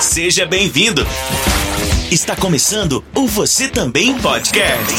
Seja 0.00 0.46
bem-vindo. 0.46 1.02
Está 2.10 2.34
começando 2.34 3.04
o 3.14 3.26
Você 3.26 3.68
Também 3.68 4.18
Podcast. 4.18 4.94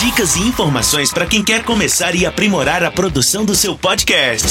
Dicas 0.00 0.36
e 0.36 0.42
informações 0.42 1.12
para 1.12 1.26
quem 1.26 1.42
quer 1.42 1.64
começar 1.64 2.14
e 2.14 2.24
aprimorar 2.24 2.84
a 2.84 2.90
produção 2.90 3.44
do 3.44 3.52
seu 3.52 3.76
podcast. 3.76 4.46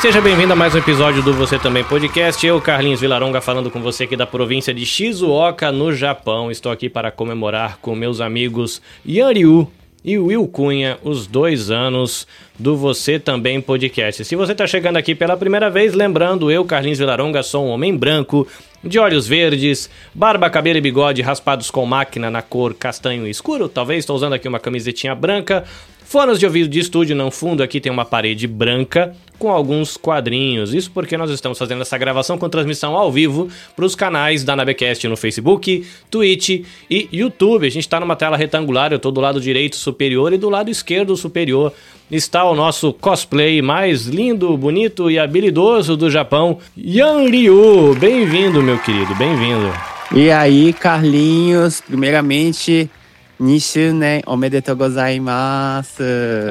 Seja 0.00 0.22
bem-vindo 0.22 0.54
a 0.54 0.56
mais 0.56 0.74
um 0.74 0.78
episódio 0.78 1.22
do 1.22 1.34
Você 1.34 1.58
Também 1.58 1.84
Podcast. 1.84 2.44
Eu, 2.44 2.58
Carlinhos 2.58 3.00
Vilaronga, 3.00 3.42
falando 3.42 3.70
com 3.70 3.82
você 3.82 4.04
aqui 4.04 4.16
da 4.16 4.26
província 4.26 4.72
de 4.72 4.86
Shizuoka, 4.86 5.70
no 5.70 5.92
Japão. 5.92 6.50
Estou 6.50 6.72
aqui 6.72 6.88
para 6.88 7.10
comemorar 7.10 7.76
com 7.82 7.94
meus 7.94 8.22
amigos 8.22 8.80
Yanryu 9.06 9.70
e 10.08 10.18
Will 10.18 10.48
Cunha 10.48 10.96
os 11.04 11.26
dois 11.26 11.70
anos 11.70 12.26
do 12.58 12.74
Você 12.78 13.18
Também 13.18 13.60
Podcast. 13.60 14.24
Se 14.24 14.34
você 14.34 14.52
está 14.52 14.66
chegando 14.66 14.96
aqui 14.96 15.14
pela 15.14 15.36
primeira 15.36 15.68
vez, 15.68 15.92
lembrando, 15.92 16.50
eu, 16.50 16.64
Carlinhos 16.64 16.98
Vilaronga, 16.98 17.42
sou 17.42 17.66
um 17.66 17.68
homem 17.68 17.94
branco, 17.94 18.48
de 18.82 18.98
olhos 18.98 19.28
verdes, 19.28 19.90
barba, 20.14 20.48
cabelo 20.48 20.78
e 20.78 20.80
bigode 20.80 21.20
raspados 21.20 21.70
com 21.70 21.84
máquina 21.84 22.30
na 22.30 22.40
cor 22.40 22.72
castanho 22.72 23.26
escuro. 23.26 23.68
Talvez 23.68 23.98
estou 23.98 24.16
usando 24.16 24.32
aqui 24.32 24.48
uma 24.48 24.58
camisetinha 24.58 25.14
branca, 25.14 25.64
Fones 26.08 26.38
de 26.38 26.46
ouvido 26.46 26.70
de 26.70 26.78
estúdio, 26.78 27.14
no 27.14 27.30
fundo 27.30 27.62
aqui 27.62 27.82
tem 27.82 27.92
uma 27.92 28.02
parede 28.02 28.46
branca 28.46 29.14
com 29.38 29.50
alguns 29.50 29.98
quadrinhos. 29.98 30.72
Isso 30.72 30.90
porque 30.90 31.18
nós 31.18 31.30
estamos 31.30 31.58
fazendo 31.58 31.82
essa 31.82 31.98
gravação 31.98 32.38
com 32.38 32.48
transmissão 32.48 32.96
ao 32.96 33.12
vivo 33.12 33.50
para 33.76 33.84
os 33.84 33.94
canais 33.94 34.42
da 34.42 34.56
Nabecast 34.56 35.06
no 35.06 35.18
Facebook, 35.18 35.86
Twitch 36.10 36.64
e 36.90 37.08
YouTube. 37.12 37.66
A 37.66 37.70
gente 37.70 37.82
está 37.82 38.00
numa 38.00 38.16
tela 38.16 38.38
retangular, 38.38 38.90
eu 38.90 38.96
estou 38.96 39.12
do 39.12 39.20
lado 39.20 39.38
direito 39.38 39.76
superior 39.76 40.32
e 40.32 40.38
do 40.38 40.48
lado 40.48 40.70
esquerdo 40.70 41.14
superior 41.14 41.74
está 42.10 42.42
o 42.44 42.54
nosso 42.54 42.90
cosplay 42.94 43.60
mais 43.60 44.06
lindo, 44.06 44.56
bonito 44.56 45.10
e 45.10 45.18
habilidoso 45.18 45.94
do 45.94 46.10
Japão, 46.10 46.58
Yan 46.74 47.28
Ryu. 47.28 47.94
Bem-vindo, 47.96 48.62
meu 48.62 48.78
querido, 48.78 49.14
bem-vindo. 49.16 49.70
E 50.14 50.30
aí, 50.30 50.72
Carlinhos, 50.72 51.82
primeiramente, 51.82 52.90
Nishune 53.38 54.22
omedetou 54.26 54.76
gozaimasu. 54.76 56.02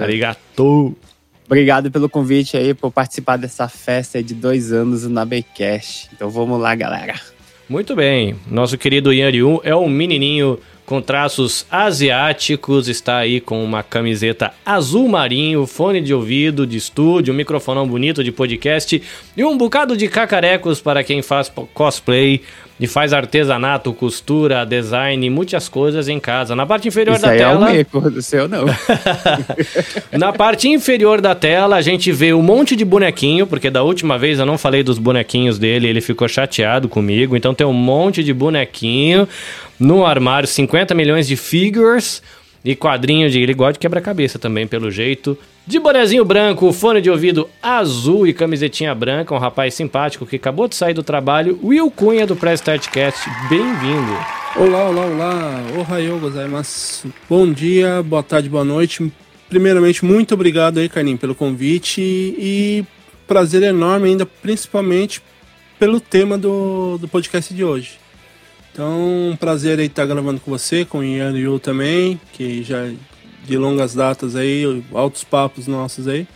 Arigatou. 0.02 0.96
Obrigado 1.46 1.90
pelo 1.90 2.10
convite 2.10 2.58
aí, 2.58 2.74
por 2.74 2.92
participar 2.92 3.38
dessa 3.38 3.70
festa 3.70 4.22
de 4.22 4.34
dois 4.34 4.72
anos 4.74 5.08
na 5.08 5.26
Baycast. 5.26 6.10
Então 6.14 6.30
vamos 6.30 6.60
lá, 6.60 6.76
galera. 6.76 7.16
Muito 7.70 7.96
bem. 7.96 8.36
Nosso 8.50 8.78
querido 8.78 9.14
Yan 9.14 9.30
Ryu 9.30 9.62
é 9.64 9.76
um 9.76 9.90
menininho 9.90 10.60
com 10.86 11.02
traços 11.02 11.66
asiáticos, 11.70 12.88
está 12.88 13.18
aí 13.18 13.42
com 13.42 13.62
uma 13.62 13.84
camiseta 13.84 14.54
azul 14.66 15.06
marinho, 15.10 15.68
fone 15.68 16.00
de 16.00 16.14
ouvido 16.14 16.66
de 16.66 16.78
estúdio, 16.78 17.34
um 17.34 17.38
microfonão 17.38 17.86
bonito 17.86 18.24
de 18.24 18.32
podcast 18.32 19.04
e 19.36 19.44
um 19.44 19.58
bocado 19.58 19.98
de 19.98 20.08
cacarecos 20.08 20.80
para 20.80 21.04
quem 21.04 21.22
faz 21.22 21.52
cosplay 21.74 22.42
e 22.80 22.86
faz 22.86 23.12
artesanato, 23.12 23.92
costura, 23.92 24.66
design, 24.66 25.30
muitas 25.30 25.68
coisas 25.68 26.08
em 26.08 26.20
casa. 26.20 26.56
Na 26.56 26.66
parte 26.66 26.88
inferior 26.88 27.16
Isso 27.16 27.26
da 27.26 27.32
aí 27.32 27.40
tela. 27.40 27.76
É 27.76 27.86
um 27.94 28.12
do 28.12 28.22
seu, 28.22 28.48
não. 28.48 28.66
Na 30.18 30.32
parte 30.32 30.68
inferior 30.68 31.20
da 31.20 31.34
tela, 31.34 31.78
a 31.78 31.82
gente 31.82 32.12
vê 32.12 32.34
um 32.34 32.42
monte 32.42 32.76
de 32.76 32.86
bonequinho, 32.86 33.48
porque 33.48 33.70
da 33.70 33.82
última 33.82 34.18
vez 34.18 34.40
eu 34.40 34.46
não 34.46 34.58
falei 34.58 34.84
dos 34.84 35.00
bonequinhos 35.00 35.58
dele, 35.58 35.88
ele 35.88 36.02
ficou 36.02 36.28
chateado 36.28 36.88
comigo. 36.88 37.36
Então 37.36 37.54
tem 37.54 37.66
um 37.66 37.74
monte 37.74 38.24
de 38.24 38.34
bonequinho 38.34 39.28
no 39.80 40.06
armário, 40.06 40.48
50 40.48 40.94
milhões 40.94 41.28
de 41.28 41.36
figures 41.36 42.22
e 42.64 42.76
quadrinho 42.76 43.30
de. 43.30 43.40
Ele 43.42 43.54
gosta 43.54 43.74
de 43.74 43.80
quebra-cabeça 43.80 44.38
também, 44.38 44.68
pelo 44.68 44.92
jeito. 44.92 45.38
De 45.68 45.82
bonezinho 45.82 46.24
branco, 46.24 46.72
fone 46.72 47.02
de 47.02 47.10
ouvido 47.10 47.50
azul 47.62 48.26
e 48.26 48.34
camisetinha 48.34 48.96
branca, 48.96 49.36
um 49.36 49.38
rapaz 49.38 49.74
simpático 49.74 50.26
que 50.26 50.38
acabou 50.38 50.66
de 50.66 50.78
sair 50.78 50.94
do 50.94 51.04
trabalho, 51.04 51.60
Will 51.62 51.92
Cunha 51.92 52.26
do 52.26 52.38
Press 52.38 52.62
Startcast. 52.62 53.30
Bem-vindo. 53.50 54.14
Olá, 54.56 54.88
olá, 54.88 55.06
olá. 55.06 55.64
Ohayou 55.78 56.22
gozaimasu. 56.22 57.14
Bom 57.30 57.52
dia, 57.52 58.02
boa 58.02 58.24
tarde, 58.24 58.48
boa 58.48 58.64
noite. 58.64 59.12
Primeiramente, 59.50 60.06
muito 60.06 60.36
obrigado 60.36 60.78
aí, 60.78 60.88
Carlinhos, 60.88 61.20
pelo 61.20 61.36
convite 61.36 62.00
e 62.00 62.86
prazer 63.28 63.62
enorme 63.62 64.08
ainda, 64.08 64.26
principalmente 64.26 65.22
pelo 65.78 66.00
tema 66.00 66.38
do, 66.38 66.98
do 66.98 67.10
podcast 67.10 67.54
de 67.54 67.66
hoje. 67.66 68.00
Então, 68.72 69.32
um 69.32 69.36
prazer 69.36 69.80
aí 69.80 69.88
estar 69.88 70.06
gravando 70.06 70.40
com 70.40 70.50
você, 70.50 70.86
com 70.86 71.00
o 71.00 71.04
Ian 71.04 71.38
e 71.38 71.42
Yu 71.42 71.60
também, 71.60 72.18
que 72.32 72.64
já 72.64 72.90
de 73.48 73.58
longas 73.58 73.96
datas 73.96 74.36
aí, 74.36 74.84
altos 74.94 75.24
papos 75.24 75.68
nossos 75.68 76.08
aí. 76.08 76.28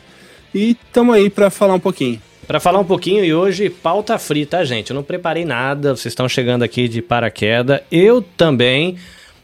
E 0.53 0.71
estamos 0.71 1.15
aí 1.15 1.29
para 1.29 1.49
falar 1.49 1.73
um 1.73 1.79
pouquinho. 1.79 2.21
Para 2.47 2.59
falar 2.59 2.79
um 2.79 2.85
pouquinho 2.85 3.23
e 3.23 3.33
hoje 3.33 3.69
pauta 3.69 4.17
frita, 4.17 4.57
tá, 4.57 4.63
gente. 4.63 4.89
Eu 4.89 4.95
não 4.95 5.03
preparei 5.03 5.45
nada, 5.45 5.95
vocês 5.95 6.11
estão 6.11 6.27
chegando 6.27 6.63
aqui 6.63 6.87
de 6.87 7.01
paraquedas. 7.01 7.81
Eu 7.91 8.21
também 8.21 8.97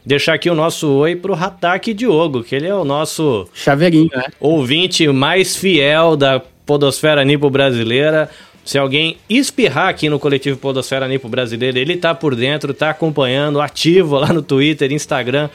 deixar 0.04 0.34
aqui 0.34 0.50
o 0.50 0.54
nosso 0.54 0.88
oi 0.88 1.14
pro 1.14 1.34
Hataki 1.34 1.94
Diogo, 1.94 2.42
que 2.42 2.54
ele 2.54 2.66
é 2.66 2.74
o 2.74 2.84
nosso 2.84 3.48
Chaveirinho, 3.54 4.10
né? 4.14 4.24
ouvinte 4.40 5.06
mais 5.08 5.56
fiel 5.56 6.16
da 6.16 6.40
podosfera 6.66 7.24
nipo 7.24 7.48
brasileira. 7.48 8.28
Se 8.68 8.76
alguém 8.76 9.16
espirrar 9.30 9.88
aqui 9.88 10.10
no 10.10 10.18
coletivo 10.18 10.58
Podosfera 10.58 11.08
Nipo 11.08 11.26
Brasileira, 11.26 11.78
ele 11.78 11.96
tá 11.96 12.14
por 12.14 12.36
dentro, 12.36 12.74
tá 12.74 12.90
acompanhando, 12.90 13.62
ativo 13.62 14.18
lá 14.18 14.30
no 14.30 14.42
Twitter, 14.42 14.92
Instagram. 14.92 15.48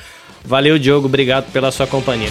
Valeu, 0.46 0.78
Diogo, 0.78 1.08
obrigado 1.08 1.52
pela 1.52 1.72
sua 1.72 1.88
companhia. 1.88 2.30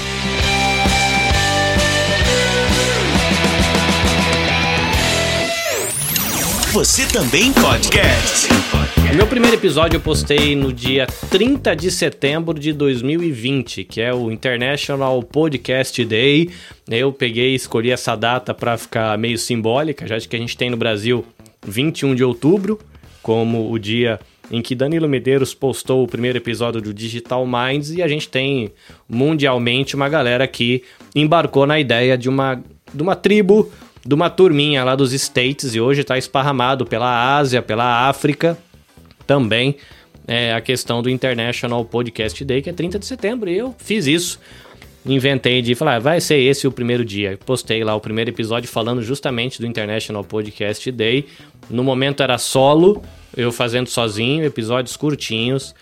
Você 6.73 7.07
Também 7.07 7.53
Podcast. 7.53 8.49
O 9.13 9.15
meu 9.15 9.27
primeiro 9.27 9.57
episódio 9.57 9.97
eu 9.97 10.01
postei 10.01 10.57
no 10.57 10.73
dia 10.73 11.07
30 11.31 11.77
de 11.77 11.91
setembro 11.91 12.59
de 12.59 12.73
2020, 12.73 13.85
que 13.85 14.01
é 14.01 14.13
o 14.13 14.31
International 14.31 15.23
Podcast 15.23 16.03
Day. 16.03 16.51
Eu 16.89 17.13
peguei 17.13 17.53
e 17.53 17.55
escolhi 17.55 17.91
essa 17.91 18.17
data 18.17 18.55
para 18.55 18.79
ficar 18.79 19.19
meio 19.19 19.37
simbólica, 19.37 20.07
já 20.07 20.19
que 20.19 20.35
a 20.35 20.39
gente 20.39 20.57
tem 20.57 20.71
no 20.71 20.79
Brasil 20.79 21.27
21 21.67 22.15
de 22.15 22.25
outubro 22.25 22.79
como 23.23 23.71
o 23.71 23.79
dia 23.79 24.19
em 24.51 24.61
que 24.61 24.75
Danilo 24.75 25.09
Medeiros 25.09 25.55
postou 25.55 26.03
o 26.03 26.09
primeiro 26.09 26.39
episódio 26.39 26.81
do 26.81 26.93
Digital 26.93 27.47
Minds 27.47 27.91
e 27.91 28.03
a 28.03 28.09
gente 28.09 28.29
tem 28.29 28.73
mundialmente 29.09 29.95
uma 29.97 30.09
galera 30.09 30.47
que 30.47 30.83
embarcou 31.15 31.67
na 31.67 31.79
ideia 31.79 32.19
de 32.19 32.29
uma, 32.29 32.63
de 32.93 33.03
uma 33.03 33.17
tribo, 33.17 33.71
de 34.05 34.15
uma 34.15 34.29
turminha 34.29 34.85
lá 34.85 34.95
dos 34.95 35.13
States 35.13 35.75
e 35.75 35.81
hoje 35.81 36.01
está 36.03 36.19
esparramado 36.19 36.85
pela 36.85 37.37
Ásia, 37.37 37.63
pela 37.63 38.09
África 38.09 38.59
também 39.27 39.77
é, 40.27 40.53
a 40.53 40.61
questão 40.61 41.03
do 41.03 41.11
International 41.11 41.85
Podcast 41.85 42.45
Day, 42.45 42.63
que 42.63 42.71
é 42.71 42.73
30 42.73 42.99
de 42.99 43.07
setembro, 43.07 43.51
e 43.51 43.59
eu 43.59 43.75
fiz 43.79 44.07
isso. 44.07 44.39
Inventei 45.05 45.61
de 45.63 45.75
falar, 45.75 45.97
ah, 45.97 45.99
vai 45.99 46.21
ser 46.21 46.39
esse 46.39 46.67
o 46.67 46.73
primeiro 46.73 47.05
dia. 47.05 47.39
Postei 47.45 47.83
lá 47.83 47.95
o 47.95 48.01
primeiro 48.01 48.31
episódio 48.31 48.69
falando 48.69 49.03
justamente 49.03 49.61
do 49.61 49.67
International 49.67 50.23
Podcast 50.23 50.91
Day. 50.93 51.27
No 51.69 51.83
momento 51.83 52.23
era 52.23 52.39
solo, 52.39 53.03
eu 53.37 53.51
fazendo 53.51 53.89
sozinho, 53.89 54.45
episódios 54.45 54.97
curtinhos. 54.97 55.75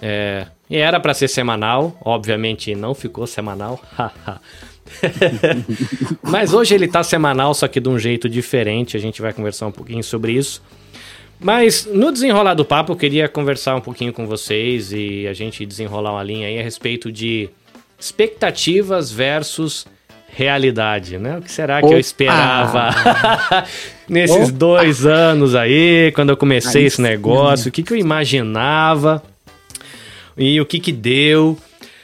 É, 0.00 0.46
e 0.68 0.76
era 0.76 0.98
para 0.98 1.12
ser 1.12 1.28
semanal, 1.28 1.98
obviamente 2.02 2.74
não 2.74 2.94
ficou 2.94 3.26
semanal. 3.26 3.82
Mas 6.22 6.52
hoje 6.52 6.74
ele 6.74 6.88
tá 6.88 7.02
semanal, 7.02 7.54
só 7.54 7.68
que 7.68 7.80
de 7.80 7.88
um 7.88 7.98
jeito 7.98 8.28
diferente. 8.28 8.96
A 8.96 9.00
gente 9.00 9.20
vai 9.20 9.32
conversar 9.32 9.66
um 9.66 9.72
pouquinho 9.72 10.02
sobre 10.02 10.32
isso. 10.32 10.62
Mas 11.40 11.86
no 11.86 12.12
desenrolar 12.12 12.54
do 12.54 12.64
papo, 12.64 12.92
eu 12.92 12.96
queria 12.96 13.28
conversar 13.28 13.76
um 13.76 13.80
pouquinho 13.80 14.12
com 14.12 14.26
vocês 14.26 14.92
e 14.92 15.26
a 15.26 15.32
gente 15.32 15.66
desenrolar 15.66 16.12
uma 16.12 16.22
linha 16.22 16.48
aí 16.48 16.58
a 16.58 16.62
respeito 16.62 17.10
de 17.10 17.50
expectativas 18.04 19.10
versus 19.10 19.86
realidade, 20.28 21.16
né? 21.16 21.38
O 21.38 21.42
que 21.42 21.50
será 21.50 21.80
que 21.80 21.86
Opa! 21.86 21.94
eu 21.94 21.98
esperava 22.00 22.90
nesses 24.08 24.48
Opa! 24.48 24.52
dois 24.52 25.06
anos 25.06 25.54
aí, 25.54 26.12
quando 26.14 26.30
eu 26.30 26.36
comecei 26.36 26.82
Aí 26.82 26.86
esse 26.88 26.96
sim. 26.96 27.02
negócio? 27.02 27.68
O 27.68 27.72
que, 27.72 27.82
que 27.82 27.92
eu 27.92 27.96
imaginava 27.96 29.22
e 30.36 30.60
o 30.60 30.66
que 30.66 30.78
que 30.80 30.92
deu? 30.92 31.56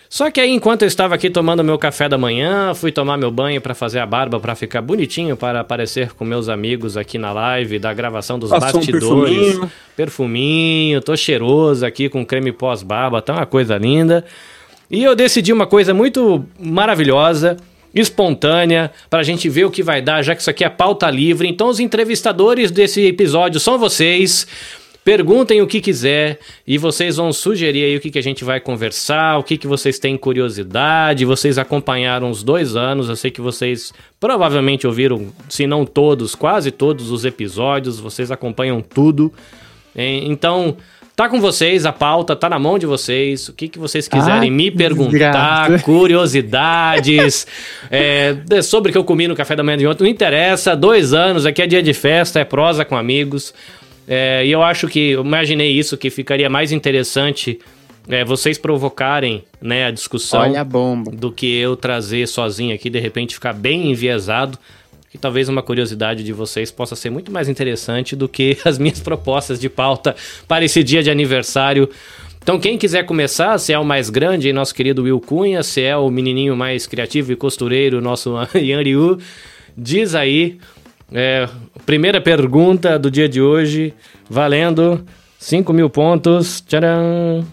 Só 0.08 0.28
que 0.30 0.40
aí, 0.40 0.50
enquanto 0.50 0.82
eu 0.82 0.88
estava 0.88 1.14
aqui 1.14 1.28
tomando 1.30 1.62
meu 1.62 1.78
café 1.78 2.08
da 2.08 2.18
manhã, 2.18 2.74
fui 2.74 2.90
tomar 2.90 3.16
meu 3.16 3.30
banho 3.30 3.60
para 3.60 3.74
fazer 3.74 4.00
a 4.00 4.06
barba 4.06 4.40
para 4.40 4.56
ficar 4.56 4.80
bonitinho 4.82 5.36
para 5.36 5.60
aparecer 5.60 6.12
com 6.14 6.24
meus 6.24 6.48
amigos 6.48 6.96
aqui 6.96 7.16
na 7.18 7.32
live 7.32 7.78
da 7.78 7.92
gravação 7.94 8.36
dos 8.38 8.50
Passou 8.50 8.68
um 8.68 8.72
bastidores. 8.84 9.36
perfuminho. 9.36 9.72
perfuminho, 9.96 11.00
tô 11.00 11.16
cheiroso 11.16 11.84
aqui 11.86 12.08
com 12.08 12.24
creme 12.26 12.50
pós-barba, 12.52 13.20
tá 13.22 13.34
uma 13.34 13.46
coisa 13.46 13.76
linda. 13.76 14.24
E 14.90 15.04
eu 15.04 15.14
decidi 15.14 15.52
uma 15.52 15.66
coisa 15.66 15.94
muito 15.94 16.44
maravilhosa, 16.58 17.56
espontânea, 17.94 18.90
pra 19.08 19.22
gente 19.22 19.48
ver 19.48 19.64
o 19.64 19.70
que 19.70 19.82
vai 19.82 20.02
dar, 20.02 20.22
já 20.22 20.34
que 20.34 20.40
isso 20.40 20.50
aqui 20.50 20.64
é 20.64 20.68
pauta 20.68 21.08
livre. 21.08 21.48
Então 21.48 21.68
os 21.68 21.78
entrevistadores 21.78 22.70
desse 22.70 23.06
episódio 23.06 23.60
são 23.60 23.78
vocês. 23.78 24.46
Perguntem 25.02 25.62
o 25.62 25.66
que 25.66 25.80
quiser 25.80 26.38
e 26.66 26.76
vocês 26.76 27.16
vão 27.16 27.32
sugerir 27.32 27.84
aí 27.84 27.96
o 27.96 28.00
que, 28.00 28.10
que 28.10 28.18
a 28.18 28.22
gente 28.22 28.44
vai 28.44 28.60
conversar, 28.60 29.38
o 29.38 29.42
que, 29.42 29.56
que 29.56 29.66
vocês 29.66 29.98
têm 29.98 30.16
curiosidade. 30.16 31.24
Vocês 31.24 31.56
acompanharam 31.56 32.30
os 32.30 32.42
dois 32.42 32.76
anos, 32.76 33.08
eu 33.08 33.16
sei 33.16 33.30
que 33.30 33.40
vocês 33.40 33.94
provavelmente 34.18 34.86
ouviram, 34.86 35.32
se 35.48 35.66
não 35.66 35.86
todos, 35.86 36.34
quase 36.34 36.70
todos 36.70 37.10
os 37.10 37.24
episódios, 37.24 37.98
vocês 37.98 38.30
acompanham 38.30 38.82
tudo. 38.82 39.32
Então, 39.96 40.76
Tá 41.20 41.28
com 41.28 41.38
vocês, 41.38 41.84
a 41.84 41.92
pauta 41.92 42.34
tá 42.34 42.48
na 42.48 42.58
mão 42.58 42.78
de 42.78 42.86
vocês. 42.86 43.50
O 43.50 43.52
que, 43.52 43.68
que 43.68 43.78
vocês 43.78 44.08
quiserem 44.08 44.48
ah, 44.48 44.52
me 44.54 44.70
perguntar, 44.70 45.68
desgraça. 45.68 45.84
curiosidades, 45.84 47.46
é, 47.92 48.62
sobre 48.62 48.88
o 48.88 48.92
que 48.92 48.96
eu 48.96 49.04
comi 49.04 49.28
no 49.28 49.36
café 49.36 49.54
da 49.54 49.62
manhã 49.62 49.76
de 49.76 49.86
ontem, 49.86 50.04
não 50.04 50.10
interessa. 50.10 50.74
Dois 50.74 51.12
anos, 51.12 51.44
aqui 51.44 51.60
é 51.60 51.66
dia 51.66 51.82
de 51.82 51.92
festa, 51.92 52.40
é 52.40 52.44
prosa 52.46 52.86
com 52.86 52.96
amigos. 52.96 53.52
É, 54.08 54.46
e 54.46 54.50
eu 54.50 54.62
acho 54.62 54.88
que, 54.88 55.10
eu 55.10 55.22
imaginei 55.22 55.70
isso, 55.70 55.94
que 55.98 56.08
ficaria 56.08 56.48
mais 56.48 56.72
interessante 56.72 57.58
é, 58.08 58.24
vocês 58.24 58.56
provocarem 58.56 59.44
né, 59.60 59.84
a 59.84 59.90
discussão 59.90 60.40
Olha 60.40 60.62
a 60.62 60.64
bomba. 60.64 61.10
do 61.10 61.30
que 61.30 61.54
eu 61.54 61.76
trazer 61.76 62.26
sozinho 62.28 62.74
aqui, 62.74 62.88
de 62.88 62.98
repente 62.98 63.34
ficar 63.34 63.52
bem 63.52 63.90
enviesado 63.90 64.58
que 65.10 65.18
talvez 65.18 65.48
uma 65.48 65.62
curiosidade 65.62 66.22
de 66.22 66.32
vocês 66.32 66.70
possa 66.70 66.94
ser 66.94 67.10
muito 67.10 67.32
mais 67.32 67.48
interessante 67.48 68.14
do 68.14 68.28
que 68.28 68.56
as 68.64 68.78
minhas 68.78 69.00
propostas 69.00 69.58
de 69.58 69.68
pauta 69.68 70.14
para 70.46 70.64
esse 70.64 70.84
dia 70.84 71.02
de 71.02 71.10
aniversário. 71.10 71.90
Então, 72.42 72.58
quem 72.58 72.78
quiser 72.78 73.04
começar, 73.04 73.58
se 73.58 73.72
é 73.72 73.78
o 73.78 73.84
mais 73.84 74.08
grande, 74.08 74.52
nosso 74.52 74.74
querido 74.74 75.02
Will 75.02 75.20
Cunha, 75.20 75.62
se 75.62 75.82
é 75.82 75.96
o 75.96 76.08
menininho 76.08 76.56
mais 76.56 76.86
criativo 76.86 77.32
e 77.32 77.36
costureiro, 77.36 78.00
nosso 78.00 78.34
Yan 78.54 78.82
diz 79.76 80.14
aí. 80.14 80.58
É, 81.12 81.48
primeira 81.84 82.20
pergunta 82.20 82.96
do 82.96 83.10
dia 83.10 83.28
de 83.28 83.42
hoje, 83.42 83.92
valendo 84.28 85.04
5 85.40 85.72
mil 85.72 85.90
pontos. 85.90 86.60
Tcharam! 86.60 87.44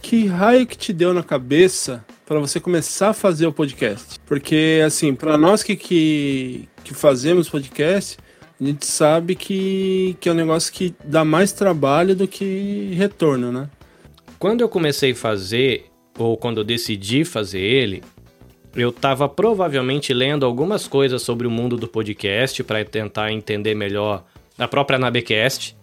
Que 0.00 0.26
raio 0.26 0.66
que 0.66 0.78
te 0.78 0.92
deu 0.92 1.12
na 1.12 1.22
cabeça 1.22 2.04
para 2.24 2.40
você 2.40 2.58
começar 2.58 3.10
a 3.10 3.14
fazer 3.14 3.46
o 3.46 3.52
podcast? 3.52 4.18
Porque, 4.26 4.82
assim, 4.84 5.14
para 5.14 5.36
nós 5.36 5.62
que, 5.62 5.76
que, 5.76 6.68
que 6.86 6.94
fazemos 6.94 7.48
podcast, 7.48 8.16
a 8.60 8.64
gente 8.64 8.86
sabe 8.86 9.34
que, 9.34 10.16
que 10.20 10.28
é 10.28 10.32
um 10.32 10.36
negócio 10.36 10.72
que 10.72 10.94
dá 11.04 11.24
mais 11.24 11.50
trabalho 11.50 12.14
do 12.14 12.28
que 12.28 12.92
retorno, 12.94 13.50
né? 13.50 13.68
Quando 14.38 14.60
eu 14.60 14.68
comecei 14.68 15.10
a 15.10 15.16
fazer, 15.16 15.86
ou 16.16 16.36
quando 16.36 16.58
eu 16.58 16.64
decidi 16.64 17.24
fazer 17.24 17.58
ele, 17.58 18.04
eu 18.76 18.90
estava 18.90 19.28
provavelmente 19.28 20.14
lendo 20.14 20.46
algumas 20.46 20.86
coisas 20.86 21.22
sobre 21.22 21.46
o 21.46 21.50
mundo 21.50 21.76
do 21.76 21.88
podcast 21.88 22.62
para 22.62 22.84
tentar 22.84 23.32
entender 23.32 23.74
melhor 23.74 24.24
a 24.56 24.68
própria 24.68 24.98
Nabecast. 24.98 25.76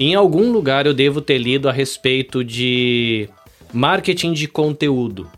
Em 0.00 0.16
algum 0.16 0.50
lugar 0.50 0.84
eu 0.84 0.94
devo 0.94 1.20
ter 1.20 1.38
lido 1.38 1.68
a 1.68 1.72
respeito 1.72 2.42
de 2.42 3.28
marketing 3.72 4.32
de 4.32 4.48
conteúdo 4.48 5.30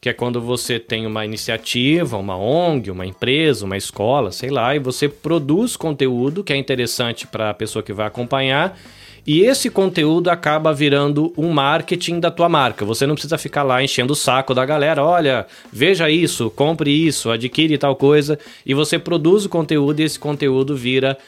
que 0.00 0.08
é 0.08 0.12
quando 0.12 0.40
você 0.40 0.78
tem 0.78 1.06
uma 1.06 1.24
iniciativa, 1.24 2.16
uma 2.16 2.36
ONG, 2.36 2.90
uma 2.90 3.04
empresa, 3.04 3.64
uma 3.64 3.76
escola, 3.76 4.30
sei 4.30 4.48
lá, 4.48 4.74
e 4.74 4.78
você 4.78 5.08
produz 5.08 5.76
conteúdo 5.76 6.44
que 6.44 6.52
é 6.52 6.56
interessante 6.56 7.26
para 7.26 7.50
a 7.50 7.54
pessoa 7.54 7.82
que 7.82 7.92
vai 7.92 8.06
acompanhar. 8.06 8.78
E 9.26 9.40
esse 9.42 9.68
conteúdo 9.68 10.30
acaba 10.30 10.72
virando 10.72 11.34
um 11.36 11.50
marketing 11.50 12.18
da 12.18 12.30
tua 12.30 12.48
marca. 12.48 12.84
Você 12.84 13.06
não 13.06 13.14
precisa 13.14 13.36
ficar 13.36 13.62
lá 13.62 13.82
enchendo 13.82 14.14
o 14.14 14.16
saco 14.16 14.54
da 14.54 14.64
galera. 14.64 15.04
Olha, 15.04 15.46
veja 15.70 16.08
isso, 16.08 16.48
compre 16.48 16.90
isso, 16.90 17.30
adquire 17.30 17.76
tal 17.76 17.94
coisa. 17.94 18.38
E 18.64 18.72
você 18.72 18.98
produz 18.98 19.44
o 19.44 19.48
conteúdo 19.48 20.00
e 20.00 20.04
esse 20.04 20.18
conteúdo 20.18 20.74
vira 20.74 21.18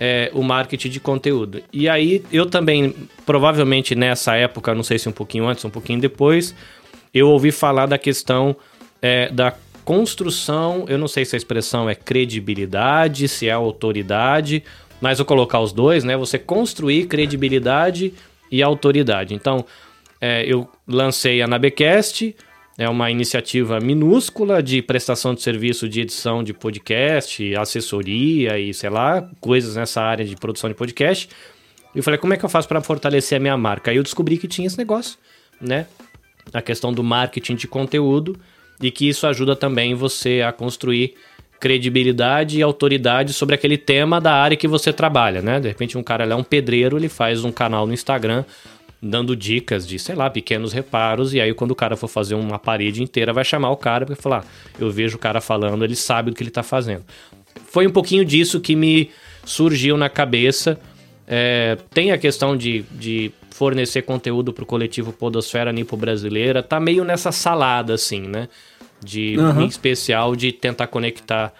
é, 0.00 0.30
o 0.32 0.42
marketing 0.42 0.88
de 0.88 1.00
conteúdo. 1.00 1.62
E 1.72 1.88
aí 1.88 2.24
eu 2.32 2.46
também, 2.46 2.94
provavelmente 3.26 3.94
nessa 3.94 4.36
época, 4.36 4.74
não 4.74 4.82
sei 4.82 4.98
se 4.98 5.08
um 5.08 5.12
pouquinho 5.12 5.46
antes, 5.46 5.64
um 5.64 5.70
pouquinho 5.70 6.00
depois, 6.00 6.54
eu 7.14 7.28
ouvi 7.28 7.52
falar 7.52 7.86
da 7.86 7.96
questão 7.96 8.56
é, 9.00 9.30
da 9.30 9.54
construção, 9.84 10.86
eu 10.88 10.98
não 10.98 11.06
sei 11.06 11.24
se 11.24 11.36
a 11.36 11.38
expressão 11.38 11.88
é 11.88 11.94
credibilidade, 11.94 13.28
se 13.28 13.48
é 13.48 13.52
autoridade, 13.52 14.64
mas 15.00 15.18
vou 15.18 15.26
colocar 15.26 15.60
os 15.60 15.72
dois, 15.72 16.02
né? 16.02 16.16
Você 16.16 16.38
construir 16.38 17.06
credibilidade 17.06 18.14
e 18.50 18.62
autoridade. 18.62 19.34
Então, 19.34 19.64
é, 20.20 20.44
eu 20.46 20.68
lancei 20.88 21.42
a 21.42 21.46
Nabecast, 21.46 22.34
é 22.78 22.88
uma 22.88 23.10
iniciativa 23.10 23.78
minúscula 23.78 24.62
de 24.62 24.82
prestação 24.82 25.34
de 25.34 25.42
serviço 25.42 25.88
de 25.88 26.00
edição 26.00 26.42
de 26.42 26.52
podcast, 26.52 27.54
assessoria 27.54 28.58
e 28.58 28.72
sei 28.74 28.90
lá, 28.90 29.28
coisas 29.40 29.76
nessa 29.76 30.02
área 30.02 30.24
de 30.24 30.34
produção 30.34 30.68
de 30.68 30.74
podcast. 30.74 31.28
E 31.94 31.98
eu 31.98 32.02
falei, 32.02 32.18
como 32.18 32.34
é 32.34 32.36
que 32.36 32.44
eu 32.44 32.48
faço 32.48 32.66
para 32.66 32.80
fortalecer 32.80 33.36
a 33.36 33.40
minha 33.40 33.56
marca? 33.56 33.90
Aí 33.90 33.96
eu 33.96 34.02
descobri 34.02 34.38
que 34.38 34.48
tinha 34.48 34.66
esse 34.66 34.78
negócio, 34.78 35.18
né? 35.60 35.86
A 36.54 36.62
questão 36.62 36.92
do 36.92 37.02
marketing 37.02 37.56
de 37.56 37.68
conteúdo 37.68 38.36
e 38.80 38.90
que 38.90 39.08
isso 39.08 39.26
ajuda 39.26 39.54
também 39.54 39.94
você 39.94 40.40
a 40.40 40.52
construir 40.52 41.14
credibilidade 41.60 42.58
e 42.58 42.62
autoridade 42.62 43.32
sobre 43.32 43.54
aquele 43.54 43.78
tema 43.78 44.20
da 44.20 44.32
área 44.34 44.56
que 44.56 44.68
você 44.68 44.92
trabalha, 44.92 45.40
né? 45.40 45.60
De 45.60 45.68
repente 45.68 45.96
um 45.96 46.02
cara 46.02 46.24
é 46.24 46.34
um 46.34 46.42
pedreiro, 46.42 46.96
ele 46.96 47.08
faz 47.08 47.44
um 47.44 47.52
canal 47.52 47.86
no 47.86 47.92
Instagram 47.92 48.44
dando 49.04 49.36
dicas 49.36 49.86
de, 49.86 49.98
sei 49.98 50.14
lá, 50.14 50.30
pequenos 50.30 50.72
reparos 50.72 51.34
e 51.34 51.40
aí 51.40 51.52
quando 51.52 51.72
o 51.72 51.74
cara 51.74 51.96
for 51.96 52.08
fazer 52.08 52.34
uma 52.34 52.58
parede 52.58 53.02
inteira 53.02 53.32
vai 53.32 53.44
chamar 53.44 53.70
o 53.70 53.76
cara 53.76 54.06
para 54.06 54.16
falar, 54.16 54.46
eu 54.78 54.90
vejo 54.90 55.16
o 55.16 55.18
cara 55.18 55.42
falando, 55.42 55.84
ele 55.84 55.94
sabe 55.94 56.30
do 56.30 56.36
que 56.36 56.42
ele 56.42 56.48
está 56.48 56.62
fazendo. 56.62 57.04
Foi 57.66 57.86
um 57.86 57.90
pouquinho 57.90 58.24
disso 58.24 58.60
que 58.60 58.74
me 58.74 59.10
surgiu 59.44 59.96
na 59.96 60.08
cabeça. 60.08 60.78
É, 61.26 61.78
tem 61.90 62.12
a 62.12 62.18
questão 62.18 62.56
de, 62.56 62.82
de 62.92 63.32
fornecer 63.50 64.02
conteúdo 64.02 64.52
para 64.52 64.64
o 64.64 64.66
coletivo 64.66 65.12
Podosfera 65.12 65.72
Nipo 65.72 65.96
Brasileira, 65.96 66.62
tá 66.62 66.78
meio 66.78 67.04
nessa 67.04 67.32
salada, 67.32 67.94
assim, 67.94 68.20
né? 68.20 68.48
De, 69.02 69.36
uhum. 69.38 69.62
Em 69.62 69.66
especial, 69.66 70.34
de 70.34 70.52
tentar 70.52 70.86
conectar 70.86 71.52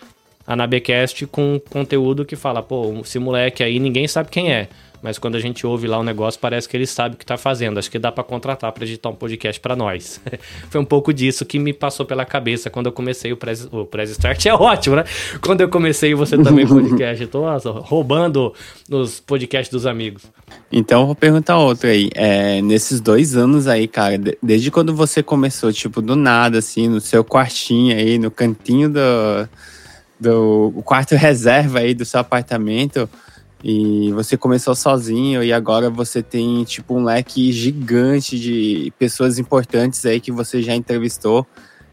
a 0.47 0.55
Nabecast 0.55 1.27
com 1.27 1.61
conteúdo 1.71 2.25
que 2.25 2.37
fala, 2.37 2.63
pô, 2.63 2.93
esse 3.01 3.19
moleque 3.19 3.63
aí 3.63 3.79
ninguém 3.79 4.07
sabe 4.07 4.31
quem 4.31 4.53
é. 4.53 4.69
Mas 5.05 5.19
quando 5.19 5.35
a 5.35 5.39
gente 5.39 5.67
ouve 5.67 5.87
lá 5.87 5.99
o 5.99 6.03
negócio, 6.03 6.41
parece 6.41 6.67
que 6.67 6.75
ele 6.75 6.87
sabe 6.87 7.15
o 7.15 7.19
que 7.19 7.25
está 7.25 7.37
fazendo. 7.37 7.77
Acho 7.77 7.91
que 7.91 7.99
dá 7.99 8.11
para 8.11 8.25
contratar 8.25 8.73
para 8.73 8.85
editar 8.85 9.11
um 9.11 9.15
podcast 9.15 9.61
para 9.61 9.77
nós. 9.77 10.19
Foi 10.71 10.81
um 10.81 10.85
pouco 10.85 11.13
disso 11.13 11.45
que 11.45 11.59
me 11.59 11.75
passou 11.75 12.07
pela 12.07 12.25
cabeça 12.25 12.71
quando 12.71 12.87
eu 12.87 12.93
comecei 12.93 13.31
o 13.31 13.37
Press, 13.37 13.69
o 13.71 13.85
Press 13.85 14.13
Start. 14.13 14.47
É 14.55 14.55
ótimo, 14.55 14.97
né? 14.97 15.05
Quando 15.43 15.61
eu 15.61 15.69
comecei 15.69 16.15
você 16.15 16.39
também 16.39 16.67
podcast. 16.67 17.23
Estou 17.23 17.45
roubando 17.81 18.55
os 18.91 19.21
podcasts 19.21 19.71
dos 19.71 19.85
amigos. 19.85 20.23
Então, 20.73 21.05
vou 21.05 21.15
perguntar 21.15 21.59
outro 21.59 21.89
aí. 21.89 22.09
É, 22.15 22.63
nesses 22.63 22.99
dois 22.99 23.37
anos 23.37 23.67
aí, 23.67 23.87
cara, 23.87 24.19
desde 24.43 24.71
quando 24.71 24.95
você 24.95 25.23
começou, 25.23 25.71
tipo, 25.71 26.01
do 26.01 26.17
nada, 26.17 26.59
assim, 26.59 26.89
no 26.89 27.01
seu 27.01 27.23
quartinho 27.23 27.95
aí, 27.95 28.19
no 28.19 28.31
cantinho 28.31 28.89
do, 28.89 29.49
do 30.19 30.83
quarto 30.83 31.15
reserva 31.15 31.81
aí 31.81 31.93
do 31.93 32.07
seu 32.07 32.21
apartamento 32.21 33.07
e 33.67 34.13
você 34.13 34.37
começou 34.37 34.75
sozinho 34.75 35.43
e 35.43 35.51
agora 35.51 35.89
você 35.89 36.23
tem 36.23 36.63
tipo 36.65 36.95
um 36.95 37.03
leque 37.03 37.51
gigante 37.51 38.39
de 38.39 38.93
pessoas 38.99 39.39
importantes 39.39 40.05
aí 40.05 40.21
que 40.21 40.31
você 40.31 40.61
já 40.61 40.75
entrevistou. 40.75 41.47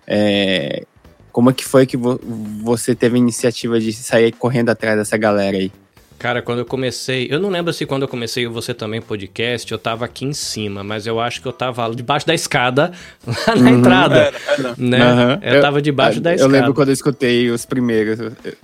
É, 0.06 0.84
como 1.32 1.50
é 1.50 1.54
que 1.54 1.64
foi 1.64 1.86
que 1.86 1.96
vo 1.96 2.20
você 2.62 2.94
teve 2.94 3.16
a 3.16 3.20
iniciativa 3.20 3.80
de 3.80 3.94
sair 3.94 4.34
correndo 4.34 4.68
atrás 4.68 4.98
dessa 4.98 5.16
galera 5.16 5.56
aí? 5.56 5.72
Cara, 6.20 6.42
quando 6.42 6.60
eu 6.60 6.66
comecei, 6.66 7.30
eu 7.32 7.40
não 7.40 7.50
lembro 7.50 7.72
se 7.72 7.86
quando 7.86 8.02
eu 8.02 8.08
comecei 8.10 8.46
você 8.48 8.74
também 8.74 9.02
podcast, 9.02 9.72
eu 9.72 9.80
tava 9.80 10.04
aqui 10.04 10.26
em 10.26 10.34
cima, 10.34 10.84
mas 10.84 11.08
eu 11.08 11.22
acho 11.22 11.42
que 11.42 11.48
eu 11.48 11.54
tava 11.54 11.90
debaixo 11.96 12.28
da 12.28 12.34
escada, 12.34 12.92
lá 13.26 13.56
na 13.56 13.70
uhum, 13.70 13.78
entrada, 13.80 14.18
era, 14.18 14.38
era. 14.50 14.76
né? 14.78 15.00
Uhum. 15.00 15.40
Eu, 15.42 15.62
tava 15.62 15.82
debaixo 15.82 16.20
eu, 16.20 16.22
da 16.22 16.36
escada. 16.36 16.54
Eu 16.54 16.60
lembro 16.60 16.74
quando 16.74 16.90
eu 16.90 16.94
escutei 16.94 17.50
os 17.50 17.66
primeiros, 17.66 18.20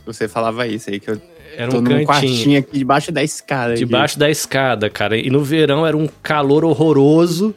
você 0.06 0.28
falava 0.28 0.68
isso 0.68 0.90
aí, 0.90 1.00
que 1.00 1.10
eu 1.10 1.22
era 1.58 1.72
Tô 1.72 1.80
um 1.80 1.84
cantinho. 1.84 2.06
quartinho 2.06 2.60
aqui 2.60 2.78
debaixo 2.78 3.12
da 3.12 3.24
escada. 3.24 3.74
Debaixo 3.74 4.14
aqui. 4.14 4.20
da 4.20 4.30
escada, 4.30 4.90
cara. 4.92 5.18
E 5.18 5.28
no 5.32 5.44
verão 5.44 5.88
era 5.88 5.98
um 5.98 6.08
calor 6.22 6.64
horroroso. 6.64 7.54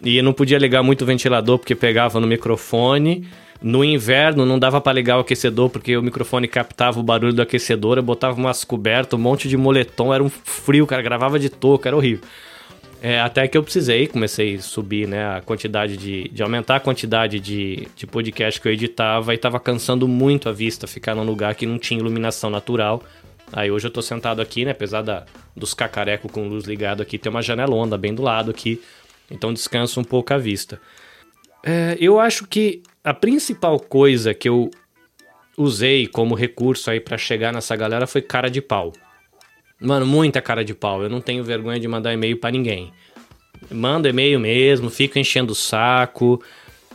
E 0.00 0.22
não 0.22 0.32
podia 0.32 0.58
ligar 0.58 0.80
muito 0.84 1.02
o 1.02 1.06
ventilador 1.06 1.58
porque 1.58 1.74
pegava 1.74 2.20
no 2.20 2.26
microfone. 2.26 3.26
No 3.60 3.84
inverno 3.84 4.46
não 4.46 4.60
dava 4.60 4.80
para 4.80 4.92
ligar 4.92 5.16
o 5.16 5.20
aquecedor 5.20 5.70
porque 5.70 5.96
o 5.96 6.02
microfone 6.02 6.46
captava 6.46 7.00
o 7.00 7.02
barulho 7.02 7.32
do 7.32 7.42
aquecedor. 7.42 7.98
Eu 7.98 8.02
botava 8.04 8.38
umas 8.38 8.62
cobertas, 8.62 9.18
um 9.18 9.22
monte 9.22 9.48
de 9.48 9.56
moletom. 9.56 10.14
Era 10.14 10.22
um 10.22 10.28
frio, 10.28 10.86
cara. 10.86 11.02
Gravava 11.02 11.36
de 11.36 11.50
touca, 11.50 11.88
era 11.88 11.96
horrível. 11.96 12.24
É, 13.02 13.18
até 13.20 13.48
que 13.48 13.58
eu 13.58 13.62
precisei, 13.64 14.06
comecei 14.06 14.54
a 14.54 14.60
subir 14.60 15.08
né, 15.08 15.38
a 15.38 15.40
quantidade 15.40 15.96
de, 15.96 16.28
de 16.28 16.40
aumentar 16.44 16.76
a 16.76 16.80
quantidade 16.80 17.40
de, 17.40 17.88
de 17.96 18.06
podcast 18.06 18.60
que 18.60 18.68
eu 18.68 18.72
editava 18.72 19.34
e 19.34 19.38
tava 19.38 19.58
cansando 19.58 20.06
muito 20.06 20.48
a 20.48 20.52
vista 20.52 20.86
ficar 20.86 21.12
num 21.16 21.24
lugar 21.24 21.56
que 21.56 21.66
não 21.66 21.80
tinha 21.80 21.98
iluminação 21.98 22.48
natural. 22.48 23.02
Aí 23.52 23.70
hoje 23.70 23.86
eu 23.86 23.90
tô 23.90 24.00
sentado 24.00 24.40
aqui, 24.40 24.64
né? 24.64 24.70
Apesar 24.70 25.02
da, 25.02 25.26
dos 25.54 25.74
cacarecos 25.74 26.30
com 26.30 26.48
luz 26.48 26.64
ligado 26.64 27.02
aqui, 27.02 27.18
tem 27.18 27.30
uma 27.30 27.42
janelona 27.42 27.98
bem 27.98 28.14
do 28.14 28.22
lado 28.22 28.50
aqui. 28.50 28.80
Então 29.30 29.52
descansa 29.52 30.00
um 30.00 30.04
pouco 30.04 30.32
a 30.32 30.38
vista. 30.38 30.80
É, 31.64 31.96
eu 32.00 32.18
acho 32.18 32.46
que 32.46 32.82
a 33.04 33.14
principal 33.14 33.78
coisa 33.78 34.34
que 34.34 34.48
eu 34.48 34.70
usei 35.56 36.06
como 36.06 36.34
recurso 36.34 36.90
aí 36.90 36.98
para 36.98 37.18
chegar 37.18 37.52
nessa 37.52 37.76
galera 37.76 38.06
foi 38.06 38.22
cara 38.22 38.48
de 38.48 38.60
pau. 38.60 38.92
Mano, 39.80 40.06
muita 40.06 40.40
cara 40.40 40.64
de 40.64 40.74
pau. 40.74 41.02
Eu 41.02 41.10
não 41.10 41.20
tenho 41.20 41.44
vergonha 41.44 41.78
de 41.78 41.86
mandar 41.86 42.12
e-mail 42.12 42.38
para 42.38 42.50
ninguém. 42.50 42.92
Manda 43.70 44.08
e-mail 44.08 44.40
mesmo, 44.40 44.88
fica 44.88 45.20
enchendo 45.20 45.52
o 45.52 45.56
saco. 45.56 46.42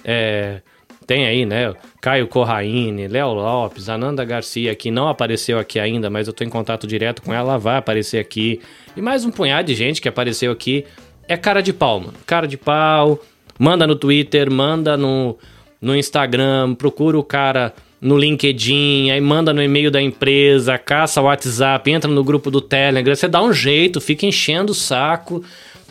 É, 0.03 0.61
tem 1.07 1.25
aí, 1.25 1.45
né? 1.45 1.73
Caio 2.01 2.27
Corraine, 2.27 3.07
Léo 3.07 3.33
Lopes, 3.33 3.87
Ananda 3.87 4.25
Garcia, 4.25 4.75
que 4.75 4.91
não 4.91 5.07
apareceu 5.07 5.57
aqui 5.57 5.79
ainda, 5.79 6.09
mas 6.09 6.27
eu 6.27 6.33
tô 6.33 6.43
em 6.43 6.49
contato 6.49 6.85
direto 6.85 7.21
com 7.21 7.33
ela, 7.33 7.57
vai 7.57 7.77
aparecer 7.77 8.19
aqui. 8.19 8.59
E 8.95 9.01
mais 9.01 9.23
um 9.23 9.31
punhado 9.31 9.67
de 9.67 9.73
gente 9.73 10.01
que 10.01 10.09
apareceu 10.09 10.51
aqui. 10.51 10.85
É 11.25 11.37
cara 11.37 11.61
de 11.61 11.71
pau, 11.71 12.01
mano. 12.01 12.13
Cara 12.25 12.45
de 12.45 12.57
pau. 12.57 13.19
Manda 13.57 13.87
no 13.87 13.95
Twitter, 13.95 14.51
manda 14.51 14.97
no, 14.97 15.37
no 15.81 15.95
Instagram, 15.95 16.75
procura 16.75 17.17
o 17.17 17.23
cara 17.23 17.73
no 18.01 18.17
LinkedIn, 18.17 19.09
aí 19.09 19.21
manda 19.21 19.53
no 19.53 19.63
e-mail 19.63 19.89
da 19.89 20.01
empresa, 20.01 20.77
caça 20.77 21.21
o 21.21 21.23
WhatsApp, 21.23 21.89
entra 21.89 22.11
no 22.11 22.23
grupo 22.23 22.51
do 22.51 22.61
Telegram, 22.61 23.15
você 23.15 23.27
dá 23.27 23.41
um 23.41 23.51
jeito, 23.51 23.99
fica 23.99 24.25
enchendo 24.27 24.71
o 24.71 24.75
saco, 24.75 25.43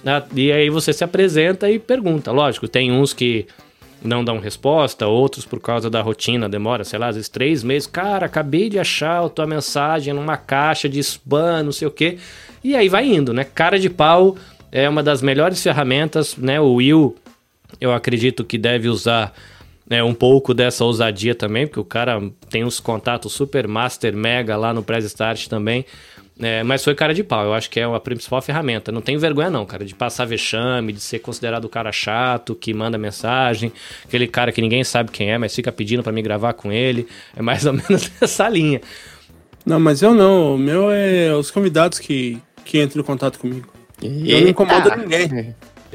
né? 0.04 0.23
e 0.37 0.52
aí 0.52 0.70
você 0.70 0.92
se 0.92 1.02
apresenta 1.02 1.68
e 1.68 1.80
pergunta. 1.80 2.30
Lógico, 2.30 2.68
tem 2.68 2.92
uns 2.92 3.12
que 3.12 3.46
não 4.07 4.25
dão 4.25 4.39
resposta, 4.39 5.07
outros 5.07 5.45
por 5.45 5.61
causa 5.61 5.91
da 5.91 6.01
rotina 6.01 6.49
demora, 6.49 6.85
sei 6.85 6.99
lá, 6.99 7.09
às 7.09 7.17
vezes 7.17 7.29
três 7.29 7.63
meses. 7.63 7.87
Cara, 7.87 8.27
acabei 8.27 8.69
de 8.69 8.79
achar 8.79 9.25
a 9.25 9.29
tua 9.29 9.47
mensagem 9.47 10.15
numa 10.15 10.37
caixa 10.37 10.89
de 10.89 10.99
spam, 11.01 11.65
não 11.65 11.73
sei 11.73 11.89
o 11.89 11.91
quê. 11.91 12.19
E 12.63 12.75
aí 12.75 12.89
vai 12.89 13.07
indo, 13.07 13.33
né? 13.33 13.45
Cara 13.45 13.79
de 13.79 13.91
pau 13.91 14.37
é 14.73 14.89
uma 14.89 15.03
das 15.03 15.23
melhores 15.23 15.63
ferramentas, 15.63 16.37
né? 16.37 16.61
O 16.61 16.75
Will, 16.75 17.17
eu 17.81 17.93
acredito 17.93 18.45
que 18.45 18.59
deve 18.59 18.89
usar 18.89 19.33
né, 19.89 20.03
um 20.03 20.15
pouco 20.15 20.53
dessa 20.53 20.85
ousadia 20.85 21.35
também, 21.35 21.67
porque 21.67 21.81
o 21.81 21.85
cara 21.85 22.21
tem 22.51 22.65
uns 22.65 22.81
contatos 22.81 23.33
super 23.33 23.69
master 23.69 24.17
mega 24.17 24.57
lá 24.57 24.75
no 24.75 24.83
Press 24.83 25.05
Start 25.05 25.47
também. 25.47 25.85
É, 26.38 26.62
mas 26.62 26.85
foi 26.85 26.95
cara 26.95 27.14
de 27.14 27.25
pau, 27.25 27.47
eu 27.47 27.55
acho 27.55 27.71
que 27.71 27.81
é 27.81 27.85
a 27.85 28.00
principal 28.00 28.43
ferramenta. 28.43 28.93
Não 28.93 29.00
tenho 29.00 29.19
vergonha, 29.19 29.49
não, 29.49 29.64
cara, 29.64 29.85
de 29.85 29.95
passar 29.95 30.26
vexame, 30.26 30.93
de 30.93 31.00
ser 31.00 31.21
considerado 31.21 31.64
o 31.64 31.69
cara 31.69 31.90
chato, 31.90 32.55
que 32.55 32.75
manda 32.75 32.99
mensagem, 32.99 33.73
aquele 34.05 34.26
cara 34.26 34.52
que 34.52 34.61
ninguém 34.61 34.85
sabe 34.85 35.11
quem 35.11 35.33
é, 35.33 35.38
mas 35.38 35.55
fica 35.55 35.73
pedindo 35.73 36.02
para 36.02 36.12
me 36.12 36.21
gravar 36.21 36.52
com 36.52 36.71
ele. 36.71 37.09
É 37.35 37.40
mais 37.40 37.64
ou 37.64 37.73
menos 37.75 38.11
essa 38.21 38.49
linha. 38.49 38.83
Não, 39.64 39.81
mas 39.81 40.02
eu 40.02 40.14
não. 40.14 40.55
O 40.55 40.59
meu 40.59 40.90
é 40.90 41.35
os 41.35 41.50
convidados 41.50 41.99
que, 41.99 42.38
que 42.64 42.83
entram 42.83 43.02
em 43.02 43.05
contato 43.05 43.38
comigo. 43.38 43.69
Eita. 44.02 44.31
Eu 44.31 44.40
não 44.43 44.49
incomodo 44.49 44.97
ninguém. 44.97 45.55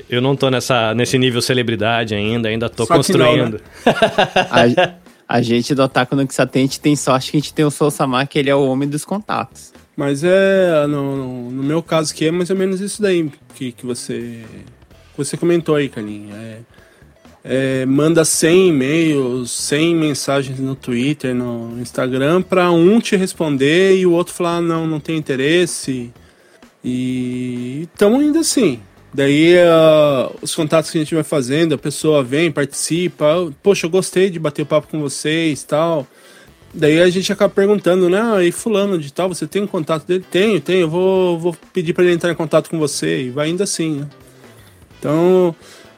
Eu 0.09 0.21
não 0.21 0.35
tô 0.35 0.49
nessa, 0.49 0.95
nesse 0.95 1.17
nível 1.19 1.41
celebridade 1.41 2.15
ainda, 2.15 2.49
ainda 2.49 2.67
tô 2.67 2.85
Só 2.85 2.95
construindo. 2.95 3.61
Não, 3.85 3.93
né? 3.93 4.73
a, 5.27 5.37
a, 5.37 5.41
gente 5.41 5.75
do 5.75 5.83
Otaku 5.83 6.15
no 6.15 6.27
Xatente 6.31 6.79
tem 6.79 6.95
sorte 6.95 7.31
que 7.31 7.37
a 7.37 7.39
gente 7.39 7.53
tem 7.53 7.63
o 7.63 7.69
Soul 7.69 7.91
Samar, 7.91 8.27
que 8.27 8.39
ele 8.39 8.49
é 8.49 8.55
o 8.55 8.65
homem 8.65 8.89
dos 8.89 9.05
contatos. 9.05 9.71
Mas 9.95 10.23
é, 10.23 10.87
no, 10.87 11.51
no 11.51 11.63
meu 11.63 11.83
caso 11.83 12.13
que 12.13 12.25
é 12.25 12.31
mais 12.31 12.49
ou 12.49 12.55
menos 12.55 12.79
isso 12.79 13.01
daí 13.01 13.29
que, 13.55 13.71
que 13.71 13.85
você 13.85 14.43
você 15.17 15.37
comentou 15.37 15.75
aí, 15.75 15.89
Caninha. 15.89 16.33
É, 16.35 16.59
é, 17.43 17.85
manda 17.85 18.23
100 18.23 18.69
e-mails, 18.69 19.51
100 19.51 19.95
mensagens 19.95 20.59
no 20.59 20.75
Twitter, 20.75 21.35
no 21.35 21.79
Instagram, 21.79 22.41
para 22.41 22.71
um 22.71 22.99
te 22.99 23.15
responder 23.15 23.97
e 23.97 24.05
o 24.05 24.11
outro 24.11 24.33
falar, 24.33 24.61
não, 24.61 24.87
não 24.87 24.99
tem 24.99 25.17
interesse. 25.17 26.11
E 26.83 27.87
estamos 27.93 28.23
indo 28.23 28.39
assim. 28.39 28.79
Daí 29.13 29.55
uh, 29.55 30.33
os 30.41 30.55
contatos 30.55 30.89
que 30.89 30.97
a 30.97 31.01
gente 31.01 31.13
vai 31.13 31.23
fazendo, 31.23 31.75
a 31.75 31.77
pessoa 31.77 32.23
vem, 32.23 32.49
participa, 32.49 33.51
poxa, 33.61 33.85
eu 33.85 33.89
gostei 33.89 34.29
de 34.29 34.39
bater 34.39 34.61
o 34.61 34.65
papo 34.65 34.87
com 34.87 35.01
vocês 35.01 35.63
tal. 35.63 36.07
Daí 36.73 37.01
a 37.01 37.09
gente 37.09 37.31
acaba 37.31 37.53
perguntando, 37.53 38.09
né? 38.09 38.21
Ah, 38.21 38.43
e 38.43 38.51
fulano 38.51 38.97
de 38.97 39.11
tal, 39.11 39.27
você 39.27 39.45
tem 39.45 39.61
um 39.61 39.67
contato 39.67 40.05
dele? 40.05 40.25
Tenho, 40.29 40.59
tenho, 40.61 40.81
eu 40.81 40.89
vou, 40.89 41.37
vou 41.37 41.55
pedir 41.73 41.93
para 41.93 42.05
ele 42.05 42.13
entrar 42.13 42.31
em 42.31 42.35
contato 42.35 42.69
com 42.69 42.79
você. 42.79 43.23
E 43.23 43.29
vai 43.29 43.49
indo 43.49 43.61
assim, 43.61 43.99
né? 43.99 44.07
Então, 44.97 45.53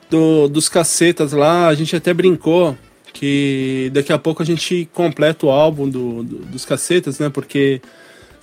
do, 0.09 0.47
dos 0.47 0.69
cacetas 0.69 1.31
lá, 1.31 1.67
a 1.67 1.75
gente 1.75 1.95
até 1.95 2.13
brincou 2.13 2.75
que 3.13 3.91
daqui 3.93 4.11
a 4.11 4.17
pouco 4.17 4.41
a 4.41 4.45
gente 4.45 4.89
completa 4.91 5.45
o 5.45 5.51
álbum 5.51 5.87
do, 5.87 6.23
do 6.23 6.37
dos 6.39 6.65
cacetas, 6.65 7.19
né? 7.19 7.29
Porque 7.29 7.79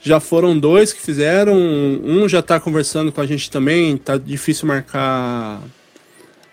já 0.00 0.20
foram 0.20 0.58
dois 0.58 0.92
que 0.92 1.00
fizeram, 1.00 1.54
um 1.54 2.28
já 2.28 2.38
está 2.38 2.58
conversando 2.60 3.10
com 3.10 3.20
a 3.20 3.26
gente 3.26 3.50
também, 3.50 3.96
tá 3.96 4.16
difícil 4.16 4.66
marcar, 4.68 5.60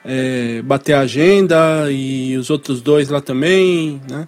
é, 0.04 0.62
bater 0.64 0.94
a 0.94 1.02
agenda, 1.02 1.92
e 1.92 2.36
os 2.36 2.50
outros 2.50 2.82
dois 2.82 3.10
lá 3.10 3.22
também, 3.22 4.02
né? 4.10 4.28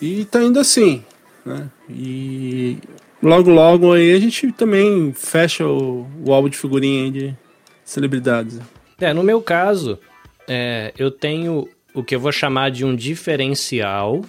E 0.00 0.24
tá 0.24 0.42
indo 0.42 0.58
assim, 0.58 1.04
né? 1.44 1.68
E 1.88 2.78
logo 3.22 3.50
logo 3.50 3.92
aí 3.92 4.12
a 4.12 4.20
gente 4.20 4.52
também 4.52 5.12
fecha 5.12 5.66
o, 5.66 6.06
o 6.24 6.32
álbum 6.32 6.48
de 6.48 6.56
figurinha 6.56 7.10
de 7.10 7.36
celebridades. 7.84 8.60
É, 9.00 9.12
no 9.12 9.22
meu 9.22 9.40
caso, 9.40 9.98
é, 10.46 10.92
eu 10.98 11.10
tenho 11.10 11.68
o 11.94 12.02
que 12.02 12.14
eu 12.14 12.20
vou 12.20 12.32
chamar 12.32 12.70
de 12.70 12.84
um 12.84 12.94
diferencial 12.94 14.22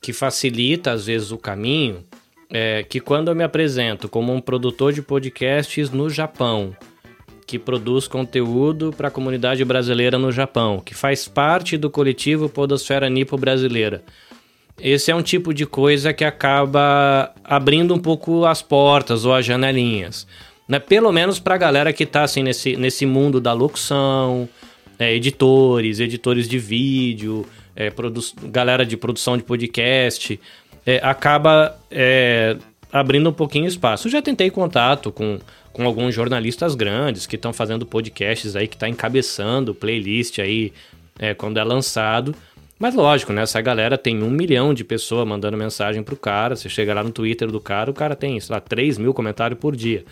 que 0.00 0.12
facilita 0.12 0.92
às 0.92 1.06
vezes 1.06 1.30
o 1.30 1.38
caminho 1.38 2.04
é 2.50 2.84
que 2.84 3.00
quando 3.00 3.28
eu 3.28 3.34
me 3.34 3.42
apresento 3.42 4.08
como 4.08 4.32
um 4.32 4.40
produtor 4.40 4.92
de 4.92 5.02
podcasts 5.02 5.90
no 5.90 6.08
Japão, 6.08 6.76
que 7.46 7.58
produz 7.58 8.08
conteúdo 8.08 8.92
para 8.96 9.08
a 9.08 9.10
comunidade 9.10 9.64
brasileira 9.64 10.18
no 10.18 10.32
Japão, 10.32 10.80
que 10.80 10.94
faz 10.94 11.28
parte 11.28 11.76
do 11.76 11.90
coletivo 11.90 12.48
Podosfera 12.48 13.08
Nipo 13.08 13.36
Brasileira. 13.36 14.04
Esse 14.80 15.10
é 15.10 15.14
um 15.14 15.22
tipo 15.22 15.54
de 15.54 15.64
coisa 15.64 16.12
que 16.12 16.24
acaba 16.24 17.32
abrindo 17.42 17.94
um 17.94 17.98
pouco 17.98 18.44
as 18.44 18.60
portas 18.60 19.24
ou 19.24 19.34
as 19.34 19.44
janelinhas. 19.44 20.26
Né? 20.68 20.78
Pelo 20.78 21.10
menos 21.12 21.38
para 21.38 21.54
a 21.54 21.58
galera 21.58 21.92
que 21.92 22.04
está 22.04 22.22
assim, 22.22 22.42
nesse, 22.42 22.76
nesse 22.76 23.06
mundo 23.06 23.40
da 23.40 23.52
locução, 23.52 24.48
é, 24.98 25.14
editores, 25.14 26.00
editores 26.00 26.48
de 26.48 26.58
vídeo, 26.58 27.46
é, 27.74 27.92
galera 28.44 28.84
de 28.84 28.96
produção 28.96 29.36
de 29.36 29.42
podcast 29.42 30.38
é, 30.84 31.00
acaba 31.02 31.76
é, 31.90 32.56
abrindo 32.92 33.28
um 33.28 33.32
pouquinho 33.32 33.66
espaço. 33.66 34.06
Eu 34.06 34.12
já 34.12 34.22
tentei 34.22 34.50
contato 34.50 35.10
com, 35.10 35.38
com 35.72 35.84
alguns 35.84 36.14
jornalistas 36.14 36.74
grandes 36.74 37.26
que 37.26 37.36
estão 37.36 37.52
fazendo 37.52 37.84
podcasts 37.84 38.54
aí, 38.56 38.68
que 38.68 38.76
está 38.76 38.88
encabeçando 38.88 39.74
playlist 39.74 40.38
aí 40.38 40.72
é, 41.18 41.34
quando 41.34 41.58
é 41.58 41.64
lançado. 41.64 42.34
Mas 42.78 42.94
lógico, 42.94 43.32
né? 43.32 43.42
Essa 43.42 43.60
galera 43.60 43.96
tem 43.96 44.22
um 44.22 44.30
milhão 44.30 44.74
de 44.74 44.84
pessoas 44.84 45.26
mandando 45.26 45.56
mensagem 45.56 46.02
pro 46.02 46.16
cara. 46.16 46.54
Você 46.54 46.68
chega 46.68 46.92
lá 46.92 47.02
no 47.02 47.10
Twitter 47.10 47.50
do 47.50 47.60
cara, 47.60 47.90
o 47.90 47.94
cara 47.94 48.14
tem, 48.14 48.38
sei 48.38 48.54
lá, 48.54 48.60
3 48.60 48.98
mil 48.98 49.14
comentários 49.14 49.58
por 49.58 49.74
dia. 49.74 50.04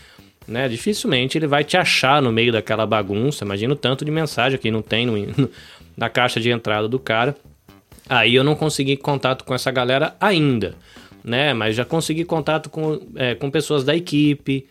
Né? 0.48 0.68
Dificilmente 0.68 1.36
ele 1.36 1.46
vai 1.46 1.62
te 1.62 1.76
achar 1.76 2.22
no 2.22 2.32
meio 2.32 2.52
daquela 2.52 2.86
bagunça. 2.86 3.44
Imagina 3.44 3.74
o 3.74 3.76
tanto 3.76 4.04
de 4.04 4.10
mensagem 4.10 4.58
que 4.58 4.70
não 4.70 4.80
tem 4.80 5.06
no, 5.06 5.50
na 5.96 6.08
caixa 6.08 6.40
de 6.40 6.50
entrada 6.50 6.88
do 6.88 6.98
cara. 6.98 7.36
Aí 8.08 8.34
eu 8.34 8.44
não 8.44 8.54
consegui 8.54 8.96
contato 8.96 9.44
com 9.44 9.54
essa 9.54 9.70
galera 9.70 10.14
ainda, 10.20 10.74
né? 11.22 11.54
Mas 11.54 11.74
já 11.74 11.84
consegui 11.84 12.24
contato 12.24 12.68
com, 12.68 13.00
é, 13.14 13.34
com 13.34 13.50
pessoas 13.50 13.82
da 13.84 13.96
equipe, 13.96 14.66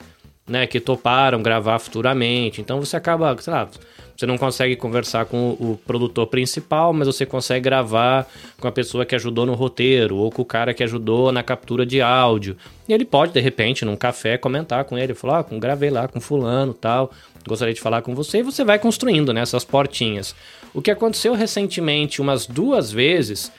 né? 0.48 0.68
Que 0.68 0.80
toparam 0.80 1.42
gravar 1.42 1.80
futuramente. 1.80 2.62
Então 2.62 2.80
você 2.80 2.96
acaba, 2.96 3.36
sei 3.40 3.54
lá, 3.54 3.68
você 4.15 4.25
não 4.25 4.38
consegue 4.38 4.75
conversar 4.75 5.25
com 5.25 5.51
o 5.51 5.79
produtor 5.86 6.27
principal, 6.27 6.93
mas 6.93 7.08
você 7.08 7.25
consegue 7.25 7.63
gravar 7.63 8.27
com 8.60 8.67
a 8.67 8.72
pessoa 8.72 9.05
que 9.05 9.15
ajudou 9.15 9.46
no 9.46 9.53
roteiro 9.53 10.17
ou 10.17 10.32
com 10.32 10.41
o 10.41 10.46
cara 10.46 10.74
que 10.74 10.84
ajudou 10.84 11.32
na 11.32 11.41
captura 11.41 11.86
de 11.86 12.01
áudio. 12.01 12.55
E 12.88 12.93
ele 12.93 13.05
pode, 13.05 13.34
de 13.34 13.39
repente, 13.39 13.84
num 13.86 13.96
café, 13.96 14.38
comentar 14.38 14.86
com 14.86 14.98
ele, 14.98 15.13
falar, 15.13 15.39
ah, 15.39 15.60
gravei 15.60 15.89
lá 15.89 16.08
com 16.08 16.20
fulano 16.20 16.74
tal, 16.74 17.12
gostaria 17.48 17.74
de 17.74 17.82
falar 17.82 18.01
com 18.01 18.13
você, 18.13 18.39
e 18.39 18.43
você 18.43 18.63
vai 18.63 18.77
construindo 18.77 19.34
né, 19.34 19.43
portinhas. 19.70 20.36
O 20.74 20.82
que 20.82 20.91
aconteceu 20.91 21.34
recentemente, 21.34 22.22
umas 22.22 22.46
duas 22.46 22.91
vezes, 22.91 23.51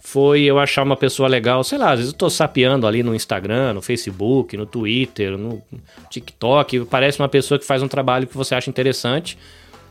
foi 0.00 0.42
eu 0.42 0.58
achar 0.58 0.82
uma 0.82 0.96
pessoa 0.96 1.28
legal, 1.28 1.62
sei 1.62 1.78
lá, 1.78 1.92
às 1.92 1.98
vezes 1.98 2.12
eu 2.12 2.18
tô 2.18 2.30
sapeando 2.30 2.86
ali 2.86 3.02
no 3.02 3.14
Instagram, 3.14 3.74
no 3.74 3.82
Facebook, 3.82 4.56
no 4.56 4.66
Twitter, 4.66 5.36
no 5.36 5.62
TikTok, 6.08 6.86
parece 6.86 7.18
uma 7.20 7.28
pessoa 7.28 7.58
que 7.58 7.66
faz 7.66 7.82
um 7.82 7.88
trabalho 7.88 8.26
que 8.26 8.36
você 8.36 8.54
acha 8.54 8.70
interessante, 8.70 9.36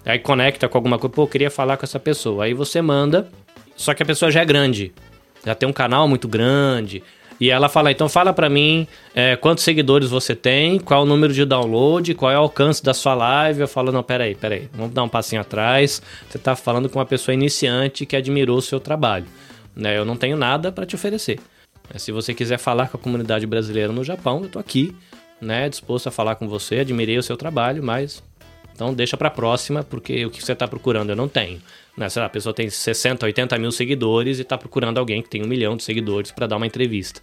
aí 0.06 0.20
conecta 0.20 0.68
com 0.68 0.77
alguma 0.77 0.98
coisa, 0.98 1.13
pô, 1.13 1.24
eu 1.24 1.27
queria 1.27 1.51
falar 1.51 1.77
com 1.77 1.86
essa 1.86 2.00
pessoa, 2.00 2.46
aí 2.46 2.53
você 2.53 2.82
manda, 2.82 3.27
só 3.75 3.94
que 3.94 4.03
a 4.03 4.06
pessoa 4.06 4.32
já 4.32 4.41
é 4.41 4.46
grande, 4.46 4.94
já 5.46 5.56
tem 5.56 5.68
um 5.68 5.74
canal 5.74 6.08
muito 6.08 6.27
grande, 6.27 7.03
e 7.39 7.50
ela 7.50 7.70
fala, 7.70 7.89
então 7.89 8.10
fala 8.10 8.34
para 8.34 8.50
mim 8.50 8.86
é, 9.15 9.38
quantos 9.38 9.63
seguidores 9.63 10.10
você 10.10 10.36
tem, 10.36 10.77
qual 10.77 11.00
é 11.00 11.03
o 11.03 11.06
número 11.06 11.34
de 11.34 11.46
download, 11.46 12.13
qual 12.13 12.29
é 12.29 12.38
o 12.38 12.41
alcance 12.41 12.84
da 12.84 12.94
sua 12.94 13.13
live. 13.13 13.62
Eu 13.62 13.68
falo, 13.68 13.94
não, 13.94 14.03
peraí, 14.03 14.36
peraí, 14.36 14.70
vamos 14.74 14.94
dar 14.94 15.03
um 15.03 15.10
passinho 15.10 15.41
atrás. 15.41 16.01
Você 16.29 16.38
tá 16.38 16.53
falando 16.53 16.89
com 16.89 17.00
uma 17.00 17.06
pessoa 17.06 17.34
iniciante 17.34 18.06
que 18.06 18.18
admirou 18.18 18.58
o 18.58 18.62
seu 18.62 18.77
trabalho. 18.77 19.25
Né? 19.74 19.98
Eu 19.98 20.03
não 20.03 20.18
tenho 20.18 20.36
nada 20.36 20.70
para 20.70 20.86
te 20.86 20.96
oferecer. 20.96 21.39
Se 21.96 22.12
você 22.12 22.34
quiser 22.34 22.58
falar 22.58 22.89
com 22.89 22.98
a 22.98 23.00
comunidade 23.00 23.48
brasileira 23.48 23.94
no 23.94 24.03
Japão, 24.03 24.44
eu 24.44 24.50
tô 24.50 24.60
aqui, 24.60 24.94
né, 25.41 25.70
disposto 25.70 26.08
a 26.08 26.12
falar 26.12 26.36
com 26.36 26.48
você, 26.48 26.79
admirei 26.79 27.18
o 27.18 27.24
seu 27.24 27.38
trabalho, 27.38 27.82
mas 27.82 28.22
então 28.79 28.93
deixa 28.93 29.17
para 29.17 29.29
próxima, 29.29 29.83
porque 29.83 30.25
o 30.25 30.29
que 30.29 30.41
você 30.41 30.53
está 30.53 30.65
procurando 30.65 31.09
eu 31.09 31.15
não 31.15 31.27
tenho. 31.27 31.62
Né? 31.98 32.07
Sei 32.07 32.21
lá, 32.21 32.27
a 32.27 32.29
pessoa 32.29 32.53
tem 32.53 32.69
60, 32.69 33.25
80 33.25 33.59
mil 33.59 33.74
seguidores 33.74 34.39
e 34.39 34.43
está 34.43 34.57
procurando 34.57 34.98
alguém 34.98 35.21
que 35.21 35.27
tem 35.27 35.43
um 35.43 35.48
milhão 35.48 35.75
de 35.75 35.83
seguidores 35.83 36.31
para 36.31 36.48
dar 36.48 36.55
uma 36.55 36.65
entrevista. 36.65 37.21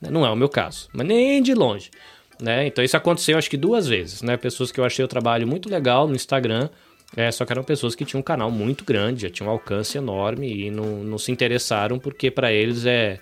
Não 0.00 0.26
é 0.26 0.30
o 0.30 0.34
meu 0.34 0.48
caso, 0.48 0.88
mas 0.92 1.06
nem 1.06 1.40
de 1.40 1.54
longe. 1.54 1.92
Né? 2.40 2.66
Então 2.66 2.82
isso 2.84 2.96
aconteceu 2.96 3.38
acho 3.38 3.48
que 3.48 3.56
duas 3.56 3.86
vezes, 3.86 4.20
né? 4.20 4.36
Pessoas 4.36 4.72
que 4.72 4.80
eu 4.80 4.84
achei 4.84 5.04
o 5.04 5.08
trabalho 5.08 5.46
muito 5.46 5.70
legal 5.70 6.08
no 6.08 6.16
Instagram, 6.16 6.68
é, 7.16 7.30
só 7.30 7.44
que 7.44 7.52
eram 7.52 7.62
pessoas 7.62 7.94
que 7.94 8.04
tinham 8.04 8.18
um 8.18 8.24
canal 8.24 8.50
muito 8.50 8.84
grande, 8.84 9.22
já 9.22 9.30
tinham 9.30 9.48
um 9.48 9.52
alcance 9.52 9.96
enorme 9.96 10.66
e 10.66 10.70
não, 10.72 11.04
não 11.04 11.18
se 11.18 11.30
interessaram 11.30 12.00
porque 12.00 12.32
para 12.32 12.52
eles 12.52 12.84
é 12.84 13.20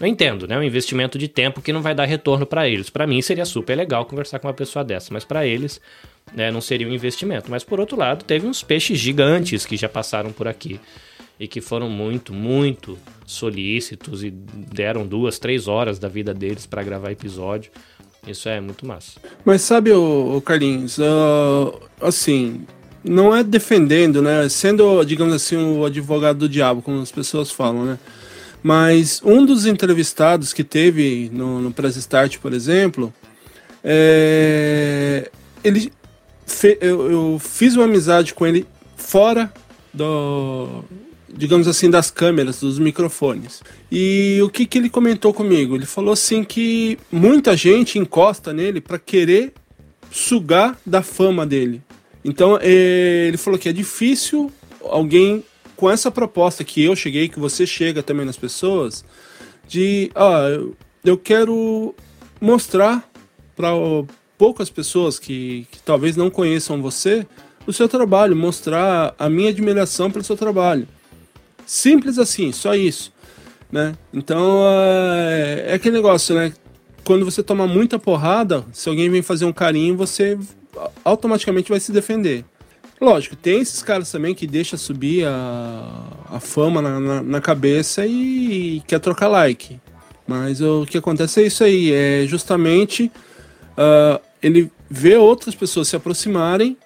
eu 0.00 0.06
entendo, 0.06 0.46
né? 0.46 0.58
Um 0.58 0.62
investimento 0.62 1.18
de 1.18 1.28
tempo 1.28 1.62
que 1.62 1.72
não 1.72 1.82
vai 1.82 1.94
dar 1.94 2.04
retorno 2.04 2.44
para 2.44 2.68
eles. 2.68 2.90
Para 2.90 3.06
mim 3.06 3.20
seria 3.22 3.44
super 3.44 3.74
legal 3.76 4.04
conversar 4.04 4.38
com 4.38 4.46
uma 4.46 4.54
pessoa 4.54 4.84
dessa, 4.84 5.12
mas 5.12 5.24
para 5.24 5.46
eles 5.46 5.80
né, 6.34 6.50
não 6.50 6.60
seria 6.60 6.86
um 6.86 6.92
investimento. 6.92 7.50
Mas 7.50 7.64
por 7.64 7.80
outro 7.80 7.96
lado, 7.96 8.24
teve 8.24 8.46
uns 8.46 8.62
peixes 8.62 8.98
gigantes 8.98 9.64
que 9.64 9.76
já 9.76 9.88
passaram 9.88 10.32
por 10.32 10.46
aqui 10.46 10.80
e 11.38 11.46
que 11.46 11.60
foram 11.60 11.88
muito, 11.88 12.32
muito 12.32 12.98
solícitos 13.26 14.24
e 14.24 14.30
deram 14.30 15.06
duas, 15.06 15.38
três 15.38 15.68
horas 15.68 15.98
da 15.98 16.08
vida 16.08 16.32
deles 16.32 16.66
para 16.66 16.82
gravar 16.82 17.10
episódio. 17.10 17.70
Isso 18.26 18.48
é 18.48 18.60
muito 18.60 18.84
massa. 18.84 19.20
Mas 19.44 19.62
sabe, 19.62 19.92
o 19.92 20.40
Carlinhos, 20.44 20.98
uh, 20.98 21.80
assim, 22.00 22.66
não 23.04 23.34
é 23.34 23.44
defendendo, 23.44 24.20
né? 24.20 24.48
Sendo, 24.48 25.04
digamos 25.04 25.32
assim, 25.32 25.56
o 25.56 25.84
advogado 25.84 26.40
do 26.40 26.48
diabo, 26.48 26.82
como 26.82 27.00
as 27.00 27.12
pessoas 27.12 27.52
falam, 27.52 27.84
né? 27.84 27.98
Mas 28.66 29.22
um 29.24 29.46
dos 29.46 29.64
entrevistados 29.64 30.52
que 30.52 30.64
teve 30.64 31.30
no, 31.32 31.62
no 31.62 31.70
Press 31.70 31.94
Start, 31.98 32.38
por 32.38 32.52
exemplo, 32.52 33.14
é, 33.84 35.30
ele 35.62 35.92
fe, 36.44 36.76
eu, 36.80 37.08
eu, 37.08 37.38
fiz 37.38 37.76
uma 37.76 37.84
amizade 37.84 38.34
com 38.34 38.44
ele 38.44 38.66
fora 38.96 39.52
do, 39.94 40.82
digamos 41.32 41.68
assim, 41.68 41.88
das 41.88 42.10
câmeras, 42.10 42.58
dos 42.58 42.80
microfones. 42.80 43.62
E 43.88 44.40
o 44.42 44.48
que, 44.48 44.66
que 44.66 44.78
ele 44.78 44.90
comentou 44.90 45.32
comigo? 45.32 45.76
Ele 45.76 45.86
falou 45.86 46.12
assim 46.12 46.42
que 46.42 46.98
muita 47.12 47.56
gente 47.56 48.00
encosta 48.00 48.52
nele 48.52 48.80
para 48.80 48.98
querer 48.98 49.52
sugar 50.10 50.76
da 50.84 51.02
fama 51.02 51.46
dele. 51.46 51.80
Então 52.24 52.58
é, 52.60 53.26
ele 53.28 53.36
falou 53.36 53.60
que 53.60 53.68
é 53.68 53.72
difícil 53.72 54.50
alguém 54.82 55.44
com 55.76 55.90
essa 55.90 56.10
proposta 56.10 56.64
que 56.64 56.82
eu 56.82 56.96
cheguei, 56.96 57.28
que 57.28 57.38
você 57.38 57.66
chega 57.66 58.02
também 58.02 58.24
nas 58.24 58.36
pessoas, 58.36 59.04
de 59.68 60.10
ah, 60.14 60.48
eu 61.04 61.18
quero 61.18 61.94
mostrar 62.40 63.08
para 63.54 63.68
poucas 64.38 64.70
pessoas 64.70 65.18
que, 65.18 65.66
que 65.70 65.78
talvez 65.80 66.16
não 66.16 66.30
conheçam 66.30 66.82
você 66.82 67.26
o 67.66 67.72
seu 67.72 67.88
trabalho, 67.88 68.36
mostrar 68.36 69.14
a 69.18 69.28
minha 69.28 69.50
admiração 69.50 70.10
pelo 70.10 70.24
seu 70.24 70.36
trabalho. 70.36 70.86
Simples 71.66 72.18
assim, 72.18 72.52
só 72.52 72.74
isso. 72.74 73.12
Né? 73.70 73.96
Então 74.14 74.62
é, 74.68 75.64
é 75.68 75.74
aquele 75.74 75.96
negócio, 75.96 76.34
né? 76.34 76.52
Quando 77.04 77.24
você 77.24 77.42
toma 77.42 77.66
muita 77.66 77.98
porrada, 77.98 78.64
se 78.72 78.88
alguém 78.88 79.10
vem 79.10 79.22
fazer 79.22 79.44
um 79.44 79.52
carinho, 79.52 79.96
você 79.96 80.38
automaticamente 81.04 81.70
vai 81.70 81.80
se 81.80 81.92
defender. 81.92 82.44
Lógico, 83.00 83.36
tem 83.36 83.60
esses 83.60 83.82
caras 83.82 84.10
também 84.10 84.34
que 84.34 84.46
deixa 84.46 84.76
subir 84.76 85.26
a, 85.26 86.02
a 86.30 86.40
fama 86.40 86.80
na, 86.80 86.98
na, 86.98 87.22
na 87.22 87.40
cabeça 87.40 88.06
e, 88.06 88.76
e, 88.76 88.82
quer 88.86 89.00
trocar 89.00 89.28
like. 89.28 89.78
Mas 90.26 90.60
o 90.60 90.86
que 90.86 90.98
acontece 90.98 91.42
é 91.42 91.46
isso 91.46 91.62
aí, 91.62 91.92
é 91.92 92.24
justamente 92.26 93.12
uh, 93.76 94.20
ele 94.42 94.70
vê 94.90 95.16
outras 95.16 95.54
pessoas 95.54 95.88
se 95.88 95.96
aproximarem 95.96 96.76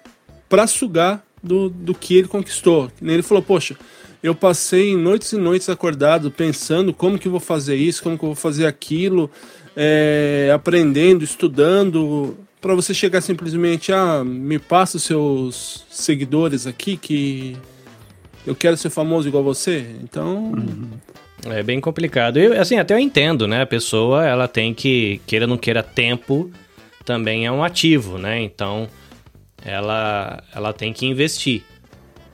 para 0.49 0.67
sugar 0.67 1.23
do, 1.41 1.69
do 1.69 1.95
que 1.95 2.17
ele 2.17 2.27
conquistou. 2.27 2.91
Ele 3.01 3.23
falou, 3.23 3.41
poxa, 3.41 3.75
eu 4.21 4.35
passei 4.35 4.95
noites 4.95 5.31
e 5.31 5.37
noites 5.37 5.69
acordado 5.69 6.29
pensando 6.29 6.93
como 6.93 7.17
que 7.17 7.27
eu 7.27 7.31
vou 7.31 7.39
fazer 7.39 7.75
isso, 7.75 8.03
como 8.03 8.17
que 8.17 8.23
eu 8.23 8.29
vou 8.29 8.35
fazer 8.35 8.65
aquilo, 8.65 9.31
é, 9.75 10.51
aprendendo, 10.53 11.23
estudando, 11.23 12.37
para 12.61 12.75
você 12.75 12.93
chegar 12.93 13.19
simplesmente, 13.21 13.91
ah, 13.91 14.23
me 14.23 14.59
passa 14.59 14.97
os 14.97 15.03
seus 15.03 15.85
seguidores 15.89 16.67
aqui 16.67 16.95
que 16.95 17.57
eu 18.45 18.55
quero 18.55 18.77
ser 18.77 18.91
famoso 18.91 19.27
igual 19.27 19.43
você. 19.43 19.85
Então. 20.03 20.53
É 21.45 21.63
bem 21.63 21.81
complicado. 21.81 22.37
Eu, 22.37 22.59
assim, 22.61 22.77
até 22.77 22.93
eu 22.93 22.99
entendo, 22.99 23.47
né? 23.47 23.63
A 23.63 23.65
pessoa, 23.65 24.25
ela 24.25 24.47
tem 24.47 24.73
que, 24.75 25.19
queira 25.25 25.45
ou 25.45 25.49
não 25.49 25.57
queira, 25.57 25.81
tempo 25.81 26.51
também 27.03 27.47
é 27.47 27.51
um 27.51 27.63
ativo, 27.63 28.19
né? 28.19 28.39
Então, 28.39 28.87
ela, 29.65 30.43
ela 30.53 30.71
tem 30.71 30.93
que 30.93 31.07
investir. 31.07 31.63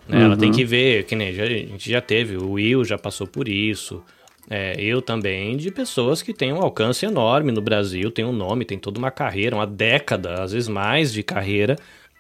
Né? 0.08 0.18
Uhum. 0.18 0.26
Ela 0.26 0.38
tem 0.38 0.50
uhum. 0.50 0.56
que 0.56 0.66
ver, 0.66 1.06
que 1.06 1.16
nem 1.16 1.30
a 1.30 1.32
gente 1.32 1.90
já 1.90 2.02
teve, 2.02 2.36
o 2.36 2.52
Will 2.52 2.84
já 2.84 2.98
passou 2.98 3.26
por 3.26 3.48
isso. 3.48 4.04
É, 4.50 4.76
eu 4.80 5.02
também, 5.02 5.58
de 5.58 5.70
pessoas 5.70 6.22
que 6.22 6.34
têm 6.34 6.54
um 6.54 6.62
alcance 6.62 7.06
enorme 7.06 7.52
no 7.52 7.62
Brasil, 7.62 8.10
tem 8.10 8.24
um 8.24 8.32
nome, 8.32 8.64
tem 8.64 8.80
toda 8.80 8.98
uma 8.98 9.12
carreira, 9.12 9.56
uma 9.56 9.68
década, 9.68 10.42
às 10.42 10.54
vezes 10.54 10.70
mais 10.70 11.12
de 11.12 11.22
carreira. 11.22 11.76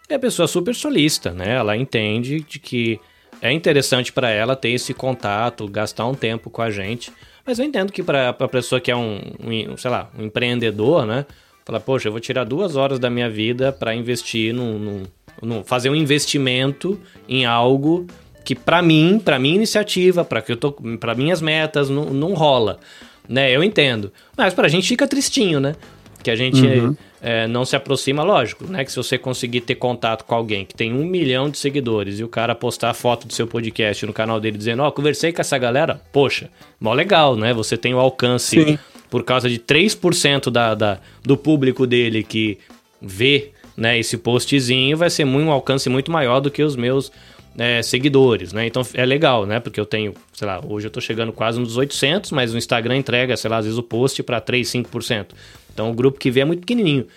E 0.09 0.13
a 0.13 0.19
pessoa 0.19 0.45
é 0.45 0.47
super 0.47 0.75
solista, 0.75 1.31
né? 1.31 1.55
Ela 1.55 1.77
entende 1.77 2.41
de 2.41 2.59
que 2.59 2.99
é 3.41 3.51
interessante 3.51 4.11
para 4.11 4.29
ela 4.29 4.55
ter 4.55 4.69
esse 4.69 4.93
contato, 4.93 5.67
gastar 5.67 6.05
um 6.05 6.13
tempo 6.13 6.49
com 6.49 6.61
a 6.61 6.71
gente. 6.71 7.11
Mas 7.45 7.59
eu 7.59 7.65
entendo 7.65 7.93
que 7.93 8.03
para 8.03 8.29
a 8.29 8.47
pessoa 8.47 8.81
que 8.81 8.91
é 8.91 8.95
um, 8.95 9.21
um, 9.39 9.77
sei 9.77 9.91
lá, 9.91 10.09
um 10.17 10.25
empreendedor, 10.25 11.05
né? 11.05 11.25
Falar, 11.65 11.79
poxa, 11.79 12.07
eu 12.07 12.11
vou 12.11 12.21
tirar 12.21 12.43
duas 12.43 12.75
horas 12.75 12.99
da 12.99 13.09
minha 13.09 13.29
vida 13.29 13.71
para 13.71 13.93
investir 13.93 14.53
num, 14.53 14.79
num, 14.79 15.03
num, 15.41 15.63
fazer 15.63 15.89
um 15.89 15.95
investimento 15.95 16.99
em 17.27 17.45
algo 17.45 18.07
que 18.47 18.55
para 18.55 18.81
mim, 18.81 19.19
para 19.19 19.37
minha 19.37 19.55
iniciativa, 19.55 20.23
para 20.23 20.41
que 20.41 20.53
eu 20.53 20.55
tô, 20.55 20.71
para 20.71 21.13
minhas 21.13 21.41
metas 21.41 21.89
não, 21.89 22.05
não 22.05 22.33
rola, 22.33 22.79
né? 23.27 23.53
Eu 23.53 23.61
entendo. 23.61 24.09
Mas 24.37 24.53
para 24.53 24.67
a 24.67 24.69
gente 24.69 24.87
fica 24.87 25.05
tristinho, 25.05 25.59
né? 25.59 25.75
Que 26.23 26.31
a 26.31 26.35
gente 26.37 26.65
uhum. 26.65 26.95
é, 27.21 27.45
não 27.45 27.65
se 27.65 27.75
aproxima, 27.75 28.23
lógico, 28.23 28.63
né? 28.63 28.85
Que 28.85 28.89
se 28.89 28.95
você 28.95 29.17
conseguir 29.17 29.59
ter 29.59 29.75
contato 29.75 30.23
com 30.23 30.33
alguém 30.33 30.63
que 30.63 30.73
tem 30.73 30.93
um 30.93 31.03
milhão 31.03 31.49
de 31.49 31.57
seguidores 31.57 32.21
e 32.21 32.23
o 32.23 32.29
cara 32.29 32.55
postar 32.55 32.93
foto 32.93 33.27
do 33.27 33.33
seu 33.33 33.45
podcast 33.45 34.05
no 34.05 34.13
canal 34.13 34.39
dele 34.39 34.57
dizendo, 34.57 34.81
ó, 34.81 34.87
oh, 34.87 34.91
conversei 34.93 35.33
com 35.33 35.41
essa 35.41 35.57
galera, 35.57 35.99
poxa, 36.13 36.49
mó 36.79 36.93
legal, 36.93 37.35
né? 37.35 37.53
Você 37.53 37.75
tem 37.75 37.93
o 37.93 37.99
alcance 37.99 38.63
Sim. 38.63 38.79
por 39.09 39.25
causa 39.25 39.49
de 39.49 39.59
3% 39.59 40.49
da, 40.49 40.73
da, 40.73 40.99
do 41.21 41.35
público 41.35 41.85
dele 41.85 42.23
que 42.23 42.57
vê 43.01 43.51
né, 43.75 43.99
esse 43.99 44.17
postzinho, 44.17 44.95
vai 44.95 45.09
ser 45.09 45.25
muito, 45.25 45.49
um 45.49 45.51
alcance 45.51 45.89
muito 45.89 46.09
maior 46.11 46.39
do 46.39 46.49
que 46.49 46.63
os 46.63 46.77
meus 46.77 47.11
é, 47.57 47.81
seguidores, 47.81 48.53
né? 48.53 48.67
Então 48.67 48.83
é 48.93 49.05
legal, 49.05 49.45
né? 49.45 49.59
Porque 49.59 49.79
eu 49.79 49.85
tenho, 49.85 50.13
sei 50.31 50.47
lá, 50.47 50.61
hoje 50.63 50.87
eu 50.87 50.91
tô 50.91 51.01
chegando 51.01 51.33
quase 51.33 51.59
nos 51.59 51.75
800, 51.75 52.31
mas 52.31 52.53
o 52.53 52.57
Instagram 52.57 52.97
entrega, 52.97 53.35
sei 53.35 53.49
lá, 53.49 53.57
às 53.57 53.65
vezes 53.65 53.79
o 53.79 53.83
post 53.83 54.21
para 54.23 54.39
3, 54.39 54.67
5%. 54.67 55.27
Então 55.73 55.89
o 55.89 55.93
grupo 55.93 56.19
que 56.19 56.29
vê 56.29 56.41
é 56.41 56.45
muito 56.45 56.59
pequenininho. 56.59 57.07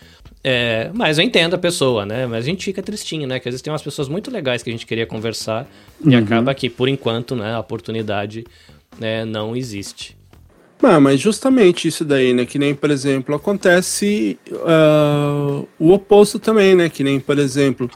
É, 0.42 0.90
mas 0.94 1.18
eu 1.18 1.24
entendo 1.24 1.54
a 1.54 1.58
pessoa, 1.58 2.06
né? 2.06 2.26
Mas 2.26 2.44
a 2.44 2.46
gente 2.46 2.64
fica 2.64 2.82
tristinho, 2.82 3.26
né? 3.26 3.38
Que 3.38 3.48
às 3.48 3.52
vezes 3.52 3.62
tem 3.62 3.70
umas 3.70 3.82
pessoas 3.82 4.08
muito 4.08 4.30
legais 4.30 4.62
que 4.62 4.70
a 4.70 4.72
gente 4.72 4.86
queria 4.86 5.06
conversar 5.06 5.68
uhum. 6.02 6.12
e 6.12 6.16
acaba 6.16 6.54
que, 6.54 6.70
por 6.70 6.88
enquanto, 6.88 7.36
né, 7.36 7.52
a 7.52 7.58
oportunidade 7.58 8.44
né, 8.98 9.26
não 9.26 9.54
existe. 9.54 10.16
Ah, 10.82 10.98
mas 10.98 11.20
justamente 11.20 11.86
isso 11.86 12.06
daí, 12.06 12.32
né? 12.32 12.46
Que 12.46 12.58
nem, 12.58 12.74
por 12.74 12.90
exemplo, 12.90 13.34
acontece 13.34 14.38
uh, 14.50 15.68
o 15.78 15.92
oposto 15.92 16.38
também, 16.38 16.74
né? 16.74 16.88
Que 16.88 17.04
nem, 17.04 17.20
por 17.20 17.38
exemplo, 17.38 17.90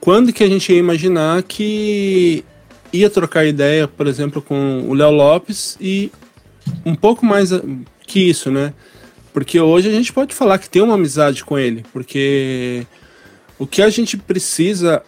quando 0.00 0.32
que 0.32 0.44
a 0.44 0.48
gente 0.48 0.72
ia 0.72 0.78
imaginar 0.78 1.42
que 1.42 2.44
ia 2.92 3.10
trocar 3.10 3.44
ideia, 3.44 3.88
por 3.88 4.06
exemplo, 4.06 4.40
com 4.40 4.84
o 4.88 4.94
Léo 4.94 5.10
Lopes 5.10 5.76
e 5.80 6.10
um 6.84 6.94
pouco 6.94 7.24
mais 7.24 7.50
que 8.06 8.20
isso, 8.20 8.50
né? 8.50 8.72
Porque 9.32 9.60
hoje 9.60 9.88
a 9.88 9.92
gente 9.92 10.12
pode 10.12 10.34
falar 10.34 10.58
que 10.58 10.68
tem 10.68 10.80
uma 10.80 10.94
amizade 10.94 11.44
com 11.44 11.58
ele, 11.58 11.84
porque 11.92 12.86
o 13.58 13.66
que 13.66 13.82
a 13.82 13.90
gente 13.90 14.16
precisa, 14.16 15.02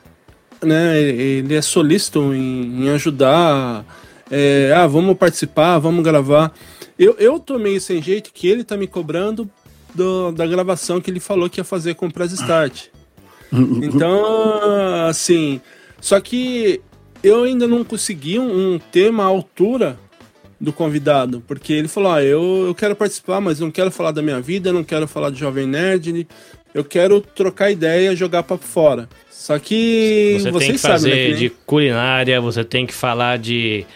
né? 0.62 1.00
Ele 1.00 1.54
é 1.54 1.62
solícito 1.62 2.34
em, 2.34 2.84
em 2.84 2.88
ajudar, 2.90 3.84
é, 4.30 4.72
ah, 4.76 4.86
vamos 4.86 5.16
participar, 5.16 5.78
vamos 5.78 6.04
gravar. 6.04 6.52
Eu, 6.98 7.16
eu 7.18 7.38
tô 7.38 7.58
sem 7.80 8.02
jeito 8.02 8.30
que 8.32 8.48
ele 8.48 8.64
tá 8.64 8.76
me 8.76 8.86
cobrando 8.86 9.48
do, 9.94 10.32
da 10.32 10.46
gravação 10.46 11.00
que 11.00 11.10
ele 11.10 11.20
falou 11.20 11.48
que 11.48 11.60
ia 11.60 11.64
fazer 11.64 11.94
com 11.94 12.06
o 12.06 12.12
Press 12.12 12.32
Start. 12.32 12.86
Então, 13.52 15.06
assim. 15.08 15.60
Só 16.00 16.20
que 16.20 16.80
eu 17.22 17.44
ainda 17.44 17.66
não 17.66 17.84
consegui 17.84 18.38
um, 18.38 18.74
um 18.74 18.78
tema 18.78 19.24
à 19.24 19.26
altura 19.26 19.98
do 20.60 20.72
convidado, 20.72 21.42
porque 21.46 21.72
ele 21.72 21.88
falou: 21.88 22.12
ah, 22.12 22.22
eu, 22.22 22.66
eu 22.66 22.74
quero 22.74 22.96
participar, 22.96 23.40
mas 23.40 23.60
não 23.60 23.70
quero 23.70 23.90
falar 23.90 24.12
da 24.12 24.22
minha 24.22 24.40
vida, 24.40 24.72
não 24.72 24.84
quero 24.84 25.06
falar 25.06 25.30
de 25.30 25.38
Jovem 25.38 25.66
Nerd, 25.66 26.26
eu 26.74 26.84
quero 26.84 27.20
trocar 27.20 27.70
ideia, 27.70 28.14
jogar 28.14 28.42
para 28.42 28.58
fora. 28.58 29.08
Só 29.30 29.58
que 29.58 30.38
você 30.40 30.52
tem 30.58 30.72
que 30.72 30.78
fazer 30.78 31.10
sabem, 31.10 31.16
né, 31.16 31.24
que 31.24 31.30
nem... 31.30 31.40
de 31.40 31.50
culinária, 31.64 32.40
você 32.40 32.64
tem 32.64 32.86
que 32.86 32.94
falar 32.94 33.38
de 33.38 33.86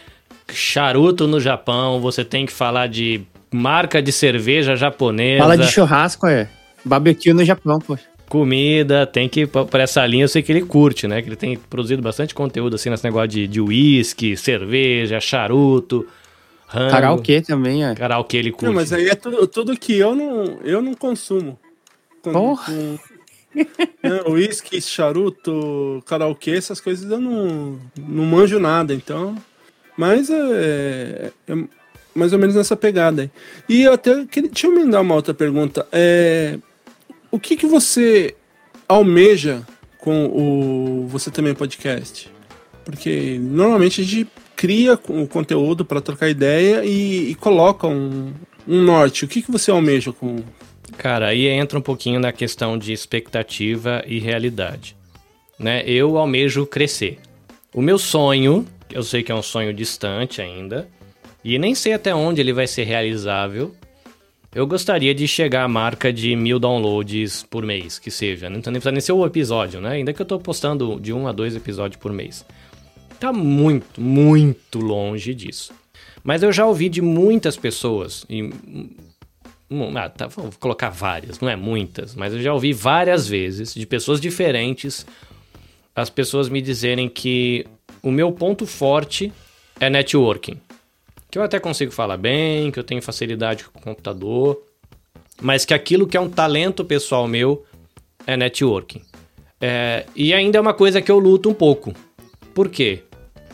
charuto 0.52 1.26
no 1.26 1.40
Japão, 1.40 2.00
você 2.00 2.24
tem 2.24 2.46
que 2.46 2.52
falar 2.52 2.86
de 2.86 3.22
marca 3.50 4.00
de 4.00 4.12
cerveja 4.12 4.76
japonesa. 4.76 5.42
Fala 5.42 5.58
de 5.58 5.70
churrasco, 5.70 6.26
é. 6.26 6.48
Barbecue 6.84 7.32
no 7.32 7.44
Japão, 7.44 7.78
poxa 7.80 8.11
comida, 8.32 9.06
tem 9.06 9.28
que 9.28 9.40
ir 9.42 9.46
pra 9.46 9.82
essa 9.82 10.06
linha, 10.06 10.24
eu 10.24 10.28
sei 10.28 10.42
que 10.42 10.50
ele 10.50 10.62
curte, 10.62 11.06
né? 11.06 11.20
Que 11.20 11.28
ele 11.28 11.36
tem 11.36 11.54
produzido 11.54 12.00
bastante 12.00 12.34
conteúdo, 12.34 12.76
assim, 12.76 12.88
nesse 12.88 13.04
negócio 13.04 13.28
de 13.28 13.60
uísque, 13.60 14.38
cerveja, 14.38 15.20
charuto, 15.20 16.08
rango. 16.66 16.90
Karaokê 16.90 17.42
também, 17.42 17.84
é. 17.84 17.94
Karaokê 17.94 18.38
ele 18.38 18.50
curte. 18.50 18.64
Não, 18.64 18.72
mas 18.72 18.90
aí 18.90 19.06
é 19.06 19.14
tudo, 19.14 19.46
tudo 19.46 19.76
que 19.78 19.98
eu 19.98 20.14
não, 20.14 20.44
eu 20.64 20.80
não 20.80 20.94
consumo. 20.94 21.58
com, 22.22 22.32
Porra. 22.32 22.72
com 22.72 22.98
né, 24.02 24.22
whisky, 24.26 24.80
charuto, 24.80 26.02
karaokê, 26.06 26.52
essas 26.52 26.80
coisas 26.80 27.10
eu 27.10 27.20
não, 27.20 27.78
não 27.98 28.24
manjo 28.24 28.58
nada, 28.58 28.94
então. 28.94 29.36
Mas 29.94 30.30
é, 30.30 31.30
é 31.46 31.54
mais 32.14 32.32
ou 32.32 32.38
menos 32.38 32.54
nessa 32.54 32.74
pegada 32.74 33.20
aí. 33.20 33.30
E 33.68 33.82
eu 33.82 33.92
até 33.92 34.24
queria, 34.24 34.48
deixa 34.48 34.68
eu 34.68 34.72
emendar 34.72 35.02
uma 35.02 35.16
outra 35.16 35.34
pergunta. 35.34 35.86
É, 35.92 36.58
o 37.32 37.40
que, 37.40 37.56
que 37.56 37.66
você 37.66 38.36
almeja 38.86 39.66
com 39.98 40.26
o 40.26 41.06
Você 41.08 41.30
Também 41.30 41.54
Podcast? 41.54 42.30
Porque 42.84 43.38
normalmente 43.40 44.02
a 44.02 44.04
gente 44.04 44.28
cria 44.54 44.94
o 45.08 45.26
conteúdo 45.26 45.84
para 45.84 46.00
trocar 46.00 46.28
ideia 46.28 46.84
e, 46.84 47.30
e 47.30 47.34
coloca 47.34 47.86
um, 47.86 48.32
um 48.68 48.82
norte. 48.82 49.24
O 49.24 49.28
que, 49.28 49.40
que 49.40 49.50
você 49.50 49.70
almeja 49.70 50.12
com. 50.12 50.44
Cara, 50.98 51.28
aí 51.28 51.46
entra 51.46 51.78
um 51.78 51.82
pouquinho 51.82 52.20
na 52.20 52.32
questão 52.32 52.76
de 52.76 52.92
expectativa 52.92 54.04
e 54.06 54.18
realidade. 54.18 54.94
Né? 55.58 55.82
Eu 55.86 56.18
almejo 56.18 56.66
crescer. 56.66 57.18
O 57.74 57.80
meu 57.80 57.98
sonho, 57.98 58.66
eu 58.92 59.02
sei 59.02 59.22
que 59.22 59.32
é 59.32 59.34
um 59.34 59.42
sonho 59.42 59.72
distante 59.72 60.42
ainda, 60.42 60.86
e 61.42 61.58
nem 61.58 61.74
sei 61.74 61.94
até 61.94 62.14
onde 62.14 62.42
ele 62.42 62.52
vai 62.52 62.66
ser 62.66 62.84
realizável. 62.84 63.74
Eu 64.54 64.66
gostaria 64.66 65.14
de 65.14 65.26
chegar 65.26 65.64
à 65.64 65.68
marca 65.68 66.12
de 66.12 66.36
mil 66.36 66.58
downloads 66.58 67.42
por 67.44 67.64
mês, 67.64 67.98
que 67.98 68.10
seja. 68.10 68.50
Não 68.50 68.56
nem 68.56 68.62
precisa 68.62 68.92
nem 68.92 69.00
ser 69.00 69.12
o 69.12 69.24
episódio, 69.24 69.80
né? 69.80 69.92
Ainda 69.92 70.12
que 70.12 70.20
eu 70.20 70.26
tô 70.26 70.38
postando 70.38 71.00
de 71.00 71.10
um 71.12 71.26
a 71.26 71.32
dois 71.32 71.56
episódios 71.56 71.98
por 72.00 72.12
mês. 72.12 72.44
Tá 73.18 73.32
muito, 73.32 73.98
muito 73.98 74.78
longe 74.78 75.34
disso. 75.34 75.72
Mas 76.22 76.42
eu 76.42 76.52
já 76.52 76.66
ouvi 76.66 76.88
de 76.88 77.00
muitas 77.00 77.56
pessoas, 77.56 78.26
e 78.28 78.42
hum, 78.42 79.96
ah, 79.96 80.08
tá, 80.08 80.26
vou 80.26 80.50
colocar 80.60 80.90
várias, 80.90 81.40
não 81.40 81.48
é 81.48 81.56
muitas, 81.56 82.14
mas 82.14 82.32
eu 82.32 82.40
já 82.40 82.52
ouvi 82.52 82.72
várias 82.72 83.26
vezes 83.26 83.74
de 83.74 83.86
pessoas 83.86 84.20
diferentes 84.20 85.06
as 85.94 86.08
pessoas 86.08 86.48
me 86.48 86.62
dizerem 86.62 87.08
que 87.08 87.66
o 88.02 88.10
meu 88.10 88.32
ponto 88.32 88.66
forte 88.66 89.32
é 89.78 89.90
networking. 89.90 90.58
Que 91.32 91.38
eu 91.38 91.42
até 91.42 91.58
consigo 91.58 91.90
falar 91.90 92.18
bem, 92.18 92.70
que 92.70 92.78
eu 92.78 92.84
tenho 92.84 93.00
facilidade 93.00 93.64
com 93.64 93.78
o 93.78 93.82
computador, 93.82 94.62
mas 95.40 95.64
que 95.64 95.72
aquilo 95.72 96.06
que 96.06 96.14
é 96.14 96.20
um 96.20 96.28
talento 96.28 96.84
pessoal 96.84 97.26
meu 97.26 97.64
é 98.26 98.36
networking. 98.36 99.00
É, 99.58 100.04
e 100.14 100.34
ainda 100.34 100.58
é 100.58 100.60
uma 100.60 100.74
coisa 100.74 101.00
que 101.00 101.10
eu 101.10 101.18
luto 101.18 101.48
um 101.48 101.54
pouco. 101.54 101.94
Por 102.52 102.68
quê? 102.68 103.00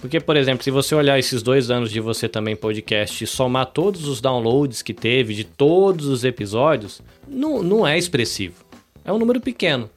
Porque, 0.00 0.18
por 0.18 0.36
exemplo, 0.36 0.64
se 0.64 0.72
você 0.72 0.92
olhar 0.92 1.20
esses 1.20 1.40
dois 1.40 1.70
anos 1.70 1.92
de 1.92 2.00
você 2.00 2.28
também 2.28 2.56
podcast 2.56 3.22
e 3.22 3.28
somar 3.28 3.66
todos 3.66 4.08
os 4.08 4.20
downloads 4.20 4.82
que 4.82 4.92
teve 4.92 5.32
de 5.32 5.44
todos 5.44 6.06
os 6.06 6.24
episódios, 6.24 7.00
não, 7.28 7.62
não 7.62 7.86
é 7.86 7.96
expressivo. 7.96 8.56
É 9.04 9.12
um 9.12 9.20
número 9.20 9.40
pequeno. 9.40 9.88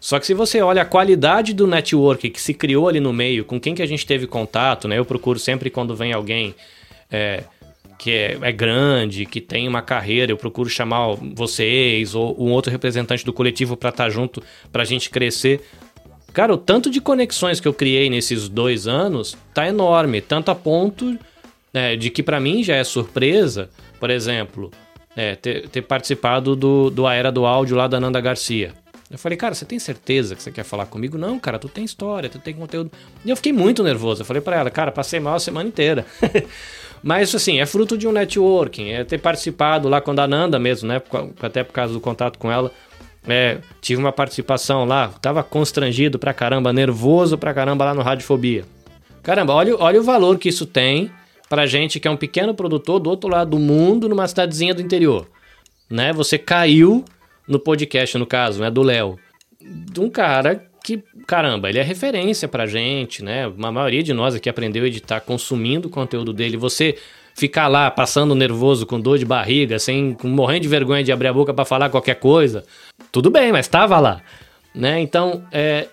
Só 0.00 0.18
que 0.18 0.26
se 0.26 0.34
você 0.34 0.60
olha 0.60 0.82
a 0.82 0.84
qualidade 0.84 1.54
do 1.54 1.68
network 1.68 2.30
que 2.30 2.40
se 2.40 2.52
criou 2.52 2.88
ali 2.88 2.98
no 2.98 3.12
meio, 3.12 3.44
com 3.44 3.60
quem 3.60 3.76
que 3.76 3.82
a 3.82 3.86
gente 3.86 4.04
teve 4.04 4.26
contato, 4.26 4.88
né? 4.88 4.98
Eu 4.98 5.04
procuro 5.04 5.38
sempre 5.38 5.70
quando 5.70 5.94
vem 5.94 6.12
alguém 6.12 6.52
é, 7.10 7.44
que 7.98 8.10
é, 8.10 8.38
é, 8.40 8.52
grande, 8.52 9.26
que 9.26 9.40
tem 9.40 9.66
uma 9.66 9.82
carreira, 9.82 10.32
eu 10.32 10.36
procuro 10.36 10.68
chamar 10.68 11.14
vocês 11.34 12.14
ou 12.14 12.36
um 12.38 12.50
outro 12.52 12.70
representante 12.70 13.24
do 13.24 13.32
coletivo 13.32 13.76
para 13.76 13.90
estar 13.90 14.04
tá 14.04 14.10
junto, 14.10 14.42
para 14.70 14.82
a 14.82 14.86
gente 14.86 15.10
crescer. 15.10 15.62
Cara, 16.32 16.52
o 16.52 16.58
tanto 16.58 16.90
de 16.90 17.00
conexões 17.00 17.60
que 17.60 17.66
eu 17.66 17.72
criei 17.72 18.10
nesses 18.10 18.48
dois 18.48 18.86
anos 18.86 19.36
tá 19.54 19.66
enorme, 19.66 20.20
tanto 20.20 20.50
a 20.50 20.54
ponto 20.54 21.18
né, 21.72 21.96
de 21.96 22.10
que 22.10 22.22
para 22.22 22.38
mim 22.38 22.62
já 22.62 22.76
é 22.76 22.84
surpresa, 22.84 23.70
por 23.98 24.10
exemplo, 24.10 24.70
é, 25.16 25.34
ter, 25.34 25.68
ter, 25.68 25.82
participado 25.82 26.54
do, 26.54 26.90
do 26.90 27.06
A 27.06 27.14
Era 27.14 27.32
do 27.32 27.46
Áudio 27.46 27.76
lá 27.76 27.88
da 27.88 27.98
Nanda 27.98 28.20
Garcia. 28.20 28.74
Eu 29.10 29.16
falei, 29.16 29.38
cara, 29.38 29.54
você 29.54 29.64
tem 29.64 29.78
certeza 29.78 30.34
que 30.34 30.42
você 30.42 30.50
quer 30.50 30.64
falar 30.64 30.86
comigo? 30.86 31.16
Não, 31.16 31.38
cara, 31.38 31.58
tu 31.58 31.68
tem 31.68 31.84
história, 31.84 32.28
tu 32.28 32.38
tem 32.38 32.52
conteúdo. 32.52 32.90
E 33.24 33.30
eu 33.30 33.36
fiquei 33.36 33.52
muito 33.52 33.82
nervoso. 33.82 34.22
Eu 34.22 34.26
falei 34.26 34.42
para 34.42 34.56
ela, 34.56 34.70
cara, 34.70 34.90
passei 34.90 35.20
mal 35.20 35.36
a 35.36 35.40
semana 35.40 35.68
inteira. 35.68 36.04
Mas, 37.06 37.32
assim, 37.36 37.60
é 37.60 37.66
fruto 37.66 37.96
de 37.96 38.08
um 38.08 38.10
networking, 38.10 38.90
é 38.90 39.04
ter 39.04 39.18
participado 39.18 39.88
lá 39.88 40.00
quando 40.00 40.18
a 40.18 40.26
Nanda 40.26 40.58
mesmo, 40.58 40.88
né? 40.88 41.00
Até 41.40 41.62
por 41.62 41.72
causa 41.72 41.92
do 41.92 42.00
contato 42.00 42.36
com 42.36 42.50
ela, 42.50 42.72
é, 43.28 43.58
tive 43.80 44.00
uma 44.00 44.10
participação 44.10 44.84
lá, 44.84 45.10
tava 45.22 45.44
constrangido 45.44 46.18
pra 46.18 46.34
caramba, 46.34 46.72
nervoso 46.72 47.38
pra 47.38 47.54
caramba 47.54 47.84
lá 47.84 47.94
no 47.94 48.02
Radiofobia. 48.02 48.64
Caramba, 49.22 49.54
olha, 49.54 49.76
olha 49.76 50.00
o 50.00 50.02
valor 50.02 50.36
que 50.36 50.48
isso 50.48 50.66
tem 50.66 51.08
pra 51.48 51.64
gente 51.64 52.00
que 52.00 52.08
é 52.08 52.10
um 52.10 52.16
pequeno 52.16 52.52
produtor 52.56 52.98
do 52.98 53.08
outro 53.08 53.30
lado 53.30 53.50
do 53.50 53.58
mundo, 53.60 54.08
numa 54.08 54.26
cidadezinha 54.26 54.74
do 54.74 54.82
interior. 54.82 55.28
Né? 55.88 56.12
Você 56.12 56.36
caiu 56.36 57.04
no 57.46 57.60
podcast, 57.60 58.18
no 58.18 58.26
caso, 58.26 58.60
né, 58.60 58.68
do 58.68 58.82
Léo, 58.82 59.16
de 59.60 60.00
um 60.00 60.10
cara 60.10 60.60
que, 60.86 61.02
caramba, 61.26 61.68
ele 61.68 61.80
é 61.80 61.82
referência 61.82 62.46
pra 62.46 62.64
gente, 62.64 63.24
né? 63.24 63.48
Uma 63.48 63.72
maioria 63.72 64.04
de 64.04 64.14
nós 64.14 64.36
aqui 64.36 64.48
aprendeu 64.48 64.84
a 64.84 64.86
editar 64.86 65.20
consumindo 65.20 65.88
o 65.88 65.90
conteúdo 65.90 66.32
dele. 66.32 66.56
Você 66.56 66.96
ficar 67.34 67.66
lá 67.66 67.90
passando 67.90 68.36
nervoso, 68.36 68.86
com 68.86 69.00
dor 69.00 69.18
de 69.18 69.24
barriga, 69.24 69.80
sem 69.80 70.16
morrendo 70.22 70.62
de 70.62 70.68
vergonha 70.68 71.02
de 71.02 71.10
abrir 71.10 71.26
a 71.26 71.32
boca 71.32 71.52
para 71.52 71.64
falar 71.64 71.90
qualquer 71.90 72.14
coisa, 72.14 72.64
tudo 73.10 73.32
bem, 73.32 73.50
mas 73.50 73.66
estava 73.66 73.98
lá, 73.98 74.22
né? 74.72 75.00
Então, 75.00 75.42
é, 75.50 75.88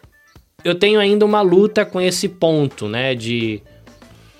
eu 0.64 0.76
tenho 0.76 1.00
ainda 1.00 1.26
uma 1.26 1.42
luta 1.42 1.84
com 1.84 2.00
esse 2.00 2.30
ponto, 2.30 2.88
né? 2.88 3.16
De, 3.16 3.64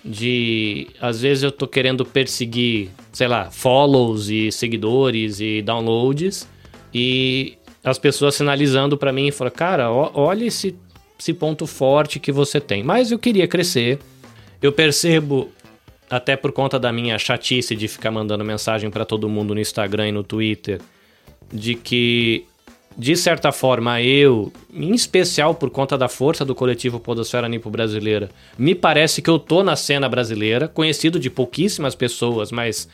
de 0.06 0.88
às 1.02 1.20
vezes 1.20 1.44
eu 1.44 1.52
tô 1.52 1.68
querendo 1.68 2.06
perseguir, 2.06 2.92
sei 3.12 3.28
lá, 3.28 3.50
follows 3.50 4.30
e 4.30 4.52
seguidores 4.52 5.40
e 5.40 5.64
downloads 5.64 6.48
e 6.94 7.58
as 7.84 8.00
pessoas 8.00 8.36
sinalizando 8.36 8.98
para 8.98 9.12
mim 9.12 9.28
e 9.28 9.32
falando, 9.32 9.54
cara, 9.54 9.92
olha 9.92 10.46
esse, 10.46 10.76
esse 11.20 11.34
ponto 11.34 11.68
forte 11.68 12.20
que 12.20 12.32
você 12.32 12.60
tem. 12.62 12.82
Mas 12.84 13.12
eu 13.12 13.20
queria 13.20 13.48
crescer. 13.48 14.00
Eu 14.62 14.72
percebo 14.72 15.52
até 16.10 16.36
por 16.36 16.52
conta 16.52 16.80
da 16.80 16.92
minha 16.94 17.18
chatice 17.18 17.76
de 17.76 17.88
ficar 17.88 18.12
mandando 18.12 18.46
mensagem 18.46 18.90
para 18.90 19.04
todo 19.04 19.28
mundo 19.28 19.54
no 19.54 19.60
Instagram 19.60 20.10
e 20.10 20.12
no 20.12 20.24
Twitter, 20.24 20.80
de 21.52 21.76
que, 21.76 22.46
de 22.96 23.16
certa 23.16 23.52
forma, 23.52 24.02
eu, 24.02 24.54
em 24.72 24.94
especial 24.94 25.56
por 25.56 25.70
conta 25.70 25.98
da 25.98 26.08
força 26.08 26.46
do 26.46 26.54
coletivo 26.54 27.00
Podosfera 27.00 27.50
Nipo 27.50 27.70
Brasileira, 27.70 28.30
me 28.58 28.76
parece 28.76 29.22
que 29.22 29.30
eu 29.30 29.40
tô 29.40 29.64
na 29.64 29.76
cena 29.76 30.08
brasileira, 30.08 30.68
conhecido 30.68 31.20
de 31.20 31.30
pouquíssimas 31.30 31.96
pessoas, 31.96 32.52
mas 32.52 32.88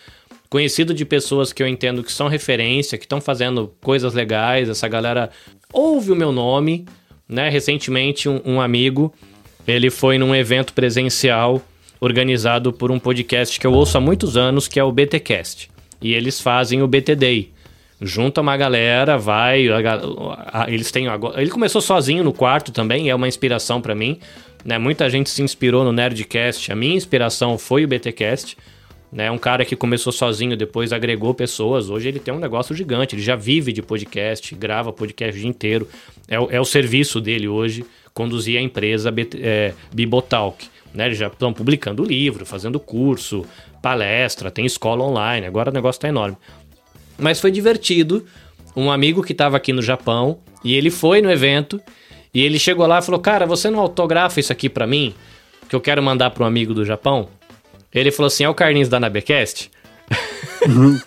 conhecido 0.49 0.93
de 0.93 1.05
pessoas 1.05 1.53
que 1.53 1.62
eu 1.62 1.67
entendo 1.67 2.03
que 2.03 2.12
são 2.12 2.27
referência, 2.27 2.97
que 2.97 3.05
estão 3.05 3.21
fazendo 3.21 3.73
coisas 3.81 4.13
legais, 4.13 4.67
essa 4.67 4.88
galera 4.88 5.29
ouve 5.71 6.12
o 6.12 6.15
meu 6.15 6.31
nome, 6.31 6.85
né? 7.27 7.49
Recentemente, 7.49 8.27
um, 8.27 8.41
um 8.43 8.62
amigo, 8.62 9.13
ele 9.67 9.89
foi 9.89 10.17
num 10.17 10.35
evento 10.35 10.73
presencial 10.73 11.62
organizado 11.99 12.73
por 12.73 12.91
um 12.91 12.97
podcast 12.97 13.59
que 13.59 13.67
eu 13.67 13.73
ouço 13.73 13.97
há 13.97 14.01
muitos 14.01 14.38
anos, 14.38 14.67
que 14.67 14.79
é 14.79 14.83
o 14.83 14.91
BTcast. 14.91 15.69
E 16.01 16.13
eles 16.13 16.39
fazem 16.39 16.81
o 16.81 16.88
BT 16.88 17.15
Day. 17.15 17.51
Junta 18.01 18.39
uma 18.39 18.55
galera, 18.55 19.17
vai. 19.17 19.67
A, 19.67 20.63
a, 20.63 20.71
eles 20.71 20.89
têm 20.89 21.07
agora. 21.07 21.41
Ele 21.41 21.51
começou 21.51 21.81
sozinho 21.81 22.23
no 22.23 22.31
quarto 22.31 22.71
também, 22.71 23.09
é 23.09 23.15
uma 23.15 23.27
inspiração 23.27 23.81
para 23.81 23.93
mim. 23.93 24.17
Né? 24.63 24.77
Muita 24.77 25.09
gente 25.09 25.29
se 25.29 25.41
inspirou 25.41 25.83
no 25.83 25.91
Nerdcast. 25.91 26.71
A 26.71 26.75
minha 26.75 26.95
inspiração 26.95 27.57
foi 27.57 27.83
o 27.83 27.88
BTcast. 27.88 28.57
Né? 29.12 29.30
Um 29.32 29.38
cara 29.38 29.65
que 29.65 29.76
começou 29.76 30.13
sozinho, 30.13 30.56
depois 30.56 30.93
agregou 30.93 31.34
pessoas. 31.34 31.89
Hoje 31.89 32.08
ele 32.08 32.19
tem 32.19 32.34
um 32.34 32.39
negócio 32.39 32.76
gigante. 32.76 33.15
Ele 33.15 33.22
já 33.22 33.36
vive 33.36 33.74
de 33.74 33.82
podcast, 33.82 34.54
grava 34.56 34.93
podcast 34.93 35.38
o 35.38 35.41
dia 35.41 35.50
inteiro. 35.50 35.88
É, 36.28 36.39
o, 36.39 36.48
é 36.52 36.60
o 36.60 36.65
serviço 36.65 37.19
dele 37.19 37.48
hoje, 37.48 37.86
conduzir 38.13 38.58
a 38.58 38.62
empresa 38.62 39.13
é, 39.41 39.74
Bibotalk. 39.91 40.67
Né? 40.93 41.08
Eles 41.08 41.17
já 41.17 41.28
estão 41.28 41.52
publicando 41.52 42.04
livro, 42.04 42.45
fazendo 42.45 42.80
curso, 42.80 43.45
palestra, 43.82 44.52
tem 44.52 44.65
escola 44.65 45.04
online. 45.04 45.48
Agora 45.48 45.72
o 45.72 45.74
negócio 45.74 45.98
está 45.98 46.08
enorme. 46.08 46.38
Mas 47.17 47.39
foi 47.39 47.52
divertido. 47.52 48.26
Um 48.76 48.91
amigo 48.91 49.24
que 49.24 49.32
estava 49.32 49.58
aqui 49.58 49.74
no 49.74 49.82
Japão 49.82 50.39
e 50.63 50.76
ele 50.76 50.91
foi 50.91 51.22
no 51.22 51.32
evento 51.32 51.82
e 52.34 52.41
ele 52.41 52.60
chegou 52.60 52.86
lá 52.86 53.00
e 53.00 53.02
falou: 53.02 53.19
Cara, 53.19 53.45
você 53.45 53.69
não 53.69 53.80
autografa 53.80 54.39
isso 54.39 54.52
aqui 54.52 54.69
para 54.69 54.86
mim? 54.86 55.13
Que 55.67 55.76
eu 55.76 55.82
quero 55.82 56.02
mandar 56.02 56.30
para 56.30 56.43
um 56.43 56.48
amigo 56.48 56.74
do 56.74 56.86
Japão? 56.86 57.28
Ele 57.93 58.12
falou 58.12 58.28
assim: 58.28 58.43
É 58.43 58.49
o 58.49 58.54
Carlinhos 58.54 58.89
da 58.89 58.99
Nabecast? 58.99 59.71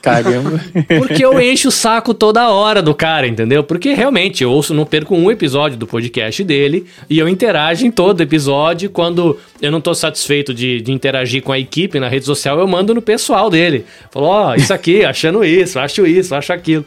Caramba. 0.00 0.60
Porque 0.98 1.24
eu 1.24 1.40
encho 1.40 1.68
o 1.68 1.72
saco 1.72 2.14
toda 2.14 2.50
hora 2.50 2.80
do 2.80 2.94
cara, 2.94 3.26
entendeu? 3.26 3.62
Porque 3.62 3.92
realmente 3.92 4.42
eu 4.42 4.50
ouço, 4.50 4.72
não 4.72 4.86
perco 4.86 5.14
um 5.14 5.30
episódio 5.30 5.76
do 5.76 5.86
podcast 5.86 6.42
dele 6.44 6.86
e 7.08 7.18
eu 7.18 7.28
interajo 7.28 7.86
em 7.86 7.90
todo 7.90 8.20
episódio. 8.22 8.90
Quando 8.90 9.38
eu 9.60 9.70
não 9.70 9.80
tô 9.80 9.94
satisfeito 9.94 10.54
de, 10.54 10.80
de 10.80 10.92
interagir 10.92 11.42
com 11.42 11.52
a 11.52 11.58
equipe 11.58 12.00
na 12.00 12.08
rede 12.08 12.24
social, 12.24 12.58
eu 12.58 12.66
mando 12.66 12.94
no 12.94 13.02
pessoal 13.02 13.50
dele. 13.50 13.84
Falou, 14.10 14.30
ó, 14.30 14.50
oh, 14.50 14.54
isso 14.54 14.72
aqui, 14.72 15.04
achando 15.04 15.44
isso, 15.44 15.78
acho 15.78 16.06
isso, 16.06 16.34
acho 16.34 16.52
aquilo. 16.52 16.84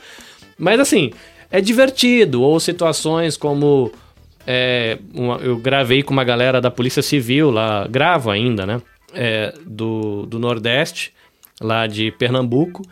Mas 0.58 0.80
assim, 0.80 1.12
é 1.52 1.62
divertido. 1.62 2.42
Ou 2.42 2.60
situações 2.60 3.38
como. 3.38 3.92
É, 4.48 5.00
uma, 5.14 5.38
eu 5.38 5.58
gravei 5.58 6.04
com 6.04 6.14
uma 6.14 6.24
galera 6.24 6.62
da 6.62 6.70
Polícia 6.70 7.02
Civil 7.02 7.50
lá, 7.50 7.88
gravo 7.90 8.30
ainda, 8.30 8.64
né? 8.64 8.80
É, 9.16 9.54
do, 9.66 10.26
do 10.26 10.38
Nordeste 10.38 11.14
lá 11.62 11.88
de 11.88 12.12
Pernambuco. 12.12 12.84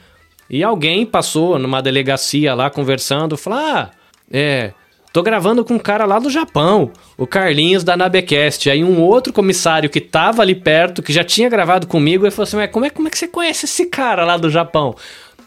E 0.50 0.64
alguém 0.64 1.06
passou 1.06 1.58
numa 1.58 1.82
delegacia 1.82 2.54
lá 2.54 2.70
conversando, 2.70 3.38
falou: 3.38 3.60
Ah, 3.60 3.92
é. 4.32 4.74
Tô 5.12 5.22
gravando 5.22 5.64
com 5.64 5.76
um 5.76 5.80
cara 5.80 6.06
lá 6.06 6.18
do 6.18 6.28
Japão, 6.28 6.92
o 7.16 7.28
Carlinhos 7.28 7.84
da 7.84 7.96
Nabecast. 7.96 8.68
Aí 8.68 8.84
um 8.84 9.00
outro 9.00 9.32
comissário 9.32 9.88
que 9.88 10.02
tava 10.02 10.42
ali 10.42 10.56
perto, 10.56 11.04
que 11.04 11.14
já 11.14 11.24
tinha 11.24 11.48
gravado 11.48 11.86
comigo, 11.86 12.26
ele 12.26 12.32
falou 12.32 12.44
assim: 12.44 12.58
Mas 12.58 12.72
como 12.72 12.86
é, 12.86 12.90
como 12.90 13.08
é 13.08 13.12
que 13.12 13.18
você 13.20 13.28
conhece 13.28 13.66
esse 13.66 13.86
cara 13.86 14.26
lá 14.26 14.38
do 14.38 14.50
Japão? 14.50 14.96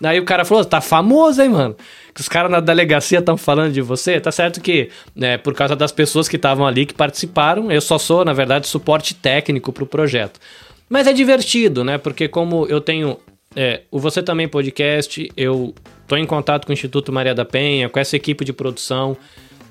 Aí 0.03 0.21
o 0.21 0.25
cara 0.25 0.45
falou: 0.45 0.65
Tá 0.65 0.81
famoso, 0.81 1.43
hein, 1.43 1.49
mano? 1.49 1.77
Que 2.15 2.21
os 2.21 2.29
caras 2.29 2.51
na 2.51 2.61
delegacia 2.61 3.19
estão 3.19 3.37
falando 3.37 3.73
de 3.73 3.81
você. 3.83 4.21
Tá 4.21 4.31
certo 4.31 4.61
que, 4.61 4.89
né, 5.15 5.37
por 5.37 5.53
causa 5.53 5.75
das 5.75 5.91
pessoas 5.91 6.29
que 6.29 6.37
estavam 6.37 6.65
ali, 6.65 6.87
que 6.87 6.95
participaram, 6.95 7.71
eu 7.71 7.81
só 7.81 7.99
sou, 7.99 8.25
na 8.25 8.33
verdade, 8.33 8.69
suporte 8.69 9.15
técnico 9.15 9.73
pro 9.73 9.85
projeto. 9.85 10.39
Mas 10.89 11.07
é 11.07 11.13
divertido, 11.13 11.83
né? 11.83 11.99
Porque 11.99 12.29
como 12.29 12.67
eu 12.67 12.81
tenho 12.81 13.19
é, 13.55 13.83
o 13.91 13.99
Você 13.99 14.23
Também 14.23 14.47
Podcast, 14.47 15.31
eu 15.37 15.75
tô 16.07 16.17
em 16.17 16.27
contato 16.27 16.67
com 16.67 16.71
o 16.71 16.75
Instituto 16.75 17.13
Maria 17.13 17.35
da 17.35 17.45
Penha, 17.45 17.89
com 17.89 17.99
essa 17.99 18.17
equipe 18.17 18.45
de 18.45 18.53
produção. 18.53 19.17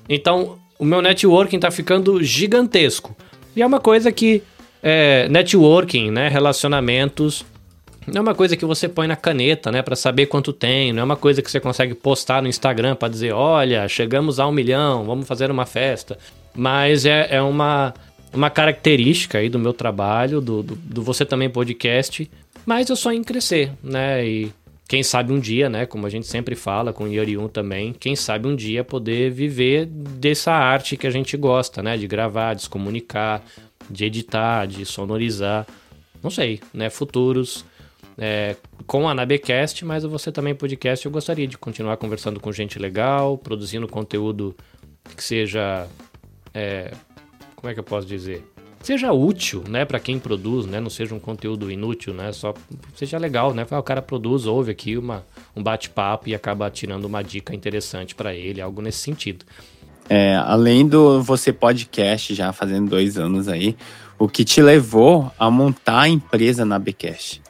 Então, 0.08 0.58
o 0.78 0.84
meu 0.84 1.00
networking 1.00 1.58
tá 1.58 1.70
ficando 1.70 2.22
gigantesco. 2.22 3.16
E 3.54 3.62
é 3.62 3.66
uma 3.66 3.80
coisa 3.80 4.12
que 4.12 4.42
é, 4.82 5.28
networking, 5.28 6.10
né, 6.10 6.28
relacionamentos, 6.28 7.44
não 8.06 8.18
é 8.18 8.20
uma 8.20 8.34
coisa 8.34 8.56
que 8.56 8.64
você 8.64 8.88
põe 8.88 9.08
na 9.08 9.16
caneta, 9.16 9.72
né, 9.72 9.82
para 9.82 9.96
saber 9.96 10.26
quanto 10.26 10.52
tem. 10.52 10.92
Não 10.92 11.00
é 11.00 11.04
uma 11.04 11.16
coisa 11.16 11.42
que 11.42 11.50
você 11.50 11.58
consegue 11.58 11.94
postar 11.94 12.40
no 12.40 12.48
Instagram 12.48 12.94
para 12.94 13.08
dizer, 13.08 13.32
olha, 13.32 13.88
chegamos 13.88 14.38
a 14.38 14.46
um 14.46 14.52
milhão, 14.52 15.04
vamos 15.04 15.26
fazer 15.26 15.50
uma 15.50 15.66
festa. 15.66 16.16
Mas 16.54 17.04
é, 17.04 17.26
é 17.30 17.42
uma, 17.42 17.92
uma 18.32 18.50
característica 18.50 19.38
aí 19.38 19.48
do 19.48 19.58
meu 19.58 19.72
trabalho, 19.72 20.40
do, 20.40 20.62
do, 20.62 20.76
do 20.76 21.02
Você 21.02 21.24
Também 21.24 21.48
Podcast. 21.48 22.30
Mas 22.64 22.88
eu 22.88 22.96
sonho 22.96 23.20
em 23.20 23.24
crescer, 23.24 23.72
né, 23.82 24.26
e 24.26 24.52
quem 24.88 25.02
sabe 25.02 25.32
um 25.32 25.40
dia, 25.40 25.68
né, 25.68 25.86
como 25.86 26.06
a 26.06 26.10
gente 26.10 26.26
sempre 26.26 26.54
fala 26.54 26.92
com 26.92 27.04
o 27.04 27.12
Yoriun 27.12 27.48
também, 27.48 27.92
quem 27.92 28.14
sabe 28.14 28.46
um 28.48 28.54
dia 28.54 28.84
poder 28.84 29.30
viver 29.30 29.86
dessa 29.86 30.52
arte 30.52 30.96
que 30.96 31.06
a 31.06 31.10
gente 31.10 31.36
gosta, 31.36 31.82
né, 31.82 31.96
de 31.96 32.06
gravar, 32.06 32.54
de 32.54 32.62
se 32.62 32.68
comunicar, 32.68 33.44
de 33.90 34.04
editar, 34.04 34.66
de 34.66 34.84
sonorizar, 34.84 35.66
não 36.22 36.30
sei, 36.30 36.60
né, 36.72 36.90
futuros. 36.90 37.64
É, 38.18 38.56
com 38.86 39.06
a 39.06 39.14
Nabecast, 39.14 39.84
mas 39.84 40.02
você 40.02 40.32
também 40.32 40.54
podcast, 40.54 41.04
eu 41.04 41.12
gostaria 41.12 41.46
de 41.46 41.58
continuar 41.58 41.98
conversando 41.98 42.40
com 42.40 42.50
gente 42.50 42.78
legal, 42.78 43.36
produzindo 43.36 43.86
conteúdo 43.86 44.56
que 45.14 45.22
seja, 45.22 45.86
é, 46.54 46.92
como 47.66 47.72
é 47.72 47.74
que 47.74 47.80
eu 47.80 47.84
posso 47.84 48.06
dizer? 48.06 48.44
seja 48.80 49.10
útil, 49.10 49.64
né, 49.68 49.84
para 49.84 49.98
quem 49.98 50.16
produz, 50.16 50.64
né, 50.64 50.78
não 50.78 50.88
seja 50.88 51.12
um 51.12 51.18
conteúdo 51.18 51.68
inútil, 51.68 52.14
né, 52.14 52.30
só 52.30 52.54
seja 52.94 53.18
legal, 53.18 53.52
né, 53.52 53.66
o 53.68 53.82
cara 53.82 54.00
produz, 54.00 54.46
ouve 54.46 54.70
aqui 54.70 54.96
uma, 54.96 55.26
um 55.56 55.62
bate-papo 55.62 56.28
e 56.28 56.34
acaba 56.36 56.70
tirando 56.70 57.06
uma 57.06 57.20
dica 57.20 57.52
interessante 57.52 58.14
para 58.14 58.32
ele, 58.32 58.60
algo 58.60 58.80
nesse 58.80 58.98
sentido. 58.98 59.44
É, 60.08 60.36
além 60.36 60.86
do 60.86 61.20
você 61.20 61.52
podcast 61.52 62.32
já 62.32 62.52
fazendo 62.52 62.88
dois 62.88 63.18
anos 63.18 63.48
aí, 63.48 63.76
o 64.16 64.28
que 64.28 64.44
te 64.44 64.62
levou 64.62 65.32
a 65.36 65.50
montar 65.50 66.02
a 66.02 66.08
empresa 66.08 66.64
na 66.64 66.78
Becast? 66.78 67.42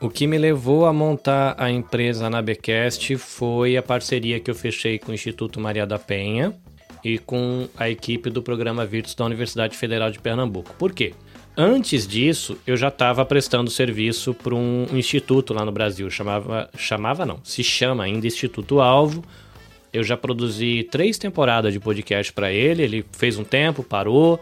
O 0.00 0.08
que 0.08 0.24
me 0.24 0.38
levou 0.38 0.86
a 0.86 0.92
montar 0.92 1.56
a 1.58 1.68
empresa 1.68 2.30
na 2.30 2.40
Becast 2.40 3.16
foi 3.16 3.76
a 3.76 3.82
parceria 3.82 4.38
que 4.38 4.48
eu 4.48 4.54
fechei 4.54 5.00
com 5.00 5.10
o 5.10 5.14
Instituto 5.14 5.58
Maria 5.58 5.84
da 5.84 5.98
Penha, 5.98 6.54
e 7.04 7.18
com 7.18 7.68
a 7.76 7.88
equipe 7.88 8.30
do 8.30 8.42
programa 8.42 8.86
Virtus 8.86 9.14
da 9.14 9.24
Universidade 9.24 9.76
Federal 9.76 10.10
de 10.10 10.18
Pernambuco. 10.18 10.74
Por 10.78 10.92
quê? 10.92 11.12
Antes 11.56 12.06
disso, 12.06 12.56
eu 12.66 12.76
já 12.76 12.88
estava 12.88 13.24
prestando 13.24 13.70
serviço 13.70 14.32
para 14.32 14.54
um 14.54 14.86
instituto 14.92 15.52
lá 15.52 15.64
no 15.64 15.72
Brasil, 15.72 16.08
chamava, 16.10 16.70
chamava 16.76 17.26
não, 17.26 17.40
se 17.42 17.62
chama 17.62 18.04
ainda 18.04 18.26
Instituto 18.26 18.80
Alvo. 18.80 19.24
Eu 19.92 20.04
já 20.04 20.16
produzi 20.16 20.86
três 20.90 21.18
temporadas 21.18 21.72
de 21.72 21.80
podcast 21.80 22.32
para 22.32 22.52
ele, 22.52 22.82
ele 22.82 23.04
fez 23.12 23.36
um 23.36 23.44
tempo, 23.44 23.82
parou, 23.82 24.40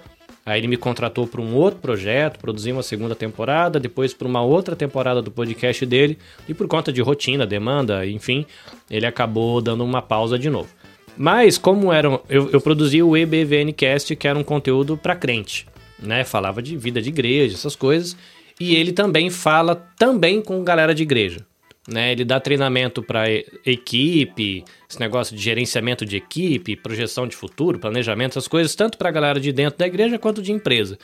Aí 0.48 0.60
ele 0.60 0.66
me 0.66 0.78
contratou 0.78 1.26
para 1.26 1.42
um 1.42 1.54
outro 1.54 1.78
projeto, 1.78 2.38
produzi 2.38 2.72
uma 2.72 2.82
segunda 2.82 3.14
temporada, 3.14 3.78
depois 3.78 4.14
para 4.14 4.26
uma 4.26 4.40
outra 4.40 4.74
temporada 4.74 5.20
do 5.20 5.30
podcast 5.30 5.84
dele, 5.84 6.16
e 6.48 6.54
por 6.54 6.66
conta 6.66 6.90
de 6.90 7.02
rotina, 7.02 7.46
demanda, 7.46 8.06
enfim, 8.06 8.46
ele 8.90 9.04
acabou 9.04 9.60
dando 9.60 9.84
uma 9.84 10.00
pausa 10.00 10.38
de 10.38 10.48
novo. 10.48 10.70
Mas, 11.18 11.58
como 11.58 11.92
eram. 11.92 12.20
Eu, 12.28 12.48
eu 12.52 12.60
produzi 12.60 13.02
o 13.02 13.16
EBVNcast, 13.16 14.14
que 14.14 14.28
era 14.28 14.38
um 14.38 14.44
conteúdo 14.44 14.96
para 14.96 15.16
crente, 15.16 15.66
né? 15.98 16.22
Falava 16.22 16.62
de 16.62 16.76
vida 16.76 17.02
de 17.02 17.08
igreja, 17.08 17.56
essas 17.56 17.74
coisas. 17.74 18.16
E 18.60 18.76
ele 18.76 18.92
também 18.92 19.28
fala 19.28 19.74
também 19.98 20.40
com 20.40 20.62
galera 20.62 20.94
de 20.94 21.02
igreja. 21.02 21.44
Né, 21.90 22.12
ele 22.12 22.22
dá 22.22 22.38
treinamento 22.38 23.02
para 23.02 23.30
equipe, 23.64 24.62
esse 24.86 25.00
negócio 25.00 25.34
de 25.34 25.42
gerenciamento 25.42 26.04
de 26.04 26.18
equipe, 26.18 26.76
projeção 26.76 27.26
de 27.26 27.34
futuro, 27.34 27.78
planejamento, 27.78 28.32
essas 28.32 28.46
coisas, 28.46 28.74
tanto 28.74 28.98
para 28.98 29.08
a 29.08 29.12
galera 29.12 29.40
de 29.40 29.50
dentro 29.52 29.78
da 29.78 29.86
igreja 29.86 30.18
quanto 30.18 30.42
de 30.42 30.52
empresa. 30.52 30.98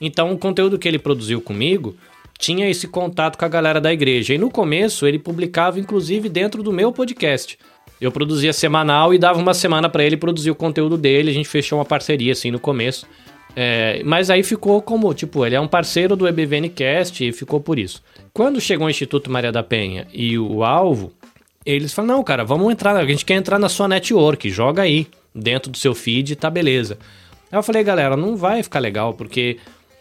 Então, 0.00 0.32
o 0.32 0.38
conteúdo 0.38 0.78
que 0.78 0.88
ele 0.88 0.98
produziu 0.98 1.38
comigo 1.42 1.94
tinha 2.38 2.66
esse 2.66 2.88
contato 2.88 3.36
com 3.36 3.44
a 3.44 3.48
galera 3.48 3.78
da 3.78 3.92
igreja. 3.92 4.32
E 4.32 4.38
no 4.38 4.50
começo, 4.50 5.06
ele 5.06 5.18
publicava, 5.18 5.78
inclusive, 5.78 6.30
dentro 6.30 6.62
do 6.62 6.72
meu 6.72 6.90
podcast. 6.92 7.58
Eu 8.02 8.10
produzia 8.10 8.52
semanal 8.52 9.14
e 9.14 9.18
dava 9.18 9.38
uma 9.38 9.54
semana 9.54 9.88
para 9.88 10.02
ele 10.02 10.16
produzir 10.16 10.50
o 10.50 10.56
conteúdo 10.56 10.98
dele. 10.98 11.30
A 11.30 11.32
gente 11.32 11.48
fechou 11.48 11.78
uma 11.78 11.84
parceria 11.84 12.32
assim 12.32 12.50
no 12.50 12.58
começo. 12.58 13.06
É, 13.54 14.02
mas 14.04 14.28
aí 14.28 14.42
ficou 14.42 14.82
como, 14.82 15.14
tipo, 15.14 15.46
ele 15.46 15.54
é 15.54 15.60
um 15.60 15.68
parceiro 15.68 16.16
do 16.16 16.26
EBVNcast 16.26 17.28
e 17.28 17.32
ficou 17.32 17.60
por 17.60 17.78
isso. 17.78 18.02
Quando 18.32 18.60
chegou 18.60 18.88
o 18.88 18.90
Instituto 18.90 19.30
Maria 19.30 19.52
da 19.52 19.62
Penha 19.62 20.08
e 20.12 20.36
o 20.36 20.64
Alvo, 20.64 21.12
eles 21.64 21.92
falaram: 21.92 22.16
não, 22.16 22.24
cara, 22.24 22.44
vamos 22.44 22.72
entrar, 22.72 22.96
a 22.96 23.06
gente 23.06 23.24
quer 23.24 23.34
entrar 23.34 23.56
na 23.56 23.68
sua 23.68 23.86
network, 23.86 24.50
joga 24.50 24.82
aí, 24.82 25.06
dentro 25.32 25.70
do 25.70 25.78
seu 25.78 25.94
feed, 25.94 26.34
tá 26.34 26.50
beleza. 26.50 26.98
Aí 27.52 27.56
eu 27.56 27.62
falei, 27.62 27.84
galera, 27.84 28.16
não 28.16 28.34
vai 28.36 28.64
ficar 28.64 28.80
legal, 28.80 29.14
porque 29.14 29.58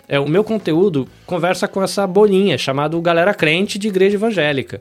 é, 0.07 0.19
o 0.19 0.27
meu 0.27 0.43
conteúdo 0.43 1.07
conversa 1.27 1.67
com 1.67 1.83
essa 1.83 2.07
bolinha 2.07 2.57
chamada 2.57 2.99
Galera 2.99 3.33
Crente 3.35 3.77
de 3.77 3.89
Igreja 3.89 4.15
Evangélica. 4.15 4.79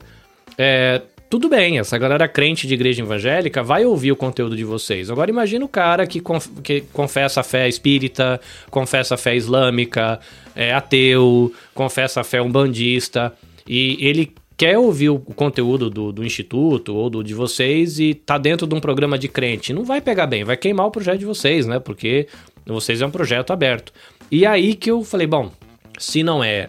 É, 0.56 1.02
tudo 1.30 1.48
bem, 1.48 1.78
essa 1.78 1.96
galera 1.96 2.26
crente 2.26 2.66
de 2.66 2.74
igreja 2.74 3.02
evangélica 3.02 3.62
vai 3.62 3.84
ouvir 3.84 4.10
o 4.10 4.16
conteúdo 4.16 4.56
de 4.56 4.64
vocês. 4.64 5.08
Agora 5.08 5.30
imagina 5.30 5.64
o 5.64 5.68
cara 5.68 6.04
que, 6.04 6.20
conf 6.20 6.48
que 6.60 6.80
confessa 6.92 7.38
a 7.38 7.44
fé 7.44 7.68
espírita, 7.68 8.40
confessa 8.68 9.14
a 9.14 9.16
fé 9.16 9.36
islâmica, 9.36 10.18
é 10.56 10.74
ateu, 10.74 11.54
confessa 11.72 12.22
a 12.22 12.24
fé 12.24 12.42
umbandista, 12.42 13.32
e 13.64 13.96
ele 14.00 14.34
quer 14.56 14.76
ouvir 14.76 15.10
o 15.10 15.20
conteúdo 15.20 15.88
do, 15.88 16.10
do 16.10 16.24
instituto 16.24 16.96
ou 16.96 17.08
do 17.08 17.22
de 17.22 17.32
vocês 17.32 18.00
e 18.00 18.12
tá 18.12 18.36
dentro 18.36 18.66
de 18.66 18.74
um 18.74 18.80
programa 18.80 19.16
de 19.16 19.28
crente. 19.28 19.72
Não 19.72 19.84
vai 19.84 20.00
pegar 20.00 20.26
bem, 20.26 20.42
vai 20.42 20.56
queimar 20.56 20.86
o 20.86 20.90
projeto 20.90 21.20
de 21.20 21.26
vocês, 21.26 21.64
né? 21.64 21.78
Porque 21.78 22.26
vocês 22.66 23.00
é 23.00 23.06
um 23.06 23.10
projeto 23.10 23.52
aberto. 23.52 23.92
E 24.32 24.44
aí 24.44 24.74
que 24.74 24.90
eu 24.90 25.04
falei, 25.04 25.28
bom, 25.28 25.52
se 25.96 26.24
não 26.24 26.42
é 26.42 26.68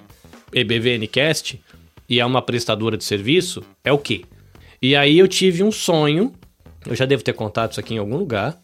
EBVNcast 0.53 1.59
e 2.07 2.19
é 2.19 2.25
uma 2.25 2.43
prestadora 2.43 2.95
de 2.95 3.03
serviço, 3.03 3.63
é 3.83 3.91
o 3.91 3.97
quê? 3.97 4.21
E 4.81 4.95
aí 4.95 5.19
eu 5.19 5.27
tive 5.27 5.63
um 5.63 5.71
sonho, 5.71 6.33
eu 6.87 6.95
já 6.95 7.05
devo 7.05 7.23
ter 7.23 7.33
contado 7.33 7.71
isso 7.71 7.79
aqui 7.79 7.93
em 7.93 7.99
algum 7.99 8.17
lugar. 8.17 8.59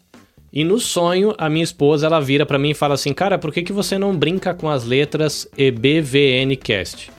E 0.52 0.64
no 0.64 0.80
sonho, 0.80 1.34
a 1.38 1.48
minha 1.48 1.62
esposa, 1.62 2.06
ela 2.06 2.20
vira 2.20 2.44
para 2.44 2.58
mim 2.58 2.70
e 2.70 2.74
fala 2.74 2.94
assim: 2.94 3.12
"Cara, 3.12 3.38
por 3.38 3.52
que 3.52 3.62
que 3.62 3.72
você 3.72 3.98
não 3.98 4.16
brinca 4.16 4.52
com 4.52 4.68
as 4.68 4.84
letras 4.84 5.46
EBVNcast?" 5.56 7.10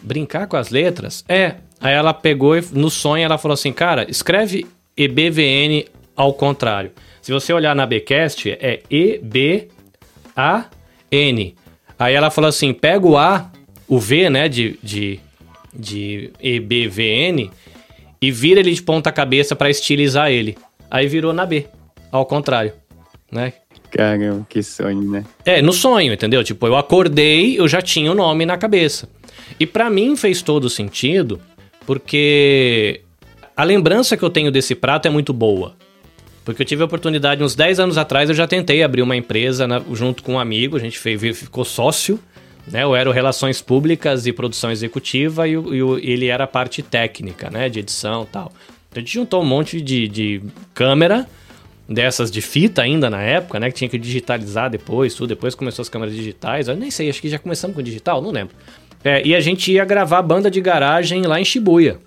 Brincar 0.00 0.46
com 0.46 0.56
as 0.56 0.70
letras? 0.70 1.24
É. 1.28 1.56
Aí 1.80 1.92
ela 1.92 2.14
pegou 2.14 2.56
e 2.56 2.64
no 2.72 2.88
sonho 2.88 3.24
ela 3.24 3.36
falou 3.36 3.54
assim: 3.54 3.72
"Cara, 3.72 4.08
escreve 4.10 4.66
EBVN 4.96 5.86
ao 6.16 6.32
contrário. 6.32 6.90
Se 7.20 7.32
você 7.32 7.52
olhar 7.52 7.74
na 7.76 7.84
Bcast, 7.84 8.50
é 8.50 8.80
E 8.90 9.20
B 9.22 9.68
A 10.34 10.64
N. 11.10 11.54
Aí 11.98 12.14
ela 12.14 12.30
falou 12.30 12.48
assim: 12.48 12.72
pega 12.72 13.06
o 13.06 13.18
A, 13.18 13.50
o 13.86 13.98
V, 13.98 14.30
né, 14.30 14.48
de, 14.48 14.78
de, 14.82 15.20
de 15.74 16.30
EBVN 16.40 17.50
e 18.20 18.30
vira 18.30 18.60
ele 18.60 18.72
de 18.72 18.82
ponta 18.82 19.12
cabeça 19.12 19.54
para 19.54 19.70
estilizar 19.70 20.30
ele. 20.30 20.56
Aí 20.90 21.06
virou 21.06 21.32
na 21.32 21.44
B, 21.44 21.66
ao 22.10 22.24
contrário, 22.24 22.72
né? 23.30 23.52
Caramba, 23.90 24.46
que 24.48 24.62
sonho, 24.62 25.02
né? 25.02 25.24
É, 25.44 25.62
no 25.62 25.72
sonho, 25.72 26.12
entendeu? 26.12 26.44
Tipo, 26.44 26.66
eu 26.66 26.76
acordei, 26.76 27.58
eu 27.58 27.66
já 27.66 27.80
tinha 27.80 28.10
o 28.12 28.14
nome 28.14 28.44
na 28.44 28.56
cabeça. 28.56 29.08
E 29.58 29.66
para 29.66 29.88
mim 29.88 30.16
fez 30.16 30.42
todo 30.42 30.68
sentido, 30.68 31.40
porque 31.86 33.00
a 33.56 33.64
lembrança 33.64 34.16
que 34.16 34.22
eu 34.22 34.30
tenho 34.30 34.50
desse 34.50 34.74
prato 34.74 35.06
é 35.06 35.10
muito 35.10 35.32
boa. 35.32 35.74
Porque 36.44 36.62
eu 36.62 36.66
tive 36.66 36.82
a 36.82 36.86
oportunidade, 36.86 37.42
uns 37.42 37.54
10 37.54 37.80
anos 37.80 37.98
atrás, 37.98 38.28
eu 38.30 38.34
já 38.34 38.46
tentei 38.46 38.82
abrir 38.82 39.02
uma 39.02 39.16
empresa 39.16 39.66
na, 39.66 39.82
junto 39.92 40.22
com 40.22 40.34
um 40.34 40.38
amigo, 40.38 40.76
a 40.76 40.80
gente 40.80 40.98
fez, 40.98 41.20
ficou 41.36 41.64
sócio, 41.64 42.18
né? 42.70 42.84
Eu 42.84 42.94
era 42.94 43.12
Relações 43.12 43.60
Públicas 43.60 44.26
e 44.26 44.32
Produção 44.32 44.70
Executiva 44.70 45.46
e, 45.48 45.52
e 45.52 46.10
ele 46.10 46.26
era 46.26 46.44
a 46.44 46.46
parte 46.46 46.82
técnica, 46.82 47.50
né? 47.50 47.68
De 47.68 47.80
edição 47.80 48.24
e 48.24 48.26
tal. 48.26 48.52
Então 48.88 48.96
a 48.96 49.00
gente 49.00 49.12
juntou 49.12 49.42
um 49.42 49.46
monte 49.46 49.80
de, 49.80 50.08
de 50.08 50.42
câmera, 50.74 51.26
dessas 51.88 52.30
de 52.30 52.40
fita 52.40 52.82
ainda 52.82 53.08
na 53.08 53.22
época, 53.22 53.58
né? 53.58 53.70
Que 53.70 53.76
tinha 53.76 53.88
que 53.88 53.98
digitalizar 53.98 54.70
depois, 54.70 55.14
tudo. 55.14 55.28
Depois 55.28 55.54
começou 55.54 55.82
as 55.82 55.88
câmeras 55.88 56.14
digitais. 56.14 56.68
Eu 56.68 56.76
nem 56.76 56.90
sei, 56.90 57.08
acho 57.08 57.20
que 57.20 57.28
já 57.28 57.38
começamos 57.38 57.74
com 57.74 57.82
digital, 57.82 58.20
não 58.20 58.30
lembro. 58.30 58.54
É, 59.04 59.24
e 59.26 59.34
a 59.34 59.40
gente 59.40 59.72
ia 59.72 59.84
gravar 59.84 60.22
banda 60.22 60.50
de 60.50 60.60
garagem 60.60 61.22
lá 61.22 61.40
em 61.40 61.44
Shibuya. 61.44 61.98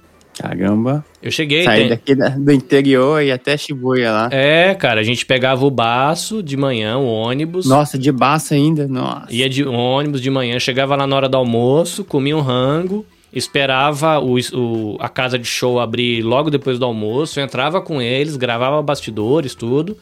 Caramba. 0.42 1.06
Eu 1.22 1.30
cheguei. 1.32 1.64
Saí 1.64 1.82
tem- 1.82 1.90
daqui 1.90 2.16
da- 2.16 2.30
do 2.30 2.52
interior 2.52 3.22
e 3.22 3.32
até 3.32 3.56
Shibuya 3.56 4.12
lá. 4.12 4.30
É, 4.32 4.74
cara, 4.74 5.00
a 5.02 5.04
gente 5.04 5.26
pegava 5.26 5.66
o 5.66 5.70
baço 5.72 6.42
de 6.42 6.58
manhã, 6.58 6.98
o 6.98 7.06
ônibus. 7.06 7.66
Nossa, 7.68 7.98
de 7.98 8.12
baço 8.12 8.54
ainda? 8.54 8.88
Nossa. 8.88 9.28
Ia 9.30 9.48
de 9.50 9.64
ônibus 9.64 10.20
de 10.22 10.30
manhã, 10.32 10.58
chegava 10.60 10.96
lá 10.96 11.06
na 11.06 11.16
hora 11.16 11.30
do 11.30 11.38
almoço, 11.38 12.04
comia 12.04 12.36
um 12.36 12.42
rango, 12.42 13.06
esperava 13.32 14.20
o, 14.20 14.36
o- 14.54 14.98
a 15.00 15.08
casa 15.08 15.38
de 15.38 15.46
show 15.46 15.80
abrir 15.80 16.22
logo 16.24 16.50
depois 16.50 16.80
do 16.80 16.86
almoço, 16.86 17.40
entrava 17.40 17.80
com 17.82 18.02
eles, 18.02 18.36
gravava 18.36 18.82
bastidores, 18.82 19.54
tudo. 19.56 19.96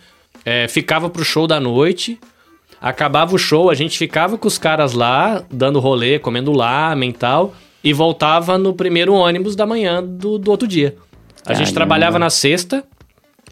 É, 0.46 0.68
ficava 0.68 1.10
pro 1.10 1.24
show 1.26 1.46
da 1.48 1.60
noite. 1.60 2.18
Acabava 2.82 3.36
o 3.36 3.38
show, 3.38 3.70
a 3.70 3.76
gente 3.76 3.98
ficava 3.98 4.38
com 4.38 4.48
os 4.48 4.58
caras 4.58 4.94
lá, 4.94 5.44
dando 5.52 5.82
rolê, 5.82 6.18
comendo 6.18 6.54
lamen 6.54 7.10
e 7.10 7.14
tal, 7.14 7.54
e 7.84 7.94
voltava 7.94 8.58
no 8.58 8.74
primeiro 8.74 9.14
ônibus 9.14 9.56
da 9.56 9.66
manhã 9.66 10.04
do, 10.04 10.38
do 10.38 10.52
outro 10.52 10.68
dia. 10.68 10.96
A 11.46 11.54
gente 11.54 11.74
trabalhava 11.74 12.20
na 12.20 12.30
sexta, 12.30 12.84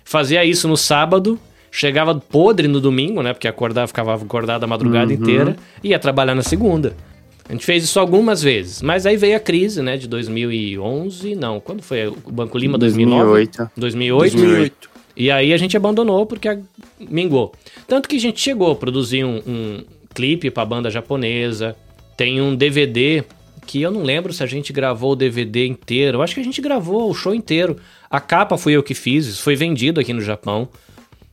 fazia 0.04 0.44
isso 0.46 0.68
no 0.68 0.76
sábado, 0.78 1.40
chegava 1.72 2.14
podre 2.16 2.68
no 2.68 2.80
domingo, 2.80 3.22
né? 3.24 3.34
Porque 3.34 3.48
acordava, 3.48 3.88
ficava 3.88 4.14
acordado 4.16 4.64
a 4.64 4.68
madrugada 4.68 5.12
inteira, 5.14 5.56
e 5.84 5.90
ia 5.90 6.00
trabalhar 6.00 6.36
na 6.36 6.44
segunda. 6.44 6.96
A 7.50 7.54
gente 7.54 7.66
fez 7.66 7.84
isso 7.86 7.98
algumas 8.00 8.42
vezes, 8.44 8.82
mas 8.82 9.06
aí 9.06 9.16
veio 9.16 9.38
a 9.38 9.40
crise, 9.40 9.82
né? 9.82 9.96
De 9.96 10.08
2011, 10.08 11.36
não, 11.36 11.60
quando 11.62 11.82
foi? 11.82 12.08
O 12.08 12.32
Banco 12.32 12.58
Lima 12.58 12.78
2009? 12.78 13.24
2008. 13.24 13.72
2008. 13.78 14.36
2008. 14.38 14.90
E 15.16 15.32
aí 15.32 15.54
a 15.54 15.58
gente 15.58 15.76
abandonou 15.78 16.26
porque 16.26 16.48
a- 16.50 16.60
mingou. 17.00 17.54
Tanto 17.88 18.08
que 18.10 18.18
a 18.18 18.20
gente 18.20 18.40
chegou 18.40 18.72
a 18.72 18.76
produzir 18.76 19.24
um, 19.24 19.42
um 19.48 19.84
clipe 20.14 20.52
pra 20.52 20.66
banda 20.66 20.92
japonesa. 20.92 21.76
Tem 22.18 22.42
um 22.42 22.54
DVD 22.56 23.24
que 23.68 23.82
eu 23.82 23.92
não 23.92 24.02
lembro 24.02 24.32
se 24.32 24.42
a 24.42 24.46
gente 24.48 24.72
gravou 24.72 25.12
o 25.12 25.16
DVD 25.16 25.68
inteiro. 25.68 26.18
Eu 26.18 26.22
acho 26.24 26.34
que 26.34 26.40
a 26.40 26.44
gente 26.44 26.62
gravou 26.62 27.10
o 27.10 27.14
show 27.14 27.36
inteiro. 27.36 27.78
A 28.10 28.20
capa 28.20 28.58
fui 28.58 28.74
eu 28.74 28.82
que 28.82 28.96
fiz, 28.96 29.28
isso 29.28 29.44
foi 29.44 29.56
vendido 29.56 30.00
aqui 30.00 30.14
no 30.14 30.22
Japão. 30.22 30.70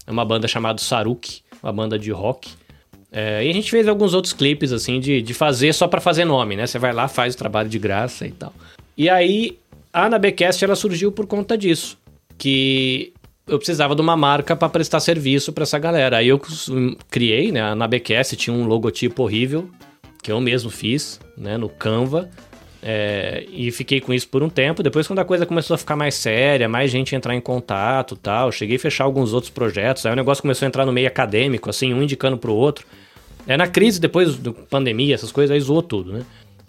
É 0.06 0.10
uma 0.10 0.24
banda 0.24 0.48
chamada 0.48 0.78
Saruki, 0.78 1.42
uma 1.62 1.72
banda 1.72 1.98
de 1.98 2.10
rock. 2.10 2.50
É, 3.10 3.46
e 3.46 3.48
a 3.48 3.52
gente 3.52 3.70
fez 3.70 3.86
alguns 3.86 4.12
outros 4.12 4.32
clipes, 4.32 4.72
assim, 4.72 4.98
de, 4.98 5.22
de 5.22 5.32
fazer 5.32 5.72
só 5.72 5.86
pra 5.86 6.00
fazer 6.00 6.24
nome, 6.24 6.56
né? 6.56 6.66
Você 6.66 6.80
vai 6.80 6.92
lá, 6.92 7.06
faz 7.06 7.34
o 7.34 7.38
trabalho 7.38 7.68
de 7.68 7.78
graça 7.78 8.26
e 8.26 8.32
tal. 8.32 8.52
E 8.98 9.08
aí, 9.08 9.56
a 9.92 10.06
Anabecast, 10.06 10.64
ela 10.64 10.74
surgiu 10.74 11.12
por 11.12 11.24
conta 11.24 11.56
disso. 11.56 11.96
Que 12.36 13.12
eu 13.46 13.56
precisava 13.58 13.94
de 13.94 14.00
uma 14.00 14.16
marca 14.16 14.56
pra 14.56 14.68
prestar 14.68 14.98
serviço 14.98 15.52
pra 15.52 15.62
essa 15.62 15.78
galera. 15.78 16.18
Aí 16.18 16.28
eu 16.28 16.42
hum, 16.68 16.96
criei, 17.08 17.52
né? 17.52 17.62
A 17.62 17.70
Anabecast 17.70 18.34
tinha 18.36 18.54
um 18.54 18.66
logotipo 18.66 19.22
horrível, 19.22 19.70
que 20.24 20.32
eu 20.32 20.40
mesmo 20.40 20.70
fiz, 20.70 21.20
né? 21.36 21.58
No 21.58 21.68
Canva. 21.68 22.30
É, 22.82 23.44
e 23.50 23.70
fiquei 23.70 24.00
com 24.00 24.12
isso 24.12 24.26
por 24.26 24.42
um 24.42 24.48
tempo. 24.48 24.82
Depois, 24.82 25.06
quando 25.06 25.18
a 25.18 25.24
coisa 25.24 25.44
começou 25.44 25.74
a 25.74 25.78
ficar 25.78 25.96
mais 25.96 26.14
séria, 26.14 26.66
mais 26.66 26.90
gente 26.90 27.14
entrar 27.14 27.34
em 27.34 27.40
contato 27.40 28.16
tal, 28.16 28.50
cheguei 28.50 28.76
a 28.76 28.78
fechar 28.78 29.04
alguns 29.04 29.34
outros 29.34 29.50
projetos. 29.50 30.04
Aí 30.06 30.12
o 30.12 30.16
negócio 30.16 30.40
começou 30.40 30.64
a 30.64 30.68
entrar 30.68 30.86
no 30.86 30.92
meio 30.92 31.06
acadêmico, 31.06 31.68
assim, 31.68 31.92
um 31.92 32.02
indicando 32.02 32.38
pro 32.38 32.54
outro. 32.54 32.86
É 33.46 33.54
na 33.54 33.68
crise, 33.68 34.00
depois 34.00 34.36
da 34.36 34.50
pandemia, 34.52 35.14
essas 35.14 35.30
coisas, 35.30 35.54
aí 35.54 35.60
zoou 35.60 35.82
tudo, 35.82 36.14
né? 36.14 36.22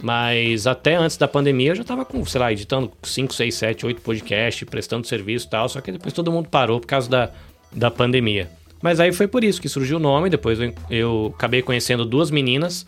Mas 0.04 0.68
até 0.68 0.96
antes 0.96 1.16
da 1.16 1.28
pandemia 1.28 1.72
eu 1.72 1.76
já 1.76 1.84
tava 1.86 2.04
com, 2.04 2.26
sei 2.26 2.42
lá, 2.42 2.52
editando 2.52 2.92
5, 3.02 3.34
6, 3.34 3.56
7, 3.56 3.86
8 3.86 4.02
podcasts, 4.02 4.70
prestando 4.70 5.08
serviço 5.08 5.48
e 5.48 5.50
tal. 5.50 5.70
Só 5.70 5.80
que 5.80 5.94
depois 5.94 6.14
todo 6.14 6.30
mundo 6.30 6.50
parou 6.50 6.82
por 6.82 6.88
causa 6.88 7.10
da, 7.10 7.30
da 7.72 7.90
pandemia. 7.90 8.50
Mas 8.82 9.00
aí 9.00 9.14
foi 9.14 9.28
por 9.28 9.46
isso 9.46 9.62
que 9.62 9.70
surgiu 9.70 9.96
o 9.96 10.00
nome. 10.00 10.30
Depois 10.30 10.60
eu, 10.60 10.74
eu 10.90 11.34
acabei 11.36 11.62
conhecendo 11.62 12.04
duas 12.06 12.30
meninas 12.30 12.86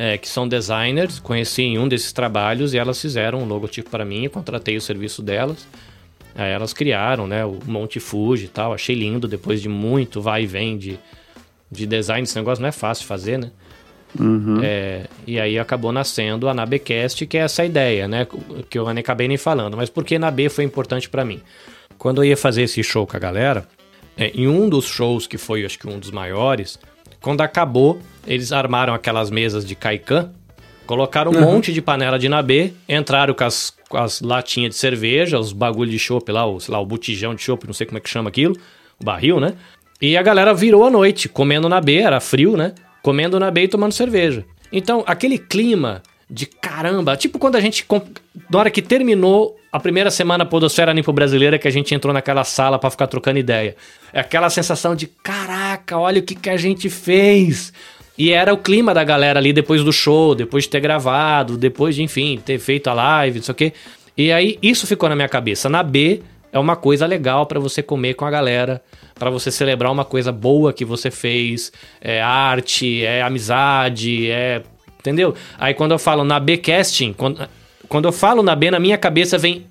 é, 0.00 0.16
que 0.16 0.28
são 0.28 0.46
designers, 0.46 1.18
conheci 1.18 1.62
em 1.62 1.76
um 1.76 1.88
desses 1.88 2.12
trabalhos 2.12 2.72
e 2.72 2.78
elas 2.78 3.00
fizeram 3.00 3.42
um 3.42 3.44
logotipo 3.44 3.90
para 3.90 4.04
mim, 4.04 4.22
eu 4.22 4.30
contratei 4.30 4.76
o 4.76 4.80
serviço 4.80 5.20
delas. 5.20 5.66
Aí 6.36 6.52
elas 6.52 6.72
criaram, 6.72 7.26
né, 7.26 7.44
o 7.44 7.58
Monte 7.66 7.98
Fuji 7.98 8.44
e 8.44 8.48
tal, 8.48 8.72
achei 8.72 8.94
lindo 8.94 9.26
depois 9.26 9.60
de 9.60 9.68
muito 9.68 10.22
vai 10.22 10.44
e 10.44 10.46
vem 10.46 10.78
de, 10.78 11.00
de 11.68 11.84
design, 11.84 12.22
esse 12.22 12.36
negócio 12.36 12.62
não 12.62 12.68
é 12.68 12.72
fácil 12.72 13.02
de 13.02 13.08
fazer, 13.08 13.38
né? 13.38 13.50
É, 14.62 15.06
e 15.26 15.40
aí 15.40 15.58
acabou 15.58 15.90
nascendo 15.90 16.48
a 16.48 16.54
Nabecast, 16.54 17.26
que 17.26 17.36
é 17.36 17.40
essa 17.40 17.64
ideia, 17.64 18.06
né, 18.06 18.24
que 18.70 18.78
eu 18.78 18.86
nem 18.86 19.00
acabei 19.00 19.26
nem 19.26 19.36
falando, 19.36 19.76
mas 19.76 19.90
por 19.90 20.04
que 20.04 20.16
Nabe 20.16 20.48
foi 20.48 20.62
importante 20.62 21.10
para 21.10 21.24
mim? 21.24 21.42
Quando 21.98 22.22
eu 22.22 22.24
ia 22.24 22.36
fazer 22.36 22.62
esse 22.62 22.84
show 22.84 23.04
com 23.04 23.16
a 23.16 23.20
galera, 23.20 23.66
é, 24.16 24.28
em 24.28 24.46
um 24.46 24.68
dos 24.68 24.84
shows 24.84 25.26
que 25.26 25.36
foi, 25.36 25.64
acho 25.64 25.76
que 25.76 25.88
um 25.88 25.98
dos 25.98 26.12
maiores, 26.12 26.78
quando 27.20 27.40
acabou, 27.40 28.00
eles 28.28 28.52
armaram 28.52 28.92
aquelas 28.92 29.30
mesas 29.30 29.64
de 29.64 29.74
Kaikan, 29.74 30.30
colocaram 30.86 31.32
um 31.32 31.40
monte 31.40 31.72
de 31.72 31.80
panela 31.80 32.18
de 32.18 32.28
nabê, 32.28 32.72
entraram 32.88 33.32
com 33.32 33.42
as, 33.42 33.72
com 33.88 33.96
as 33.96 34.20
latinhas 34.20 34.74
de 34.74 34.76
cerveja, 34.76 35.38
os 35.38 35.52
bagulho 35.52 35.90
de 35.90 35.98
chopp 35.98 36.30
lá, 36.30 36.46
o, 36.46 36.60
sei 36.60 36.72
lá, 36.72 36.78
o 36.78 36.86
botijão 36.86 37.34
de 37.34 37.42
chopp, 37.42 37.66
não 37.66 37.74
sei 37.74 37.86
como 37.86 37.96
é 37.96 38.00
que 38.00 38.08
chama 38.08 38.28
aquilo, 38.28 38.54
o 39.00 39.04
barril, 39.04 39.40
né? 39.40 39.54
E 40.00 40.16
a 40.16 40.22
galera 40.22 40.52
virou 40.52 40.84
a 40.84 40.90
noite, 40.90 41.28
comendo 41.28 41.68
nabê, 41.68 41.96
era 41.96 42.20
frio, 42.20 42.56
né? 42.56 42.74
Comendo 43.02 43.40
nabê 43.40 43.64
e 43.64 43.68
tomando 43.68 43.92
cerveja. 43.92 44.44
Então, 44.70 45.02
aquele 45.06 45.38
clima 45.38 46.02
de 46.30 46.44
caramba, 46.44 47.16
tipo 47.16 47.38
quando 47.38 47.56
a 47.56 47.60
gente, 47.60 47.86
na 48.50 48.58
hora 48.58 48.70
que 48.70 48.82
terminou 48.82 49.56
a 49.72 49.80
primeira 49.80 50.10
semana 50.10 50.44
Podosfera 50.44 50.92
Limpo 50.92 51.12
Brasileira, 51.12 51.58
que 51.58 51.66
a 51.66 51.70
gente 51.70 51.94
entrou 51.94 52.12
naquela 52.12 52.44
sala 52.44 52.78
pra 52.78 52.90
ficar 52.90 53.06
trocando 53.06 53.38
ideia. 53.38 53.74
É 54.12 54.20
aquela 54.20 54.50
sensação 54.50 54.94
de 54.94 55.06
caraca, 55.06 55.98
olha 55.98 56.20
o 56.20 56.22
que, 56.22 56.34
que 56.34 56.50
a 56.50 56.56
gente 56.56 56.88
fez. 56.90 57.72
E 58.18 58.32
era 58.32 58.52
o 58.52 58.58
clima 58.58 58.92
da 58.92 59.04
galera 59.04 59.38
ali 59.38 59.52
depois 59.52 59.84
do 59.84 59.92
show, 59.92 60.34
depois 60.34 60.64
de 60.64 60.70
ter 60.70 60.80
gravado, 60.80 61.56
depois 61.56 61.94
de, 61.94 62.02
enfim, 62.02 62.40
ter 62.44 62.58
feito 62.58 62.88
a 62.90 62.92
live, 62.92 63.38
não 63.38 63.44
sei 63.44 63.52
o 63.52 63.54
quê. 63.54 63.72
E 64.16 64.32
aí 64.32 64.58
isso 64.60 64.86
ficou 64.86 65.08
na 65.08 65.14
minha 65.14 65.28
cabeça. 65.28 65.68
Na 65.68 65.82
B 65.82 66.20
é 66.52 66.58
uma 66.58 66.74
coisa 66.74 67.06
legal 67.06 67.46
pra 67.46 67.60
você 67.60 67.82
comer 67.82 68.14
com 68.14 68.24
a 68.24 68.30
galera, 68.30 68.82
pra 69.14 69.30
você 69.30 69.50
celebrar 69.50 69.92
uma 69.92 70.04
coisa 70.04 70.32
boa 70.32 70.72
que 70.72 70.84
você 70.84 71.10
fez, 71.10 71.72
é 72.00 72.20
arte, 72.20 73.04
é 73.04 73.22
amizade, 73.22 74.28
é 74.30 74.62
Entendeu? 74.98 75.34
Aí 75.58 75.74
quando 75.74 75.92
eu 75.92 75.98
falo 75.98 76.24
na 76.24 76.40
B-casting, 76.40 77.12
quando, 77.12 77.48
quando 77.88 78.06
eu 78.06 78.12
falo 78.12 78.42
na 78.42 78.54
B, 78.54 78.70
na 78.70 78.80
minha 78.80 78.98
cabeça 78.98 79.38
vem 79.38 79.66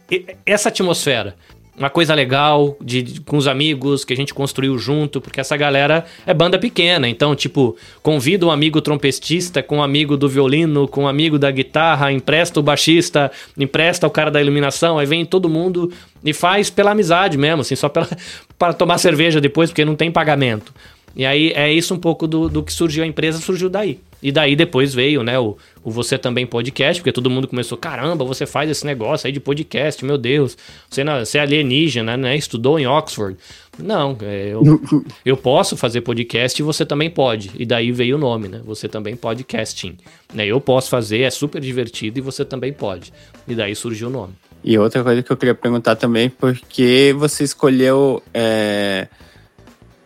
essa 0.46 0.70
atmosfera. 0.70 1.36
Uma 1.78 1.92
coisa 1.92 2.16
legal, 2.16 2.76
de, 2.82 3.04
de- 3.04 3.22
com 3.22 3.38
os 3.38 3.48
amigos, 3.48 4.04
que 4.04 4.12
a 4.12 4.16
gente 4.16 4.34
construiu 4.34 4.80
junto, 4.80 5.22
porque 5.22 5.40
essa 5.40 5.56
galera 5.56 6.06
é 6.26 6.34
banda 6.34 6.58
pequena. 6.58 7.08
Então, 7.08 7.36
tipo, 7.36 7.78
convida 8.02 8.48
um 8.48 8.50
amigo 8.52 8.82
trompetista 8.82 9.62
com 9.62 9.78
um 9.78 9.84
amigo 9.84 10.18
do 10.18 10.28
violino, 10.28 10.88
com 10.88 11.04
um 11.04 11.08
amigo 11.08 11.38
da 11.38 11.52
guitarra, 11.52 12.12
empresta 12.12 12.60
o 12.60 12.64
baixista, 12.64 13.32
empresta 13.56 14.08
o 14.08 14.10
cara 14.10 14.32
da 14.32 14.42
iluminação, 14.42 14.98
aí 14.98 15.06
vem 15.06 15.24
todo 15.24 15.48
mundo 15.48 15.92
e 16.26 16.34
faz 16.34 16.72
pela 16.72 16.92
amizade 16.92 17.38
mesmo, 17.38 17.62
assim, 17.62 17.76
só 17.76 17.88
para 17.90 18.08
tomar 18.74 18.98
cerveja 18.98 19.40
depois, 19.40 19.70
porque 19.70 19.86
não 19.86 19.96
tem 19.96 20.12
pagamento. 20.12 20.74
E 21.16 21.26
aí 21.26 21.52
é 21.56 21.72
isso 21.72 21.94
um 21.94 22.00
pouco 22.00 22.28
do, 22.28 22.48
do 22.48 22.62
que 22.62 22.72
surgiu 22.72 23.04
a 23.04 23.08
empresa, 23.08 23.40
surgiu 23.40 23.70
daí. 23.70 24.00
E 24.22 24.32
daí 24.32 24.56
depois 24.56 24.94
veio, 24.94 25.22
né, 25.22 25.38
o, 25.38 25.58
o 25.84 25.92
Você 25.92 26.18
Também 26.18 26.46
Podcast, 26.46 27.02
porque 27.02 27.12
todo 27.12 27.30
mundo 27.30 27.48
começou, 27.48 27.78
caramba, 27.78 28.26
você 28.26 28.46
faz 28.46 28.70
esse 28.70 28.86
negócio 28.86 29.28
aí 29.28 29.32
de 29.32 29.40
podcast, 29.40 30.04
meu 30.04 30.18
Deus, 30.18 30.58
você, 30.90 31.04
não, 31.04 31.20
você 31.20 31.38
é 31.38 31.42
alienígena, 31.42 32.18
né, 32.18 32.36
estudou 32.36 32.80
em 32.80 32.88
Oxford. 32.88 33.38
Não, 33.78 34.18
é, 34.22 34.50
eu, 34.54 34.64
eu 35.24 35.38
posso 35.38 35.78
fazer 35.78 36.02
podcast 36.02 36.60
e 36.60 36.66
você 36.66 36.84
também 36.84 37.12
pode. 37.12 37.52
E 37.56 37.66
daí 37.66 37.92
veio 37.92 38.16
o 38.16 38.20
nome, 38.20 38.48
né, 38.48 38.62
Você 38.66 38.88
Também 38.88 39.16
Podcasting. 39.16 39.98
Né, 40.34 40.48
eu 40.48 40.60
posso 40.60 40.90
fazer, 40.90 41.22
é 41.22 41.30
super 41.30 41.62
divertido 41.62 42.18
e 42.18 42.22
você 42.22 42.44
também 42.44 42.74
pode. 42.74 43.14
E 43.48 43.54
daí 43.54 43.76
surgiu 43.76 44.08
o 44.08 44.12
nome. 44.12 44.34
E 44.64 44.78
outra 44.80 45.04
coisa 45.04 45.22
que 45.22 45.32
eu 45.32 45.38
queria 45.38 45.54
perguntar 45.54 45.96
também, 45.96 46.28
por 46.28 46.56
que 46.56 47.14
você 47.14 47.44
escolheu 47.44 48.22
é, 48.34 49.08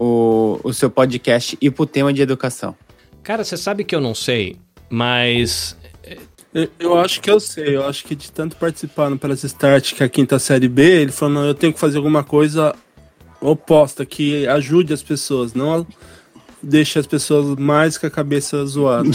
o, 0.01 0.59
o 0.63 0.73
seu 0.73 0.89
podcast 0.89 1.55
ir 1.61 1.69
pro 1.69 1.85
tema 1.85 2.11
de 2.11 2.23
educação? 2.23 2.75
Cara, 3.21 3.43
você 3.43 3.55
sabe 3.55 3.83
que 3.83 3.95
eu 3.95 4.01
não 4.01 4.15
sei, 4.15 4.57
mas 4.89 5.77
Eu, 6.51 6.67
eu 6.79 6.97
acho 6.97 7.21
que 7.21 7.29
eu 7.29 7.39
sei, 7.39 7.75
eu 7.75 7.85
acho 7.85 8.03
que 8.03 8.15
de 8.15 8.31
tanto 8.31 8.55
participar 8.55 9.11
no 9.11 9.19
Press 9.19 9.43
Start 9.43 9.93
que 9.93 10.01
é 10.01 10.07
a 10.07 10.09
quinta 10.09 10.39
série 10.39 10.67
B, 10.67 10.81
ele 11.01 11.11
falou, 11.11 11.35
não, 11.35 11.45
eu 11.45 11.53
tenho 11.53 11.71
que 11.71 11.79
fazer 11.79 11.97
alguma 11.97 12.23
coisa 12.23 12.75
oposta, 13.39 14.03
que 14.03 14.47
ajude 14.47 14.91
as 14.91 15.03
pessoas, 15.03 15.53
não 15.53 15.85
deixe 16.63 16.97
as 16.97 17.05
pessoas 17.05 17.55
mais 17.57 17.97
com 17.97 18.07
a 18.07 18.09
cabeça 18.09 18.65
zoada. 18.65 19.09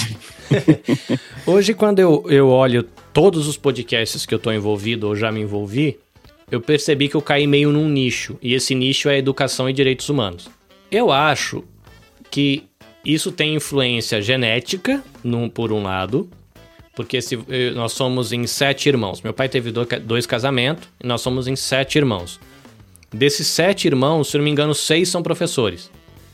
Hoje, 1.44 1.74
quando 1.74 1.98
eu, 1.98 2.24
eu 2.28 2.48
olho 2.48 2.84
todos 3.12 3.46
os 3.46 3.56
podcasts 3.56 4.24
que 4.24 4.34
eu 4.34 4.38
tô 4.38 4.52
envolvido 4.52 5.08
ou 5.08 5.16
já 5.16 5.30
me 5.30 5.40
envolvi, 5.40 5.98
eu 6.50 6.60
percebi 6.60 7.08
que 7.08 7.14
eu 7.14 7.22
caí 7.22 7.46
meio 7.46 7.70
num 7.72 7.88
nicho. 7.88 8.36
E 8.42 8.54
esse 8.54 8.74
nicho 8.74 9.08
é 9.08 9.18
educação 9.18 9.68
e 9.68 9.72
direitos 9.72 10.08
humanos. 10.08 10.48
Eu 10.90 11.10
acho 11.12 11.64
que 12.30 12.64
isso 13.04 13.30
tem 13.32 13.54
influência 13.54 14.20
genética, 14.20 15.02
num, 15.22 15.48
por 15.48 15.72
um 15.72 15.82
lado, 15.82 16.28
porque 16.94 17.20
se, 17.20 17.38
eh, 17.48 17.70
nós 17.70 17.92
somos 17.92 18.32
em 18.32 18.46
sete 18.46 18.88
irmãos. 18.88 19.20
Meu 19.22 19.32
pai 19.32 19.48
teve 19.48 19.70
do- 19.70 19.86
dois 20.02 20.26
casamentos 20.26 20.88
e 21.02 21.06
nós 21.06 21.20
somos 21.20 21.46
em 21.46 21.54
sete 21.56 21.98
irmãos. 21.98 22.40
Desses 23.12 23.46
sete 23.46 23.86
irmãos, 23.86 24.28
se 24.28 24.36
não 24.36 24.44
me 24.44 24.50
engano, 24.50 24.74
seis 24.74 25.08
são 25.08 25.22
professores. 25.22 25.90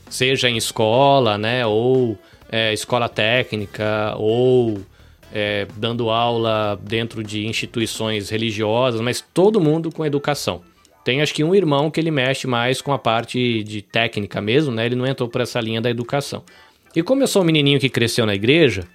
Seja 0.09 0.49
em 0.49 0.57
escola, 0.57 1.37
né? 1.37 1.65
Ou 1.65 2.17
é, 2.51 2.73
escola 2.73 3.07
técnica, 3.09 4.13
ou 4.17 4.79
é, 5.33 5.67
dando 5.77 6.09
aula 6.09 6.79
dentro 6.83 7.23
de 7.23 7.45
instituições 7.47 8.29
religiosas, 8.29 9.01
mas 9.01 9.23
todo 9.33 9.59
mundo 9.59 9.91
com 9.91 10.05
educação. 10.05 10.61
Tem 11.03 11.21
acho 11.21 11.33
que 11.33 11.43
um 11.43 11.53
irmão 11.53 11.91
que 11.91 11.99
ele 11.99 12.11
mexe 12.11 12.47
mais 12.47 12.81
com 12.81 12.93
a 12.93 12.97
parte 12.97 13.63
de 13.63 13.81
técnica 13.81 14.41
mesmo, 14.41 14.71
né? 14.71 14.85
Ele 14.85 14.95
não 14.95 15.05
entrou 15.05 15.27
por 15.27 15.41
essa 15.41 15.59
linha 15.59 15.81
da 15.81 15.89
educação. 15.89 16.43
E 16.95 17.03
como 17.03 17.23
eu 17.23 17.27
sou 17.27 17.41
um 17.41 17.45
menininho 17.45 17.79
que 17.79 17.89
cresceu 17.89 18.25
na 18.25 18.35
igreja, 18.35 18.87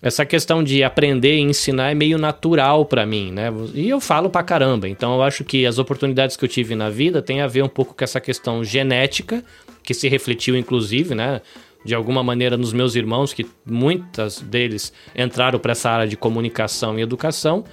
essa 0.00 0.24
questão 0.24 0.62
de 0.62 0.84
aprender 0.84 1.36
e 1.36 1.40
ensinar 1.40 1.90
é 1.90 1.94
meio 1.94 2.18
natural 2.18 2.84
para 2.84 3.04
mim, 3.04 3.32
né? 3.32 3.52
E 3.74 3.88
eu 3.88 4.00
falo 4.00 4.30
pra 4.30 4.42
caramba. 4.42 4.88
Então 4.88 5.14
eu 5.14 5.22
acho 5.22 5.42
que 5.44 5.66
as 5.66 5.78
oportunidades 5.78 6.36
que 6.36 6.44
eu 6.44 6.48
tive 6.48 6.76
na 6.76 6.88
vida 6.88 7.20
têm 7.20 7.40
a 7.40 7.46
ver 7.46 7.64
um 7.64 7.68
pouco 7.68 7.94
com 7.94 8.04
essa 8.04 8.20
questão 8.20 8.62
genética, 8.62 9.42
que 9.82 9.92
se 9.92 10.08
refletiu 10.08 10.56
inclusive, 10.56 11.14
né? 11.14 11.40
De 11.84 11.94
alguma 11.94 12.22
maneira 12.22 12.56
nos 12.56 12.72
meus 12.72 12.94
irmãos, 12.94 13.32
que 13.32 13.46
muitas 13.66 14.40
deles 14.40 14.92
entraram 15.16 15.58
para 15.58 15.72
essa 15.72 15.90
área 15.90 16.06
de 16.06 16.16
comunicação 16.16 16.98
e 16.98 17.02
educação, 17.02 17.64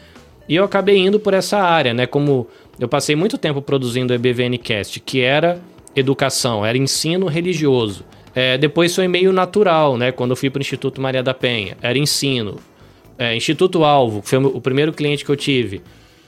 e 0.48 0.56
eu 0.56 0.64
acabei 0.64 0.98
indo 0.98 1.20
por 1.20 1.34
essa 1.34 1.58
área, 1.58 1.94
né? 1.94 2.06
Como 2.06 2.48
eu 2.80 2.88
passei 2.88 3.16
muito 3.16 3.38
tempo 3.38 3.62
produzindo 3.62 4.12
o 4.12 4.16
EBVNcast, 4.16 5.00
que 5.00 5.22
era 5.22 5.60
educação, 5.96 6.66
era 6.66 6.78
ensino 6.78 7.28
religioso. 7.28 8.04
É, 8.34 8.58
depois 8.58 8.94
foi 8.94 9.08
meio 9.08 9.32
natural, 9.32 9.98
né? 9.98 10.12
Quando 10.12 10.32
eu 10.32 10.36
fui 10.36 10.50
para 10.50 10.60
o 10.60 10.62
Instituto 10.62 11.00
Maria 11.00 11.24
da 11.24 11.34
Penha, 11.34 11.78
era 11.82 11.98
ensino. 11.98 12.60
É, 13.18 13.34
Instituto 13.34 13.86
Alvo, 13.86 14.22
que 14.22 14.28
foi 14.28 14.40
o 14.40 14.60
primeiro 14.60 14.92
cliente 14.92 15.24
que 15.24 15.32
eu 15.32 15.38
tive, 15.38 15.82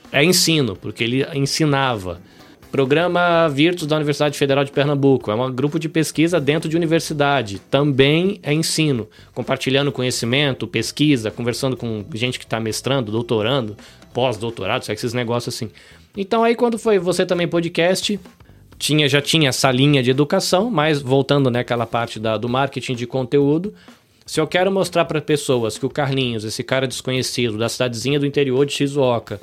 é 0.09 0.23
ensino, 0.23 0.75
porque 0.75 1.03
ele 1.03 1.25
ensinava. 1.33 2.21
Programa 2.71 3.47
Virtus 3.47 3.87
da 3.87 3.95
Universidade 3.95 4.37
Federal 4.37 4.63
de 4.63 4.71
Pernambuco, 4.71 5.31
é 5.31 5.35
um 5.35 5.51
grupo 5.51 5.79
de 5.79 5.87
pesquisa 5.87 6.39
dentro 6.39 6.69
de 6.69 6.75
universidade, 6.75 7.59
também 7.71 8.39
é 8.43 8.53
ensino, 8.53 9.07
compartilhando 9.33 9.91
conhecimento, 9.91 10.67
pesquisa, 10.67 11.31
conversando 11.31 11.77
com 11.77 12.05
gente 12.13 12.37
que 12.37 12.45
está 12.45 12.59
mestrando, 12.59 13.11
doutorando, 13.11 13.75
pós-doutorado, 14.13 14.89
esses 14.89 15.13
negócios 15.13 15.55
assim. 15.55 15.69
Então 16.17 16.43
aí 16.43 16.55
quando 16.55 16.79
foi 16.79 16.97
você 16.97 17.27
também 17.27 17.47
podcast, 17.47 18.19
tinha, 18.79 19.07
já 19.07 19.21
tinha 19.21 19.49
essa 19.49 19.71
linha 19.71 20.01
de 20.01 20.09
educação, 20.09 20.71
mas 20.71 20.99
voltando 20.99 21.51
naquela 21.51 21.85
né, 21.85 21.89
parte 21.89 22.19
da, 22.19 22.37
do 22.37 22.49
marketing 22.49 22.95
de 22.95 23.05
conteúdo, 23.05 23.71
se 24.25 24.41
eu 24.41 24.47
quero 24.47 24.71
mostrar 24.71 25.05
para 25.05 25.21
pessoas 25.21 25.77
que 25.77 25.85
o 25.85 25.89
Carlinhos, 25.89 26.43
esse 26.43 26.63
cara 26.63 26.87
desconhecido 26.87 27.57
da 27.57 27.69
cidadezinha 27.69 28.19
do 28.19 28.25
interior 28.25 28.65
de 28.65 28.73
Shizuoka, 28.73 29.39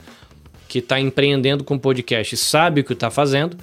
que 0.68 0.81
está 0.81 0.99
empreendendo 0.99 1.62
com 1.62 1.79
podcast, 1.79 2.37
sabe 2.37 2.81
o 2.81 2.85
que 2.85 2.93
está 2.93 3.09
fazendo, 3.09 3.57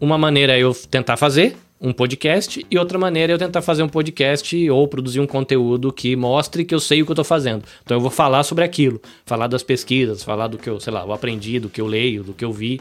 uma 0.00 0.18
maneira 0.18 0.56
é 0.56 0.60
eu 0.60 0.74
tentar 0.74 1.16
fazer 1.16 1.56
um 1.80 1.92
podcast 1.92 2.64
e 2.68 2.78
outra 2.78 2.98
maneira 2.98 3.32
é 3.32 3.34
eu 3.34 3.38
tentar 3.38 3.62
fazer 3.62 3.82
um 3.82 3.88
podcast 3.88 4.70
ou 4.70 4.88
produzir 4.88 5.20
um 5.20 5.26
conteúdo 5.26 5.92
que 5.92 6.16
mostre 6.16 6.64
que 6.64 6.74
eu 6.74 6.80
sei 6.80 7.02
o 7.02 7.04
que 7.04 7.10
eu 7.10 7.14
estou 7.14 7.24
fazendo. 7.24 7.64
Então 7.84 7.96
eu 7.96 8.00
vou 8.00 8.10
falar 8.10 8.42
sobre 8.42 8.64
aquilo, 8.64 9.00
falar 9.24 9.46
das 9.46 9.62
pesquisas, 9.62 10.24
falar 10.24 10.48
do 10.48 10.58
que 10.58 10.68
eu, 10.68 10.80
sei 10.80 10.92
lá, 10.92 11.04
eu 11.04 11.12
aprendi, 11.12 11.60
do 11.60 11.68
que 11.68 11.80
eu 11.80 11.86
leio, 11.86 12.24
do 12.24 12.32
que 12.32 12.44
eu 12.44 12.52
vi, 12.52 12.80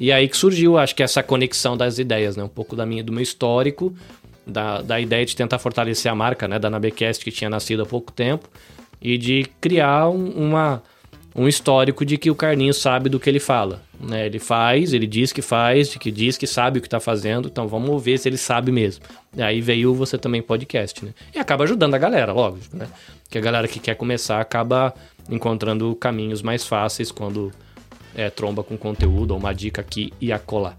e 0.00 0.10
aí 0.10 0.26
que 0.26 0.36
surgiu, 0.36 0.78
acho 0.78 0.94
que 0.94 1.02
essa 1.02 1.22
conexão 1.22 1.76
das 1.76 1.98
ideias, 1.98 2.34
né? 2.34 2.42
Um 2.42 2.48
pouco 2.48 2.74
da 2.74 2.86
minha, 2.86 3.04
do 3.04 3.12
meu 3.12 3.22
histórico, 3.22 3.94
da, 4.46 4.80
da 4.80 4.98
ideia 4.98 5.26
de 5.26 5.36
tentar 5.36 5.58
fortalecer 5.58 6.10
a 6.10 6.14
marca, 6.14 6.48
né? 6.48 6.58
Da 6.58 6.70
Nabecast, 6.70 7.22
que 7.22 7.30
tinha 7.30 7.50
nascido 7.50 7.82
há 7.82 7.86
pouco 7.86 8.10
tempo, 8.10 8.48
e 9.00 9.18
de 9.18 9.44
criar 9.60 10.08
um, 10.08 10.30
uma, 10.30 10.82
um 11.34 11.46
histórico 11.46 12.04
de 12.04 12.18
que 12.18 12.30
o 12.30 12.34
Carlinhos 12.34 12.78
sabe 12.78 13.08
do 13.08 13.20
que 13.20 13.28
ele 13.28 13.40
fala. 13.40 13.82
Né? 14.00 14.26
Ele 14.26 14.38
faz, 14.38 14.92
ele 14.92 15.06
diz 15.06 15.32
que 15.32 15.42
faz, 15.42 15.94
que 15.94 16.10
diz 16.10 16.36
que 16.36 16.46
sabe 16.46 16.78
o 16.78 16.80
que 16.82 16.86
está 16.86 16.98
fazendo, 16.98 17.48
então 17.48 17.68
vamos 17.68 18.02
ver 18.02 18.18
se 18.18 18.28
ele 18.28 18.36
sabe 18.36 18.72
mesmo. 18.72 19.04
E 19.36 19.42
aí 19.42 19.60
veio 19.60 19.94
você 19.94 20.18
também 20.18 20.42
podcast, 20.42 21.04
né? 21.04 21.12
E 21.34 21.38
acaba 21.38 21.64
ajudando 21.64 21.94
a 21.94 21.98
galera, 21.98 22.32
lógico, 22.32 22.76
né? 22.76 22.88
Que 23.28 23.38
a 23.38 23.40
galera 23.40 23.68
que 23.68 23.78
quer 23.78 23.94
começar 23.94 24.40
acaba 24.40 24.92
encontrando 25.30 25.94
caminhos 25.94 26.42
mais 26.42 26.66
fáceis 26.66 27.12
quando 27.12 27.52
é, 28.14 28.28
tromba 28.28 28.64
com 28.64 28.76
conteúdo 28.76 29.32
ou 29.32 29.38
uma 29.38 29.54
dica 29.54 29.80
aqui 29.80 30.12
e 30.20 30.32
acolá. 30.32 30.76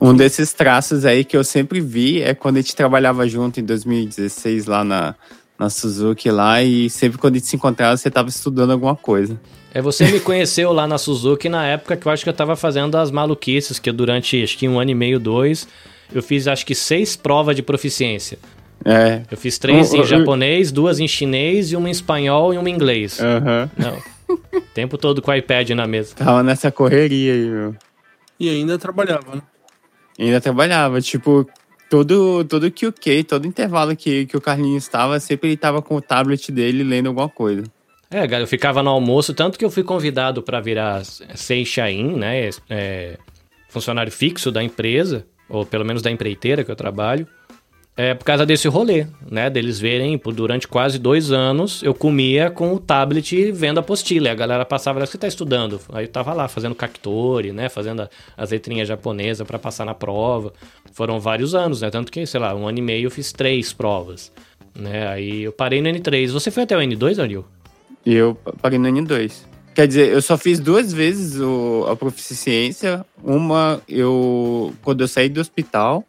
Um 0.00 0.14
desses 0.14 0.52
traços 0.52 1.04
aí 1.04 1.24
que 1.24 1.36
eu 1.36 1.44
sempre 1.44 1.80
vi 1.80 2.22
é 2.22 2.34
quando 2.34 2.56
a 2.56 2.60
gente 2.60 2.74
trabalhava 2.74 3.28
junto 3.28 3.60
em 3.60 3.64
2016 3.64 4.66
lá 4.66 4.82
na, 4.82 5.14
na 5.60 5.68
Suzuki 5.68 6.30
lá 6.30 6.62
e 6.62 6.88
sempre 6.88 7.18
quando 7.18 7.34
a 7.34 7.38
gente 7.38 7.46
se 7.46 7.54
encontrava 7.54 7.94
você 7.94 8.08
estava 8.08 8.30
estudando 8.30 8.70
alguma 8.70 8.96
coisa. 8.96 9.38
É, 9.74 9.82
você 9.82 10.06
me 10.10 10.18
conheceu 10.18 10.72
lá 10.72 10.86
na 10.86 10.96
Suzuki 10.96 11.50
na 11.50 11.66
época 11.66 11.98
que 11.98 12.06
eu 12.06 12.10
acho 12.10 12.22
que 12.22 12.30
eu 12.30 12.32
estava 12.32 12.56
fazendo 12.56 12.96
as 12.96 13.10
maluquices, 13.10 13.78
que 13.78 13.92
durante 13.92 14.42
acho 14.42 14.56
que 14.56 14.66
um 14.66 14.80
ano 14.80 14.92
e 14.92 14.94
meio, 14.94 15.20
dois, 15.20 15.68
eu 16.14 16.22
fiz 16.22 16.48
acho 16.48 16.64
que 16.64 16.74
seis 16.74 17.14
provas 17.14 17.54
de 17.54 17.62
proficiência. 17.62 18.38
É. 18.82 19.20
Eu 19.30 19.36
fiz 19.36 19.58
três 19.58 19.92
em 19.92 20.02
japonês, 20.02 20.72
duas 20.72 20.98
em 20.98 21.06
chinês 21.06 21.70
e 21.70 21.76
uma 21.76 21.88
em 21.90 21.92
espanhol 21.92 22.54
e 22.54 22.56
uma 22.56 22.70
em 22.70 22.72
inglês. 22.72 23.20
Aham. 23.20 23.70
Uhum. 23.78 23.84
Não. 23.84 24.38
tempo 24.72 24.96
todo 24.96 25.20
com 25.20 25.30
o 25.30 25.34
iPad 25.34 25.68
na 25.70 25.86
mesa. 25.86 26.14
Tava 26.16 26.42
nessa 26.42 26.72
correria 26.72 27.34
aí, 27.34 27.50
meu. 27.50 27.76
E 28.38 28.48
ainda 28.48 28.78
trabalhava, 28.78 29.36
né? 29.36 29.42
ainda 30.18 30.40
trabalhava. 30.40 31.02
Tipo, 31.02 31.46
todo, 31.90 32.44
todo 32.44 32.70
QQ, 32.70 33.24
todo 33.24 33.46
intervalo 33.46 33.96
que, 33.96 34.24
que 34.24 34.36
o 34.36 34.40
Carlinhos 34.40 34.84
estava, 34.84 35.18
sempre 35.18 35.50
ele 35.50 35.56
tava 35.56 35.82
com 35.82 35.96
o 35.96 36.00
tablet 36.00 36.50
dele 36.52 36.84
lendo 36.84 37.08
alguma 37.08 37.28
coisa. 37.28 37.64
É, 38.08 38.24
eu 38.40 38.46
ficava 38.46 38.82
no 38.82 38.90
almoço, 38.90 39.34
tanto 39.34 39.58
que 39.58 39.64
eu 39.64 39.70
fui 39.70 39.82
convidado 39.82 40.42
para 40.42 40.60
virar 40.60 41.04
Seixain, 41.04 42.16
né? 42.16 42.48
É, 42.68 43.18
funcionário 43.68 44.10
fixo 44.10 44.50
da 44.50 44.62
empresa, 44.62 45.26
ou 45.48 45.66
pelo 45.66 45.84
menos 45.84 46.00
da 46.00 46.10
empreiteira 46.10 46.64
que 46.64 46.70
eu 46.70 46.76
trabalho. 46.76 47.26
É 47.96 48.14
por 48.14 48.24
causa 48.24 48.46
desse 48.46 48.66
rolê, 48.66 49.06
né? 49.30 49.50
Deles 49.50 49.78
verem, 49.78 50.16
por 50.16 50.32
durante 50.32 50.66
quase 50.66 50.98
dois 50.98 51.32
anos, 51.32 51.82
eu 51.82 51.92
comia 51.92 52.50
com 52.50 52.72
o 52.72 52.78
tablet 52.78 53.52
vendo 53.52 53.78
apostila. 53.78 54.28
E 54.28 54.30
a 54.30 54.34
galera 54.34 54.64
passava, 54.64 55.04
você 55.04 55.18
tá 55.18 55.28
estudando? 55.28 55.80
Aí 55.92 56.04
eu 56.04 56.08
tava 56.08 56.32
lá 56.32 56.48
fazendo 56.48 56.74
cactori, 56.74 57.52
né? 57.52 57.68
Fazendo 57.68 58.08
as 58.36 58.50
letrinhas 58.50 58.88
japonesas 58.88 59.46
para 59.46 59.58
passar 59.58 59.84
na 59.84 59.92
prova. 59.92 60.52
Foram 60.92 61.20
vários 61.20 61.54
anos, 61.54 61.82
né? 61.82 61.90
Tanto 61.90 62.10
que, 62.10 62.24
sei 62.24 62.40
lá, 62.40 62.54
um 62.54 62.66
ano 62.66 62.78
e 62.78 62.82
meio 62.82 63.06
eu 63.06 63.10
fiz 63.10 63.32
três 63.32 63.72
provas. 63.72 64.32
Né? 64.74 65.08
Aí 65.08 65.42
eu 65.42 65.52
parei 65.52 65.82
no 65.82 65.88
N3. 65.88 66.30
Você 66.30 66.50
foi 66.50 66.62
até 66.62 66.76
o 66.76 66.80
N2, 66.80 67.20
Ariel? 67.20 67.44
Eu 68.06 68.34
parei 68.62 68.78
no 68.78 68.88
N2. 68.88 69.50
Quer 69.74 69.86
dizer, 69.86 70.08
eu 70.08 70.22
só 70.22 70.36
fiz 70.36 70.58
duas 70.58 70.92
vezes 70.92 71.40
o, 71.40 71.86
a 71.88 71.94
proficiência. 71.94 73.04
Uma, 73.22 73.80
eu 73.88 74.72
quando 74.82 75.02
eu 75.02 75.08
saí 75.08 75.28
do 75.28 75.40
hospital, 75.40 76.04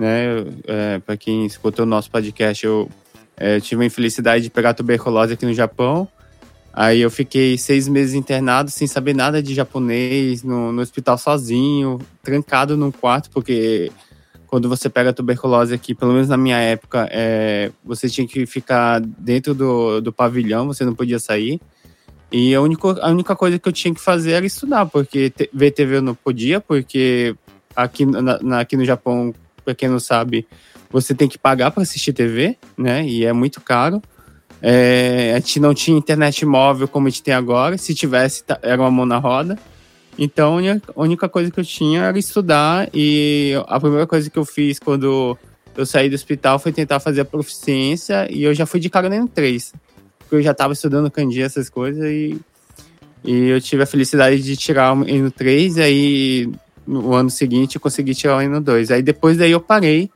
né? 0.00 0.44
É, 0.66 0.98
para 0.98 1.16
quem 1.16 1.44
escutou 1.44 1.84
o 1.84 1.88
nosso 1.88 2.10
podcast, 2.10 2.64
eu 2.64 2.88
é, 3.36 3.60
tive 3.60 3.82
a 3.82 3.86
infelicidade 3.86 4.44
de 4.44 4.50
pegar 4.50 4.74
tuberculose 4.74 5.34
aqui 5.34 5.44
no 5.44 5.54
Japão. 5.54 6.08
Aí 6.72 7.00
eu 7.00 7.10
fiquei 7.10 7.58
seis 7.58 7.86
meses 7.88 8.14
internado 8.14 8.70
sem 8.70 8.86
saber 8.86 9.14
nada 9.14 9.42
de 9.42 9.54
japonês, 9.54 10.42
no, 10.42 10.72
no 10.72 10.80
hospital 10.80 11.18
sozinho, 11.18 11.98
trancado 12.22 12.76
num 12.76 12.90
quarto, 12.90 13.28
porque 13.30 13.90
quando 14.46 14.68
você 14.68 14.88
pega 14.88 15.12
tuberculose 15.12 15.74
aqui, 15.74 15.94
pelo 15.94 16.12
menos 16.12 16.28
na 16.28 16.36
minha 16.36 16.58
época, 16.58 17.08
é, 17.10 17.70
você 17.84 18.08
tinha 18.08 18.26
que 18.26 18.46
ficar 18.46 19.00
dentro 19.00 19.54
do, 19.54 20.00
do 20.00 20.12
pavilhão, 20.12 20.66
você 20.66 20.84
não 20.84 20.94
podia 20.94 21.18
sair. 21.18 21.60
E 22.32 22.54
a 22.54 22.60
única, 22.60 22.88
a 23.00 23.10
única 23.10 23.34
coisa 23.34 23.58
que 23.58 23.68
eu 23.68 23.72
tinha 23.72 23.92
que 23.92 24.00
fazer 24.00 24.32
era 24.32 24.46
estudar, 24.46 24.86
porque 24.86 25.32
ver 25.52 25.72
TV 25.72 25.96
eu 25.96 26.02
não 26.02 26.14
podia, 26.14 26.60
porque 26.60 27.34
aqui, 27.74 28.06
na, 28.06 28.60
aqui 28.60 28.76
no 28.76 28.84
Japão 28.84 29.34
para 29.60 29.74
quem 29.74 29.88
não 29.88 30.00
sabe, 30.00 30.46
você 30.90 31.14
tem 31.14 31.28
que 31.28 31.38
pagar 31.38 31.70
para 31.70 31.82
assistir 31.82 32.12
TV, 32.12 32.56
né? 32.76 33.06
E 33.06 33.24
é 33.24 33.32
muito 33.32 33.60
caro. 33.60 34.02
É, 34.62 35.32
a 35.34 35.38
gente 35.38 35.58
não 35.60 35.72
tinha 35.72 35.96
internet 35.96 36.44
móvel 36.44 36.86
como 36.86 37.06
a 37.06 37.10
gente 37.10 37.22
tem 37.22 37.32
agora. 37.32 37.78
Se 37.78 37.94
tivesse, 37.94 38.44
era 38.62 38.80
uma 38.80 38.90
mão 38.90 39.06
na 39.06 39.18
roda. 39.18 39.58
Então, 40.18 40.58
a 40.58 41.00
única 41.00 41.28
coisa 41.28 41.50
que 41.50 41.58
eu 41.58 41.64
tinha 41.64 42.02
era 42.02 42.18
estudar. 42.18 42.88
E 42.92 43.54
a 43.66 43.80
primeira 43.80 44.06
coisa 44.06 44.28
que 44.28 44.38
eu 44.38 44.44
fiz 44.44 44.78
quando 44.78 45.38
eu 45.76 45.86
saí 45.86 46.10
do 46.10 46.14
hospital 46.14 46.58
foi 46.58 46.72
tentar 46.72 47.00
fazer 47.00 47.22
a 47.22 47.24
proficiência. 47.24 48.28
E 48.30 48.42
eu 48.42 48.52
já 48.54 48.66
fui 48.66 48.80
de 48.80 48.90
cara 48.90 49.08
no 49.08 49.26
N3. 49.26 49.72
Porque 50.18 50.36
eu 50.36 50.42
já 50.42 50.50
estava 50.50 50.72
estudando 50.72 51.10
candia, 51.10 51.46
essas 51.46 51.70
coisas. 51.70 52.04
E, 52.04 52.38
e 53.24 53.48
eu 53.48 53.60
tive 53.60 53.82
a 53.82 53.86
felicidade 53.86 54.42
de 54.42 54.56
tirar 54.56 54.92
o 54.92 55.04
N3. 55.04 55.76
E 55.76 55.82
aí, 55.82 56.50
no 56.90 57.14
ano 57.14 57.30
seguinte 57.30 57.76
eu 57.76 57.80
consegui 57.80 58.14
tirar 58.14 58.36
o 58.36 58.40
Eno 58.40 58.60
2. 58.60 58.90
Aí 58.90 59.02
depois 59.02 59.36
daí 59.36 59.52
eu 59.52 59.60
parei, 59.60 60.10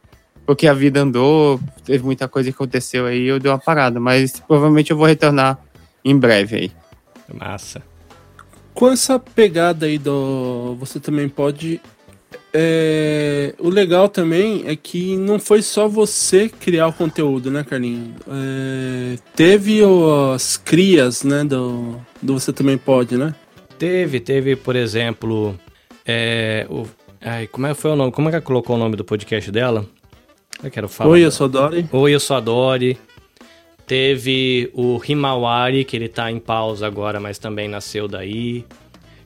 porque 0.45 0.67
a 0.67 0.75
vida 0.75 1.01
andou, 1.01 1.61
teve 1.85 2.05
muita 2.05 2.27
coisa 2.27 2.51
que 2.51 2.55
aconteceu 2.55 3.07
aí, 3.07 3.27
eu 3.27 3.39
dei 3.39 3.51
uma 3.51 3.59
parada, 3.59 4.01
mas 4.01 4.41
provavelmente 4.41 4.91
eu 4.91 4.97
vou 4.97 5.07
retornar 5.07 5.59
em 6.05 6.19
breve 6.19 6.57
aí. 6.57 6.73
Massa. 7.33 7.83
Com 8.75 8.91
essa 8.91 9.19
pegada 9.19 9.87
aí 9.87 9.99
do 9.99 10.77
você 10.79 10.99
também 10.99 11.29
pode 11.29 11.81
é, 12.57 13.53
o 13.59 13.69
legal 13.69 14.09
também 14.09 14.63
é 14.67 14.77
que 14.77 15.17
não 15.17 15.41
foi 15.41 15.61
só 15.61 15.89
você 15.89 16.49
criar 16.49 16.87
o 16.87 16.93
conteúdo, 16.93 17.51
né, 17.51 17.65
Carlinhos? 17.65 18.15
É, 18.29 19.19
teve 19.35 19.81
as 20.33 20.57
crias, 20.57 21.25
né, 21.25 21.43
do, 21.43 22.01
do 22.23 22.39
Você 22.39 22.53
Também 22.53 22.79
Pode, 22.79 23.17
né? 23.17 23.35
Teve, 23.77 24.21
teve, 24.21 24.55
por 24.55 24.77
exemplo, 24.77 25.59
é, 26.07 26.67
o, 26.69 26.87
ai, 27.21 27.47
como 27.47 27.67
é 27.67 27.75
foi 27.75 27.91
o 27.91 27.97
nome? 27.97 28.13
Como 28.13 28.29
é 28.29 28.31
que 28.31 28.37
ela 28.37 28.45
colocou 28.45 28.77
o 28.77 28.79
nome 28.79 28.97
do 28.97 29.05
podcast 29.05 29.51
dela? 29.51 29.87
Eu 30.63 30.71
quero 30.71 30.89
falar. 30.89 31.11
Oi, 31.11 31.25
eu 31.25 31.31
sou 31.31 31.47
a 31.47 31.49
Dori. 31.49 31.89
Oi, 31.91 32.15
eu 32.15 32.21
sou 32.21 32.37
a 32.37 32.41
Dori. 32.41 32.99
Teve 33.87 34.71
o 34.73 35.01
Himawari, 35.07 35.85
que 35.85 35.97
ele 35.97 36.09
tá 36.09 36.31
em 36.31 36.39
pausa 36.39 36.87
agora, 36.87 37.21
mas 37.21 37.39
também 37.39 37.69
nasceu 37.69 38.09
daí. 38.09 38.65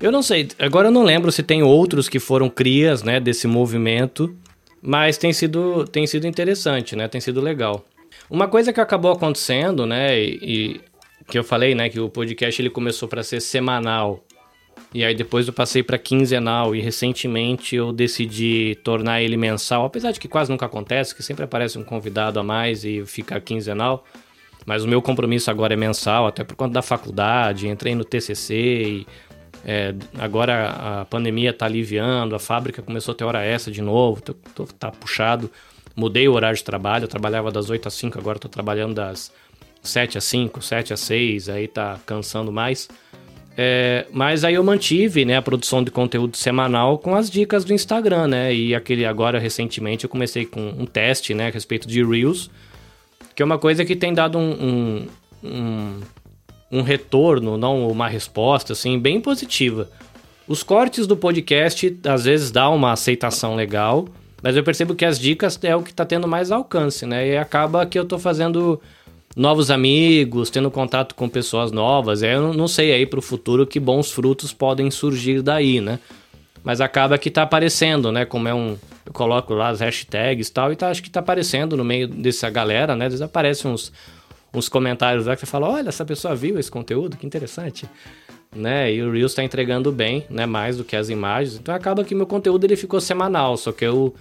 Eu 0.00 0.12
não 0.12 0.22
sei, 0.22 0.48
agora 0.58 0.88
eu 0.88 0.92
não 0.92 1.02
lembro 1.02 1.30
se 1.32 1.42
tem 1.42 1.62
outros 1.62 2.08
que 2.08 2.20
foram 2.20 2.48
crias, 2.48 3.02
né, 3.02 3.18
desse 3.18 3.48
movimento, 3.48 4.34
mas 4.80 5.18
tem 5.18 5.32
sido, 5.32 5.84
tem 5.86 6.06
sido 6.06 6.24
interessante, 6.26 6.94
né, 6.94 7.08
tem 7.08 7.20
sido 7.20 7.40
legal. 7.40 7.84
Uma 8.30 8.46
coisa 8.46 8.72
que 8.72 8.80
acabou 8.80 9.10
acontecendo, 9.10 9.84
né, 9.86 10.16
e, 10.16 10.38
e 10.42 10.80
que 11.28 11.36
eu 11.36 11.42
falei, 11.42 11.74
né, 11.74 11.88
que 11.88 11.98
o 11.98 12.08
podcast 12.08 12.62
ele 12.62 12.70
começou 12.70 13.08
para 13.08 13.24
ser 13.24 13.40
semanal 13.40 14.24
e 14.92 15.04
aí 15.04 15.14
depois 15.14 15.46
eu 15.46 15.52
passei 15.52 15.82
para 15.82 15.98
quinzenal 15.98 16.74
e 16.74 16.80
recentemente 16.80 17.76
eu 17.76 17.92
decidi 17.92 18.78
tornar 18.82 19.20
ele 19.20 19.36
mensal, 19.36 19.84
apesar 19.84 20.12
de 20.12 20.20
que 20.20 20.28
quase 20.28 20.50
nunca 20.50 20.66
acontece, 20.66 21.14
que 21.14 21.22
sempre 21.22 21.44
aparece 21.44 21.78
um 21.78 21.84
convidado 21.84 22.40
a 22.40 22.42
mais 22.42 22.84
e 22.84 23.04
fica 23.04 23.38
quinzenal. 23.40 24.04
Mas 24.64 24.84
o 24.84 24.88
meu 24.88 25.00
compromisso 25.00 25.50
agora 25.50 25.74
é 25.74 25.76
mensal, 25.76 26.26
até 26.26 26.44
por 26.44 26.56
conta 26.56 26.74
da 26.74 26.82
faculdade, 26.82 27.68
entrei 27.68 27.94
no 27.94 28.04
TCC 28.04 28.54
e 28.54 29.06
é, 29.64 29.94
agora 30.18 31.00
a 31.00 31.04
pandemia 31.04 31.50
está 31.50 31.66
aliviando, 31.66 32.34
a 32.34 32.38
fábrica 32.38 32.82
começou 32.82 33.12
a 33.12 33.14
ter 33.14 33.24
hora 33.24 33.44
extra 33.44 33.72
de 33.72 33.82
novo, 33.82 34.20
tô, 34.20 34.34
tô, 34.54 34.64
tá 34.64 34.90
puxado. 34.90 35.50
Mudei 35.94 36.28
o 36.28 36.32
horário 36.32 36.56
de 36.56 36.64
trabalho, 36.64 37.04
eu 37.04 37.08
trabalhava 37.08 37.50
das 37.50 37.70
8 37.70 37.88
às 37.88 37.94
5, 37.94 38.18
agora 38.18 38.38
estou 38.38 38.50
trabalhando 38.50 38.94
das 38.94 39.32
7 39.82 40.16
às 40.16 40.24
5, 40.24 40.62
7 40.62 40.92
às 40.92 41.00
6, 41.00 41.48
aí 41.48 41.66
tá 41.66 41.98
cansando 42.06 42.52
mais. 42.52 42.88
É, 43.60 44.06
mas 44.12 44.44
aí 44.44 44.54
eu 44.54 44.62
mantive 44.62 45.24
né, 45.24 45.36
a 45.36 45.42
produção 45.42 45.82
de 45.82 45.90
conteúdo 45.90 46.36
semanal 46.36 46.96
com 46.96 47.16
as 47.16 47.28
dicas 47.28 47.64
do 47.64 47.72
Instagram, 47.72 48.28
né? 48.28 48.54
E 48.54 48.72
aquele 48.72 49.04
agora, 49.04 49.36
recentemente, 49.36 50.04
eu 50.04 50.08
comecei 50.08 50.46
com 50.46 50.60
um 50.60 50.86
teste 50.86 51.34
né, 51.34 51.48
a 51.48 51.50
respeito 51.50 51.88
de 51.88 52.04
Reels, 52.04 52.48
que 53.34 53.42
é 53.42 53.44
uma 53.44 53.58
coisa 53.58 53.84
que 53.84 53.96
tem 53.96 54.14
dado 54.14 54.38
um, 54.38 54.52
um, 54.52 55.06
um, 55.42 56.00
um 56.70 56.82
retorno, 56.82 57.58
não 57.58 57.90
uma 57.90 58.06
resposta, 58.06 58.74
assim, 58.74 58.96
bem 58.96 59.20
positiva. 59.20 59.90
Os 60.46 60.62
cortes 60.62 61.04
do 61.08 61.16
podcast 61.16 61.98
às 62.06 62.26
vezes 62.26 62.52
dá 62.52 62.70
uma 62.70 62.92
aceitação 62.92 63.56
legal, 63.56 64.06
mas 64.40 64.56
eu 64.56 64.62
percebo 64.62 64.94
que 64.94 65.04
as 65.04 65.18
dicas 65.18 65.58
é 65.64 65.74
o 65.74 65.82
que 65.82 65.90
está 65.90 66.04
tendo 66.04 66.28
mais 66.28 66.52
alcance, 66.52 67.04
né? 67.04 67.26
E 67.30 67.36
acaba 67.36 67.84
que 67.84 67.98
eu 67.98 68.04
estou 68.04 68.20
fazendo 68.20 68.80
novos 69.36 69.70
amigos, 69.70 70.50
tendo 70.50 70.70
contato 70.70 71.14
com 71.14 71.28
pessoas 71.28 71.70
novas. 71.70 72.22
Eu 72.22 72.52
não 72.52 72.68
sei 72.68 72.92
aí 72.92 73.06
para 73.06 73.18
o 73.18 73.22
futuro 73.22 73.66
que 73.66 73.78
bons 73.78 74.10
frutos 74.10 74.52
podem 74.52 74.90
surgir 74.90 75.42
daí, 75.42 75.80
né? 75.80 75.98
Mas 76.62 76.80
acaba 76.80 77.16
que 77.16 77.30
tá 77.30 77.42
aparecendo, 77.42 78.10
né? 78.10 78.24
Como 78.24 78.48
é 78.48 78.54
um. 78.54 78.76
Eu 79.06 79.12
coloco 79.12 79.54
lá 79.54 79.68
as 79.68 79.80
hashtags 79.80 80.48
e 80.48 80.52
tal, 80.52 80.72
e 80.72 80.76
tá, 80.76 80.90
acho 80.90 81.02
que 81.02 81.08
tá 81.08 81.20
aparecendo 81.20 81.76
no 81.76 81.84
meio 81.84 82.06
dessa 82.06 82.50
galera, 82.50 82.94
né? 82.94 83.06
Às 83.06 83.22
aparecem 83.22 83.70
uns, 83.70 83.92
uns 84.52 84.68
comentários 84.68 85.26
lá 85.26 85.34
que 85.34 85.40
você 85.40 85.46
fala: 85.46 85.68
olha, 85.68 85.88
essa 85.88 86.04
pessoa 86.04 86.34
viu 86.34 86.58
esse 86.58 86.70
conteúdo, 86.70 87.16
que 87.16 87.26
interessante. 87.26 87.88
Né? 88.54 88.94
E 88.94 89.02
o 89.02 89.12
Reels 89.12 89.32
está 89.32 89.44
entregando 89.44 89.92
bem, 89.92 90.24
né? 90.28 90.46
Mais 90.46 90.76
do 90.76 90.84
que 90.84 90.96
as 90.96 91.08
imagens. 91.08 91.58
Então 91.58 91.74
acaba 91.74 92.02
que 92.02 92.14
meu 92.14 92.26
conteúdo 92.26 92.64
ele 92.64 92.76
ficou 92.76 93.00
semanal, 93.00 93.56
só 93.56 93.72
que 93.72 93.84
eu 93.84 94.14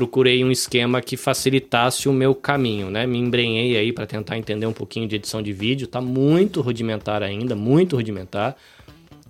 procurei 0.00 0.42
um 0.42 0.50
esquema 0.50 1.02
que 1.02 1.14
facilitasse 1.14 2.08
o 2.08 2.12
meu 2.12 2.34
caminho, 2.34 2.90
né? 2.90 3.06
Me 3.06 3.18
embrenhei 3.18 3.76
aí 3.76 3.92
para 3.92 4.06
tentar 4.06 4.38
entender 4.38 4.64
um 4.64 4.72
pouquinho 4.72 5.06
de 5.06 5.16
edição 5.16 5.42
de 5.42 5.52
vídeo, 5.52 5.86
tá 5.86 6.00
muito 6.00 6.62
rudimentar 6.62 7.22
ainda, 7.22 7.54
muito 7.54 7.96
rudimentar. 7.96 8.56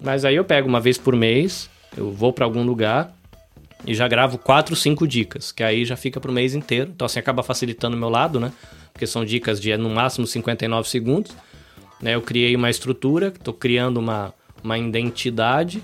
Mas 0.01 0.25
aí 0.25 0.37
eu 0.37 0.45
pego 0.45 0.69
uma 0.69 0.79
vez 0.79 0.97
por 0.97 1.17
mês, 1.17 1.69
eu 1.97 2.13
vou 2.13 2.33
para 2.33 2.45
algum 2.45 2.63
lugar 2.63 3.13
e 3.85 3.93
já 3.95 4.07
gravo 4.07 4.39
quatro, 4.39 4.77
cinco 4.77 5.09
dicas, 5.09 5.51
que 5.51 5.65
aí 5.65 5.85
já 5.85 5.97
fica 5.97 6.21
pro 6.21 6.33
mês 6.33 6.55
inteiro. 6.55 6.93
Então 6.95 7.05
assim 7.05 7.19
acaba 7.19 7.43
facilitando 7.43 7.97
o 7.97 7.99
meu 7.99 8.09
lado, 8.09 8.39
né? 8.39 8.53
Porque 8.93 9.09
são 9.09 9.25
dicas 9.25 9.61
de 9.61 9.77
no 9.77 9.91
máximo 9.91 10.25
59 10.25 10.89
segundos. 10.89 11.33
Né? 12.01 12.15
Eu 12.15 12.23
criei 12.23 12.55
uma 12.55 12.71
estrutura, 12.71 13.27
estou 13.27 13.53
criando 13.53 13.97
uma, 13.97 14.33
uma 14.63 14.79
identidade 14.79 15.83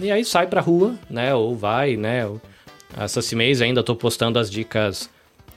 e 0.00 0.10
aí 0.10 0.24
sai 0.24 0.48
pra 0.48 0.60
rua, 0.60 0.98
né? 1.08 1.32
Ou 1.32 1.54
vai, 1.54 1.96
né? 1.96 2.26
Esse 3.04 3.36
mês 3.36 3.60
ainda 3.62 3.80
estou 3.80 3.96
postando 3.96 4.38
as 4.38 4.50
dicas 4.50 5.08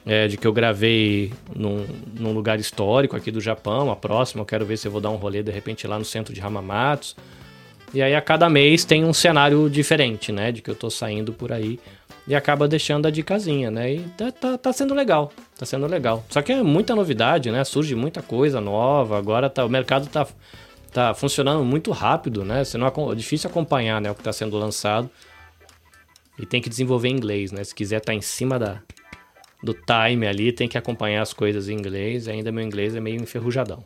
é, 0.05 0.27
de 0.27 0.37
que 0.37 0.45
eu 0.45 0.53
gravei 0.53 1.33
num, 1.55 1.85
num, 2.19 2.33
lugar 2.33 2.59
histórico 2.59 3.15
aqui 3.15 3.31
do 3.31 3.41
Japão. 3.41 3.91
A 3.91 3.95
próxima 3.95 4.41
eu 4.41 4.45
quero 4.45 4.65
ver 4.65 4.77
se 4.77 4.87
eu 4.87 4.91
vou 4.91 5.01
dar 5.01 5.09
um 5.09 5.15
rolê 5.15 5.41
de 5.41 5.51
repente 5.51 5.87
lá 5.87 5.97
no 5.97 6.05
centro 6.05 6.33
de 6.33 6.41
Hamamatsu. 6.41 7.15
E 7.93 8.01
aí 8.01 8.15
a 8.15 8.21
cada 8.21 8.49
mês 8.49 8.83
tem 8.83 9.05
um 9.05 9.13
cenário 9.13 9.69
diferente, 9.69 10.31
né? 10.31 10.51
De 10.51 10.61
que 10.61 10.69
eu 10.69 10.73
estou 10.73 10.89
saindo 10.89 11.31
por 11.31 11.51
aí. 11.51 11.79
E 12.27 12.33
acaba 12.33 12.67
deixando 12.67 13.05
a 13.05 13.11
dicasinha, 13.11 13.69
né? 13.69 13.93
E 13.93 13.99
tá, 14.17 14.31
tá, 14.31 14.57
tá, 14.57 14.73
sendo 14.73 14.93
legal. 14.93 15.31
Tá 15.57 15.65
sendo 15.65 15.85
legal. 15.85 16.25
Só 16.29 16.41
que 16.41 16.51
é 16.51 16.63
muita 16.63 16.95
novidade, 16.95 17.51
né? 17.51 17.63
Surge 17.63 17.93
muita 17.95 18.21
coisa 18.21 18.59
nova. 18.59 19.17
Agora 19.17 19.49
tá, 19.49 19.63
o 19.63 19.69
mercado 19.69 20.07
tá, 20.07 20.25
tá 20.91 21.13
funcionando 21.13 21.63
muito 21.63 21.91
rápido, 21.91 22.43
né? 22.43 22.63
Senão 22.63 22.87
é 22.87 23.15
difícil 23.15 23.49
acompanhar 23.49 24.01
né, 24.01 24.09
o 24.09 24.15
que 24.15 24.21
está 24.21 24.33
sendo 24.33 24.57
lançado. 24.57 25.09
E 26.37 26.45
tem 26.45 26.61
que 26.61 26.69
desenvolver 26.69 27.09
inglês, 27.09 27.51
né? 27.51 27.63
Se 27.63 27.73
quiser 27.75 27.97
estar 27.97 28.11
tá 28.11 28.15
em 28.15 28.21
cima 28.21 28.57
da, 28.57 28.81
do 29.63 29.73
time 29.73 30.27
ali, 30.27 30.51
tem 30.51 30.67
que 30.67 30.77
acompanhar 30.77 31.21
as 31.21 31.33
coisas 31.33 31.69
em 31.69 31.73
inglês. 31.73 32.27
Ainda 32.27 32.51
meu 32.51 32.63
inglês 32.63 32.95
é 32.95 32.99
meio 32.99 33.21
enferrujadão. 33.21 33.83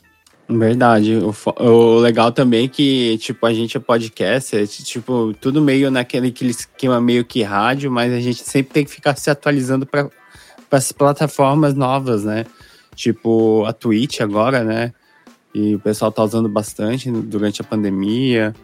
Verdade. 0.50 1.18
O, 1.18 1.36
o, 1.62 2.00
legal 2.00 2.32
também 2.32 2.66
é 2.66 2.68
que, 2.70 3.18
tipo, 3.18 3.46
a 3.46 3.54
gente 3.54 3.76
é 3.76 3.80
podcast, 3.80 4.56
é, 4.56 4.66
tipo, 4.66 5.34
tudo 5.42 5.62
meio 5.62 5.92
naquele 5.92 6.34
esquema 6.42 7.02
meio 7.02 7.26
que 7.26 7.44
rádio, 7.44 7.92
mas 7.92 8.14
a 8.14 8.20
gente 8.20 8.44
sempre 8.44 8.74
tem 8.74 8.86
que 8.86 8.92
ficar 8.92 9.16
se 9.18 9.30
atualizando 9.30 9.86
para 9.86 10.10
as 10.72 10.92
plataformas 10.94 11.74
novas, 11.74 12.24
né? 12.24 12.46
Tipo, 12.96 13.66
a 13.66 13.74
Twitch 13.74 14.22
agora, 14.22 14.64
né? 14.64 14.94
E 15.54 15.76
o 15.76 15.80
pessoal 15.80 16.12
tá 16.12 16.24
usando 16.24 16.48
bastante 16.48 17.12
durante 17.12 17.62
a 17.62 17.66
pandemia, 17.66 18.56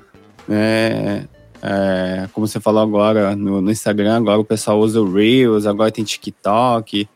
né? 0.48 1.28
É, 1.66 2.28
como 2.34 2.46
você 2.46 2.60
falou 2.60 2.84
agora 2.84 3.38
no, 3.38 3.62
no, 3.62 3.72
Instagram, 3.72 4.18
agora 4.18 4.38
o 4.38 4.44
pessoal 4.44 4.78
usa 4.82 5.00
o 5.00 5.10
Reels, 5.10 5.66
agora 5.66 5.90
tem 5.90 6.04
TikTok. 6.04 7.08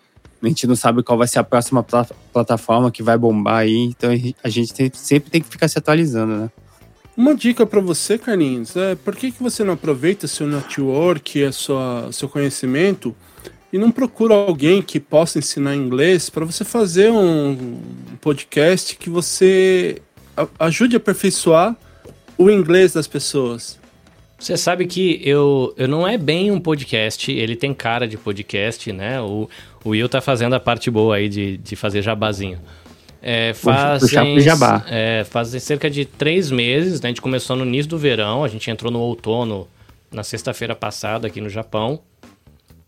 A 0.41 0.47
gente 0.47 0.65
não 0.65 0.75
sabe 0.75 1.03
qual 1.03 1.17
vai 1.17 1.27
ser 1.27 1.39
a 1.39 1.43
próxima 1.43 1.83
pl 1.83 2.05
plataforma 2.31 2.89
que 2.89 3.03
vai 3.03 3.17
bombar 3.17 3.57
aí, 3.57 3.75
então 3.75 4.09
a 4.41 4.47
gente 4.47 4.73
tem, 4.73 4.89
sempre 4.93 5.29
tem 5.29 5.41
que 5.41 5.49
ficar 5.49 5.67
se 5.67 5.77
atualizando, 5.77 6.33
né? 6.37 6.49
Uma 7.17 7.35
dica 7.35 7.65
para 7.65 7.81
você, 7.81 8.17
Carlinhos, 8.17 8.77
é 8.77 8.95
por 8.95 9.15
que, 9.15 9.31
que 9.31 9.43
você 9.43 9.63
não 9.63 9.73
aproveita 9.73 10.27
seu 10.27 10.47
network, 10.47 11.43
a 11.43 11.51
sua, 11.51 12.09
seu 12.13 12.29
conhecimento 12.29 13.13
e 13.73 13.77
não 13.77 13.91
procura 13.91 14.33
alguém 14.33 14.81
que 14.81 14.99
possa 14.99 15.39
ensinar 15.39 15.75
inglês 15.75 16.29
para 16.29 16.45
você 16.45 16.63
fazer 16.63 17.11
um 17.11 17.81
podcast 18.21 18.95
que 18.95 19.09
você 19.09 20.01
ajude 20.57 20.95
a 20.95 20.97
aperfeiçoar 20.97 21.75
o 22.37 22.49
inglês 22.49 22.93
das 22.93 23.07
pessoas? 23.07 23.77
Você 24.39 24.55
sabe 24.55 24.85
que 24.85 25.19
eu, 25.23 25.73
eu 25.77 25.87
não 25.87 26.07
é 26.07 26.17
bem 26.17 26.51
um 26.51 26.59
podcast, 26.59 27.31
ele 27.31 27.55
tem 27.55 27.73
cara 27.73 28.07
de 28.07 28.17
podcast, 28.17 28.91
né? 28.93 29.19
O, 29.19 29.49
o 29.83 29.89
Will 29.89 30.07
tá 30.07 30.21
fazendo 30.21 30.53
a 30.53 30.59
parte 30.59 30.91
boa 30.91 31.15
aí 31.15 31.27
de, 31.27 31.57
de 31.57 31.75
fazer 31.75 32.03
jabazinho. 32.03 32.59
É, 33.19 33.53
fazem, 33.55 34.39
jabá. 34.39 34.85
É, 34.87 35.25
fazem 35.27 35.59
cerca 35.59 35.89
de 35.89 36.05
três 36.05 36.51
meses, 36.51 37.01
né? 37.01 37.07
A 37.07 37.11
gente 37.11 37.21
começou 37.21 37.55
no 37.55 37.65
início 37.65 37.89
do 37.89 37.97
verão, 37.97 38.43
a 38.43 38.47
gente 38.47 38.69
entrou 38.69 38.91
no 38.91 38.99
outono 38.99 39.67
na 40.11 40.23
sexta-feira 40.23 40.75
passada 40.75 41.27
aqui 41.27 41.41
no 41.41 41.49
Japão. 41.49 41.99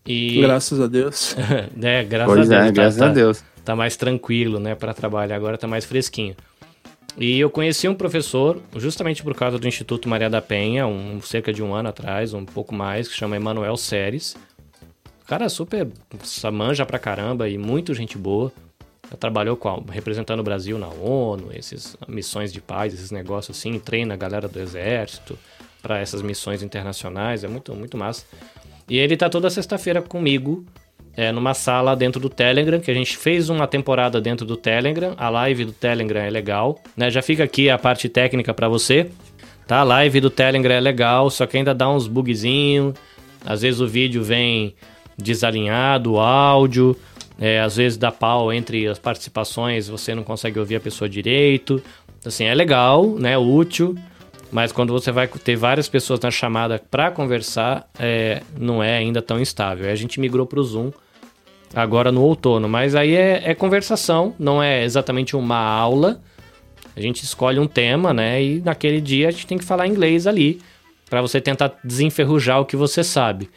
E... 0.06 0.40
Graças 0.42 0.80
a 0.80 0.88
Deus. 0.88 1.36
é, 1.82 2.04
graças 2.04 2.36
pois 2.36 2.52
a 2.52 2.56
Deus. 2.56 2.64
É, 2.64 2.66
tá, 2.66 2.72
graças 2.72 3.00
tá, 3.00 3.06
a 3.08 3.10
Deus. 3.10 3.44
Tá 3.66 3.76
mais 3.76 3.96
tranquilo, 3.96 4.60
né, 4.60 4.76
para 4.76 4.94
trabalhar 4.94 5.36
agora, 5.36 5.58
tá 5.58 5.68
mais 5.68 5.84
fresquinho. 5.84 6.36
E 7.20 7.38
eu 7.38 7.50
conheci 7.50 7.86
um 7.86 7.94
professor, 7.94 8.62
justamente 8.78 9.22
por 9.22 9.36
causa 9.36 9.60
do 9.60 9.68
Instituto 9.68 10.08
Maria 10.08 10.30
da 10.30 10.42
Penha, 10.42 10.88
um, 10.88 11.22
cerca 11.22 11.52
de 11.52 11.62
um 11.62 11.74
ano 11.74 11.90
atrás, 11.90 12.34
um 12.34 12.46
pouco 12.46 12.74
mais, 12.74 13.10
que 13.10 13.14
chama 13.14 13.36
Emanuel 13.36 13.76
Seres. 13.76 14.38
Cara 15.28 15.50
super 15.50 15.86
manja 16.54 16.86
pra 16.86 16.98
caramba 16.98 17.50
e 17.50 17.58
muito 17.58 17.94
gente 17.94 18.18
boa. 18.18 18.54
Trabalhou 19.20 19.58
com, 19.58 19.84
representando 19.92 20.40
o 20.40 20.44
Brasil 20.44 20.80
na 20.80 20.88
ONU, 20.88 21.50
essas 21.54 21.98
missões 22.08 22.54
de 22.54 22.62
paz, 22.62 22.94
esses 22.94 23.12
negócios 23.12 23.58
assim, 23.58 23.78
treina 23.80 24.14
a 24.14 24.18
galera 24.18 24.48
do 24.48 24.58
exército 24.58 25.38
para 25.82 26.00
essas 26.00 26.22
missões 26.22 26.64
internacionais, 26.64 27.44
é 27.44 27.50
muito, 27.50 27.76
muito 27.76 27.98
massa. 27.98 28.26
E 28.88 28.98
ele 28.98 29.18
tá 29.18 29.30
toda 29.30 29.50
sexta-feira 29.50 30.02
comigo 30.02 30.66
é, 31.20 31.34
numa 31.34 31.54
sala 31.54 31.98
dentro 31.98 32.18
do 32.22 32.30
Telegram, 32.30 32.80
que 32.80 32.90
a 32.90 32.94
gente 32.94 33.18
fez 33.18 33.50
uma 33.50 33.68
temporada 33.68 34.22
dentro 34.22 34.46
do 34.46 34.56
Telegram. 34.56 35.16
A 35.18 35.28
live 35.28 35.66
do 35.66 35.74
Telegram 35.74 36.22
é 36.22 36.30
legal, 36.30 36.82
né? 36.96 37.12
Já 37.12 37.22
fica 37.22 37.44
aqui 37.44 37.70
a 37.70 37.78
parte 37.78 38.08
técnica 38.08 38.54
para 38.54 38.70
você. 38.70 39.12
Tá? 39.68 39.80
A 39.80 39.84
live 39.84 40.22
do 40.22 40.30
Telegram 40.30 40.76
é 40.76 40.80
legal, 40.80 41.30
só 41.30 41.46
que 41.46 41.58
ainda 41.58 41.76
dá 41.76 41.90
uns 41.90 42.08
bugzinhos. 42.08 42.94
Às 43.46 43.64
vezes 43.64 43.82
o 43.82 43.88
vídeo 43.88 44.24
vem 44.24 44.74
desalinhado, 45.18 46.14
o 46.14 46.20
áudio. 46.22 46.96
É, 47.38 47.60
às 47.60 47.76
vezes 47.76 47.98
dá 47.98 48.14
pau 48.14 48.54
entre 48.54 48.88
as 48.88 48.98
participações, 48.98 49.90
você 49.90 50.16
não 50.16 50.24
consegue 50.24 50.58
ouvir 50.58 50.78
a 50.78 50.80
pessoa 50.80 51.10
direito. 51.10 51.84
Assim, 52.26 52.46
é 52.46 52.56
legal, 52.56 53.06
né? 53.06 53.38
Útil. 53.38 53.94
Mas 54.54 54.72
quando 54.72 54.94
você 54.94 55.12
vai 55.12 55.28
ter 55.28 55.58
várias 55.58 55.90
pessoas 55.90 56.22
na 56.22 56.32
chamada 56.32 56.82
para 56.90 57.12
conversar, 57.12 57.90
é, 58.00 58.42
não 58.58 58.82
é 58.82 58.96
ainda 58.96 59.22
tão 59.22 59.38
estável. 59.42 59.86
Aí 59.86 59.92
a 59.92 59.98
gente 59.98 60.18
migrou 60.18 60.46
para 60.46 60.62
o 60.62 60.64
Zoom 60.64 60.94
agora 61.74 62.12
no 62.12 62.22
outono. 62.22 62.68
Mas 62.68 62.96
aí 62.96 63.16
é, 63.16 63.52
é 63.52 63.56
conversação, 63.56 64.34
não 64.40 64.62
é 64.62 64.84
exatamente 64.84 65.36
uma 65.36 65.58
aula. 65.58 66.22
A 66.96 67.02
gente 67.02 67.24
escolhe 67.24 67.60
um 67.60 67.68
tema, 67.68 68.14
né? 68.14 68.44
E 68.44 68.62
naquele 68.62 69.00
dia 69.00 69.28
a 69.28 69.32
gente 69.32 69.48
tem 69.48 69.58
que 69.58 69.66
falar 69.66 69.88
inglês 69.88 70.28
ali, 70.28 70.60
para 71.10 71.22
você 71.22 71.40
tentar 71.42 71.74
desenferrujar 71.84 72.60
o 72.60 72.66
que 72.66 72.76
você 72.76 73.04
sabe. 73.04 73.50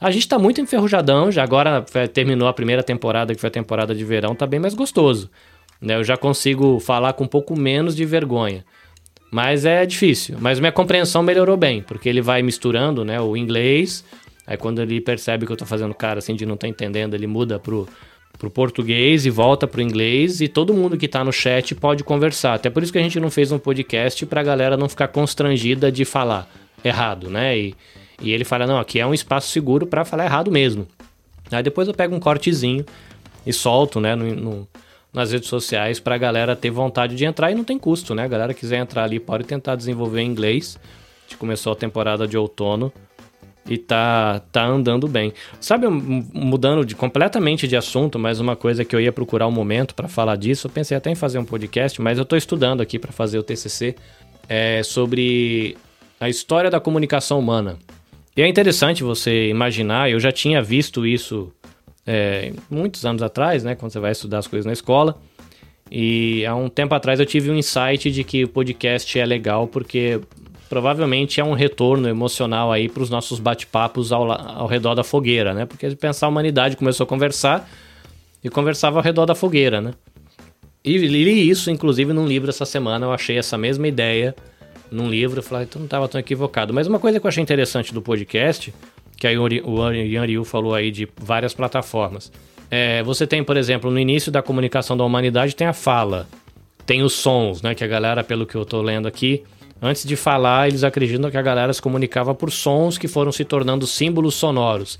A 0.00 0.10
gente 0.10 0.26
tá 0.26 0.38
muito 0.38 0.60
enferrujadão, 0.60 1.30
já 1.30 1.42
agora 1.42 1.84
terminou 2.12 2.48
a 2.48 2.54
primeira 2.54 2.82
temporada, 2.82 3.34
que 3.34 3.40
foi 3.40 3.48
a 3.48 3.52
temporada 3.52 3.94
de 3.94 4.02
verão, 4.02 4.34
tá 4.34 4.46
bem 4.46 4.58
mais 4.58 4.72
gostoso. 4.72 5.30
Né? 5.80 5.96
Eu 5.96 6.04
já 6.04 6.16
consigo 6.16 6.80
falar 6.80 7.12
com 7.12 7.24
um 7.24 7.28
pouco 7.28 7.58
menos 7.58 7.94
de 7.94 8.06
vergonha. 8.06 8.64
Mas 9.30 9.64
é 9.64 9.84
difícil. 9.86 10.36
Mas 10.40 10.58
minha 10.58 10.72
compreensão 10.72 11.22
melhorou 11.22 11.56
bem, 11.56 11.82
porque 11.82 12.08
ele 12.08 12.20
vai 12.20 12.42
misturando 12.42 13.04
né, 13.04 13.20
o 13.20 13.36
inglês. 13.36 14.04
Aí 14.50 14.56
quando 14.56 14.82
ele 14.82 15.00
percebe 15.00 15.46
que 15.46 15.52
eu 15.52 15.56
tô 15.56 15.64
fazendo 15.64 15.94
cara 15.94 16.18
assim 16.18 16.34
de 16.34 16.44
não 16.44 16.56
tá 16.56 16.66
entendendo, 16.66 17.14
ele 17.14 17.28
muda 17.28 17.56
pro, 17.56 17.88
pro 18.36 18.50
português 18.50 19.24
e 19.24 19.30
volta 19.30 19.64
pro 19.64 19.80
inglês. 19.80 20.40
E 20.40 20.48
todo 20.48 20.74
mundo 20.74 20.96
que 20.98 21.06
tá 21.06 21.22
no 21.22 21.32
chat 21.32 21.72
pode 21.72 22.02
conversar. 22.02 22.54
Até 22.54 22.68
por 22.68 22.82
isso 22.82 22.90
que 22.90 22.98
a 22.98 23.02
gente 23.02 23.20
não 23.20 23.30
fez 23.30 23.52
um 23.52 23.60
podcast 23.60 24.26
pra 24.26 24.42
galera 24.42 24.76
não 24.76 24.88
ficar 24.88 25.06
constrangida 25.06 25.92
de 25.92 26.04
falar 26.04 26.50
errado, 26.82 27.30
né? 27.30 27.56
E, 27.56 27.76
e 28.20 28.32
ele 28.32 28.44
fala: 28.44 28.66
não, 28.66 28.76
aqui 28.76 28.98
é 28.98 29.06
um 29.06 29.14
espaço 29.14 29.46
seguro 29.52 29.86
para 29.86 30.04
falar 30.04 30.24
errado 30.24 30.50
mesmo. 30.50 30.84
Aí 31.52 31.62
depois 31.62 31.86
eu 31.86 31.94
pego 31.94 32.16
um 32.16 32.20
cortezinho 32.20 32.84
e 33.46 33.52
solto, 33.52 34.00
né, 34.00 34.16
no, 34.16 34.34
no, 34.34 34.68
nas 35.12 35.30
redes 35.30 35.48
sociais 35.48 36.00
para 36.00 36.16
a 36.16 36.18
galera 36.18 36.56
ter 36.56 36.70
vontade 36.70 37.14
de 37.14 37.24
entrar 37.24 37.52
e 37.52 37.54
não 37.54 37.62
tem 37.62 37.78
custo, 37.78 38.16
né? 38.16 38.24
A 38.24 38.28
galera 38.28 38.52
quiser 38.52 38.78
entrar 38.78 39.04
ali 39.04 39.20
pode 39.20 39.44
tentar 39.44 39.76
desenvolver 39.76 40.22
inglês. 40.22 40.76
A 40.76 41.22
gente 41.28 41.38
começou 41.38 41.72
a 41.72 41.76
temporada 41.76 42.26
de 42.26 42.36
outono 42.36 42.92
e 43.70 43.78
tá, 43.78 44.42
tá 44.50 44.66
andando 44.66 45.06
bem. 45.06 45.32
Sabe, 45.60 45.86
mudando 45.88 46.84
de, 46.84 46.96
completamente 46.96 47.68
de 47.68 47.76
assunto, 47.76 48.18
mas 48.18 48.40
uma 48.40 48.56
coisa 48.56 48.84
que 48.84 48.94
eu 48.94 49.00
ia 49.00 49.12
procurar 49.12 49.46
um 49.46 49.52
momento 49.52 49.94
para 49.94 50.08
falar 50.08 50.34
disso, 50.34 50.66
eu 50.66 50.70
pensei 50.70 50.96
até 50.96 51.08
em 51.08 51.14
fazer 51.14 51.38
um 51.38 51.44
podcast, 51.44 52.02
mas 52.02 52.18
eu 52.18 52.24
estou 52.24 52.36
estudando 52.36 52.80
aqui 52.80 52.98
para 52.98 53.12
fazer 53.12 53.38
o 53.38 53.44
TCC 53.44 53.94
é, 54.48 54.82
sobre 54.82 55.76
a 56.18 56.28
história 56.28 56.68
da 56.68 56.80
comunicação 56.80 57.38
humana. 57.38 57.78
E 58.36 58.42
é 58.42 58.48
interessante 58.48 59.04
você 59.04 59.48
imaginar, 59.48 60.10
eu 60.10 60.18
já 60.18 60.32
tinha 60.32 60.60
visto 60.60 61.06
isso 61.06 61.52
é, 62.04 62.52
muitos 62.68 63.06
anos 63.06 63.22
atrás, 63.22 63.62
né, 63.62 63.76
quando 63.76 63.92
você 63.92 64.00
vai 64.00 64.10
estudar 64.10 64.38
as 64.38 64.48
coisas 64.48 64.66
na 64.66 64.72
escola. 64.72 65.16
E 65.88 66.44
há 66.44 66.56
um 66.56 66.68
tempo 66.68 66.92
atrás 66.94 67.20
eu 67.20 67.26
tive 67.26 67.50
um 67.50 67.56
insight 67.56 68.10
de 68.10 68.24
que 68.24 68.44
o 68.44 68.48
podcast 68.48 69.16
é 69.18 69.24
legal 69.24 69.68
porque 69.68 70.20
provavelmente 70.70 71.40
é 71.40 71.44
um 71.44 71.52
retorno 71.52 72.08
emocional 72.08 72.70
aí 72.70 72.88
para 72.88 73.02
os 73.02 73.10
nossos 73.10 73.40
bate-papos 73.40 74.12
ao, 74.12 74.30
ao 74.30 74.68
redor 74.68 74.94
da 74.94 75.02
fogueira, 75.02 75.52
né? 75.52 75.66
Porque 75.66 75.90
pensar 75.96 76.26
a 76.26 76.28
humanidade 76.28 76.76
começou 76.76 77.02
a 77.02 77.06
conversar 77.08 77.68
e 78.42 78.48
conversava 78.48 79.00
ao 79.00 79.02
redor 79.02 79.26
da 79.26 79.34
fogueira, 79.34 79.80
né? 79.80 79.92
E 80.84 80.96
li 80.96 81.50
isso, 81.50 81.72
inclusive, 81.72 82.12
num 82.12 82.24
livro 82.24 82.48
essa 82.48 82.64
semana. 82.64 83.04
Eu 83.04 83.12
achei 83.12 83.36
essa 83.36 83.58
mesma 83.58 83.88
ideia 83.88 84.34
num 84.92 85.10
livro, 85.10 85.40
eu 85.40 85.42
falei, 85.42 85.64
então 85.64 85.80
não 85.80 85.86
estava 85.86 86.06
tão 86.06 86.20
equivocado. 86.20 86.72
Mas 86.72 86.86
uma 86.86 87.00
coisa 87.00 87.18
que 87.18 87.26
eu 87.26 87.28
achei 87.28 87.42
interessante 87.42 87.92
do 87.92 88.00
podcast, 88.00 88.72
que 89.16 89.26
aí 89.26 89.36
o 89.36 89.48
Yan 89.92 90.24
Ryu 90.24 90.44
falou 90.44 90.72
aí 90.72 90.92
de 90.92 91.08
várias 91.20 91.52
plataformas. 91.52 92.30
É, 92.70 93.02
você 93.02 93.26
tem, 93.26 93.42
por 93.42 93.56
exemplo, 93.56 93.90
no 93.90 93.98
início 93.98 94.30
da 94.30 94.40
comunicação 94.40 94.96
da 94.96 95.04
humanidade 95.04 95.56
tem 95.56 95.66
a 95.66 95.72
fala, 95.72 96.28
tem 96.86 97.02
os 97.02 97.12
sons, 97.12 97.60
né? 97.60 97.74
Que 97.74 97.82
a 97.82 97.88
galera, 97.88 98.22
pelo 98.22 98.46
que 98.46 98.54
eu 98.54 98.62
estou 98.62 98.80
lendo 98.80 99.08
aqui, 99.08 99.42
antes 99.80 100.04
de 100.04 100.16
falar, 100.16 100.68
eles 100.68 100.84
acreditam 100.84 101.30
que 101.30 101.36
a 101.36 101.42
galera 101.42 101.72
se 101.72 101.80
comunicava 101.80 102.34
por 102.34 102.50
sons 102.50 102.98
que 102.98 103.08
foram 103.08 103.32
se 103.32 103.44
tornando 103.44 103.86
símbolos 103.86 104.34
sonoros. 104.34 104.98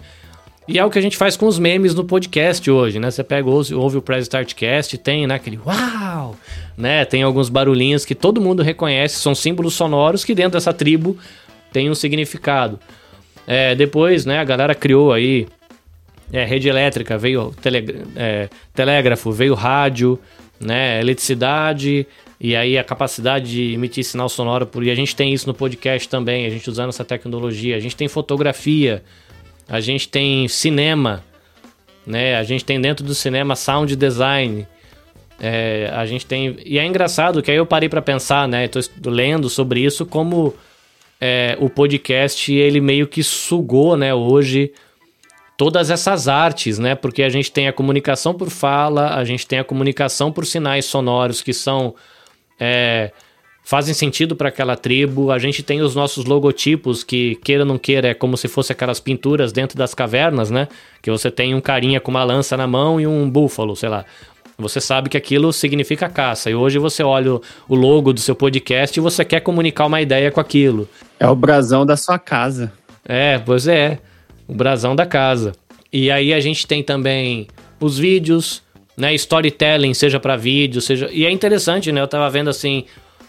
E 0.68 0.78
é 0.78 0.84
o 0.84 0.90
que 0.90 0.98
a 0.98 1.02
gente 1.02 1.16
faz 1.16 1.36
com 1.36 1.46
os 1.46 1.58
memes 1.58 1.94
no 1.94 2.04
podcast 2.04 2.70
hoje, 2.70 3.00
né? 3.00 3.10
Você 3.10 3.24
pega, 3.24 3.48
ouve, 3.48 3.74
ouve 3.74 3.96
o 3.96 4.02
Press 4.02 4.26
Startcast, 4.26 4.96
tem, 4.98 5.26
né, 5.26 5.34
aquele 5.34 5.58
uau, 5.58 6.36
né? 6.76 7.04
Tem 7.04 7.22
alguns 7.22 7.48
barulhinhos 7.48 8.04
que 8.04 8.14
todo 8.14 8.40
mundo 8.40 8.62
reconhece, 8.62 9.16
são 9.16 9.34
símbolos 9.34 9.74
sonoros 9.74 10.24
que 10.24 10.34
dentro 10.34 10.52
dessa 10.52 10.72
tribo 10.72 11.18
tem 11.72 11.90
um 11.90 11.94
significado. 11.94 12.78
É, 13.46 13.74
depois, 13.74 14.24
né, 14.24 14.38
a 14.38 14.44
galera 14.44 14.74
criou 14.74 15.12
aí 15.12 15.48
é, 16.32 16.44
rede 16.44 16.68
elétrica, 16.68 17.18
veio 17.18 17.52
tele, 17.60 18.04
é, 18.14 18.48
telégrafo, 18.72 19.32
veio 19.32 19.54
rádio, 19.54 20.20
né, 20.60 21.00
eletricidade, 21.00 22.06
e 22.40 22.56
aí 22.56 22.78
a 22.78 22.82
capacidade 22.82 23.50
de 23.50 23.74
emitir 23.74 24.02
sinal 24.02 24.28
sonoro, 24.28 24.66
por, 24.66 24.82
e 24.82 24.90
a 24.90 24.94
gente 24.94 25.14
tem 25.14 25.34
isso 25.34 25.46
no 25.46 25.52
podcast 25.52 26.08
também, 26.08 26.46
a 26.46 26.50
gente 26.50 26.70
usando 26.70 26.88
essa 26.88 27.04
tecnologia, 27.04 27.76
a 27.76 27.80
gente 27.80 27.94
tem 27.94 28.08
fotografia, 28.08 29.02
a 29.68 29.78
gente 29.78 30.08
tem 30.08 30.48
cinema, 30.48 31.22
né? 32.06 32.36
A 32.36 32.42
gente 32.42 32.64
tem 32.64 32.80
dentro 32.80 33.04
do 33.04 33.14
cinema 33.14 33.54
sound 33.54 33.94
design. 33.94 34.66
É, 35.38 35.90
a 35.94 36.04
gente 36.06 36.26
tem. 36.26 36.56
E 36.64 36.78
é 36.78 36.84
engraçado 36.84 37.42
que 37.42 37.50
aí 37.50 37.56
eu 37.56 37.66
parei 37.66 37.88
para 37.88 38.02
pensar, 38.02 38.48
né? 38.48 38.66
Tô 38.68 38.80
lendo 39.04 39.48
sobre 39.48 39.80
isso, 39.80 40.04
como 40.06 40.54
é, 41.20 41.56
o 41.60 41.68
podcast 41.68 42.52
ele 42.52 42.80
meio 42.80 43.06
que 43.06 43.22
sugou, 43.22 43.96
né? 43.96 44.14
Hoje 44.14 44.72
todas 45.56 45.90
essas 45.90 46.26
artes, 46.26 46.78
né? 46.78 46.94
Porque 46.94 47.22
a 47.22 47.28
gente 47.28 47.52
tem 47.52 47.68
a 47.68 47.72
comunicação 47.72 48.32
por 48.32 48.48
fala, 48.48 49.14
a 49.14 49.24
gente 49.24 49.46
tem 49.46 49.58
a 49.58 49.64
comunicação 49.64 50.32
por 50.32 50.46
sinais 50.46 50.86
sonoros 50.86 51.42
que 51.42 51.52
são 51.52 51.94
é, 52.60 53.10
fazem 53.64 53.94
sentido 53.94 54.36
para 54.36 54.48
aquela 54.48 54.76
tribo. 54.76 55.30
A 55.30 55.38
gente 55.38 55.62
tem 55.62 55.80
os 55.80 55.94
nossos 55.94 56.24
logotipos, 56.24 57.02
que 57.02 57.36
queira 57.36 57.62
ou 57.62 57.68
não 57.68 57.78
queira, 57.78 58.08
é 58.08 58.14
como 58.14 58.36
se 58.36 58.46
fosse 58.46 58.72
aquelas 58.72 59.00
pinturas 59.00 59.52
dentro 59.52 59.78
das 59.78 59.94
cavernas, 59.94 60.50
né? 60.50 60.68
Que 61.00 61.10
você 61.10 61.30
tem 61.30 61.54
um 61.54 61.60
carinha 61.60 62.00
com 62.00 62.10
uma 62.10 62.22
lança 62.22 62.56
na 62.56 62.66
mão 62.66 63.00
e 63.00 63.06
um 63.06 63.28
búfalo, 63.28 63.74
sei 63.74 63.88
lá. 63.88 64.04
Você 64.58 64.80
sabe 64.80 65.08
que 65.08 65.16
aquilo 65.16 65.52
significa 65.52 66.08
caça. 66.08 66.50
E 66.50 66.54
hoje 66.54 66.78
você 66.78 67.02
olha 67.02 67.40
o 67.66 67.74
logo 67.74 68.12
do 68.12 68.20
seu 68.20 68.34
podcast 68.34 68.98
e 68.98 69.00
você 69.00 69.24
quer 69.24 69.40
comunicar 69.40 69.86
uma 69.86 70.02
ideia 70.02 70.30
com 70.30 70.40
aquilo. 70.40 70.86
É 71.18 71.26
o 71.26 71.34
brasão 71.34 71.86
da 71.86 71.96
sua 71.96 72.18
casa. 72.18 72.70
É, 73.04 73.38
pois 73.38 73.66
é. 73.66 73.98
O 74.46 74.54
brasão 74.54 74.94
da 74.94 75.06
casa. 75.06 75.52
E 75.92 76.10
aí 76.10 76.34
a 76.34 76.40
gente 76.40 76.66
tem 76.66 76.82
também 76.82 77.48
os 77.80 77.98
vídeos, 77.98 78.62
né? 79.00 79.14
Storytelling, 79.14 79.94
seja 79.94 80.20
para 80.20 80.36
vídeo, 80.36 80.80
seja. 80.80 81.08
E 81.10 81.24
é 81.24 81.30
interessante, 81.30 81.90
né? 81.90 82.00
Eu 82.00 82.08
tava 82.08 82.28
vendo 82.28 82.50
assim 82.50 82.84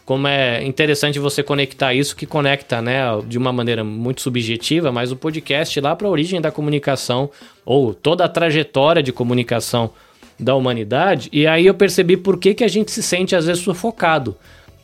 como 0.06 0.28
é 0.28 0.64
interessante 0.66 1.20
você 1.20 1.42
conectar 1.42 1.94
isso, 1.94 2.16
que 2.16 2.26
conecta, 2.26 2.82
né, 2.82 3.02
de 3.26 3.38
uma 3.38 3.54
maneira 3.54 3.82
muito 3.82 4.20
subjetiva, 4.20 4.92
mas 4.92 5.12
o 5.12 5.16
podcast 5.16 5.80
lá 5.80 5.96
para 5.96 6.06
a 6.06 6.12
origem 6.12 6.42
da 6.42 6.52
comunicação, 6.52 7.30
ou 7.64 7.94
toda 7.94 8.26
a 8.26 8.28
trajetória 8.28 9.02
de 9.02 9.14
comunicação 9.14 9.92
da 10.38 10.54
humanidade, 10.54 11.30
e 11.32 11.46
aí 11.48 11.66
eu 11.66 11.74
percebi 11.74 12.18
por 12.18 12.38
que, 12.38 12.54
que 12.54 12.64
a 12.64 12.68
gente 12.68 12.92
se 12.92 13.02
sente 13.02 13.36
às 13.36 13.46
vezes 13.46 13.64
sufocado, 13.64 14.36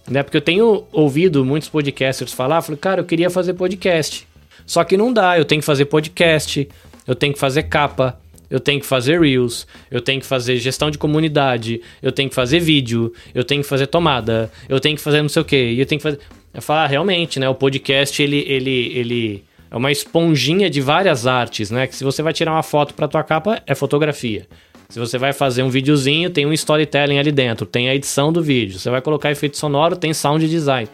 né, 0.07 0.23
porque 0.23 0.37
eu 0.37 0.41
tenho 0.41 0.85
ouvido 0.93 1.43
muitos 1.43 1.67
podcasters 1.67 2.31
falar, 2.31 2.61
falei, 2.61 2.79
cara, 2.79 3.01
eu 3.01 3.05
queria 3.05 3.29
fazer 3.29 3.53
podcast, 3.55 4.25
só 4.65 4.83
que 4.83 4.95
não 4.95 5.11
dá, 5.11 5.37
eu 5.37 5.43
tenho 5.43 5.59
que 5.59 5.65
fazer 5.65 5.85
podcast, 5.85 6.69
eu 7.05 7.15
tenho 7.15 7.33
que 7.33 7.39
fazer 7.39 7.63
capa, 7.63 8.17
eu 8.49 8.59
tenho 8.59 8.79
que 8.79 8.85
fazer 8.85 9.19
Reels, 9.19 9.67
eu 9.91 10.01
tenho 10.01 10.19
que 10.19 10.25
fazer 10.25 10.57
gestão 10.57 10.89
de 10.89 10.97
comunidade, 10.97 11.81
eu 12.01 12.11
tenho 12.11 12.29
que 12.29 12.35
fazer 12.35 12.59
vídeo, 12.59 13.13
eu 13.33 13.43
tenho 13.43 13.61
que 13.61 13.67
fazer 13.67 13.87
tomada, 13.87 14.51
eu 14.69 14.79
tenho 14.79 14.95
que 14.95 15.01
fazer 15.01 15.21
não 15.21 15.29
sei 15.29 15.41
o 15.41 15.45
que, 15.45 15.75
eu 15.77 15.85
tenho 15.85 15.99
que 15.99 16.03
fazer. 16.03 16.19
Eu 16.53 16.61
falo, 16.61 16.79
ah, 16.79 16.87
realmente, 16.87 17.39
né? 17.39 17.47
O 17.47 17.55
podcast, 17.55 18.21
ele, 18.21 18.43
ele, 18.47 18.91
ele 18.95 19.43
é 19.69 19.75
uma 19.75 19.91
esponjinha 19.91 20.69
de 20.69 20.81
várias 20.81 21.27
artes, 21.27 21.69
né? 21.69 21.87
Que 21.87 21.95
se 21.95 22.03
você 22.03 22.23
vai 22.23 22.33
tirar 22.33 22.51
uma 22.51 22.63
foto 22.63 22.93
para 22.93 23.07
tua 23.07 23.23
capa, 23.23 23.61
é 23.67 23.75
fotografia. 23.75 24.47
Se 24.89 24.99
você 24.99 25.17
vai 25.17 25.33
fazer 25.33 25.63
um 25.63 25.69
videozinho, 25.69 26.29
tem 26.29 26.45
um 26.45 26.53
storytelling 26.53 27.19
ali 27.19 27.31
dentro, 27.31 27.65
tem 27.65 27.89
a 27.89 27.95
edição 27.95 28.31
do 28.31 28.41
vídeo. 28.41 28.79
Você 28.79 28.89
vai 28.89 29.01
colocar 29.01 29.29
efeito 29.29 29.57
sonoro, 29.57 29.97
tem 29.97 30.13
sound 30.13 30.47
design. 30.47 30.89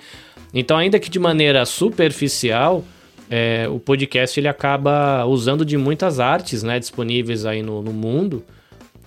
Então, 0.54 0.78
ainda 0.78 1.00
que 1.00 1.10
de 1.10 1.20
maneira 1.20 1.66
superficial, 1.66 2.84
é, 3.30 3.68
o 3.70 3.80
podcast 3.80 4.40
ele 4.40 4.48
acaba 4.48 5.26
usando 5.26 5.66
de 5.66 5.78
muitas 5.78 6.20
artes 6.20 6.64
né, 6.64 6.80
disponíveis 6.80 7.46
aí 7.46 7.62
no, 7.62 7.82
no, 7.82 7.92
mundo. 7.92 8.44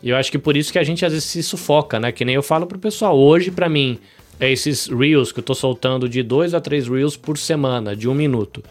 E 0.03 0.11
eu 0.11 0.17
acho 0.17 0.31
que 0.31 0.39
por 0.39 0.57
isso 0.57 0.73
que 0.73 0.79
a 0.79 0.85
gente 0.85 1.05
às 1.05 1.13
vezes 1.13 1.29
se 1.29 1.43
sufoca, 1.43 1.99
né? 1.99 2.13
Que 2.13 2.25
nem 2.25 2.35
eu 2.35 2.43
falo 2.43 2.67
pro 2.67 2.79
pessoal, 2.79 3.19
hoje 3.19 3.51
para 3.51 3.69
mim, 3.69 3.99
é 4.39 4.51
esses 4.51 4.89
Reels 4.89 5.33
que 5.33 5.41
eu 5.41 5.45
tô 5.45 5.55
soltando 5.55 6.09
de 6.09 6.23
dois 6.23 6.55
a 6.55 6.61
três 6.61 6.89
Reels 6.89 7.17
por 7.17 7.39
semana, 7.39 7.97
de 7.97 8.09
um 8.09 8.15
minuto. 8.15 8.63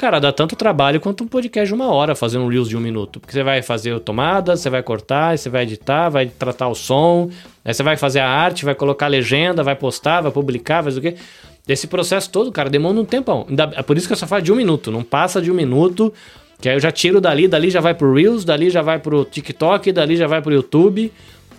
Cara, 0.00 0.18
dá 0.18 0.32
tanto 0.32 0.56
trabalho 0.56 0.98
quanto 0.98 1.24
um 1.24 1.28
podcast 1.28 1.68
de 1.68 1.74
uma 1.74 1.92
hora 1.92 2.14
fazer 2.14 2.38
um 2.38 2.48
Reels 2.48 2.70
de 2.70 2.76
um 2.76 2.80
minuto. 2.80 3.20
Porque 3.20 3.34
você 3.34 3.42
vai 3.42 3.60
fazer 3.60 4.00
tomada, 4.00 4.56
você 4.56 4.70
vai 4.70 4.82
cortar, 4.82 5.36
você 5.36 5.50
vai 5.50 5.64
editar, 5.64 6.08
vai 6.08 6.26
tratar 6.26 6.68
o 6.68 6.74
som, 6.74 7.28
aí 7.62 7.74
você 7.74 7.82
vai 7.82 7.98
fazer 7.98 8.20
a 8.20 8.26
arte, 8.26 8.64
vai 8.64 8.74
colocar 8.74 9.04
a 9.04 9.10
legenda, 9.10 9.62
vai 9.62 9.76
postar, 9.76 10.22
vai 10.22 10.32
publicar, 10.32 10.80
vai 10.80 10.90
o 10.90 11.00
quê. 11.02 11.16
Esse 11.72 11.86
processo 11.86 12.30
todo, 12.30 12.50
cara, 12.50 12.68
demora 12.68 12.98
um 12.98 13.04
tempão. 13.04 13.46
É 13.76 13.82
por 13.82 13.96
isso 13.96 14.06
que 14.06 14.12
eu 14.12 14.16
só 14.16 14.26
falo 14.26 14.42
de 14.42 14.52
um 14.52 14.56
minuto. 14.56 14.90
Não 14.90 15.02
passa 15.02 15.40
de 15.40 15.50
um 15.50 15.54
minuto. 15.54 16.12
Que 16.60 16.68
aí 16.68 16.76
eu 16.76 16.80
já 16.80 16.90
tiro 16.90 17.20
dali, 17.20 17.48
dali 17.48 17.70
já 17.70 17.80
vai 17.80 17.94
pro 17.94 18.12
Reels, 18.12 18.44
dali 18.44 18.68
já 18.68 18.82
vai 18.82 18.98
pro 18.98 19.24
TikTok, 19.24 19.92
dali 19.92 20.16
já 20.16 20.26
vai 20.26 20.42
pro 20.42 20.52
YouTube. 20.52 21.12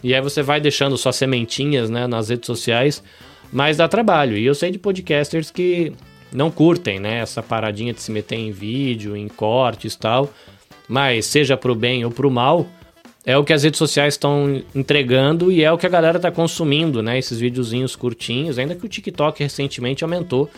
E 0.03 0.13
aí 0.13 0.21
você 0.21 0.43
vai 0.43 0.59
deixando 0.59 0.97
só 0.97 1.11
sementinhas, 1.11 1.89
né, 1.89 2.07
nas 2.07 2.29
redes 2.29 2.45
sociais. 2.45 3.03
Mas 3.51 3.77
dá 3.77 3.87
trabalho. 3.87 4.37
E 4.37 4.45
eu 4.45 4.53
sei 4.53 4.69
de 4.69 4.77
podcasters 4.77 5.49
que 5.49 5.93
não 6.31 6.51
curtem, 6.51 6.99
né, 6.99 7.19
essa 7.19 7.41
paradinha 7.41 7.93
de 7.93 8.01
se 8.01 8.11
meter 8.11 8.35
em 8.35 8.51
vídeo, 8.51 9.15
em 9.15 9.27
cortes 9.27 9.93
e 9.93 9.99
tal. 9.99 10.31
Mas 10.87 11.25
seja 11.25 11.55
pro 11.55 11.73
bem 11.73 12.03
ou 12.05 12.11
pro 12.11 12.29
mal, 12.29 12.67
é 13.25 13.37
o 13.37 13.43
que 13.43 13.53
as 13.53 13.63
redes 13.63 13.77
sociais 13.77 14.15
estão 14.15 14.63
entregando 14.73 15.51
e 15.51 15.63
é 15.63 15.71
o 15.71 15.77
que 15.77 15.85
a 15.85 15.89
galera 15.89 16.17
está 16.17 16.31
consumindo, 16.31 17.03
né? 17.03 17.19
Esses 17.19 17.39
videozinhos 17.39 17.95
curtinhos, 17.95 18.57
ainda 18.57 18.75
que 18.75 18.85
o 18.85 18.89
TikTok 18.89 19.41
recentemente 19.43 20.03
aumentou. 20.03 20.49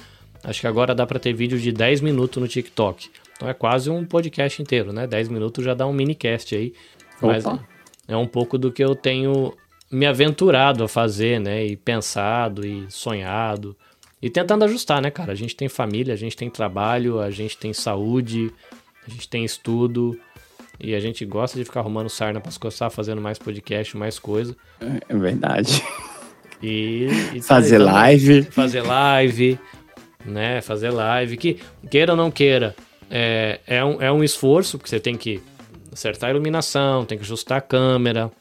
Acho 0.44 0.62
que 0.62 0.68
agora 0.68 0.96
dá 0.96 1.06
para 1.06 1.20
ter 1.20 1.34
vídeo 1.34 1.60
de 1.60 1.72
10 1.72 2.02
minutos 2.02 2.42
no 2.42 2.48
TikTok. 2.48 3.10
Então 3.36 3.50
é 3.50 3.54
quase 3.54 3.90
um 3.90 4.06
podcast 4.06 4.62
inteiro, 4.62 4.94
né? 4.94 5.06
10 5.06 5.28
minutos 5.30 5.64
já 5.64 5.74
dá 5.74 5.86
um 5.86 5.94
minicast 5.94 6.56
aí. 6.56 6.74
Mas 7.22 7.46
Opa. 7.46 7.60
é 8.08 8.16
um 8.16 8.28
pouco 8.28 8.58
do 8.58 8.72
que 8.72 8.84
eu 8.84 8.96
tenho 8.96 9.54
me 9.92 10.06
aventurado 10.06 10.84
a 10.84 10.88
fazer, 10.88 11.40
né? 11.40 11.66
E 11.66 11.76
pensado 11.76 12.66
e 12.66 12.86
sonhado. 12.90 13.76
E 14.22 14.30
tentando 14.30 14.64
ajustar, 14.64 15.02
né, 15.02 15.12
cara? 15.12 15.34
A 15.34 15.36
gente 15.36 15.56
tem 15.56 15.68
família, 15.68 16.14
a 16.14 16.18
gente 16.18 16.36
tem 16.36 16.50
trabalho, 16.50 17.20
a 17.20 17.30
gente 17.30 17.58
tem 17.58 17.74
saúde, 17.74 18.54
a 19.06 19.10
gente 19.10 19.28
tem 19.28 19.44
estudo. 19.44 20.18
E 20.80 20.96
a 20.96 21.00
gente 21.00 21.24
gosta 21.26 21.58
de 21.58 21.66
ficar 21.66 21.82
arrumando 21.82 22.10
sarna 22.10 22.42
pra 22.42 22.52
se 22.52 22.60
coçar, 22.60 22.90
fazendo 22.90 23.22
mais 23.22 23.38
podcast, 23.38 23.96
mais 23.96 24.20
coisa. 24.20 24.56
É 25.08 25.16
verdade. 25.16 25.84
E, 26.62 27.08
e 27.34 27.42
Fazer 27.42 27.76
então, 27.76 27.94
live. 27.94 28.44
Fazer 28.44 28.82
live, 28.82 29.60
né? 30.26 30.62
Fazer 30.62 30.90
live. 30.92 31.36
Que, 31.36 31.60
queira 31.92 32.14
ou 32.14 32.18
não 32.18 32.32
queira, 32.32 32.74
é, 33.12 33.60
é, 33.68 33.84
um, 33.84 34.02
é 34.02 34.12
um 34.12 34.24
esforço, 34.24 34.78
porque 34.78 34.90
você 34.90 35.00
tem 35.00 35.18
que 35.18 35.42
acertar 35.92 36.30
a 36.30 36.32
iluminação, 36.32 37.06
tem 37.06 37.18
que 37.18 37.24
ajustar 37.24 37.58
a 37.58 37.62
câmera, 37.62 38.32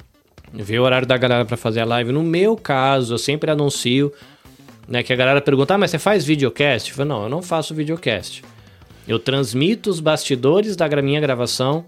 ver 0.52 0.78
o 0.78 0.84
horário 0.84 1.06
da 1.06 1.16
galera 1.16 1.44
para 1.44 1.56
fazer 1.56 1.80
a 1.80 1.84
live. 1.84 2.12
No 2.12 2.22
meu 2.22 2.56
caso, 2.56 3.14
eu 3.14 3.18
sempre 3.18 3.50
anuncio, 3.50 4.12
né? 4.86 5.02
Que 5.02 5.12
a 5.12 5.16
galera 5.16 5.40
pergunta, 5.40 5.74
ah, 5.74 5.78
mas 5.78 5.90
você 5.90 5.98
faz 5.98 6.24
videocast? 6.24 6.90
Eu 6.90 6.96
falo, 6.96 7.08
não, 7.08 7.22
eu 7.24 7.28
não 7.28 7.42
faço 7.42 7.74
videocast. 7.74 8.42
Eu 9.06 9.18
transmito 9.18 9.90
os 9.90 9.98
bastidores 9.98 10.76
da 10.76 10.88
minha 11.02 11.20
gravação 11.20 11.84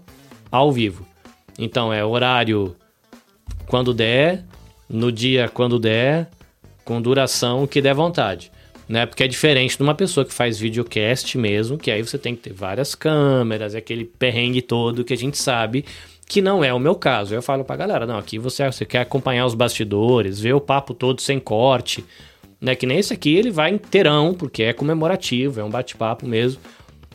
ao 0.51 0.71
vivo. 0.71 1.05
Então 1.57 1.91
é 1.91 2.03
horário 2.03 2.75
quando 3.67 3.93
der, 3.93 4.43
no 4.89 5.11
dia 5.11 5.49
quando 5.49 5.79
der, 5.79 6.29
com 6.83 7.01
duração 7.01 7.65
que 7.65 7.81
der 7.81 7.93
vontade. 7.93 8.51
Né? 8.87 9.05
Porque 9.05 9.23
é 9.23 9.27
diferente 9.27 9.77
de 9.77 9.83
uma 9.83 9.95
pessoa 9.95 10.25
que 10.25 10.33
faz 10.33 10.59
videocast 10.59 11.35
mesmo, 11.37 11.77
que 11.77 11.89
aí 11.89 12.03
você 12.03 12.17
tem 12.17 12.35
que 12.35 12.43
ter 12.43 12.53
várias 12.53 12.93
câmeras, 12.93 13.73
é 13.73 13.79
aquele 13.79 14.05
perrengue 14.05 14.61
todo 14.61 15.03
que 15.03 15.13
a 15.13 15.17
gente 15.17 15.37
sabe 15.37 15.83
que 16.27 16.41
não 16.41 16.63
é 16.63 16.73
o 16.73 16.79
meu 16.79 16.95
caso. 16.95 17.33
Eu 17.33 17.41
falo 17.41 17.63
pra 17.63 17.75
galera, 17.75 18.05
não, 18.05 18.17
aqui 18.17 18.37
você, 18.37 18.65
você 18.65 18.85
quer 18.85 19.01
acompanhar 19.01 19.45
os 19.45 19.53
bastidores, 19.53 20.39
ver 20.39 20.53
o 20.53 20.61
papo 20.61 20.93
todo 20.93 21.21
sem 21.21 21.39
corte, 21.39 22.03
né? 22.59 22.75
Que 22.75 22.85
nem 22.85 22.97
esse 22.97 23.13
aqui, 23.13 23.35
ele 23.35 23.51
vai 23.51 23.71
inteirão, 23.71 24.33
porque 24.33 24.63
é 24.63 24.73
comemorativo, 24.73 25.59
é 25.59 25.63
um 25.63 25.69
bate-papo 25.69 26.25
mesmo. 26.27 26.59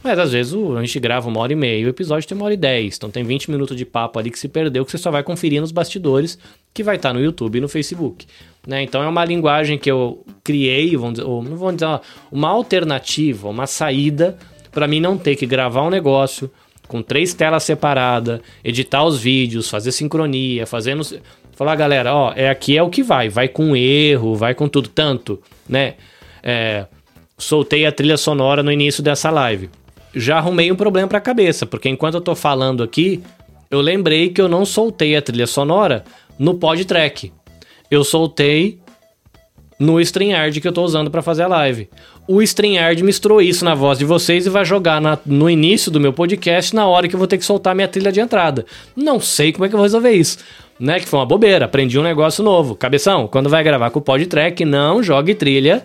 Mas 0.03 0.19
às 0.19 0.33
vezes 0.33 0.55
a 0.55 0.81
gente 0.81 0.99
grava 0.99 1.29
uma 1.29 1.41
hora 1.41 1.53
e 1.53 1.57
meia, 1.57 1.87
o 1.87 1.91
episódio 1.91 2.27
tem 2.29 2.37
uma 2.37 2.47
hora 2.47 2.55
e 2.55 2.57
dez. 2.57 2.97
Então 2.97 3.11
tem 3.11 3.23
20 3.23 3.51
minutos 3.51 3.77
de 3.77 3.85
papo 3.85 4.19
ali 4.19 4.31
que 4.31 4.39
se 4.39 4.49
perdeu, 4.49 4.85
que 4.85 4.91
você 4.91 4.99
só 4.99 5.11
vai 5.11 5.23
conferir 5.23 5.61
nos 5.61 5.73
bastidores, 5.73 6.39
que 6.73 6.83
vai 6.83 6.97
estar 6.97 7.13
no 7.13 7.21
YouTube 7.21 7.59
e 7.59 7.61
no 7.61 7.69
Facebook. 7.69 8.27
Né? 8.67 8.83
Então 8.83 9.03
é 9.03 9.09
uma 9.09 9.25
linguagem 9.25 9.79
que 9.79 9.91
eu 9.91 10.25
criei, 10.43 10.97
vamos 10.97 11.15
dizer, 11.19 11.27
ou 11.27 11.43
não 11.43 11.57
vamos 11.57 11.75
dizer, 11.77 11.87
uma- 11.87 12.01
uma 12.33 12.49
alternativa, 12.49 13.49
uma 13.49 13.67
saída 13.67 14.37
para 14.73 14.87
mim 14.89 15.01
não 15.01 15.19
ter 15.19 15.37
que 15.37 15.45
gravar 15.47 15.83
um 15.83 15.91
negócio 15.91 16.51
com 16.89 17.03
três 17.03 17.35
telas 17.35 17.63
separadas, 17.63 18.41
editar 18.65 19.05
os 19.05 19.19
vídeos, 19.21 19.69
fazer 19.69 19.93
sincronia, 19.93 20.67
fazendo. 20.67 21.03
Falar, 21.53 21.77
galera, 21.77 22.15
ó, 22.15 22.33
é 22.35 22.49
aqui 22.49 22.77
é 22.77 22.83
o 22.83 22.89
que 22.89 23.03
vai, 23.03 23.29
vai 23.29 23.49
com 23.49 23.77
erro, 23.77 24.35
vai 24.35 24.55
com 24.55 24.67
tudo. 24.69 24.89
Tanto, 24.89 25.41
né? 25.69 25.95
É, 26.43 26.87
soltei 27.37 27.85
a 27.87 27.93
trilha 27.93 28.17
sonora 28.17 28.63
no 28.63 28.73
início 28.73 29.03
dessa 29.03 29.31
live. 29.31 29.69
Já 30.15 30.39
arrumei 30.39 30.71
um 30.73 30.77
problema 30.77 31.07
pra 31.09 31.21
cabeça, 31.21 31.65
porque 31.67 31.89
enquanto 31.89 32.15
eu 32.15 32.21
tô 32.21 32.35
falando 32.35 32.83
aqui, 32.83 33.23
eu 33.71 33.81
lembrei 33.81 34.29
que 34.31 34.41
eu 34.41 34.49
não 34.49 34.65
soltei 34.65 35.15
a 35.17 35.23
trilha 35.23 35.47
sonora 35.47 36.05
no 36.39 36.55
PodTrack. 36.55 37.33
Eu 37.91 38.03
soltei 38.05 38.79
no 39.79 40.01
StreamYard 40.01 40.61
que 40.61 40.69
eu 40.69 40.73
tô 40.73 40.83
usando 40.83 41.11
pra 41.11 41.23
fazer 41.23 41.45
a 41.45 41.49
live. 41.49 41.89
O 42.29 42.43
StreamYard 42.43 43.03
misturou 43.03 43.41
isso 43.41 43.65
na 43.65 43.75
voz 43.75 43.99
de 43.99 44.05
vocês 44.05 44.47
e 44.47 44.51
vai 44.51 44.65
jogar 44.65 45.01
na- 45.01 45.19
no 45.25 45.49
início 45.49 45.91
do 45.91 45.99
meu 46.01 46.13
podcast 46.13 46.75
na 46.75 46.87
hora 46.87 47.09
que 47.09 47.15
eu 47.15 47.19
vou 47.19 47.27
ter 47.27 47.39
que 47.39 47.45
soltar 47.45 47.75
minha 47.75 47.89
trilha 47.89 48.13
de 48.13 48.21
entrada. 48.21 48.67
Não 48.95 49.19
sei 49.19 49.53
como 49.53 49.65
é 49.65 49.69
que 49.69 49.75
eu 49.75 49.79
vou 49.79 49.85
resolver 49.85 50.11
isso. 50.13 50.39
Né? 50.79 51.01
Que 51.01 51.09
foi 51.09 51.19
uma 51.19 51.27
bobeira. 51.27 51.65
Aprendi 51.65 51.99
um 51.99 52.03
negócio 52.03 52.43
novo. 52.45 52.75
Cabeção, 52.75 53.27
quando 53.27 53.49
vai 53.49 53.63
gravar 53.65 53.91
com 53.91 53.99
o 53.99 54.03
PodTrack, 54.03 54.65
não 54.65 55.03
jogue 55.03 55.35
trilha 55.35 55.85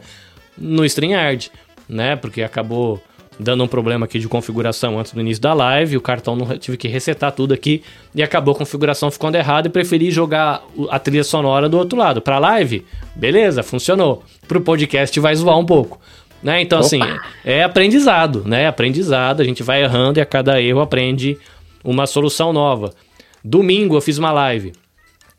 no 0.57 0.83
StreamYard. 0.85 1.49
Né? 1.87 2.15
Porque 2.15 2.41
acabou 2.41 3.01
dando 3.39 3.63
um 3.63 3.67
problema 3.67 4.05
aqui 4.05 4.17
de 4.19 4.27
configuração 4.27 4.97
antes 4.99 5.11
do 5.11 5.19
início 5.21 5.41
da 5.41 5.53
live. 5.53 5.97
O 5.97 6.01
cartão 6.01 6.35
não 6.35 6.57
tive 6.57 6.77
que 6.77 6.87
resetar 6.87 7.31
tudo 7.31 7.53
aqui 7.53 7.83
e 8.13 8.23
acabou 8.23 8.53
a 8.53 8.57
configuração 8.57 9.11
ficando 9.11 9.35
errada 9.35 9.67
e 9.67 9.71
preferi 9.71 10.09
jogar 10.11 10.63
o- 10.75 10.87
a 10.89 10.97
trilha 10.99 11.23
sonora 11.23 11.67
do 11.67 11.77
outro 11.77 11.97
lado. 11.97 12.21
Pra 12.21 12.39
live, 12.39 12.85
beleza, 13.15 13.61
funcionou. 13.63 14.23
Pro 14.47 14.61
podcast 14.61 15.19
vai 15.19 15.35
zoar 15.35 15.57
um 15.57 15.65
pouco. 15.65 15.99
Né? 16.43 16.61
Então, 16.61 16.79
assim, 16.79 16.99
é 17.43 17.63
aprendizado, 17.63 18.43
né? 18.45 18.67
Aprendizado, 18.67 19.41
a 19.41 19.43
gente 19.43 19.63
vai 19.63 19.83
errando 19.83 20.19
e 20.19 20.21
a 20.21 20.25
cada 20.25 20.61
erro 20.61 20.79
aprende 20.79 21.37
uma 21.83 22.05
solução 22.05 22.53
nova. 22.53 22.93
Domingo 23.43 23.95
eu 23.95 24.01
fiz 24.01 24.17
uma 24.17 24.31
live 24.31 24.73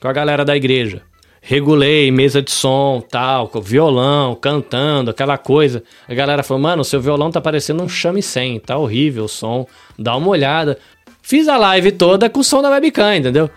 com 0.01 0.09
a 0.09 0.12
galera 0.12 0.44
da 0.44 0.57
igreja. 0.57 1.03
Regulei 1.49 2.11
mesa 2.11 2.42
de 2.42 2.51
som, 2.51 3.01
tal, 3.09 3.49
violão, 3.62 4.34
cantando, 4.34 5.12
aquela 5.12 5.38
coisa. 5.38 5.80
A 6.09 6.12
galera 6.12 6.42
falou, 6.42 6.61
mano, 6.61 6.82
seu 6.82 7.01
violão 7.01 7.30
tá 7.30 7.40
parecendo 7.40 7.84
um 7.84 7.88
chame 7.88 8.20
100, 8.20 8.59
tá 8.59 8.76
horrível 8.76 9.26
o 9.26 9.28
som, 9.28 9.64
dá 9.97 10.16
uma 10.16 10.26
olhada. 10.26 10.76
Fiz 11.22 11.47
a 11.47 11.57
live 11.57 11.92
toda 11.92 12.28
com 12.28 12.40
o 12.40 12.44
som 12.44 12.61
da 12.61 12.70
webcam, 12.70 13.14
entendeu? 13.14 13.49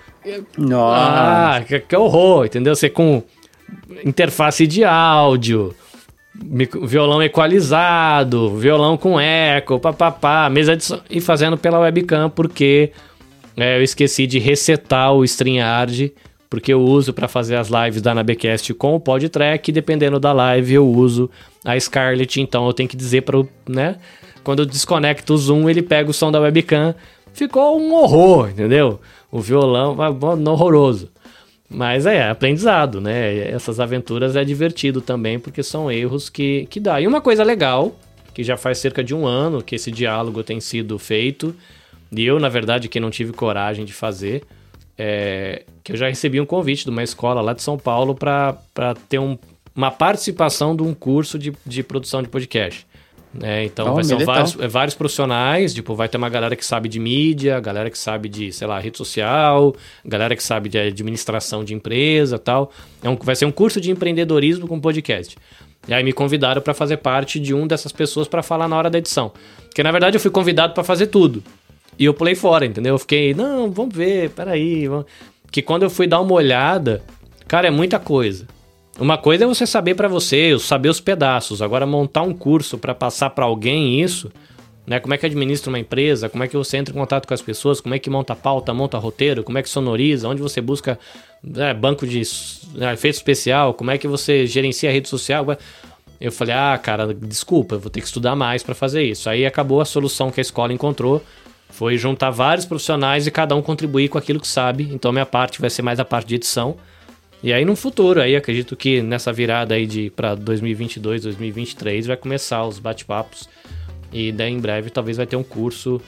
Nossa. 0.55 1.57
Ah, 1.57 1.61
que, 1.61 1.79
que 1.79 1.95
horror, 1.95 2.45
entendeu? 2.45 2.75
Você 2.75 2.91
com 2.91 3.23
interface 4.05 4.67
de 4.67 4.83
áudio, 4.83 5.73
violão 6.83 7.23
equalizado, 7.23 8.55
violão 8.55 8.97
com 8.97 9.19
eco, 9.19 9.79
papapá, 9.79 10.47
mesa 10.47 10.77
de 10.77 10.83
som, 10.83 11.01
e 11.09 11.19
fazendo 11.19 11.57
pela 11.57 11.79
webcam, 11.79 12.29
porque 12.29 12.91
é, 13.57 13.79
eu 13.79 13.83
esqueci 13.83 14.27
de 14.27 14.37
resetar 14.37 15.11
o 15.11 15.23
StreamYard, 15.23 16.13
porque 16.49 16.73
eu 16.73 16.81
uso 16.81 17.13
para 17.13 17.27
fazer 17.27 17.55
as 17.55 17.69
lives 17.69 18.01
da 18.01 18.13
Nabecast 18.13 18.73
com 18.73 18.95
o 18.95 18.99
PodTrack, 18.99 19.69
e 19.69 19.73
dependendo 19.73 20.19
da 20.19 20.33
live 20.33 20.73
eu 20.73 20.87
uso 20.87 21.29
a 21.63 21.79
Scarlett, 21.79 22.41
então 22.41 22.65
eu 22.65 22.73
tenho 22.73 22.89
que 22.89 22.97
dizer 22.97 23.21
para 23.21 23.37
né? 23.67 23.97
Quando 24.43 24.59
eu 24.59 24.65
desconecto 24.65 25.33
o 25.33 25.37
Zoom, 25.37 25.69
ele 25.69 25.81
pega 25.81 26.09
o 26.09 26.13
som 26.13 26.31
da 26.31 26.39
webcam. 26.39 26.95
Ficou 27.33 27.79
um 27.79 27.93
horror, 27.93 28.49
entendeu? 28.49 28.99
O 29.31 29.39
violão, 29.39 29.95
horroroso. 30.47 31.11
Mas 31.69 32.07
é, 32.07 32.27
aprendizado, 32.27 32.99
né? 32.99 33.47
Essas 33.49 33.79
aventuras 33.79 34.35
é 34.35 34.43
divertido 34.43 35.01
também, 35.01 35.37
porque 35.37 35.61
são 35.61 35.91
erros 35.91 36.29
que, 36.29 36.65
que 36.67 36.79
dá. 36.79 36.99
E 36.99 37.05
uma 37.05 37.21
coisa 37.21 37.43
legal, 37.43 37.95
que 38.33 38.43
já 38.43 38.57
faz 38.57 38.79
cerca 38.79 39.03
de 39.03 39.13
um 39.13 39.27
ano 39.27 39.61
que 39.61 39.75
esse 39.75 39.91
diálogo 39.91 40.41
tem 40.43 40.59
sido 40.59 40.97
feito, 40.97 41.55
e 42.11 42.25
eu, 42.25 42.39
na 42.39 42.49
verdade, 42.49 42.87
que 42.87 42.99
não 42.99 43.11
tive 43.11 43.33
coragem 43.33 43.85
de 43.85 43.93
fazer, 43.93 44.41
é 44.99 45.63
que 45.83 45.93
eu 45.93 45.97
já 45.97 46.07
recebi 46.09 46.39
um 46.41 46.45
convite 46.45 46.83
de 46.83 46.89
uma 46.89 47.01
escola 47.03 47.41
lá 47.41 47.53
de 47.53 47.61
São 47.63 47.77
Paulo 47.77 48.13
para 48.13 48.57
ter 49.07 49.17
um- 49.19 49.37
uma 49.75 49.89
participação 49.89 50.75
de 50.75 50.83
um 50.83 50.93
curso 50.93 51.39
de, 51.39 51.53
de 51.65 51.81
produção 51.81 52.21
de 52.21 52.27
podcast. 52.27 52.85
É, 53.43 53.63
então 53.63 53.91
Oh, 53.91 53.93
vai 53.93 54.03
ser 54.03 54.25
vários, 54.25 54.59
é, 54.59 54.67
vários 54.67 54.95
profissionais, 54.95 55.71
tipo, 55.73 55.93
vai 55.95 56.09
ter 56.09 56.17
uma 56.17 56.29
galera 56.29 56.55
que 56.55 56.65
sabe 56.65 56.89
de 56.89 56.99
mídia, 56.99 57.59
galera 57.59 57.89
que 57.89 57.97
sabe 57.97 58.27
de, 58.27 58.51
sei 58.51 58.67
lá, 58.67 58.79
rede 58.79 58.97
social, 58.97 59.75
galera 60.03 60.35
que 60.35 60.41
sabe 60.43 60.67
de 60.67 60.79
administração 60.79 61.63
de 61.63 61.73
empresa 61.75 62.39
tal. 62.39 62.71
É 63.03 63.09
um, 63.09 63.15
vai 63.15 63.35
ser 63.35 63.45
um 63.45 63.51
curso 63.51 63.79
de 63.79 63.91
empreendedorismo 63.91 64.67
com 64.67 64.79
podcast. 64.79 65.37
E 65.87 65.93
aí 65.93 66.03
me 66.03 66.11
convidaram 66.11 66.61
para 66.61 66.73
fazer 66.73 66.97
parte 66.97 67.39
de 67.39 67.53
um 67.53 67.65
dessas 67.67 67.91
pessoas 67.91 68.27
para 68.27 68.41
falar 68.43 68.67
na 68.67 68.75
hora 68.75 68.89
da 68.89 68.97
edição. 68.97 69.31
Porque 69.67 69.81
na 69.83 69.91
verdade 69.91 70.17
eu 70.17 70.19
fui 70.19 70.31
convidado 70.31 70.73
para 70.73 70.83
fazer 70.83 71.07
tudo. 71.07 71.43
E 71.99 72.05
eu 72.05 72.13
pulei 72.13 72.33
fora, 72.33 72.65
entendeu? 72.65 72.95
Eu 72.95 72.99
fiquei, 72.99 73.33
não, 73.33 73.69
vamos 73.69 73.93
ver, 73.93 74.29
peraí. 74.29 74.87
Vamos... 74.87 75.05
Que 75.51 75.61
quando 75.61 75.83
eu 75.83 75.89
fui 75.89 76.07
dar 76.07 76.21
uma 76.21 76.33
olhada, 76.33 77.03
cara, 77.45 77.67
é 77.67 77.71
muita 77.71 77.99
coisa. 77.99 78.47
Uma 78.97 79.17
coisa 79.17 79.43
é 79.43 79.47
você 79.47 79.65
saber 79.65 79.95
pra 79.95 80.07
você, 80.07 80.57
saber 80.59 80.87
os 80.87 81.01
pedaços. 81.01 81.61
Agora, 81.61 81.85
montar 81.85 82.21
um 82.21 82.33
curso 82.33 82.77
pra 82.77 82.95
passar 82.95 83.31
pra 83.31 83.45
alguém 83.45 84.01
isso, 84.01 84.31
né? 84.87 84.99
Como 84.99 85.13
é 85.13 85.17
que 85.17 85.25
administra 85.25 85.69
uma 85.69 85.79
empresa? 85.79 86.29
Como 86.29 86.43
é 86.43 86.47
que 86.47 86.55
você 86.55 86.77
entra 86.77 86.93
em 86.93 86.97
contato 86.97 87.27
com 87.27 87.33
as 87.33 87.41
pessoas? 87.41 87.81
Como 87.81 87.93
é 87.93 87.99
que 87.99 88.09
monta 88.09 88.35
pauta, 88.35 88.73
monta 88.73 88.97
roteiro? 88.97 89.43
Como 89.43 89.57
é 89.57 89.61
que 89.61 89.69
sonoriza? 89.69 90.27
Onde 90.27 90.41
você 90.41 90.61
busca 90.61 90.97
né, 91.43 91.73
banco 91.73 92.07
de 92.07 92.21
né, 92.75 92.93
efeito 92.93 93.15
especial? 93.15 93.73
Como 93.73 93.91
é 93.91 93.97
que 93.97 94.07
você 94.07 94.47
gerencia 94.47 94.89
a 94.89 94.93
rede 94.93 95.09
social? 95.09 95.45
Eu 96.19 96.31
falei, 96.31 96.53
ah, 96.55 96.77
cara, 96.81 97.13
desculpa, 97.13 97.75
eu 97.75 97.79
vou 97.79 97.89
ter 97.89 97.99
que 98.01 98.07
estudar 98.07 98.35
mais 98.35 98.63
pra 98.63 98.73
fazer 98.73 99.03
isso. 99.03 99.29
Aí 99.29 99.45
acabou 99.45 99.79
a 99.81 99.85
solução 99.85 100.31
que 100.31 100.39
a 100.39 100.43
escola 100.43 100.73
encontrou. 100.73 101.21
Foi 101.80 101.97
juntar 101.97 102.30
vários 102.30 102.65
profissionais 102.65 103.25
e 103.25 103.32
cada 103.32 103.55
um 103.55 103.61
contribuir 103.61 104.09
com 104.09 104.17
aquilo 104.17 104.38
que 104.38 104.47
sabe. 104.49 104.89
Então, 104.91 105.13
minha 105.13 105.25
parte 105.25 105.61
vai 105.61 105.69
ser 105.69 105.82
mais 105.82 105.97
a 105.97 106.03
parte 106.03 106.27
de 106.27 106.36
edição. 106.36 106.75
E 107.41 107.53
aí 107.53 107.63
no 107.63 107.73
futuro, 107.73 108.21
aí 108.21 108.36
acredito 108.36 108.75
que 108.75 109.01
nessa 109.01 109.32
virada 109.32 109.75
aí 109.75 109.88
de 109.88 110.09
para 110.09 110.36
2022, 110.36 111.21
2023 111.21 112.07
vai 112.07 112.17
começar 112.17 112.65
os 112.65 112.80
bate-papos 112.80 113.47
e 114.11 114.30
daí 114.34 114.51
em 114.51 114.59
breve 114.59 114.89
talvez 114.89 115.15
vai 115.15 115.25
ter 115.25 115.38
um 115.38 115.43
curso 115.43 116.01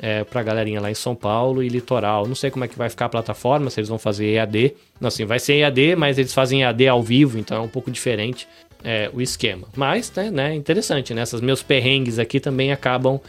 é, 0.00 0.24
pra 0.24 0.42
galerinha 0.42 0.80
lá 0.80 0.90
em 0.90 0.94
São 0.94 1.14
Paulo 1.14 1.62
e 1.62 1.68
litoral. 1.68 2.26
Não 2.26 2.34
sei 2.34 2.50
como 2.50 2.64
é 2.64 2.68
que 2.68 2.76
vai 2.76 2.90
ficar 2.90 3.04
a 3.04 3.08
plataforma, 3.08 3.70
se 3.70 3.78
eles 3.78 3.88
vão 3.88 4.00
fazer 4.00 4.26
EAD. 4.26 4.74
Não, 5.00 5.06
assim, 5.06 5.24
vai 5.24 5.38
ser 5.38 5.58
EAD, 5.58 5.94
mas 5.94 6.18
eles 6.18 6.34
fazem 6.34 6.62
EAD 6.62 6.88
ao 6.88 7.00
vivo, 7.00 7.38
então 7.38 7.58
é 7.58 7.60
um 7.60 7.68
pouco 7.68 7.92
diferente 7.92 8.48
é, 8.82 9.08
o 9.14 9.20
esquema. 9.20 9.68
Mas, 9.76 10.10
né, 10.16 10.32
né 10.32 10.52
interessante, 10.52 11.14
né? 11.14 11.22
Meus 11.40 11.62
perrengues 11.62 12.18
aqui 12.18 12.40
também 12.40 12.72
acabam 12.72 13.20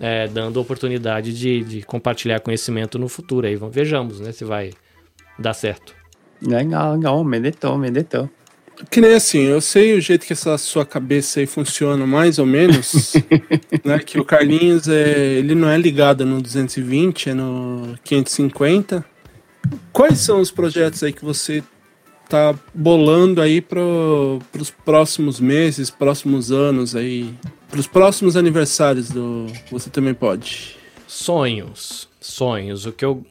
é, 0.00 0.26
dando 0.26 0.58
oportunidade 0.58 1.32
de, 1.32 1.62
de, 1.62 1.82
compartilhar 1.82 2.40
conhecimento 2.40 2.98
no 2.98 3.08
futuro. 3.08 3.46
Aí 3.46 3.56
vejamos, 3.70 4.18
né, 4.18 4.32
se 4.32 4.44
vai 4.44 4.70
dar 5.38 5.52
certo. 5.52 5.94
Legal, 6.42 6.94
legal, 6.94 7.22
meditou, 7.22 7.76
meditou. 7.76 8.28
Que 8.88 8.98
nem 8.98 9.12
assim, 9.12 9.40
eu 9.40 9.60
sei 9.60 9.92
o 9.92 10.00
jeito 10.00 10.24
que 10.24 10.32
essa 10.32 10.56
sua 10.56 10.86
cabeça 10.86 11.40
aí 11.40 11.46
funciona, 11.46 12.06
mais 12.06 12.38
ou 12.38 12.46
menos, 12.46 13.12
né? 13.84 13.98
Que 13.98 14.18
o 14.18 14.24
Carlinhos, 14.24 14.88
é, 14.88 15.34
ele 15.38 15.54
não 15.54 15.68
é 15.68 15.76
ligado 15.76 16.24
no 16.24 16.40
220, 16.40 17.28
é 17.28 17.34
no 17.34 17.94
550. 18.02 19.04
Quais 19.92 20.18
são 20.20 20.40
os 20.40 20.50
projetos 20.50 21.02
aí 21.02 21.12
que 21.12 21.22
você 21.22 21.62
tá 22.26 22.54
bolando 22.72 23.42
aí 23.42 23.60
para 23.60 23.80
os 24.58 24.70
próximos 24.84 25.40
meses, 25.40 25.90
próximos 25.90 26.50
anos 26.50 26.96
aí, 26.96 27.34
para 27.70 27.78
os 27.78 27.86
próximos 27.86 28.36
aniversários 28.36 29.10
do 29.10 29.46
Você 29.70 29.88
Também 29.88 30.12
Pode? 30.12 30.76
Sonhos, 31.06 32.08
sonhos. 32.20 32.84
O 32.84 32.92
que 32.92 33.04
eu 33.04 33.24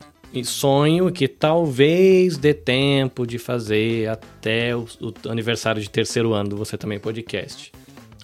sonho 0.43 1.11
que 1.11 1.27
talvez 1.27 2.37
dê 2.37 2.53
tempo 2.53 3.27
de 3.27 3.37
fazer 3.37 4.07
até 4.07 4.75
o, 4.75 4.87
o, 5.01 5.29
aniversário 5.29 5.81
de 5.81 5.89
terceiro 5.89 6.33
ano 6.33 6.51
do 6.51 6.57
Você 6.57 6.77
Também 6.77 6.99
Podcast. 6.99 7.71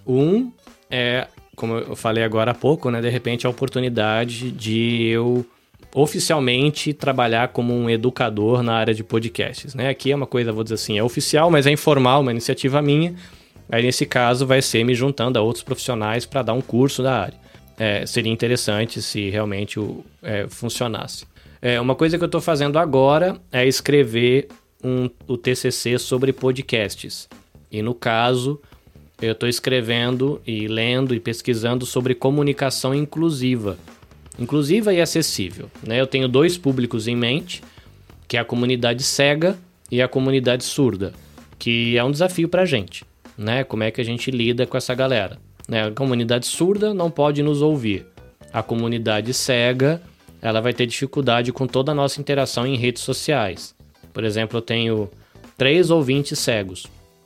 Um 0.08 0.52
é, 0.90 1.28
como 1.56 1.78
eu 1.78 1.96
falei 1.96 2.24
agora 2.24 2.52
há 2.52 2.54
pouco, 2.54 2.90
né? 2.92 3.02
De 3.02 3.10
repente 3.10 3.46
a 3.46 3.50
oportunidade 3.50 4.52
de 4.52 5.08
eu 5.08 5.46
oficialmente 5.94 6.94
trabalhar 6.94 7.50
como 7.50 7.74
um 7.74 7.90
educador 7.90 8.62
na 8.62 8.76
área 8.76 8.94
de 8.94 9.04
podcasts, 9.04 9.74
né? 9.74 9.90
Aqui 9.90 10.12
é 10.12 10.16
uma 10.16 10.28
coisa, 10.28 10.52
vou 10.52 10.64
dizer 10.64 10.76
assim, 10.76 10.98
é 10.98 11.04
oficial, 11.04 11.50
mas 11.50 11.66
é 11.66 11.72
informal, 11.72 12.22
uma 12.22 12.32
iniciativa 12.32 12.82
minha. 12.82 13.16
Aí 13.70 13.84
nesse 13.84 14.06
caso 14.06 14.46
vai 14.46 14.62
ser 14.62 14.84
me 14.84 14.94
juntando 14.94 15.40
a 15.40 15.42
outros 15.42 15.64
profissionais 15.64 16.26
para 16.26 16.44
dar 16.44 16.54
um 16.54 16.62
curso 16.62 17.02
da 17.02 17.22
área. 17.22 17.46
É, 17.78 18.06
seria 18.06 18.32
interessante 18.32 19.02
se 19.02 19.30
realmente 19.30 19.80
o, 19.80 20.06
é, 20.22 20.48
funcionasse. 20.48 21.26
É, 21.62 21.80
uma 21.82 21.96
coisa 21.96 22.18
que 22.18 22.24
eu 22.24 22.28
estou 22.28 22.42
fazendo 22.42 22.78
agora 22.78 23.38
é 23.52 23.68
escrever 23.68 24.48
um, 24.84 25.10
o 25.28 25.38
TCC 25.38 25.98
sobre 25.98 26.32
podcasts. 26.32 27.28
E 27.72 27.82
no 27.82 27.94
caso, 27.94 28.62
eu 29.22 29.32
estou 29.32 29.50
escrevendo 29.50 30.42
e 30.46 30.68
lendo 30.68 31.16
e 31.16 31.20
pesquisando 31.20 31.86
sobre 31.86 32.14
comunicação 32.14 32.94
inclusiva. 32.94 33.78
Inclusiva 34.38 34.94
e 34.94 35.02
acessível. 35.02 35.70
Né? 35.82 36.00
Eu 36.00 36.08
tenho 36.08 36.28
dois 36.28 36.58
públicos 36.58 37.08
em 37.08 37.16
mente, 37.16 37.64
que 38.28 38.38
é 38.38 38.40
a 38.40 38.46
comunidade 38.46 39.04
cega 39.04 39.58
e 39.90 40.02
a 40.02 40.08
comunidade 40.08 40.64
surda, 40.64 41.14
que 41.58 41.98
é 41.98 42.04
um 42.04 42.12
desafio 42.12 42.48
para 42.48 42.64
a 42.64 42.66
gente. 42.66 43.04
Né? 43.38 43.64
Como 43.64 43.84
é 43.84 43.92
que 43.92 44.02
a 44.02 44.06
gente 44.06 44.32
lida 44.32 44.66
com 44.66 44.78
essa 44.78 44.94
galera? 44.94 45.38
Né? 45.68 45.88
A 45.88 45.92
comunidade 45.92 46.46
surda 46.46 46.94
não 46.94 47.12
pode 47.12 47.42
nos 47.44 47.62
ouvir. 47.62 48.06
A 48.54 48.64
comunidade 48.64 49.34
cega 49.34 50.02
ela 50.42 50.62
vai 50.62 50.74
ter 50.74 50.86
dificuldade 50.86 51.52
com 51.52 51.66
toda 51.66 51.92
a 51.92 51.96
nossa 51.96 52.22
interação 52.22 52.68
em 52.68 52.78
redes 52.78 53.02
sociais. 53.02 53.74
Por 54.14 54.24
exemplo, 54.24 54.60
eu 54.60 54.62
tenho 54.62 55.10
três 55.58 55.90
ouvintes 55.90 56.38
cegos 56.38 56.86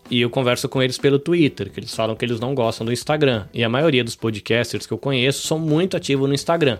e 0.09 0.21
eu 0.21 0.29
converso 0.29 0.69
com 0.69 0.81
eles 0.81 0.97
pelo 0.97 1.19
Twitter, 1.19 1.69
que 1.69 1.79
eles 1.81 1.93
falam 1.93 2.15
que 2.15 2.23
eles 2.23 2.39
não 2.39 2.55
gostam 2.55 2.85
do 2.85 2.93
Instagram. 2.93 3.45
E 3.53 3.61
a 3.61 3.67
maioria 3.67 4.03
dos 4.03 4.15
podcasters 4.15 4.87
que 4.87 4.93
eu 4.93 4.97
conheço 4.97 5.45
são 5.45 5.59
muito 5.59 5.97
ativos 5.97 6.29
no 6.29 6.33
Instagram. 6.33 6.77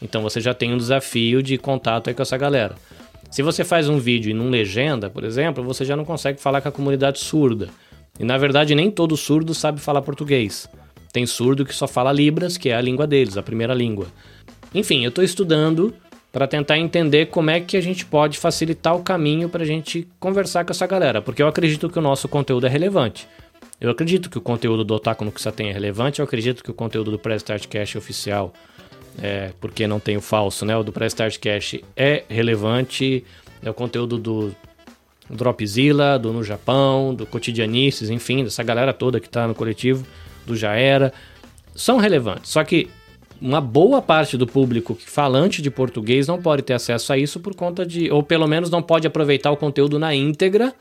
Então 0.00 0.22
você 0.22 0.40
já 0.40 0.54
tem 0.54 0.72
um 0.72 0.78
desafio 0.78 1.42
de 1.42 1.58
contato 1.58 2.08
aí 2.08 2.14
com 2.14 2.22
essa 2.22 2.36
galera. 2.36 2.76
Se 3.30 3.42
você 3.42 3.64
faz 3.64 3.88
um 3.88 3.98
vídeo 3.98 4.30
e 4.30 4.34
não 4.34 4.50
legenda, 4.50 5.10
por 5.10 5.24
exemplo, 5.24 5.64
você 5.64 5.84
já 5.84 5.96
não 5.96 6.04
consegue 6.04 6.40
falar 6.40 6.60
com 6.60 6.68
a 6.68 6.72
comunidade 6.72 7.18
surda. 7.18 7.68
E 8.22 8.24
na 8.24 8.38
verdade 8.38 8.74
nem 8.74 8.88
todo 8.88 9.16
surdo 9.16 9.52
sabe 9.52 9.80
falar 9.80 10.00
português. 10.00 10.68
Tem 11.12 11.26
surdo 11.26 11.64
que 11.66 11.74
só 11.74 11.88
fala 11.88 12.12
Libras, 12.12 12.56
que 12.56 12.68
é 12.68 12.76
a 12.76 12.80
língua 12.80 13.06
deles, 13.06 13.36
a 13.36 13.42
primeira 13.42 13.74
língua. 13.74 14.06
Enfim, 14.72 15.02
eu 15.02 15.08
estou 15.08 15.24
estudando 15.24 15.92
para 16.32 16.46
tentar 16.46 16.78
entender 16.78 17.26
como 17.26 17.50
é 17.50 17.60
que 17.60 17.76
a 17.76 17.80
gente 17.80 18.06
pode 18.06 18.38
facilitar 18.38 18.96
o 18.96 19.02
caminho 19.02 19.48
para 19.48 19.64
a 19.64 19.66
gente 19.66 20.08
conversar 20.18 20.64
com 20.64 20.70
essa 20.70 20.86
galera, 20.86 21.20
porque 21.20 21.42
eu 21.42 21.48
acredito 21.48 21.90
que 21.90 21.98
o 21.98 22.02
nosso 22.02 22.28
conteúdo 22.28 22.66
é 22.66 22.70
relevante. 22.70 23.28
Eu 23.78 23.90
acredito 23.90 24.30
que 24.30 24.38
o 24.38 24.40
conteúdo 24.40 24.84
do 24.84 24.94
Otaku 24.94 25.24
no 25.24 25.32
Tem 25.32 25.68
é 25.68 25.72
relevante, 25.72 26.20
eu 26.20 26.24
acredito 26.24 26.62
que 26.62 26.70
o 26.70 26.74
conteúdo 26.74 27.10
do 27.10 27.18
Press 27.18 27.42
Start 27.42 27.66
Cash 27.66 27.96
oficial, 27.96 28.54
é, 29.20 29.50
porque 29.60 29.86
não 29.86 29.98
tem 29.98 30.16
o 30.16 30.20
falso, 30.22 30.64
né? 30.64 30.74
O 30.76 30.84
do 30.84 30.92
Press 30.92 31.12
Start 31.12 31.38
Cash 31.38 31.80
é 31.96 32.22
relevante, 32.28 33.24
é 33.62 33.68
o 33.68 33.74
conteúdo 33.74 34.16
do 34.16 34.54
Dropzilla, 35.32 36.18
do 36.18 36.32
No 36.32 36.44
Japão, 36.44 37.14
do 37.14 37.26
Cotidianices, 37.26 38.10
enfim, 38.10 38.44
dessa 38.44 38.62
galera 38.62 38.92
toda 38.92 39.18
que 39.18 39.26
está 39.26 39.46
no 39.46 39.54
coletivo, 39.54 40.06
do 40.46 40.56
Já 40.56 40.74
Era, 40.74 41.12
são 41.74 41.98
relevantes. 41.98 42.50
Só 42.50 42.62
que 42.62 42.88
uma 43.40 43.60
boa 43.60 44.00
parte 44.00 44.36
do 44.36 44.46
público 44.46 44.96
falante 45.04 45.60
de 45.60 45.70
português 45.70 46.28
não 46.28 46.40
pode 46.40 46.62
ter 46.62 46.74
acesso 46.74 47.12
a 47.12 47.18
isso 47.18 47.40
por 47.40 47.54
conta 47.54 47.84
de. 47.84 48.10
ou 48.10 48.22
pelo 48.22 48.46
menos 48.46 48.70
não 48.70 48.80
pode 48.80 49.06
aproveitar 49.06 49.50
o 49.50 49.56
conteúdo 49.56 49.98
na 49.98 50.14
íntegra 50.14 50.72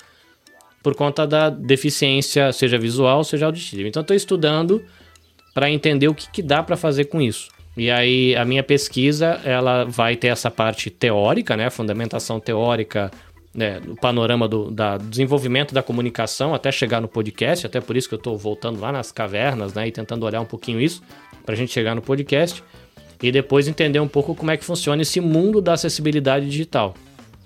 por 0.84 0.96
conta 0.96 1.28
da 1.28 1.50
deficiência, 1.50 2.52
seja 2.52 2.78
visual, 2.78 3.24
seja 3.24 3.46
auditiva. 3.46 3.88
Então, 3.88 4.02
estou 4.02 4.16
estudando 4.16 4.84
para 5.54 5.70
entender 5.70 6.08
o 6.08 6.14
que, 6.14 6.30
que 6.32 6.42
dá 6.42 6.64
para 6.64 6.76
fazer 6.76 7.06
com 7.06 7.22
isso. 7.22 7.50
E 7.78 7.90
aí, 7.90 8.36
a 8.36 8.44
minha 8.44 8.64
pesquisa 8.64 9.40
ela 9.44 9.86
vai 9.86 10.16
ter 10.16 10.28
essa 10.28 10.52
parte 10.52 10.90
teórica, 10.90 11.56
né, 11.56 11.70
fundamentação 11.70 12.40
teórica, 12.40 13.12
né, 13.54 13.82
o 13.88 13.96
panorama 13.96 14.48
do 14.48 14.72
da 14.72 14.98
desenvolvimento 14.98 15.74
da 15.74 15.84
comunicação 15.84 16.54
até 16.54 16.72
chegar 16.72 17.02
no 17.02 17.08
podcast, 17.08 17.66
até 17.66 17.82
por 17.82 17.98
isso 17.98 18.08
que 18.08 18.16
eu 18.16 18.18
estou 18.18 18.38
voltando 18.38 18.80
lá 18.80 18.92
nas 18.92 19.12
cavernas, 19.12 19.74
né, 19.74 19.88
e 19.88 19.92
tentando 19.92 20.26
olhar 20.26 20.42
um 20.42 20.46
pouquinho 20.46 20.80
isso 20.80 21.02
para 21.46 21.54
a 21.54 21.58
gente 21.58 21.72
chegar 21.72 21.96
no 21.96 22.02
podcast 22.02 22.64
e 23.22 23.32
depois 23.32 23.68
entender 23.68 24.00
um 24.00 24.08
pouco 24.08 24.34
como 24.34 24.52
é 24.52 24.58
que 24.58 24.66
funciona 24.66 25.02
esse 25.02 25.20
mundo 25.22 25.62
da 25.62 25.74
acessibilidade 25.74 26.50
digital. 26.50 26.96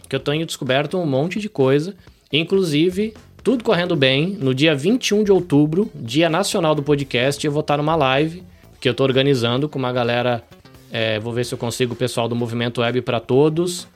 Que 0.07 0.15
eu 0.15 0.19
tenho 0.19 0.45
descoberto 0.45 0.97
um 0.97 1.05
monte 1.05 1.39
de 1.39 1.49
coisa, 1.49 1.95
inclusive 2.31 3.13
tudo 3.45 3.63
correndo 3.63 3.95
bem, 3.95 4.29
no 4.39 4.55
dia 4.55 4.73
21 4.73 5.23
de 5.23 5.31
outubro, 5.31 5.91
Dia 5.93 6.27
Nacional 6.27 6.73
do 6.73 6.81
Podcast, 6.81 7.45
eu 7.45 7.51
vou 7.51 7.61
estar 7.61 7.77
numa 7.77 7.95
live 7.95 8.41
que 8.81 8.89
eu 8.89 8.91
estou 8.91 9.05
organizando 9.05 9.69
com 9.69 9.77
uma 9.77 9.91
galera. 9.93 10.43
É, 10.91 11.19
vou 11.19 11.31
ver 11.31 11.45
se 11.45 11.53
eu 11.53 11.57
consigo 11.57 11.93
o 11.93 11.95
pessoal 11.95 12.27
do 12.27 12.35
Movimento 12.35 12.81
Web 12.81 13.01
para 13.01 13.19
Todos, 13.19 13.87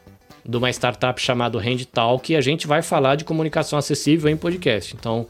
de 0.49 0.57
uma 0.57 0.69
startup 0.69 1.21
chamada 1.21 1.59
Handtalk, 1.59 2.33
e 2.33 2.35
a 2.35 2.41
gente 2.41 2.65
vai 2.65 2.81
falar 2.81 3.15
de 3.15 3.23
comunicação 3.23 3.77
acessível 3.77 4.29
em 4.29 4.37
podcast. 4.37 4.95
Então, 4.95 5.27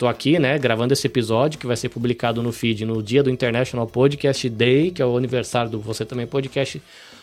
Tô 0.00 0.08
aqui, 0.08 0.38
né, 0.38 0.58
gravando 0.58 0.94
esse 0.94 1.06
episódio 1.06 1.58
que 1.58 1.66
vai 1.66 1.76
ser 1.76 1.90
publicado 1.90 2.42
no 2.42 2.52
feed 2.52 2.86
no 2.86 3.02
dia 3.02 3.22
do 3.22 3.28
International 3.28 3.86
Podcast 3.86 4.48
Day, 4.48 4.90
que 4.90 5.02
é 5.02 5.04
o 5.04 5.14
aniversário 5.14 5.70
do 5.70 5.78
Você 5.78 6.06
Também 6.06 6.26
Podcast. 6.26 6.80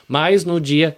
Mas 0.07 0.45
no 0.45 0.61
dia 0.61 0.95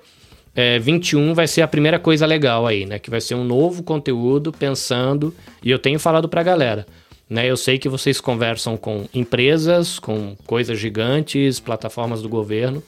é, 0.53 0.77
21 0.77 1.33
vai 1.33 1.47
ser 1.47 1.61
a 1.61 1.69
primeira 1.69 1.97
coisa 1.97 2.25
legal 2.25 2.67
aí, 2.67 2.85
né? 2.85 2.99
Que 2.99 3.09
vai 3.09 3.21
ser 3.21 3.35
um 3.35 3.45
novo 3.45 3.81
conteúdo 3.81 4.51
pensando. 4.51 5.33
E 5.63 5.71
eu 5.71 5.79
tenho 5.79 5.97
falado 5.97 6.27
pra 6.27 6.43
galera. 6.43 6.85
Né, 7.29 7.49
eu 7.49 7.55
sei 7.55 7.79
que 7.79 7.87
vocês 7.87 8.19
conversam 8.19 8.75
com 8.75 9.07
empresas, 9.13 9.99
com 9.99 10.35
coisas 10.45 10.77
gigantes, 10.77 11.61
plataformas 11.61 12.21
do 12.21 12.27
governo. 12.27 12.83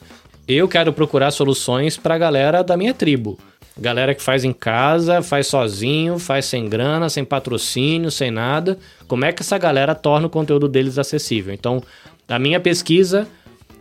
Eu 0.46 0.68
quero 0.68 0.92
procurar 0.92 1.30
soluções 1.30 1.96
para 1.96 2.16
a 2.16 2.18
galera 2.18 2.62
da 2.62 2.76
minha 2.76 2.92
tribo. 2.92 3.38
Galera 3.78 4.14
que 4.14 4.22
faz 4.22 4.44
em 4.44 4.52
casa, 4.52 5.22
faz 5.22 5.46
sozinho, 5.46 6.18
faz 6.18 6.44
sem 6.44 6.68
grana, 6.68 7.08
sem 7.08 7.24
patrocínio, 7.24 8.10
sem 8.10 8.30
nada. 8.30 8.78
Como 9.08 9.24
é 9.24 9.32
que 9.32 9.42
essa 9.42 9.56
galera 9.56 9.94
torna 9.94 10.26
o 10.26 10.30
conteúdo 10.30 10.68
deles 10.68 10.98
acessível? 10.98 11.54
Então, 11.54 11.82
a 12.28 12.38
minha 12.38 12.60
pesquisa, 12.60 13.26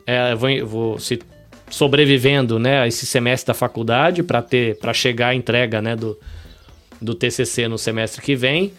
é, 0.08 0.34
vou, 0.34 0.50
vou 0.66 1.00
se 1.00 1.20
sobrevivendo, 1.70 2.58
né, 2.58 2.88
esse 2.88 3.06
semestre 3.06 3.48
da 3.48 3.54
faculdade 3.54 4.24
para 4.24 4.42
ter, 4.42 4.78
para 4.78 4.94
chegar 4.94 5.30
à 5.30 5.36
entrega, 5.36 5.82
né, 5.82 5.96
do, 5.96 6.18
do 7.02 7.16
TCC 7.16 7.68
no 7.68 7.78
semestre 7.78 8.22
que 8.22 8.36
vem. 8.36 8.72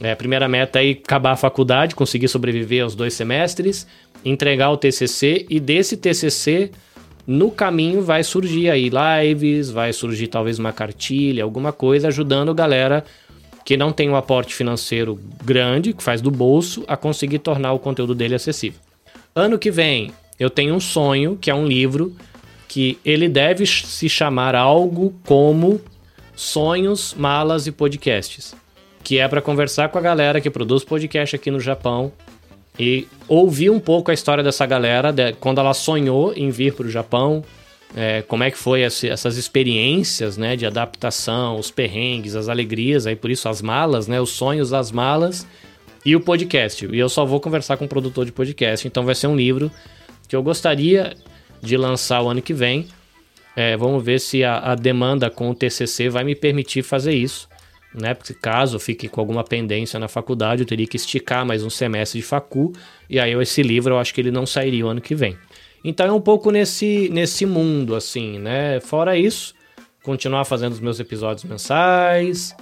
É, 0.00 0.12
a 0.12 0.16
primeira 0.16 0.48
meta 0.48 0.82
é 0.82 0.90
acabar 0.90 1.32
a 1.32 1.36
faculdade, 1.36 1.94
conseguir 1.94 2.28
sobreviver 2.28 2.82
aos 2.82 2.94
dois 2.94 3.14
semestres, 3.14 3.86
entregar 4.24 4.70
o 4.70 4.76
TCC 4.76 5.46
e 5.48 5.58
desse 5.58 5.96
TCC 5.96 6.70
no 7.28 7.50
caminho 7.50 8.00
vai 8.00 8.24
surgir 8.24 8.70
aí 8.70 8.88
lives, 8.88 9.70
vai 9.70 9.92
surgir 9.92 10.28
talvez 10.28 10.58
uma 10.58 10.72
cartilha, 10.72 11.44
alguma 11.44 11.74
coisa 11.74 12.08
ajudando 12.08 12.50
a 12.52 12.54
galera 12.54 13.04
que 13.66 13.76
não 13.76 13.92
tem 13.92 14.08
um 14.08 14.16
aporte 14.16 14.54
financeiro 14.54 15.20
grande, 15.44 15.92
que 15.92 16.02
faz 16.02 16.22
do 16.22 16.30
bolso, 16.30 16.84
a 16.88 16.96
conseguir 16.96 17.40
tornar 17.40 17.74
o 17.74 17.78
conteúdo 17.78 18.14
dele 18.14 18.34
acessível. 18.34 18.80
Ano 19.34 19.58
que 19.58 19.70
vem, 19.70 20.10
eu 20.40 20.48
tenho 20.48 20.74
um 20.74 20.80
sonho, 20.80 21.36
que 21.38 21.50
é 21.50 21.54
um 21.54 21.66
livro 21.66 22.16
que 22.66 22.98
ele 23.04 23.28
deve 23.28 23.66
se 23.66 24.08
chamar 24.08 24.54
algo 24.54 25.14
como 25.26 25.82
Sonhos, 26.34 27.12
Malas 27.12 27.66
e 27.66 27.72
Podcasts, 27.72 28.56
que 29.04 29.18
é 29.18 29.28
para 29.28 29.42
conversar 29.42 29.90
com 29.90 29.98
a 29.98 30.02
galera 30.02 30.40
que 30.40 30.48
produz 30.48 30.82
podcast 30.82 31.36
aqui 31.36 31.50
no 31.50 31.60
Japão 31.60 32.10
e 32.78 33.06
ouvir 33.26 33.70
um 33.70 33.80
pouco 33.80 34.10
a 34.10 34.14
história 34.14 34.42
dessa 34.42 34.64
galera, 34.64 35.12
de, 35.12 35.32
quando 35.34 35.60
ela 35.60 35.74
sonhou 35.74 36.32
em 36.34 36.50
vir 36.50 36.74
para 36.74 36.86
o 36.86 36.90
Japão, 36.90 37.44
é, 37.96 38.22
como 38.22 38.44
é 38.44 38.50
que 38.50 38.58
foi 38.58 38.82
esse, 38.82 39.08
essas 39.08 39.36
experiências, 39.36 40.36
né, 40.36 40.56
de 40.56 40.66
adaptação, 40.66 41.58
os 41.58 41.70
perrengues, 41.70 42.34
as 42.36 42.48
alegrias, 42.48 43.06
aí 43.06 43.16
por 43.16 43.30
isso 43.30 43.48
as 43.48 43.62
malas, 43.62 44.06
né, 44.06 44.20
os 44.20 44.30
sonhos 44.30 44.70
das 44.70 44.92
malas 44.92 45.46
e 46.04 46.14
o 46.14 46.20
podcast. 46.20 46.86
E 46.86 46.98
eu 46.98 47.08
só 47.08 47.24
vou 47.24 47.40
conversar 47.40 47.76
com 47.76 47.86
o 47.86 47.88
produtor 47.88 48.24
de 48.24 48.32
podcast, 48.32 48.86
então 48.86 49.04
vai 49.04 49.14
ser 49.14 49.26
um 49.26 49.36
livro 49.36 49.70
que 50.28 50.36
eu 50.36 50.42
gostaria 50.42 51.14
de 51.62 51.76
lançar 51.76 52.22
o 52.22 52.28
ano 52.28 52.42
que 52.42 52.52
vem. 52.52 52.86
É, 53.56 53.76
vamos 53.76 54.04
ver 54.04 54.20
se 54.20 54.44
a, 54.44 54.58
a, 54.58 54.74
demanda 54.74 55.28
com 55.30 55.50
o 55.50 55.54
TCC 55.54 56.08
vai 56.08 56.22
me 56.22 56.34
permitir 56.34 56.82
fazer 56.82 57.14
isso, 57.14 57.48
né? 58.00 58.14
Porque 58.14 58.34
caso 58.34 58.78
fique 58.78 59.08
com 59.08 59.20
alguma 59.20 59.44
pendência 59.44 59.98
na 59.98 60.08
faculdade, 60.08 60.62
eu 60.62 60.66
teria 60.66 60.86
que 60.86 60.96
esticar 60.96 61.44
mais 61.44 61.62
um 61.62 61.70
semestre 61.70 62.20
de 62.20 62.26
facu, 62.26 62.72
e 63.08 63.18
aí 63.18 63.32
esse 63.34 63.62
livro 63.62 63.94
eu 63.94 63.98
acho 63.98 64.14
que 64.14 64.20
ele 64.20 64.30
não 64.30 64.46
sairia 64.46 64.86
o 64.86 64.88
ano 64.88 65.00
que 65.00 65.14
vem. 65.14 65.36
Então 65.84 66.06
é 66.06 66.12
um 66.12 66.20
pouco 66.20 66.50
nesse, 66.50 67.08
nesse 67.10 67.46
mundo, 67.46 67.94
assim, 67.94 68.38
né? 68.38 68.80
Fora 68.80 69.16
isso, 69.16 69.54
continuar 70.02 70.44
fazendo 70.44 70.72
os 70.72 70.80
meus 70.80 70.98
episódios 70.98 71.44
mensais 71.44 72.54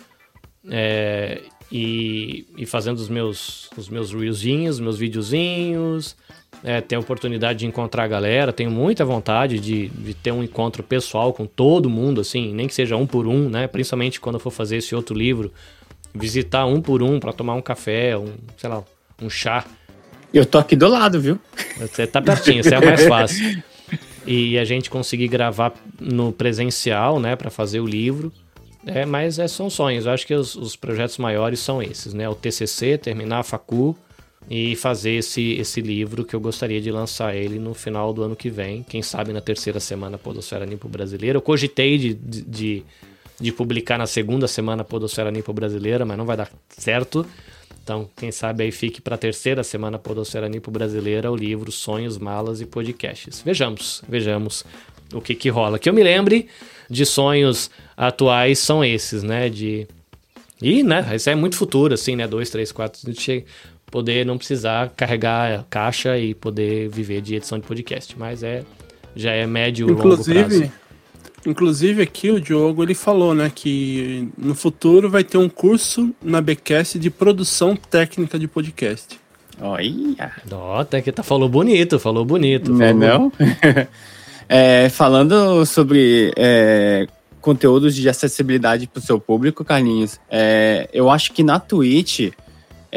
é, 0.68 1.42
e, 1.70 2.46
e 2.56 2.66
fazendo 2.66 2.98
os 2.98 3.08
meus, 3.08 3.70
os 3.76 3.88
meus 3.88 4.12
reelzinhos, 4.12 4.80
meus 4.80 4.98
videozinhos. 4.98 6.16
É, 6.64 6.80
ter 6.80 6.96
a 6.96 7.00
oportunidade 7.00 7.60
de 7.60 7.66
encontrar 7.66 8.04
a 8.04 8.08
galera, 8.08 8.52
tenho 8.52 8.70
muita 8.70 9.04
vontade 9.04 9.60
de, 9.60 9.88
de 9.88 10.14
ter 10.14 10.32
um 10.32 10.42
encontro 10.42 10.82
pessoal 10.82 11.32
com 11.32 11.46
todo 11.46 11.88
mundo, 11.88 12.20
assim, 12.20 12.52
nem 12.52 12.66
que 12.66 12.74
seja 12.74 12.96
um 12.96 13.06
por 13.06 13.26
um, 13.26 13.48
né? 13.48 13.68
Principalmente 13.68 14.20
quando 14.20 14.36
eu 14.36 14.40
for 14.40 14.50
fazer 14.50 14.78
esse 14.78 14.94
outro 14.94 15.14
livro, 15.14 15.52
visitar 16.14 16.66
um 16.66 16.80
por 16.80 17.02
um 17.02 17.20
para 17.20 17.32
tomar 17.32 17.54
um 17.54 17.62
café, 17.62 18.16
um, 18.16 18.32
sei 18.56 18.68
lá, 18.68 18.82
um 19.22 19.30
chá 19.30 19.64
eu 20.36 20.44
tô 20.44 20.58
aqui 20.58 20.76
do 20.76 20.88
lado, 20.88 21.20
viu? 21.20 21.38
Você 21.78 22.06
tá 22.06 22.20
pertinho, 22.20 22.60
isso 22.60 22.74
é 22.74 22.78
mais 22.78 23.06
fácil. 23.06 23.62
E 24.26 24.58
a 24.58 24.64
gente 24.64 24.90
conseguir 24.90 25.28
gravar 25.28 25.72
no 26.00 26.32
presencial, 26.32 27.18
né, 27.18 27.36
para 27.36 27.48
fazer 27.48 27.80
o 27.80 27.86
livro. 27.86 28.32
É, 28.84 29.06
mas 29.06 29.38
é, 29.38 29.48
são 29.48 29.70
sonhos. 29.70 30.04
Eu 30.04 30.12
acho 30.12 30.26
que 30.26 30.34
os, 30.34 30.54
os, 30.54 30.76
projetos 30.76 31.16
maiores 31.18 31.58
são 31.60 31.82
esses, 31.82 32.12
né? 32.12 32.28
O 32.28 32.34
TCC, 32.34 32.98
terminar 32.98 33.38
a 33.38 33.42
facu 33.42 33.96
e 34.48 34.76
fazer 34.76 35.12
esse, 35.12 35.54
esse 35.54 35.80
livro 35.80 36.24
que 36.24 36.34
eu 36.34 36.40
gostaria 36.40 36.80
de 36.80 36.90
lançar 36.90 37.34
ele 37.34 37.58
no 37.58 37.74
final 37.74 38.12
do 38.12 38.22
ano 38.22 38.36
que 38.36 38.48
vem. 38.48 38.82
Quem 38.82 39.02
sabe 39.02 39.32
na 39.32 39.40
terceira 39.40 39.80
semana 39.80 40.16
Podosfera 40.16 40.64
Nipo 40.64 40.88
Brasileira. 40.88 41.36
Eu 41.36 41.42
cogitei 41.42 41.98
de, 41.98 42.14
de, 42.14 42.84
de, 43.40 43.52
publicar 43.52 43.98
na 43.98 44.06
segunda 44.06 44.46
semana 44.46 44.84
Podosfera 44.84 45.30
Nipo 45.30 45.52
Brasileira, 45.52 46.04
mas 46.04 46.16
não 46.16 46.24
vai 46.24 46.36
dar 46.36 46.50
certo. 46.68 47.26
Então, 47.82 48.08
quem 48.16 48.30
sabe 48.30 48.64
aí 48.64 48.70
fique 48.70 49.00
para 49.00 49.16
a 49.16 49.18
terceira 49.18 49.64
semana 49.64 49.98
Podosfera 49.98 50.48
Nipo 50.48 50.70
Brasileira 50.70 51.30
o 51.30 51.36
livro 51.36 51.72
Sonhos, 51.72 52.16
Malas 52.16 52.60
e 52.60 52.66
Podcasts. 52.66 53.42
Vejamos, 53.44 54.02
vejamos 54.08 54.64
o 55.12 55.20
que 55.20 55.34
que 55.34 55.48
rola. 55.48 55.78
Que 55.78 55.88
eu 55.88 55.94
me 55.94 56.02
lembre 56.02 56.48
de 56.88 57.04
sonhos 57.04 57.68
atuais 57.96 58.60
são 58.60 58.84
esses, 58.84 59.24
né? 59.24 59.48
De 59.48 59.88
e, 60.60 60.82
né? 60.82 61.14
Isso 61.14 61.28
é 61.28 61.34
muito 61.34 61.56
futuro, 61.56 61.92
assim, 61.92 62.16
né? 62.16 62.26
Dois, 62.26 62.48
três, 62.48 62.72
quatro, 62.72 63.00
poder 63.90 64.26
não 64.26 64.36
precisar 64.36 64.90
carregar 64.96 65.64
caixa 65.70 66.18
e 66.18 66.34
poder 66.34 66.88
viver 66.88 67.20
de 67.20 67.36
edição 67.36 67.58
de 67.58 67.66
podcast. 67.66 68.18
Mas 68.18 68.42
é 68.42 68.64
já 69.14 69.32
é 69.32 69.46
médio 69.46 69.90
Inclusive, 69.90 70.38
longo 70.38 70.48
prazo. 70.50 70.72
Inclusive 71.46 72.02
aqui 72.02 72.30
o 72.30 72.40
Diogo 72.40 72.82
ele 72.82 72.94
falou, 72.94 73.34
né, 73.34 73.50
que 73.54 74.28
no 74.36 74.54
futuro 74.54 75.08
vai 75.08 75.22
ter 75.22 75.38
um 75.38 75.48
curso 75.48 76.12
na 76.22 76.40
BCast 76.40 76.98
de 76.98 77.08
produção 77.08 77.76
técnica 77.76 78.38
de 78.38 78.48
podcast. 78.48 79.18
Olha. 79.60 80.32
Até 80.78 81.00
que 81.00 81.10
tá 81.12 81.22
falou 81.22 81.48
bonito, 81.48 81.98
falou 81.98 82.24
bonito. 82.24 82.72
Não 82.72 82.84
é 82.84 82.92
não? 82.92 83.32
é, 84.48 84.88
falando 84.90 85.64
sobre 85.64 86.32
é, 86.36 87.06
conteúdos 87.40 87.94
de 87.94 88.08
acessibilidade 88.08 88.86
para 88.86 88.98
o 88.98 89.02
seu 89.02 89.20
público, 89.20 89.64
Carlinhos, 89.64 90.20
é, 90.28 90.90
eu 90.92 91.08
acho 91.08 91.32
que 91.32 91.42
na 91.42 91.58
Twitch 91.58 92.32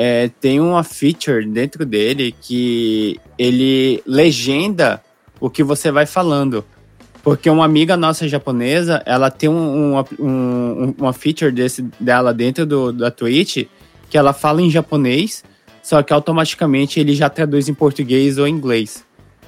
é, 0.02 0.30
tem 0.40 0.62
uma 0.62 0.82
feature 0.82 1.46
dentro 1.46 1.86
dele 1.86 2.34
que 2.42 3.20
ele 3.38 4.02
legenda 4.06 5.04
o 5.42 5.50
que 5.50 5.62
você 5.62 5.92
vai 5.92 6.06
falando. 6.06 6.64
Porque 7.22 7.50
uma 7.50 7.66
amiga 7.66 7.98
nossa 7.98 8.26
japonesa, 8.26 9.04
ela 9.06 9.30
tem 9.30 9.50
um, 9.50 9.98
um, 9.98 10.06
um, 10.18 10.96
uma 10.98 11.12
feature 11.12 11.52
desse, 11.52 11.82
dela 12.00 12.34
dentro 12.34 12.66
do, 12.66 12.94
da 12.94 13.12
Twitch, 13.12 13.68
que 14.10 14.18
ela 14.18 14.32
fala 14.32 14.62
em 14.62 14.72
japonês, 14.72 15.44
só 15.84 16.02
que 16.02 16.14
automaticamente 16.14 16.98
ele 16.98 17.14
já 17.14 17.30
traduz 17.30 17.68
em 17.68 17.74
português 17.74 18.38
ou 18.38 18.48
inglês. 18.48 19.04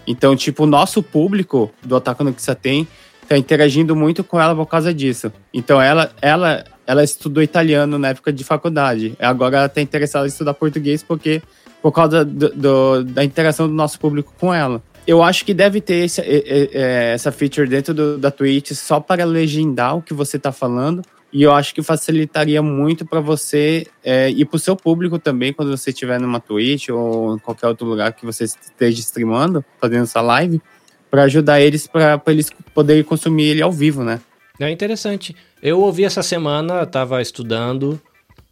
Então, 0.06 0.36
tipo, 0.36 0.64
o 0.64 0.68
nosso 0.68 1.02
público 1.02 1.72
do 1.82 1.96
Otaku 1.96 2.26
no 2.26 2.34
Kissa 2.34 2.56
tem 2.56 2.86
tá 3.26 3.38
interagindo 3.38 3.96
muito 3.96 4.22
com 4.22 4.38
ela 4.38 4.54
por 4.54 4.66
causa 4.66 4.94
disso. 4.94 5.32
Então, 5.54 5.82
ela, 5.82 6.12
ela, 6.22 6.66
ela 6.92 7.04
estudou 7.04 7.42
italiano 7.42 7.98
na 7.98 8.10
época 8.10 8.32
de 8.32 8.44
faculdade. 8.44 9.16
Agora 9.20 9.58
ela 9.58 9.70
tá 9.70 9.82
interessada 9.82 10.26
em 10.26 10.30
estudar 10.30 10.54
português 10.54 11.04
porque 11.04 11.42
por 11.82 11.92
causa 11.92 12.24
do, 12.24 12.50
do, 12.50 13.04
da 13.04 13.24
interação 13.24 13.68
do 13.68 13.74
nosso 13.74 14.00
público 14.00 14.34
com 14.40 14.54
ela 14.54 14.82
eu 15.06 15.24
acho 15.24 15.44
que 15.46 15.54
deve 15.54 15.82
ter 15.82 16.06
esse, 16.06 16.22
é, 16.22 17.14
essa 17.14 17.32
feature 17.32 17.68
dentro 17.68 17.94
do, 17.94 18.18
da 18.18 18.30
Twitch 18.30 18.72
só 18.74 19.00
para 19.00 19.26
legendar 19.26 19.98
o 19.98 20.02
que 20.02 20.14
você 20.14 20.38
está 20.38 20.52
falando. 20.52 21.02
E 21.34 21.44
eu 21.44 21.54
acho 21.54 21.74
que 21.74 21.82
facilitaria 21.82 22.62
muito 22.62 23.06
para 23.06 23.22
você 23.22 23.88
é, 24.04 24.30
e 24.30 24.44
para 24.44 24.58
o 24.58 24.60
seu 24.60 24.76
público 24.76 25.18
também, 25.18 25.54
quando 25.54 25.76
você 25.76 25.90
estiver 25.90 26.20
numa 26.20 26.42
Twitch 26.42 26.90
ou 26.90 27.36
em 27.36 27.40
qualquer 27.40 27.68
outro 27.68 27.88
lugar 27.88 28.12
que 28.12 28.26
você 28.26 28.44
esteja 28.44 29.00
streamando, 29.00 29.64
fazendo 29.80 30.04
essa 30.04 30.20
live, 30.20 30.62
para 31.10 31.24
ajudar 31.24 31.62
eles, 31.62 31.88
para 31.88 32.22
eles 32.28 32.50
poderem 32.74 33.04
consumir 33.04 33.46
ele 33.46 33.62
ao 33.62 33.72
vivo, 33.72 34.04
né? 34.04 34.20
É 34.60 34.70
interessante. 34.70 35.36
Eu 35.62 35.80
ouvi 35.80 36.04
essa 36.04 36.22
semana, 36.22 36.84
estava 36.84 37.22
estudando, 37.22 38.00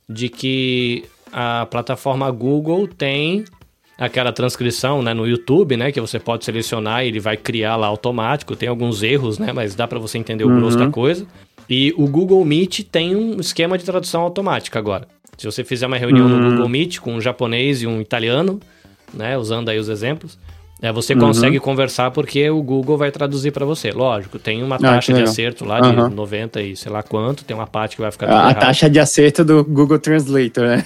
de 0.08 0.30
que 0.30 1.04
a 1.32 1.68
plataforma 1.68 2.30
Google 2.32 2.88
tem 2.88 3.46
aquela 3.98 4.32
transcrição 4.32 5.02
né, 5.02 5.14
no 5.14 5.28
YouTube, 5.28 5.76
né? 5.76 5.92
Que 5.92 6.00
você 6.00 6.20
pode 6.20 6.46
selecionar 6.46 7.04
e 7.04 7.10
ele 7.10 7.20
vai 7.20 7.36
criar 7.36 7.76
lá 7.76 7.88
automático. 7.88 8.56
Tem 8.56 8.70
alguns 8.70 9.04
erros, 9.04 9.38
né? 9.38 9.52
Mas 9.52 9.76
dá 9.76 9.88
para 9.88 10.00
você 10.00 10.18
entender 10.18 10.46
o 10.46 10.50
uhum. 10.50 10.60
grosso 10.60 10.78
da 10.78 10.90
coisa. 10.90 11.28
E 11.70 11.94
o 11.98 12.08
Google 12.08 12.44
Meet 12.44 12.82
tem 12.92 13.16
um 13.16 13.40
esquema 13.40 13.78
de 13.78 13.84
tradução 13.84 14.22
automática 14.22 14.80
agora. 14.80 15.08
Se 15.38 15.46
você 15.46 15.64
fizer 15.64 15.86
uma 15.86 15.98
reunião 15.98 16.26
uhum. 16.26 16.40
no 16.40 16.50
Google 16.52 16.70
Meet 16.70 17.00
com 17.00 17.14
um 17.14 17.22
japonês 17.22 17.82
e 17.82 17.88
um 17.88 18.02
italiano, 18.02 18.60
né? 19.14 19.38
Usando 19.38 19.70
aí 19.70 19.78
os 19.78 19.90
exemplos, 19.90 20.40
é, 20.82 20.92
você 20.94 21.14
uhum. 21.14 21.20
consegue 21.20 21.60
conversar 21.60 22.12
porque 22.12 22.50
o 22.50 22.62
Google 22.62 22.98
vai 22.98 23.12
traduzir 23.12 23.52
para 23.52 23.66
você. 23.66 23.92
Lógico, 23.92 24.40
tem 24.40 24.64
uma 24.64 24.76
ah, 24.76 24.80
taxa 24.80 25.12
ah, 25.12 25.16
de 25.16 25.22
acerto 25.24 25.66
lá 25.66 25.82
de 25.82 25.90
uhum. 25.90 26.10
90 26.10 26.62
e 26.62 26.76
sei 26.76 26.92
lá 26.92 27.04
quanto, 27.04 27.44
tem 27.44 27.56
uma 27.56 27.68
parte 27.68 27.98
que 27.98 28.02
vai 28.02 28.12
ficar. 28.12 28.30
A, 28.30 28.50
a 28.50 28.54
taxa 28.54 28.90
de 28.90 29.00
acerto 29.00 29.44
do 29.44 29.64
Google 29.64 30.00
Translator, 30.00 30.66
né? 30.66 30.86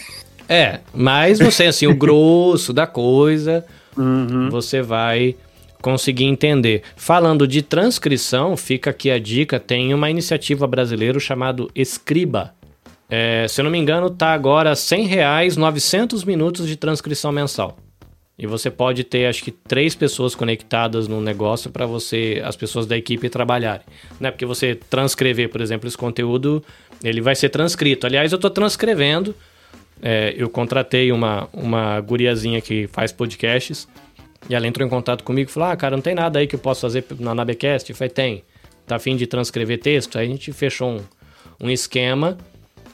É, 0.49 0.79
mas 0.93 1.39
você, 1.39 1.65
assim, 1.65 1.85
o 1.85 1.93
grosso 1.95 2.73
da 2.73 2.87
coisa, 2.87 3.63
uhum. 3.95 4.49
você 4.49 4.81
vai 4.81 5.35
conseguir 5.79 6.25
entender. 6.25 6.81
Falando 6.95 7.47
de 7.47 7.61
transcrição, 7.61 8.57
fica 8.57 8.89
aqui 8.89 9.11
a 9.11 9.19
dica: 9.19 9.59
tem 9.59 9.93
uma 9.93 10.09
iniciativa 10.09 10.65
brasileira 10.65 11.19
chamada 11.19 11.67
Escriba. 11.75 12.55
É, 13.07 13.45
se 13.47 13.61
eu 13.61 13.63
não 13.63 13.69
me 13.69 13.77
engano, 13.77 14.09
tá 14.09 14.33
agora 14.33 14.75
100 14.75 15.05
reais, 15.05 15.55
900 15.55 16.23
minutos 16.23 16.67
de 16.67 16.75
transcrição 16.75 17.31
mensal. 17.31 17.77
E 18.37 18.47
você 18.47 18.71
pode 18.71 19.03
ter, 19.03 19.27
acho 19.27 19.43
que, 19.43 19.51
três 19.51 19.93
pessoas 19.93 20.33
conectadas 20.33 21.07
no 21.07 21.21
negócio 21.21 21.69
para 21.69 21.85
você, 21.85 22.41
as 22.43 22.55
pessoas 22.55 22.87
da 22.87 22.97
equipe 22.97 23.29
trabalharem. 23.29 23.85
Né? 24.19 24.31
Porque 24.31 24.45
você 24.45 24.73
transcrever, 24.73 25.49
por 25.49 25.61
exemplo, 25.61 25.87
esse 25.87 25.97
conteúdo, 25.97 26.63
ele 27.03 27.21
vai 27.21 27.35
ser 27.35 27.49
transcrito. 27.49 28.07
Aliás, 28.07 28.31
eu 28.31 28.37
estou 28.37 28.49
transcrevendo 28.49 29.35
é, 30.05 30.33
eu 30.35 30.49
contratei 30.49 31.13
uma, 31.13 31.47
uma 31.53 32.01
guriazinha 32.01 32.59
que 32.59 32.87
faz 32.87 33.13
podcasts 33.13 33.87
e 34.49 34.53
ela 34.53 34.67
entrou 34.67 34.85
em 34.85 34.89
contato 34.89 35.23
comigo 35.23 35.49
e 35.49 35.53
falou: 35.53 35.69
Ah, 35.69 35.77
cara, 35.77 35.95
não 35.95 36.01
tem 36.01 36.13
nada 36.13 36.39
aí 36.39 36.45
que 36.45 36.55
eu 36.55 36.59
possa 36.59 36.81
fazer 36.81 37.05
na 37.19 37.33
Nabecast? 37.33 37.89
Eu 37.89 37.95
falei: 37.95 38.09
Tem. 38.09 38.43
Tá 38.85 38.97
afim 38.97 39.15
de 39.15 39.25
transcrever 39.25 39.79
texto? 39.79 40.19
Aí 40.19 40.27
a 40.27 40.29
gente 40.29 40.51
fechou 40.51 40.89
um, 40.89 40.99
um 41.67 41.69
esquema 41.69 42.37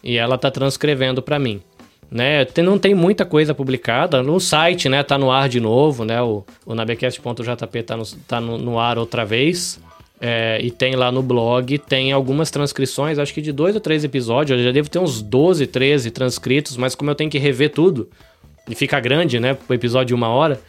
e 0.04 0.18
ela 0.18 0.38
tá 0.38 0.52
transcrevendo 0.52 1.20
para 1.20 1.40
mim. 1.40 1.64
Né, 2.12 2.48
não 2.64 2.80
tem 2.80 2.96
muita 2.96 3.24
coisa 3.24 3.54
publicada 3.54 4.24
no 4.24 4.40
site, 4.40 4.90
né? 4.90 5.04
Tá 5.04 5.16
no 5.16 5.30
ar 5.30 5.48
de 5.48 5.60
novo, 5.60 6.04
né? 6.04 6.20
O, 6.20 6.44
o 6.66 6.74
nabecast.jp 6.74 7.84
tá, 7.84 7.96
no, 7.96 8.04
tá 8.28 8.42
no, 8.42 8.58
no 8.58 8.80
ar 8.80 8.98
outra 8.98 9.24
vez. 9.24 9.80
É, 10.22 10.60
e 10.62 10.70
tem 10.70 10.96
lá 10.96 11.12
no 11.12 11.22
blog, 11.22 11.78
tem 11.78 12.12
algumas 12.12 12.52
transcrições, 12.52 13.18
acho 13.18 13.34
que 13.34 13.42
de 13.42 13.54
dois 13.54 13.76
ou 13.76 13.80
três 13.80 14.04
episódios. 14.04 14.58
Eu 14.58 14.66
já 14.66 14.72
devo 14.72 14.90
ter 14.90 15.00
uns 15.00 15.22
12, 15.22 15.68
13 15.68 16.12
transcritos, 16.12 16.76
mas 16.76 16.96
como 16.96 17.12
eu 17.12 17.16
tenho 17.16 17.30
que 17.30 17.38
rever 17.38 17.70
tudo, 17.70 18.10
e 18.70 18.76
fica 18.76 19.00
grande, 19.00 19.40
né? 19.40 19.58
O 19.68 19.74
episódio 19.74 20.08
de 20.08 20.14
uma 20.14 20.28
hora, 20.30 20.60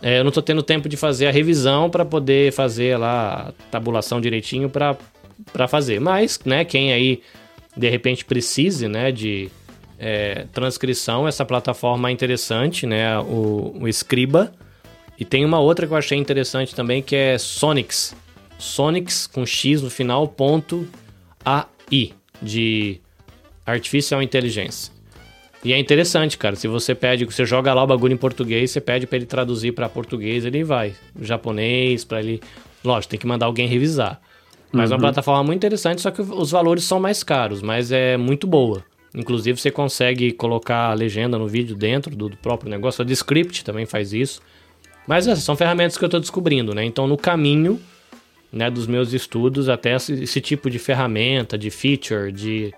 é, 0.00 0.18
eu 0.18 0.24
não 0.24 0.30
tô 0.30 0.40
tendo 0.40 0.62
tempo 0.62 0.88
de 0.88 0.96
fazer 0.96 1.26
a 1.26 1.30
revisão 1.30 1.90
para 1.90 2.04
poder 2.04 2.52
fazer 2.52 2.96
lá 2.96 3.48
a 3.48 3.52
tabulação 3.70 4.20
direitinho 4.20 4.68
para 4.70 5.68
fazer. 5.68 6.00
Mas, 6.00 6.40
né, 6.44 6.64
quem 6.64 6.92
aí 6.92 7.22
de 7.76 7.88
repente 7.88 8.24
precise, 8.24 8.86
né, 8.88 9.10
de, 9.10 9.48
é, 10.04 10.46
transcrição, 10.52 11.28
essa 11.28 11.44
plataforma 11.44 12.08
é 12.08 12.12
interessante, 12.12 12.86
né? 12.86 13.16
O, 13.20 13.76
o 13.82 13.88
Scriba. 13.88 14.52
E 15.18 15.24
tem 15.24 15.44
uma 15.44 15.60
outra 15.60 15.86
que 15.86 15.92
eu 15.92 15.96
achei 15.96 16.18
interessante 16.18 16.74
também, 16.74 17.00
que 17.00 17.14
é 17.14 17.38
Sonics. 17.38 18.14
Sonics 18.58 19.28
com 19.28 19.46
X 19.46 19.80
no 19.80 19.88
final, 19.90 20.26
ponto 20.26 20.88
AI, 21.44 22.12
de 22.42 23.00
Artificial 23.64 24.20
Intelligence. 24.20 24.90
E 25.64 25.72
é 25.72 25.78
interessante, 25.78 26.36
cara. 26.36 26.56
Se 26.56 26.66
você 26.66 26.92
pede, 26.92 27.24
você 27.24 27.44
joga 27.46 27.72
lá 27.72 27.84
o 27.84 27.86
bagulho 27.86 28.12
em 28.14 28.16
português, 28.16 28.72
você 28.72 28.80
pede 28.80 29.06
para 29.06 29.16
ele 29.16 29.26
traduzir 29.26 29.70
para 29.72 29.88
português, 29.88 30.44
ele 30.44 30.64
vai. 30.64 30.92
Japonês, 31.20 32.04
para 32.04 32.18
ele. 32.20 32.40
Lógico, 32.84 33.12
tem 33.12 33.20
que 33.20 33.26
mandar 33.28 33.46
alguém 33.46 33.68
revisar. 33.68 34.20
Mas 34.72 34.90
é 34.90 34.94
uma 34.94 34.96
Uhum. 34.96 35.02
plataforma 35.02 35.44
muito 35.44 35.58
interessante, 35.58 36.00
só 36.00 36.10
que 36.10 36.20
os 36.20 36.50
valores 36.50 36.82
são 36.82 36.98
mais 36.98 37.22
caros, 37.22 37.62
mas 37.62 37.92
é 37.92 38.16
muito 38.16 38.46
boa. 38.46 38.82
Inclusive, 39.14 39.60
você 39.60 39.70
consegue 39.70 40.32
colocar 40.32 40.90
a 40.90 40.94
legenda 40.94 41.38
no 41.38 41.46
vídeo 41.46 41.76
dentro 41.76 42.16
do, 42.16 42.30
do 42.30 42.36
próprio 42.36 42.70
negócio. 42.70 43.02
A 43.02 43.04
Descript 43.04 43.64
também 43.64 43.84
faz 43.84 44.12
isso. 44.12 44.40
Mas 45.06 45.26
essas 45.26 45.44
são 45.44 45.56
ferramentas 45.56 45.98
que 45.98 46.04
eu 46.04 46.06
estou 46.06 46.20
descobrindo, 46.20 46.74
né? 46.74 46.84
Então, 46.84 47.06
no 47.06 47.16
caminho 47.16 47.80
né, 48.52 48.70
dos 48.70 48.86
meus 48.86 49.12
estudos, 49.12 49.68
até 49.68 49.96
esse, 49.96 50.22
esse 50.22 50.40
tipo 50.40 50.70
de 50.70 50.78
ferramenta, 50.78 51.58
de 51.58 51.70
feature, 51.70 52.30
de 52.30 52.72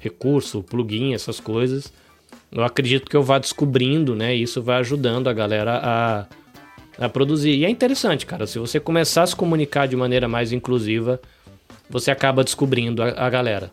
recurso, 0.00 0.62
plugin, 0.62 1.14
essas 1.14 1.38
coisas, 1.38 1.92
eu 2.50 2.62
acredito 2.62 3.08
que 3.08 3.16
eu 3.16 3.22
vá 3.22 3.38
descobrindo, 3.38 4.14
né? 4.14 4.36
E 4.36 4.42
isso 4.42 4.60
vai 4.60 4.78
ajudando 4.78 5.28
a 5.28 5.32
galera 5.32 5.80
a, 5.82 6.26
a 6.98 7.08
produzir. 7.08 7.54
E 7.54 7.64
é 7.64 7.70
interessante, 7.70 8.26
cara. 8.26 8.46
Se 8.46 8.58
você 8.58 8.78
começar 8.78 9.22
a 9.22 9.26
se 9.26 9.34
comunicar 9.34 9.86
de 9.86 9.96
maneira 9.96 10.28
mais 10.28 10.52
inclusiva, 10.52 11.20
você 11.88 12.10
acaba 12.10 12.44
descobrindo 12.44 13.02
a, 13.02 13.08
a 13.08 13.30
galera. 13.30 13.70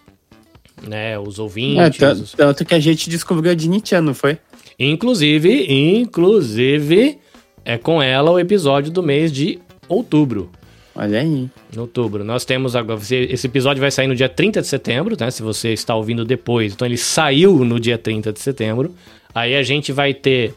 Né? 0.87 1.17
Os 1.19 1.37
É, 1.37 1.41
ouvintes. 1.41 1.97
tanto, 1.97 2.21
os- 2.21 2.31
tanto 2.33 2.65
que 2.65 2.73
a 2.73 2.79
gente 2.79 3.09
descobriu 3.09 3.51
a 3.51 3.55
Dinitia, 3.55 4.01
não 4.01 4.13
foi? 4.13 4.37
Inclusive, 4.77 5.65
inclusive, 5.69 7.17
é 7.65 7.77
com 7.77 8.01
ela 8.01 8.31
o 8.31 8.39
episódio 8.39 8.91
do 8.91 9.03
mês 9.03 9.31
de 9.31 9.59
outubro. 9.87 10.49
Olha 10.95 11.19
aí. 11.21 11.49
Em 11.75 11.79
outubro. 11.79 12.23
Nós 12.23 12.43
temos 12.45 12.75
agora. 12.75 12.99
Esse 12.99 13.47
episódio 13.47 13.79
vai 13.79 13.91
sair 13.91 14.07
no 14.07 14.15
dia 14.15 14.27
30 14.27 14.61
de 14.61 14.67
setembro, 14.67 15.15
né? 15.19 15.31
Se 15.31 15.41
você 15.41 15.71
está 15.71 15.95
ouvindo 15.95 16.25
depois. 16.25 16.73
Então 16.73 16.85
ele 16.85 16.97
saiu 16.97 17.63
no 17.63 17.79
dia 17.79 17.97
30 17.97 18.33
de 18.33 18.39
setembro. 18.39 18.93
Aí 19.33 19.55
a 19.55 19.63
gente 19.63 19.91
vai 19.91 20.13
ter. 20.13 20.53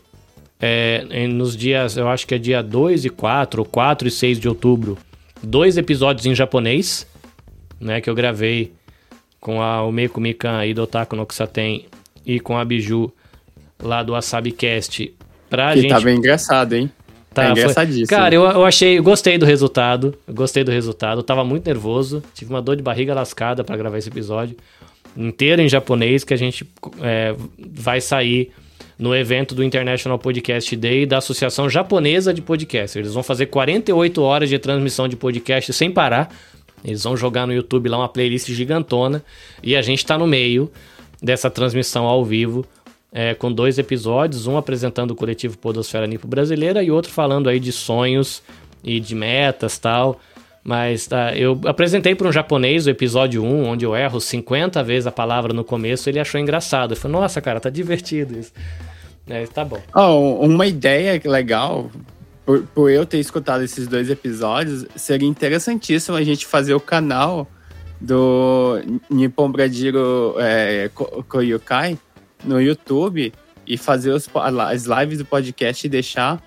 é, 0.64 1.26
nos 1.28 1.56
dias. 1.56 1.96
Eu 1.96 2.08
acho 2.08 2.24
que 2.26 2.34
é 2.34 2.38
dia 2.38 2.62
2 2.62 3.04
e 3.04 3.08
4, 3.10 3.62
ou 3.62 3.66
4 3.66 4.06
e 4.06 4.10
6 4.12 4.38
de 4.38 4.48
outubro. 4.48 4.96
Dois 5.42 5.76
episódios 5.76 6.24
em 6.26 6.34
japonês. 6.36 7.04
Né? 7.80 8.00
Que 8.00 8.08
eu 8.08 8.14
gravei 8.14 8.72
com 9.42 9.60
a 9.60 9.84
Umeko 9.84 10.20
Mikan 10.20 10.64
e 10.64 10.72
do 10.72 10.84
Otaku 10.84 11.16
no 11.16 11.26
Kusaten 11.26 11.84
e 12.24 12.38
com 12.38 12.56
a 12.56 12.64
Biju 12.64 13.12
lá 13.82 14.02
do 14.04 14.14
AsabiCast. 14.14 15.12
Pra 15.50 15.74
Que 15.74 15.80
gente 15.82 15.90
tá 15.90 16.00
bem 16.00 16.16
engraçado, 16.16 16.74
hein? 16.74 16.88
Tá, 17.34 17.42
foi- 17.42 17.50
engraçadíssimo. 17.52 18.06
Cara, 18.06 18.32
eu, 18.34 18.44
eu 18.44 18.64
achei, 18.64 18.98
eu 18.98 19.02
gostei 19.02 19.36
do 19.36 19.44
resultado. 19.44 20.14
Gostei 20.30 20.62
do 20.62 20.70
resultado. 20.70 21.18
Eu 21.18 21.22
tava 21.24 21.42
muito 21.44 21.66
nervoso. 21.66 22.22
Tive 22.34 22.52
uma 22.52 22.62
dor 22.62 22.76
de 22.76 22.82
barriga 22.82 23.12
lascada 23.14 23.64
pra 23.64 23.76
gravar 23.76 23.98
esse 23.98 24.08
episódio. 24.08 24.56
Inteiro 25.16 25.60
em 25.60 25.68
japonês, 25.68 26.22
que 26.24 26.32
a 26.32 26.36
gente 26.36 26.64
é, 27.00 27.34
vai 27.58 28.00
sair 28.00 28.52
no 28.98 29.14
evento 29.16 29.54
do 29.54 29.64
International 29.64 30.18
Podcast 30.18 30.76
Day 30.76 31.04
da 31.04 31.18
Associação 31.18 31.68
Japonesa 31.68 32.32
de 32.32 32.40
Podcast. 32.40 32.96
Eles 32.98 33.12
vão 33.12 33.22
fazer 33.24 33.46
48 33.46 34.22
horas 34.22 34.48
de 34.48 34.58
transmissão 34.58 35.08
de 35.08 35.16
podcast 35.16 35.72
sem 35.72 35.90
parar. 35.90 36.32
Eles 36.84 37.04
vão 37.04 37.16
jogar 37.16 37.46
no 37.46 37.52
YouTube 37.52 37.88
lá 37.88 37.98
uma 37.98 38.08
playlist 38.08 38.48
gigantona. 38.50 39.24
E 39.62 39.76
a 39.76 39.82
gente 39.82 40.04
tá 40.04 40.18
no 40.18 40.26
meio 40.26 40.70
dessa 41.22 41.50
transmissão 41.50 42.04
ao 42.04 42.24
vivo 42.24 42.64
é, 43.12 43.34
com 43.34 43.52
dois 43.52 43.78
episódios, 43.78 44.46
um 44.46 44.56
apresentando 44.56 45.10
o 45.10 45.14
coletivo 45.14 45.58
Podosfera 45.58 46.06
Nipo 46.06 46.26
Brasileira 46.26 46.82
e 46.82 46.90
outro 46.90 47.12
falando 47.12 47.48
aí 47.48 47.60
de 47.60 47.70
sonhos 47.70 48.42
e 48.82 48.98
de 48.98 49.14
metas 49.14 49.78
tal. 49.78 50.18
Mas 50.64 51.06
tá, 51.08 51.36
eu 51.36 51.60
apresentei 51.66 52.14
para 52.14 52.28
um 52.28 52.32
japonês 52.32 52.86
o 52.86 52.90
episódio 52.90 53.42
1, 53.42 53.64
onde 53.64 53.84
eu 53.84 53.96
erro 53.96 54.20
50 54.20 54.82
vezes 54.82 55.06
a 55.06 55.12
palavra 55.12 55.52
no 55.52 55.64
começo, 55.64 56.08
ele 56.08 56.20
achou 56.20 56.40
engraçado. 56.40 56.92
Eu 56.92 56.96
falei, 56.96 57.18
nossa, 57.18 57.40
cara, 57.40 57.60
tá 57.60 57.68
divertido 57.68 58.38
isso. 58.38 58.52
É, 59.26 59.44
tá 59.46 59.64
bom. 59.64 59.80
Ó, 59.94 60.44
uma 60.44 60.66
ideia 60.66 61.20
legal, 61.24 61.90
por, 62.44 62.62
por 62.74 62.90
eu 62.90 63.04
ter 63.06 63.18
escutado 63.18 63.62
esses 63.62 63.86
dois 63.86 64.10
episódios, 64.10 64.86
seria 64.96 65.28
interessantíssimo 65.28 66.16
a 66.16 66.22
gente 66.22 66.46
fazer 66.46 66.74
o 66.74 66.80
canal 66.80 67.48
do 68.00 68.80
Nippon 69.08 69.50
Bradiro 69.50 70.34
é, 70.38 70.90
Ko- 70.94 71.24
Koyokai 71.28 71.96
no 72.44 72.60
YouTube 72.60 73.32
e 73.66 73.76
fazer 73.78 74.10
os 74.10 74.28
as 74.34 74.84
lives 74.84 75.18
do 75.18 75.24
podcast 75.24 75.86
e 75.86 75.90
deixar 75.90 76.42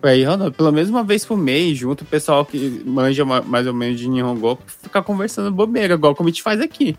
pra 0.00 0.14
ir, 0.14 0.28
pelo 0.56 0.70
menos 0.70 0.90
uma 0.90 1.02
vez 1.02 1.24
por 1.24 1.36
mês, 1.36 1.76
junto 1.78 2.02
o 2.02 2.06
pessoal 2.06 2.44
que 2.44 2.82
manja 2.84 3.24
ma- 3.24 3.40
mais 3.40 3.66
ou 3.66 3.74
menos 3.74 3.98
de 3.98 4.08
Nihongo, 4.08 4.58
ficar 4.66 5.02
conversando 5.02 5.50
bobeira, 5.50 5.94
igual 5.94 6.14
como 6.14 6.28
a 6.28 6.30
gente 6.30 6.42
faz 6.42 6.60
aqui. 6.60 6.94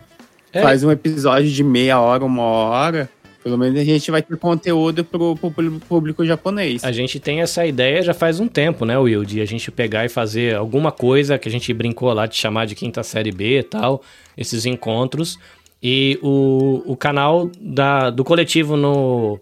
É. 0.52 0.60
Faz 0.60 0.82
um 0.82 0.90
episódio 0.90 1.48
de 1.48 1.62
meia 1.62 2.00
hora, 2.00 2.24
uma 2.24 2.42
hora. 2.42 3.08
Pelo 3.42 3.56
menos 3.56 3.78
a 3.80 3.84
gente 3.84 4.10
vai 4.10 4.20
ter 4.22 4.36
conteúdo 4.36 5.02
pro, 5.02 5.34
pro 5.34 5.50
público- 5.88 6.24
japonês. 6.26 6.84
A 6.84 6.92
gente 6.92 7.18
tem 7.18 7.40
essa 7.40 7.64
ideia 7.64 8.02
já 8.02 8.12
faz 8.12 8.38
um 8.38 8.46
tempo, 8.46 8.84
né, 8.84 8.98
Will? 8.98 9.24
De 9.24 9.40
a 9.40 9.46
gente 9.46 9.70
pegar 9.70 10.04
e 10.04 10.10
fazer 10.10 10.54
alguma 10.56 10.92
coisa 10.92 11.38
que 11.38 11.48
a 11.48 11.50
gente 11.50 11.72
brincou 11.72 12.12
lá 12.12 12.26
de 12.26 12.36
chamar 12.36 12.66
de 12.66 12.74
quinta 12.74 13.02
série 13.02 13.32
B 13.32 13.60
e 13.60 13.62
tal, 13.62 14.02
esses 14.36 14.66
encontros. 14.66 15.38
E 15.82 16.18
o, 16.22 16.82
o 16.84 16.94
canal 16.96 17.50
da, 17.58 18.10
do 18.10 18.22
coletivo 18.24 18.76
no, 18.76 19.38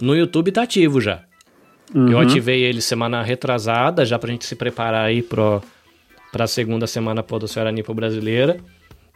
no 0.00 0.16
YouTube 0.16 0.50
tá 0.50 0.62
ativo 0.62 0.98
já. 1.00 1.20
Eu 1.94 2.18
ativei 2.18 2.62
ele 2.62 2.80
semana 2.80 3.22
retrasada, 3.22 4.06
já 4.06 4.18
pra 4.18 4.30
gente 4.30 4.46
se 4.46 4.56
preparar 4.56 5.04
aí 5.04 5.20
pro, 5.20 5.60
pra 6.32 6.46
segunda 6.46 6.86
semana 6.86 7.22
Podosfera 7.22 7.70
Nipo 7.70 7.92
Brasileira. 7.92 8.56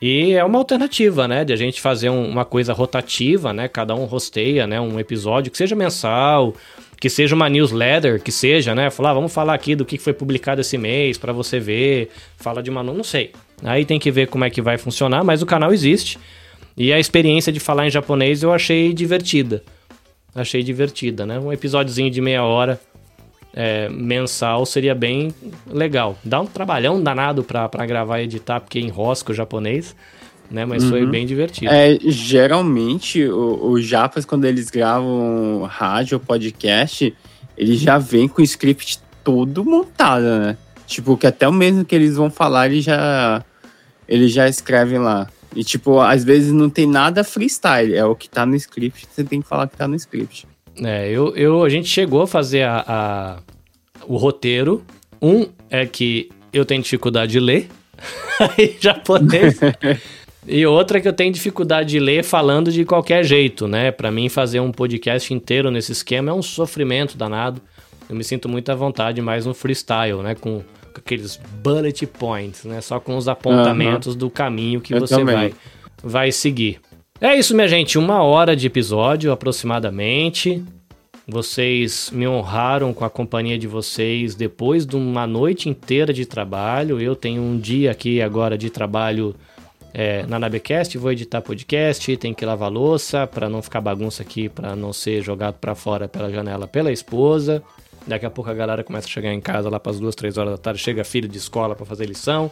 E 0.01 0.32
é 0.34 0.44
uma 0.44 0.59
alternativa, 0.59 1.26
né? 1.26 1.44
De 1.44 1.53
a 1.53 1.57
gente 1.57 1.80
fazer 1.80 2.11
um- 2.11 2.28
uma 2.28 2.44
coisa 2.44 2.72
rotativa, 2.72 3.53
né? 3.53 3.66
Cada 3.66 3.94
um 3.94 4.05
rosteia, 4.05 4.66
né? 4.66 4.80
Um 4.80 5.01
episódio 5.01 5.51
que 5.51 5.57
seja 5.57 5.74
mensal, 5.74 6.55
que 7.01 7.09
seja 7.09 7.34
uma 7.34 7.49
newsletter, 7.49 8.22
que 8.22 8.30
seja, 8.30 8.74
né? 8.74 8.90
Falar, 8.90 9.11
ah, 9.11 9.14
vamos 9.14 9.32
falar 9.32 9.55
aqui 9.55 9.74
do 9.74 9.84
que 9.86 9.97
foi 9.97 10.12
publicado 10.12 10.61
esse 10.61 10.76
mês 10.76 11.16
pra 11.16 11.32
você 11.32 11.59
ver. 11.59 12.11
Fala 12.36 12.62
de 12.62 12.68
uma... 12.70 12.82
Não 12.82 13.03
sei. 13.03 13.32
Aí 13.62 13.86
tem 13.86 13.99
que 13.99 14.11
ver 14.11 14.28
como 14.28 14.44
é 14.44 14.51
que 14.51 14.61
vai 14.61 14.76
funcionar, 14.76 15.24
mas 15.24 15.40
o 15.40 15.47
canal 15.47 15.72
existe. 15.72 16.18
E 16.76 16.92
a 16.92 16.99
experiência 17.01 17.51
de 17.51 17.59
falar 17.59 17.86
em 17.86 17.90
japonês 17.90 18.42
eu 18.42 18.53
achei 18.53 18.92
divertida. 18.92 19.62
Achei 20.34 20.62
divertida, 20.62 21.24
né? 21.24 21.38
Um 21.38 21.51
episódiozinho 21.51 22.11
de 22.11 22.20
meia 22.20 22.44
hora 22.44 22.78
é, 23.57 23.89
mensal 23.89 24.67
seria 24.67 24.95
bem 24.95 25.35
legal. 25.67 26.19
Dá 26.23 26.39
um 26.39 26.47
trabalhão 26.47 27.03
danado 27.03 27.43
pra 27.43 27.87
gravar 27.87 28.21
e 28.21 28.25
editar, 28.25 28.61
porque 28.61 28.79
enrosca 28.79 29.33
o 29.33 29.35
japonês, 29.35 29.97
né? 30.51 30.67
Mas 30.67 30.85
foi 30.85 31.07
bem 31.07 31.25
divertido. 31.25 31.73
É, 31.73 31.97
geralmente, 32.05 33.25
os 33.25 33.83
japas, 33.83 34.27
quando 34.27 34.45
eles 34.45 34.69
gravam 34.69 35.67
rádio 35.71 36.19
ou 36.19 36.21
podcast, 36.21 37.17
eles 37.57 37.81
já 37.81 37.97
vêm 37.97 38.29
com 38.29 38.43
o 38.43 38.45
script 38.45 39.01
todo 39.25 39.65
montado, 39.65 40.25
né? 40.25 40.59
Tipo, 40.87 41.17
que 41.17 41.27
até 41.27 41.49
o 41.49 41.53
mesmo 41.53 41.83
que 41.83 41.95
eles 41.95 42.15
vão 42.15 42.31
falar, 42.31 42.67
eles 42.67 42.85
já, 42.85 43.43
eles 44.07 44.33
já 44.33 44.47
escrevem 44.47 44.99
lá. 44.99 45.27
E, 45.55 45.65
tipo, 45.65 45.99
às 45.99 46.23
vezes 46.23 46.53
não 46.53 46.69
tem 46.69 46.87
nada 46.87 47.25
freestyle, 47.25 47.95
é 47.95 48.05
o 48.05 48.15
que 48.15 48.28
tá 48.28 48.45
no 48.45 48.55
script, 48.55 49.09
você 49.11 49.24
tem 49.24 49.41
que 49.41 49.49
falar 49.49 49.66
que 49.66 49.77
tá 49.78 49.89
no 49.89 49.97
script. 49.97 50.47
É, 50.85 51.09
eu, 51.11 51.35
eu, 51.36 51.65
a 51.65 51.69
gente 51.69 51.89
chegou 51.89 52.23
a 52.23 52.27
fazer 52.27 52.62
a, 52.62 52.85
a- 52.86 53.39
o 54.07 54.16
roteiro. 54.16 54.85
Um 55.20 55.47
é 55.70 55.86
que 55.86 56.28
eu 56.53 56.65
tenho 56.65 56.82
dificuldade 56.82 57.32
de 57.32 57.40
ler 57.40 57.69
em 58.59 58.77
japonês. 58.78 59.59
e 60.47 60.66
outra 60.66 60.98
é 60.98 61.01
que 61.01 61.09
eu 61.09 61.12
tenho 61.12 61.32
dificuldade 61.32 61.89
de 61.90 61.98
ler 61.98 62.23
falando 62.23 62.70
de 62.70 62.85
qualquer 62.85 63.24
jeito, 63.24 63.66
né? 63.66 63.90
Pra 63.90 64.11
mim, 64.11 64.28
fazer 64.28 64.61
um 64.61 64.70
podcast 64.70 65.32
inteiro 65.32 65.70
nesse 65.70 65.93
esquema 65.93 66.31
é 66.31 66.35
um 66.35 66.43
sofrimento 66.43 67.16
danado. 67.16 67.61
Eu 68.09 68.15
me 68.15 68.23
sinto 68.23 68.48
muito 68.48 68.70
à 68.70 68.74
vontade 68.74 69.20
mais 69.23 69.47
no 69.47 69.55
freestyle, 69.55 70.19
né? 70.23 70.35
Com, 70.35 70.61
com 70.61 70.98
aqueles 70.98 71.40
bullet 71.62 72.07
points, 72.07 72.65
né? 72.65 72.81
Só 72.81 73.01
com 73.01 73.16
os 73.16 73.27
apontamentos 73.28 74.15
do 74.15 74.28
caminho 74.31 74.81
que 74.81 74.94
Eu 74.94 75.01
você 75.01 75.16
também. 75.16 75.35
vai, 75.35 75.55
vai 76.05 76.32
seguir. 76.32 76.78
É 77.18 77.34
isso, 77.34 77.55
minha 77.55 77.66
gente. 77.66 77.97
Uma 77.97 78.22
hora 78.22 78.55
de 78.55 78.66
episódio 78.66 79.32
aproximadamente. 79.32 80.62
Vocês 81.26 82.10
me 82.12 82.28
honraram 82.28 82.93
com 82.93 83.06
a 83.06 83.10
companhia 83.10 83.59
de 83.59 83.66
vocês 83.66 84.34
depois 84.34 84.84
de 84.84 84.97
uma 84.97 85.26
noite 85.26 85.66
inteira 85.66 86.12
de 86.12 86.26
trabalho. 86.26 87.01
Eu 87.01 87.16
tenho 87.16 87.40
um 87.40 87.59
dia 87.59 87.90
aqui 87.90 88.20
agora 88.20 88.59
de 88.59 88.68
trabalho 88.68 89.34
é, 89.94 90.26
na 90.26 90.38
Nabecast, 90.38 90.98
vou 90.98 91.10
editar 91.10 91.40
podcast, 91.40 92.14
tem 92.18 92.34
que 92.34 92.44
lavar 92.44 92.70
louça 92.70 93.26
para 93.26 93.48
não 93.48 93.62
ficar 93.62 93.80
bagunça 93.80 94.22
aqui, 94.22 94.51
para 94.51 94.76
não 94.76 94.93
ser 94.93 95.22
jogado 95.22 95.55
para 95.55 95.74
fora 95.74 96.06
pela 96.06 96.30
janela 96.30 96.68
pela 96.68 96.93
esposa. 96.93 97.62
Daqui 98.06 98.26
a 98.26 98.30
pouco 98.30 98.51
a 98.51 98.55
galera 98.55 98.84
começa 98.84 99.09
a 99.09 99.10
chegar 99.10 99.32
em 99.32 99.40
casa 99.40 99.70
lá 99.70 99.80
para 99.80 99.90
as 99.90 99.98
duas, 99.98 100.14
três 100.14 100.36
horas 100.36 100.52
da 100.52 100.59
tarde, 100.59 100.80
chega 100.80 101.02
filho 101.02 101.26
de 101.26 101.38
escola 101.38 101.74
para 101.74 101.86
fazer 101.86 102.05
lição. 102.05 102.51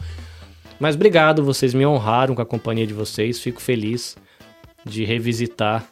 Mas 0.81 0.95
obrigado, 0.95 1.45
vocês 1.45 1.75
me 1.75 1.85
honraram 1.85 2.35
com 2.35 2.41
a 2.41 2.47
companhia 2.47 2.87
de 2.87 2.95
vocês, 2.95 3.39
fico 3.39 3.61
feliz 3.61 4.17
de 4.85 5.05
revisitar 5.05 5.89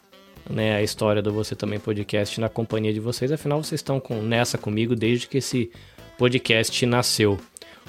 né, 0.48 0.76
a 0.76 0.82
história 0.82 1.22
do 1.22 1.32
Você 1.32 1.54
Também 1.54 1.78
Podcast 1.78 2.40
na 2.40 2.48
companhia 2.48 2.92
de 2.92 3.00
vocês. 3.00 3.32
Afinal, 3.32 3.62
vocês 3.62 3.80
estão 3.80 3.98
com, 4.00 4.20
nessa 4.22 4.58
comigo 4.58 4.94
desde 4.94 5.28
que 5.28 5.38
esse 5.38 5.70
podcast 6.18 6.84
nasceu. 6.86 7.38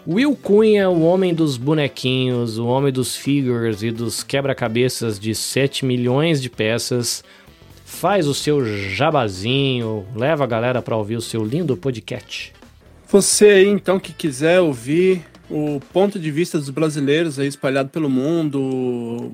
Will 0.08 0.36
Cunha, 0.36 0.90
o 0.90 1.02
homem 1.04 1.34
dos 1.34 1.56
bonequinhos, 1.56 2.58
o 2.58 2.66
homem 2.66 2.92
dos 2.92 3.16
figures 3.16 3.84
e 3.84 3.92
dos 3.92 4.24
quebra-cabeças 4.24 5.20
de 5.20 5.34
7 5.34 5.86
milhões 5.86 6.42
de 6.42 6.50
peças, 6.50 7.24
faz 7.86 8.28
o 8.28 8.34
seu 8.34 8.66
jabazinho, 8.90 10.06
leva 10.16 10.44
a 10.44 10.48
galera 10.48 10.82
para 10.82 10.98
ouvir 10.98 11.16
o 11.16 11.22
seu 11.22 11.44
lindo 11.44 11.78
podcast. 11.78 12.52
Você 13.08 13.46
aí, 13.46 13.68
então, 13.68 14.00
que 14.00 14.12
quiser 14.12 14.60
ouvir 14.60 15.22
o 15.50 15.80
ponto 15.94 16.20
de 16.20 16.32
vista 16.32 16.58
dos 16.58 16.70
brasileiros 16.70 17.40
aí 17.40 17.48
espalhado 17.48 17.90
pelo 17.90 18.10
mundo, 18.10 19.32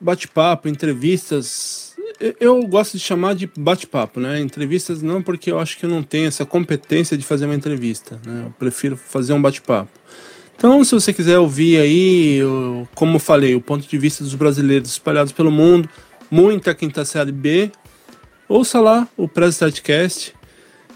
bate-papo, 0.00 0.68
entrevistas. 0.68 1.94
Eu 2.40 2.66
gosto 2.66 2.96
de 2.96 3.00
chamar 3.02 3.34
de 3.34 3.50
bate-papo, 3.56 4.20
né? 4.20 4.40
Entrevistas 4.40 5.02
não 5.02 5.22
porque 5.22 5.50
eu 5.50 5.58
acho 5.58 5.78
que 5.78 5.84
eu 5.84 5.90
não 5.90 6.02
tenho 6.02 6.26
essa 6.26 6.44
competência 6.44 7.16
de 7.16 7.24
fazer 7.24 7.44
uma 7.44 7.54
entrevista, 7.54 8.20
né? 8.24 8.44
Eu 8.46 8.50
prefiro 8.58 8.96
fazer 8.96 9.32
um 9.32 9.42
bate-papo. 9.42 9.90
Então, 10.56 10.82
se 10.82 10.92
você 10.92 11.12
quiser 11.12 11.38
ouvir 11.38 11.78
aí, 11.78 12.40
como 12.94 13.16
eu 13.16 13.20
falei, 13.20 13.54
o 13.54 13.60
ponto 13.60 13.86
de 13.86 13.98
vista 13.98 14.24
dos 14.24 14.34
brasileiros 14.34 14.90
espalhados 14.90 15.32
pelo 15.32 15.52
mundo, 15.52 15.88
muita 16.28 16.74
quinta 16.74 17.04
série 17.04 17.30
B, 17.30 17.70
ouça 18.48 18.80
lá 18.80 19.06
o 19.16 19.28
Press 19.28 19.54
Startcast. 19.54 20.34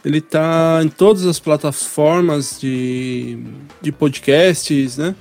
Ele 0.05 0.19
está 0.19 0.81
em 0.83 0.89
todas 0.89 1.25
as 1.27 1.39
plataformas 1.39 2.59
de, 2.61 3.39
de 3.81 3.93
podcasts, 3.93 4.99
né? 4.99 5.15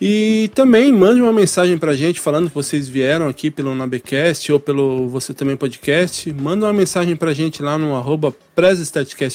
E 0.00 0.48
também 0.54 0.92
mande 0.92 1.20
uma 1.20 1.32
mensagem 1.32 1.76
pra 1.76 1.94
gente 1.96 2.20
falando 2.20 2.48
que 2.48 2.54
vocês 2.54 2.88
vieram 2.88 3.26
aqui 3.26 3.50
pelo 3.50 3.74
Nabecast 3.74 4.52
ou 4.52 4.60
pelo 4.60 5.08
Você 5.08 5.34
Também 5.34 5.56
Podcast. 5.56 6.32
Manda 6.32 6.66
uma 6.66 6.72
mensagem 6.72 7.16
pra 7.16 7.34
gente 7.34 7.62
lá 7.62 7.76
no 7.76 7.96
arroba 7.96 8.34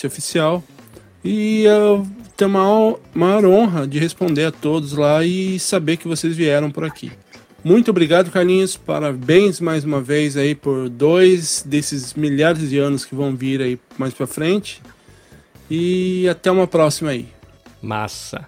Oficial. 0.05 0.63
E 1.23 1.63
eu 1.63 2.07
tenho 2.37 2.49
uma 2.49 2.97
maior 3.13 3.45
honra 3.45 3.85
de 3.85 3.99
responder 3.99 4.45
a 4.45 4.51
todos 4.51 4.93
lá 4.93 5.25
e 5.25 5.59
saber 5.59 5.97
que 5.97 6.07
vocês 6.07 6.35
vieram 6.35 6.71
por 6.71 6.85
aqui. 6.85 7.11
Muito 7.61 7.91
obrigado, 7.91 8.31
Carlinhos. 8.31 8.77
Parabéns 8.77 9.59
mais 9.59 9.83
uma 9.83 10.01
vez 10.01 10.37
aí 10.37 10.55
por 10.55 10.89
dois 10.89 11.63
desses 11.65 12.13
milhares 12.13 12.69
de 12.69 12.77
anos 12.77 13.03
que 13.05 13.15
vão 13.15 13.35
vir 13.35 13.61
aí 13.61 13.79
mais 13.97 14.13
pra 14.13 14.27
frente. 14.27 14.81
E 15.69 16.27
até 16.29 16.51
uma 16.51 16.67
próxima 16.67 17.11
aí. 17.11 17.27
Massa. 17.81 18.45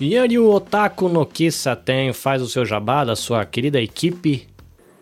O 0.00 0.50
Otaku 0.50 1.08
no 1.08 1.26
Kisaten 1.26 2.12
faz 2.12 2.40
o 2.40 2.48
seu 2.48 2.64
jabá 2.64 3.04
da 3.04 3.16
sua 3.16 3.44
querida 3.44 3.80
equipe? 3.80 4.46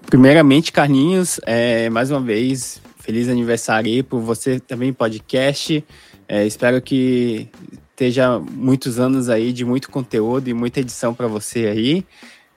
Primeiramente, 0.07 0.73
Carlinhos, 0.73 1.39
é, 1.45 1.91
mais 1.91 2.11
uma 2.11 2.21
vez, 2.21 2.81
feliz 2.99 3.29
aniversário 3.29 3.93
aí 3.93 4.03
por 4.03 4.21
você 4.21 4.59
também, 4.59 4.95
podcast. 4.95 5.85
É, 6.27 6.47
espero 6.47 6.81
que 6.81 7.47
esteja 7.91 8.39
muitos 8.39 8.99
anos 8.99 9.29
aí 9.29 9.53
de 9.53 9.67
muito 9.67 9.91
conteúdo 9.91 10.49
e 10.49 10.55
muita 10.55 10.81
edição 10.81 11.13
para 11.13 11.27
você 11.27 11.67
aí. 11.67 12.07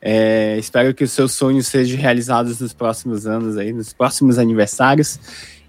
É, 0.01 0.57
espero 0.57 0.93
que 0.93 1.03
os 1.03 1.11
seus 1.11 1.33
sonhos 1.33 1.67
sejam 1.67 1.99
realizados 1.99 2.61
nos 2.61 2.71
próximos 2.71 3.27
anos 3.27 3.57
aí, 3.57 3.73
nos 3.73 3.91
próximos 3.91 4.39
aniversários. 4.39 5.19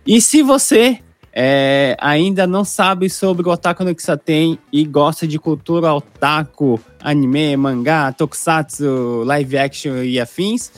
E 0.07 0.21
se 0.21 0.41
você 0.41 1.01
é, 1.33 1.97
ainda 2.01 2.47
não 2.47 2.65
sabe 2.65 3.09
sobre 3.09 3.49
o 3.49 3.53
Otaku 3.53 3.85
no 3.85 3.95
Kisaten 3.95 4.59
e 4.73 4.85
gosta 4.85 5.27
de 5.27 5.39
cultura 5.39 5.95
otaku, 5.95 6.81
anime, 7.01 7.57
mangá, 7.57 8.13
tokusatsu, 8.13 9.23
live 9.25 9.57
action 9.57 10.03
e 10.03 10.19
afins, 10.19 10.73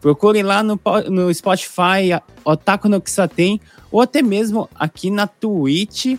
procure 0.00 0.42
lá 0.42 0.62
no, 0.62 0.80
no 1.08 1.32
Spotify 1.32 2.20
Otaku 2.44 2.88
no 2.88 3.00
Kisaten 3.00 3.60
ou 3.92 4.00
até 4.00 4.22
mesmo 4.22 4.68
aqui 4.74 5.08
na 5.08 5.26
Twitch 5.26 6.16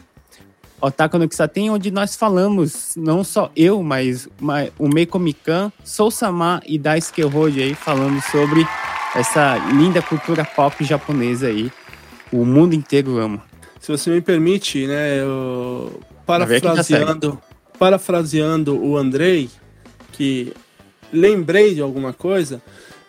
Otaku 0.79 1.17
no 1.17 1.29
Kisaten, 1.29 1.69
onde 1.69 1.91
nós 1.91 2.15
falamos, 2.15 2.93
não 2.97 3.23
só 3.23 3.49
eu, 3.55 3.81
mas, 3.81 4.27
mas 4.39 4.69
o 4.77 4.87
Meiko 4.87 5.17
Mikan, 5.17 5.71
Sousama 5.81 6.61
e 6.65 6.77
Daisuke 6.77 7.21
Roji 7.21 7.63
aí, 7.63 7.73
falando 7.73 8.21
sobre 8.21 8.67
essa 9.15 9.55
linda 9.73 10.01
cultura 10.01 10.43
pop 10.43 10.83
japonesa 10.83 11.47
aí. 11.47 11.71
O 12.33 12.43
mundo 12.43 12.73
inteiro 12.73 13.17
ama 13.17 13.52
se 13.83 13.91
você 13.91 14.09
me 14.09 14.21
permite, 14.21 14.87
né, 14.87 15.17
parafraseando, 16.25 17.37
parafraseando 17.77 18.81
o 18.81 18.95
Andrei, 18.97 19.49
que 20.13 20.53
lembrei 21.11 21.75
de 21.75 21.81
alguma 21.81 22.13
coisa, 22.13 22.61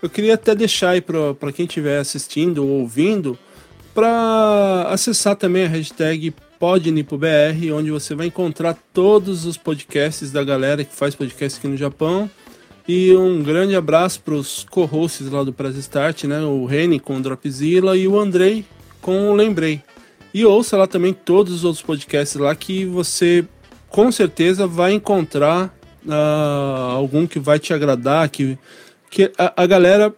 eu 0.03 0.11
queria 0.11 0.35
até 0.35 0.53
deixar 0.53 0.91
aí 0.91 1.01
para 1.01 1.53
quem 1.53 1.65
estiver 1.65 2.01
assistindo 2.01 2.65
ou 2.65 2.81
ouvindo, 2.81 3.39
para 3.95 4.89
acessar 4.89 5.37
também 5.37 5.65
a 5.65 5.69
hashtag 5.69 6.35
PodNipoBR, 6.59 7.71
onde 7.73 7.93
você 7.93 8.17
vai 8.17 8.27
encontrar 8.27 8.77
todos 8.93 9.47
os 9.47 9.57
podcasts 9.57 10.33
da 10.33 10.43
galera 10.43 10.83
que 10.83 10.93
faz 10.93 11.15
podcast 11.15 11.57
aqui 11.57 11.69
no 11.69 11.77
Japão. 11.77 12.29
E 12.89 13.15
um 13.15 13.45
grande 13.45 13.77
abraço 13.77 14.21
para 14.23 14.35
os 14.35 14.67
co-hosts 14.69 15.31
lá 15.31 15.45
do 15.45 15.53
Press 15.53 15.77
Start, 15.77 16.25
né? 16.25 16.41
O 16.41 16.65
Reni 16.65 16.99
com 16.99 17.17
o 17.17 17.23
Dropzilla 17.23 17.97
e 17.97 18.09
o 18.09 18.19
Andrei 18.19 18.65
com 19.01 19.31
o 19.31 19.35
Lembrei. 19.37 19.81
E 20.35 20.45
ouça 20.45 20.77
lá 20.77 20.89
também 20.89 21.15
todos 21.15 21.55
os 21.55 21.65
outros 21.65 21.81
podcasts 21.81 22.35
lá 22.35 22.53
que 22.57 22.85
você 22.85 23.45
com 23.89 24.11
certeza 24.11 24.67
vai 24.67 24.93
encontrar 24.93 25.73
uh, 26.05 26.91
algum 26.97 27.25
que 27.25 27.39
vai 27.39 27.61
te 27.61 27.73
agradar, 27.73 28.29
que, 28.29 28.59
que 29.09 29.31
a, 29.39 29.63
a, 29.63 29.65
galera, 29.65 30.13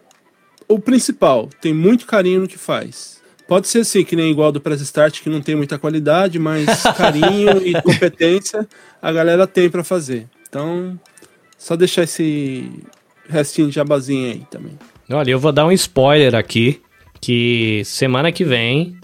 o 0.67 0.79
principal, 0.79 1.47
tem 1.61 1.71
muito 1.71 2.07
carinho 2.07 2.41
no 2.41 2.47
que 2.47 2.57
faz. 2.57 3.21
Pode 3.47 3.67
ser 3.67 3.81
assim, 3.81 4.03
que 4.03 4.15
nem 4.15 4.31
igual 4.31 4.51
do 4.51 4.59
Press 4.59 4.81
Start, 4.81 5.21
que 5.21 5.29
não 5.29 5.39
tem 5.39 5.55
muita 5.55 5.77
qualidade, 5.77 6.39
mas 6.39 6.81
carinho 6.97 7.65
e 7.65 7.79
competência 7.79 8.67
a 8.99 9.11
galera 9.11 9.45
tem 9.45 9.69
para 9.69 9.83
fazer. 9.83 10.27
Então, 10.49 10.99
só 11.55 11.75
deixar 11.75 12.03
esse 12.03 12.71
restinho 13.29 13.69
de 13.69 13.75
jabazinho 13.75 14.31
aí 14.31 14.43
também. 14.49 14.79
Olha, 15.11 15.29
eu 15.29 15.39
vou 15.39 15.51
dar 15.51 15.67
um 15.67 15.71
spoiler 15.71 16.33
aqui, 16.33 16.81
que 17.21 17.83
semana 17.85 18.31
que 18.31 18.43
vem 18.43 18.96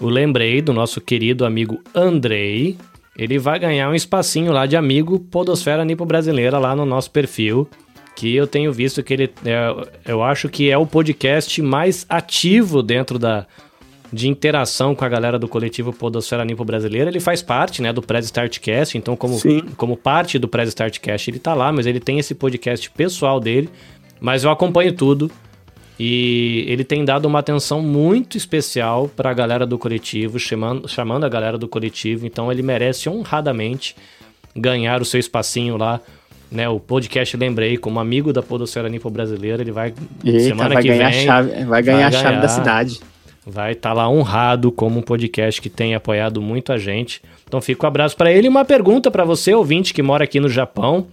o 0.00 0.08
lembrei 0.08 0.60
do 0.60 0.72
nosso 0.72 1.00
querido 1.00 1.44
amigo 1.44 1.80
Andrei. 1.94 2.76
Ele 3.16 3.38
vai 3.38 3.58
ganhar 3.58 3.88
um 3.88 3.94
espacinho 3.94 4.52
lá 4.52 4.66
de 4.66 4.76
amigo 4.76 5.18
Podosfera 5.18 5.84
Nipo 5.84 6.04
Brasileira 6.04 6.58
lá 6.58 6.76
no 6.76 6.84
nosso 6.84 7.10
perfil. 7.10 7.68
Que 8.14 8.34
eu 8.34 8.46
tenho 8.46 8.72
visto 8.72 9.02
que 9.02 9.12
ele. 9.12 9.30
É, 9.44 10.10
eu 10.10 10.22
acho 10.22 10.48
que 10.48 10.70
é 10.70 10.76
o 10.76 10.86
podcast 10.86 11.60
mais 11.60 12.06
ativo 12.08 12.82
dentro 12.82 13.18
da, 13.18 13.46
de 14.12 14.28
interação 14.28 14.94
com 14.94 15.04
a 15.04 15.08
galera 15.08 15.38
do 15.38 15.48
coletivo 15.48 15.92
Podosfera 15.92 16.44
Nipo 16.44 16.64
Brasileira. 16.64 17.10
Ele 17.10 17.20
faz 17.20 17.42
parte, 17.42 17.82
né, 17.82 17.92
do 17.92 18.02
Press 18.02 18.26
Startcast, 18.26 18.96
então 18.96 19.16
como, 19.16 19.38
como 19.76 19.96
parte 19.96 20.38
do 20.38 20.48
Press 20.48 20.68
Startcast 20.68 21.30
ele 21.30 21.38
tá 21.38 21.54
lá, 21.54 21.72
mas 21.72 21.86
ele 21.86 22.00
tem 22.00 22.18
esse 22.18 22.34
podcast 22.34 22.90
pessoal 22.90 23.38
dele. 23.38 23.68
Mas 24.20 24.44
eu 24.44 24.50
acompanho 24.50 24.92
tudo. 24.92 25.30
E 25.98 26.64
ele 26.68 26.84
tem 26.84 27.04
dado 27.04 27.24
uma 27.26 27.38
atenção 27.38 27.80
muito 27.80 28.36
especial 28.36 29.08
para 29.08 29.30
a 29.30 29.34
galera 29.34 29.64
do 29.66 29.78
coletivo, 29.78 30.38
chamando, 30.38 30.86
chamando 30.86 31.24
a 31.24 31.28
galera 31.28 31.56
do 31.56 31.66
coletivo. 31.66 32.26
Então 32.26 32.52
ele 32.52 32.62
merece 32.62 33.08
honradamente 33.08 33.96
ganhar 34.54 35.00
o 35.00 35.04
seu 35.04 35.18
espacinho 35.18 35.76
lá. 35.76 36.00
Né, 36.48 36.68
o 36.68 36.78
podcast 36.78 37.36
lembrei 37.36 37.76
como 37.76 37.98
amigo 37.98 38.32
da 38.32 38.40
Podocera 38.40 38.88
Nipo 38.88 39.10
Brasileira, 39.10 39.62
ele 39.62 39.72
vai 39.72 39.92
Eita, 40.24 40.40
semana 40.40 40.74
vai 40.74 40.82
que 40.82 40.88
ganhar 40.88 41.10
vem 41.10 41.24
chave, 41.24 41.64
vai 41.64 41.82
ganhar 41.82 42.10
vai 42.10 42.20
a 42.20 42.22
chave 42.22 42.40
da 42.40 42.48
cidade. 42.48 43.00
Vai 43.44 43.72
estar 43.72 43.88
tá 43.90 43.94
lá 43.94 44.08
honrado 44.08 44.70
como 44.70 45.00
um 45.00 45.02
podcast 45.02 45.60
que 45.60 45.68
tem 45.68 45.96
apoiado 45.96 46.40
muito 46.40 46.72
a 46.72 46.78
gente. 46.78 47.20
Então 47.46 47.60
fica 47.60 47.84
um 47.84 47.88
abraço 47.88 48.16
para 48.16 48.30
ele 48.30 48.46
e 48.46 48.48
uma 48.48 48.64
pergunta 48.64 49.10
para 49.10 49.24
você 49.24 49.52
ouvinte 49.54 49.92
que 49.92 50.02
mora 50.02 50.22
aqui 50.22 50.38
no 50.38 50.48
Japão. 50.48 51.08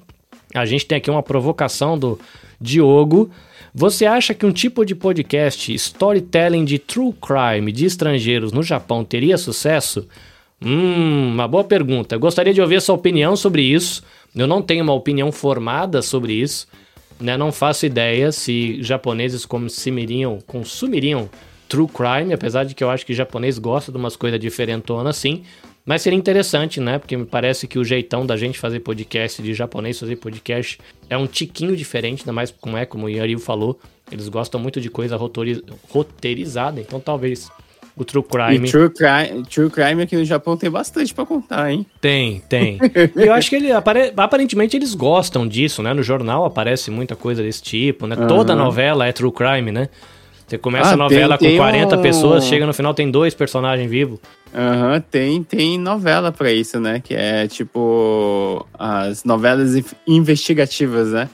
A 0.53 0.65
gente 0.65 0.85
tem 0.85 0.99
aqui 0.99 1.09
uma 1.09 1.23
provocação 1.23 1.97
do 1.97 2.19
Diogo. 2.61 3.31
Você 3.75 4.05
acha 4.05 4.35
que 4.35 4.45
um 4.45 4.51
tipo 4.51 4.85
de 4.85 4.93
podcast 4.93 5.73
storytelling 5.73 6.63
de 6.63 6.77
true 6.77 7.11
crime 7.13 7.71
de 7.71 7.87
estrangeiros 7.87 8.51
no 8.51 8.61
Japão 8.61 9.03
teria 9.03 9.35
sucesso? 9.35 10.07
Hum, 10.63 11.29
uma 11.29 11.47
boa 11.47 11.63
pergunta. 11.63 12.15
Gostaria 12.15 12.53
de 12.53 12.61
ouvir 12.61 12.79
sua 12.83 12.93
opinião 12.93 13.35
sobre 13.35 13.63
isso. 13.63 14.03
Eu 14.35 14.45
não 14.45 14.61
tenho 14.61 14.83
uma 14.83 14.93
opinião 14.93 15.31
formada 15.31 16.03
sobre 16.03 16.33
isso. 16.33 16.67
Né? 17.19 17.35
Não 17.35 17.51
faço 17.51 17.87
ideia 17.87 18.31
se 18.31 18.77
japoneses 18.83 19.43
consumiriam, 19.43 20.37
consumiriam 20.45 21.27
true 21.67 21.87
crime, 21.87 22.31
apesar 22.31 22.65
de 22.65 22.75
que 22.75 22.83
eu 22.83 22.91
acho 22.91 23.03
que 23.03 23.13
japonês 23.15 23.57
gosta 23.57 23.91
de 23.91 23.97
umas 23.97 24.15
coisas 24.15 24.39
diferentonas 24.39 25.17
assim. 25.17 25.41
Mas 25.85 26.01
seria 26.01 26.17
interessante, 26.17 26.79
né? 26.79 26.97
Porque 26.97 27.17
me 27.17 27.25
parece 27.25 27.67
que 27.67 27.77
o 27.77 27.83
jeitão 27.83 28.25
da 28.25 28.37
gente 28.37 28.57
fazer 28.57 28.79
podcast, 28.79 29.41
de 29.41 29.53
japonês 29.53 29.99
fazer 29.99 30.15
podcast, 30.15 30.79
é 31.09 31.17
um 31.17 31.27
tiquinho 31.27 31.75
diferente, 31.75 32.21
ainda 32.21 32.31
mais 32.31 32.51
como 32.51 32.77
é, 32.77 32.85
como 32.85 33.05
o 33.05 33.09
Yariu 33.09 33.37
falou. 33.39 33.77
Eles 34.11 34.29
gostam 34.29 34.59
muito 34.61 34.79
de 34.79 34.89
coisa 34.89 35.17
roteirizada, 35.89 36.79
então 36.79 36.99
talvez 36.99 37.49
o 37.95 38.03
True 38.03 38.23
Crime. 38.23 38.67
E 38.67 38.71
True 38.71 38.89
Crime, 38.89 39.43
True 39.43 39.69
Crime 39.69 40.01
aqui 40.03 40.15
no 40.15 40.25
Japão 40.25 40.57
tem 40.57 40.69
bastante 40.69 41.13
para 41.13 41.25
contar, 41.25 41.71
hein? 41.71 41.85
Tem, 42.01 42.41
tem. 42.49 42.79
e 43.15 43.27
eu 43.27 43.33
acho 43.33 43.49
que 43.49 43.55
ele, 43.55 43.69
aparentemente 44.15 44.75
eles 44.75 44.95
gostam 44.95 45.47
disso, 45.47 45.83
né? 45.83 45.93
No 45.93 46.01
jornal 46.01 46.45
aparece 46.45 46.89
muita 46.91 47.15
coisa 47.15 47.43
desse 47.43 47.61
tipo, 47.61 48.07
né? 48.07 48.15
Uhum. 48.15 48.27
Toda 48.27 48.55
novela 48.55 49.05
é 49.07 49.11
True 49.11 49.31
Crime, 49.31 49.71
né? 49.71 49.89
Você 50.47 50.57
começa 50.57 50.89
Ah, 50.89 50.93
a 50.93 50.97
novela 50.97 51.37
tem- 51.37 51.47
com 51.49 51.51
tem 51.51 51.57
40 51.57 51.97
um- 51.97 52.01
pessoas, 52.01 52.45
chega 52.45 52.65
no 52.65 52.73
final 52.73 52.93
tem 52.93 53.09
dois 53.09 53.33
personagens 53.33 53.89
vivos. 53.89 54.19
Aham, 54.53 55.01
tem, 55.09 55.41
tem 55.43 55.79
novela 55.79 56.31
pra 56.31 56.51
isso, 56.51 56.79
né? 56.79 56.99
Que 57.03 57.15
é 57.15 57.47
tipo 57.47 58.67
as 58.77 59.23
novelas 59.23 59.75
in- 59.75 59.83
investigativas, 60.07 61.11
né? 61.11 61.27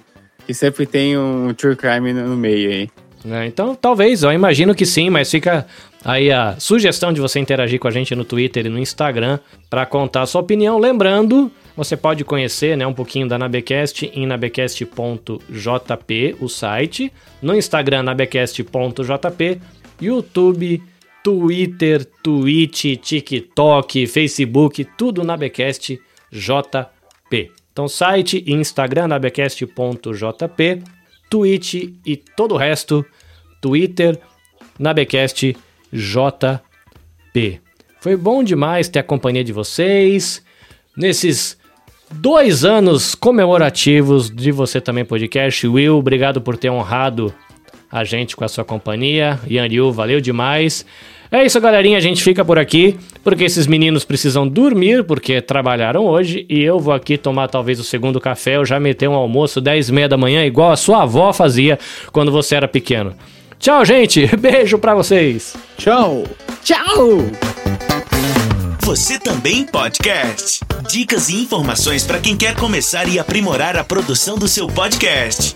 Que 0.46 0.54
sempre 0.54 0.86
tem 0.86 1.18
um 1.18 1.54
true 1.54 1.76
crime 1.76 2.14
no 2.14 2.36
meio 2.38 2.70
aí. 2.72 2.90
né? 3.26 3.46
Então, 3.46 3.76
talvez, 3.76 4.24
eu 4.24 4.32
imagino 4.32 4.74
que 4.74 4.86
sim, 4.86 5.10
mas 5.10 5.30
fica 5.30 5.68
aí 6.04 6.32
a 6.32 6.56
sugestão 6.60 7.12
de 7.12 7.20
você 7.20 7.40
interagir 7.40 7.78
com 7.78 7.90
a 7.90 7.92
gente 7.92 8.16
no 8.16 8.24
Twitter 8.24 8.66
e 8.66 8.70
no 8.70 8.80
Instagram 8.80 9.38
para 9.70 9.86
contar 9.86 10.22
a 10.22 10.26
sua 10.26 10.40
opinião. 10.42 10.80
Lembrando, 10.80 11.52
você 11.76 11.98
pode 11.98 12.24
conhecer 12.24 12.78
né, 12.78 12.88
um 12.88 12.94
pouquinho 12.94 13.28
da 13.28 13.38
Nabecast 13.38 14.10
em 14.16 14.26
nabecast.jp, 14.26 14.88
o 16.40 16.48
site, 16.48 17.12
no 17.42 17.54
Instagram 17.56 18.04
nabecast.jp, 18.04 19.60
YouTube, 20.02 20.82
Twitter, 21.24 22.06
Twitch, 22.24 22.98
TikTok, 22.98 24.08
Facebook, 24.08 24.86
tudo 24.98 25.24
Nabecast 25.24 26.00
JP. 26.32 27.52
Então, 27.72 27.88
site 27.88 28.44
Instagram 28.48 29.08
nabecast.jp, 29.08 30.82
Twitch 31.30 31.74
e 32.06 32.18
todo 32.18 32.56
o 32.56 32.58
resto, 32.58 33.06
Twitter, 33.62 34.20
Nabecast 34.78 35.56
JP. 35.92 37.62
Foi 38.02 38.16
bom 38.16 38.44
demais 38.44 38.88
ter 38.88 39.00
a 39.00 39.04
companhia 39.04 39.44
de 39.44 39.52
vocês 39.52 40.44
nesses 40.96 41.58
dois 42.12 42.66
anos 42.66 43.14
comemorativos 43.14 44.30
de 44.30 44.52
você 44.52 44.82
também 44.82 45.06
podcast. 45.06 45.68
Will, 45.68 45.98
obrigado 45.98 46.42
por 46.42 46.58
ter 46.58 46.70
honrado 46.70 47.34
a 47.92 48.04
gente 48.04 48.36
com 48.36 48.44
a 48.44 48.48
sua 48.48 48.64
companhia. 48.64 49.40
Ian 49.48 49.68
Liu, 49.68 49.92
valeu 49.92 50.22
demais. 50.22 50.86
É 51.32 51.46
isso, 51.46 51.60
galerinha. 51.62 51.98
A 51.98 52.02
gente 52.02 52.24
fica 52.24 52.44
por 52.44 52.58
aqui 52.58 52.98
porque 53.24 53.44
esses 53.44 53.68
meninos 53.68 54.04
precisam 54.04 54.48
dormir 54.48 55.04
porque 55.04 55.42
trabalharam 55.42 56.06
hoje 56.06 56.46
e 56.50 56.62
eu 56.62 56.80
vou 56.80 56.94
aqui 56.94 57.18
tomar 57.18 57.48
talvez 57.48 57.80
o 57.80 57.84
segundo 57.84 58.20
café. 58.20 58.56
Eu 58.58 58.66
já 58.66 58.80
meti 58.80 59.08
um 59.08 59.14
almoço 59.14 59.62
10 59.62 59.90
e 59.90 59.94
meia 59.94 60.10
da 60.10 60.18
manhã, 60.18 60.46
igual 60.46 60.72
a 60.72 60.78
sua 60.78 61.04
avó 61.04 61.32
fazia 61.32 61.78
quando 62.12 62.32
você 62.32 62.56
era 62.56 62.68
pequeno. 62.68 63.14
Tchau, 63.60 63.86
gente. 63.86 64.26
Beijo 64.38 64.80
pra 64.80 64.96
vocês. 64.96 65.56
Tchau! 65.78 66.24
Tchau! 66.64 67.20
Você 68.82 69.20
também 69.20 69.66
podcast. 69.66 70.62
Dicas 70.90 71.30
e 71.30 71.36
informações 71.36 72.08
para 72.08 72.18
quem 72.18 72.36
quer 72.36 72.56
começar 72.56 73.08
e 73.08 73.20
aprimorar 73.20 73.78
a 73.78 73.84
produção 73.84 74.36
do 74.36 74.48
seu 74.48 74.66
podcast. 74.66 75.56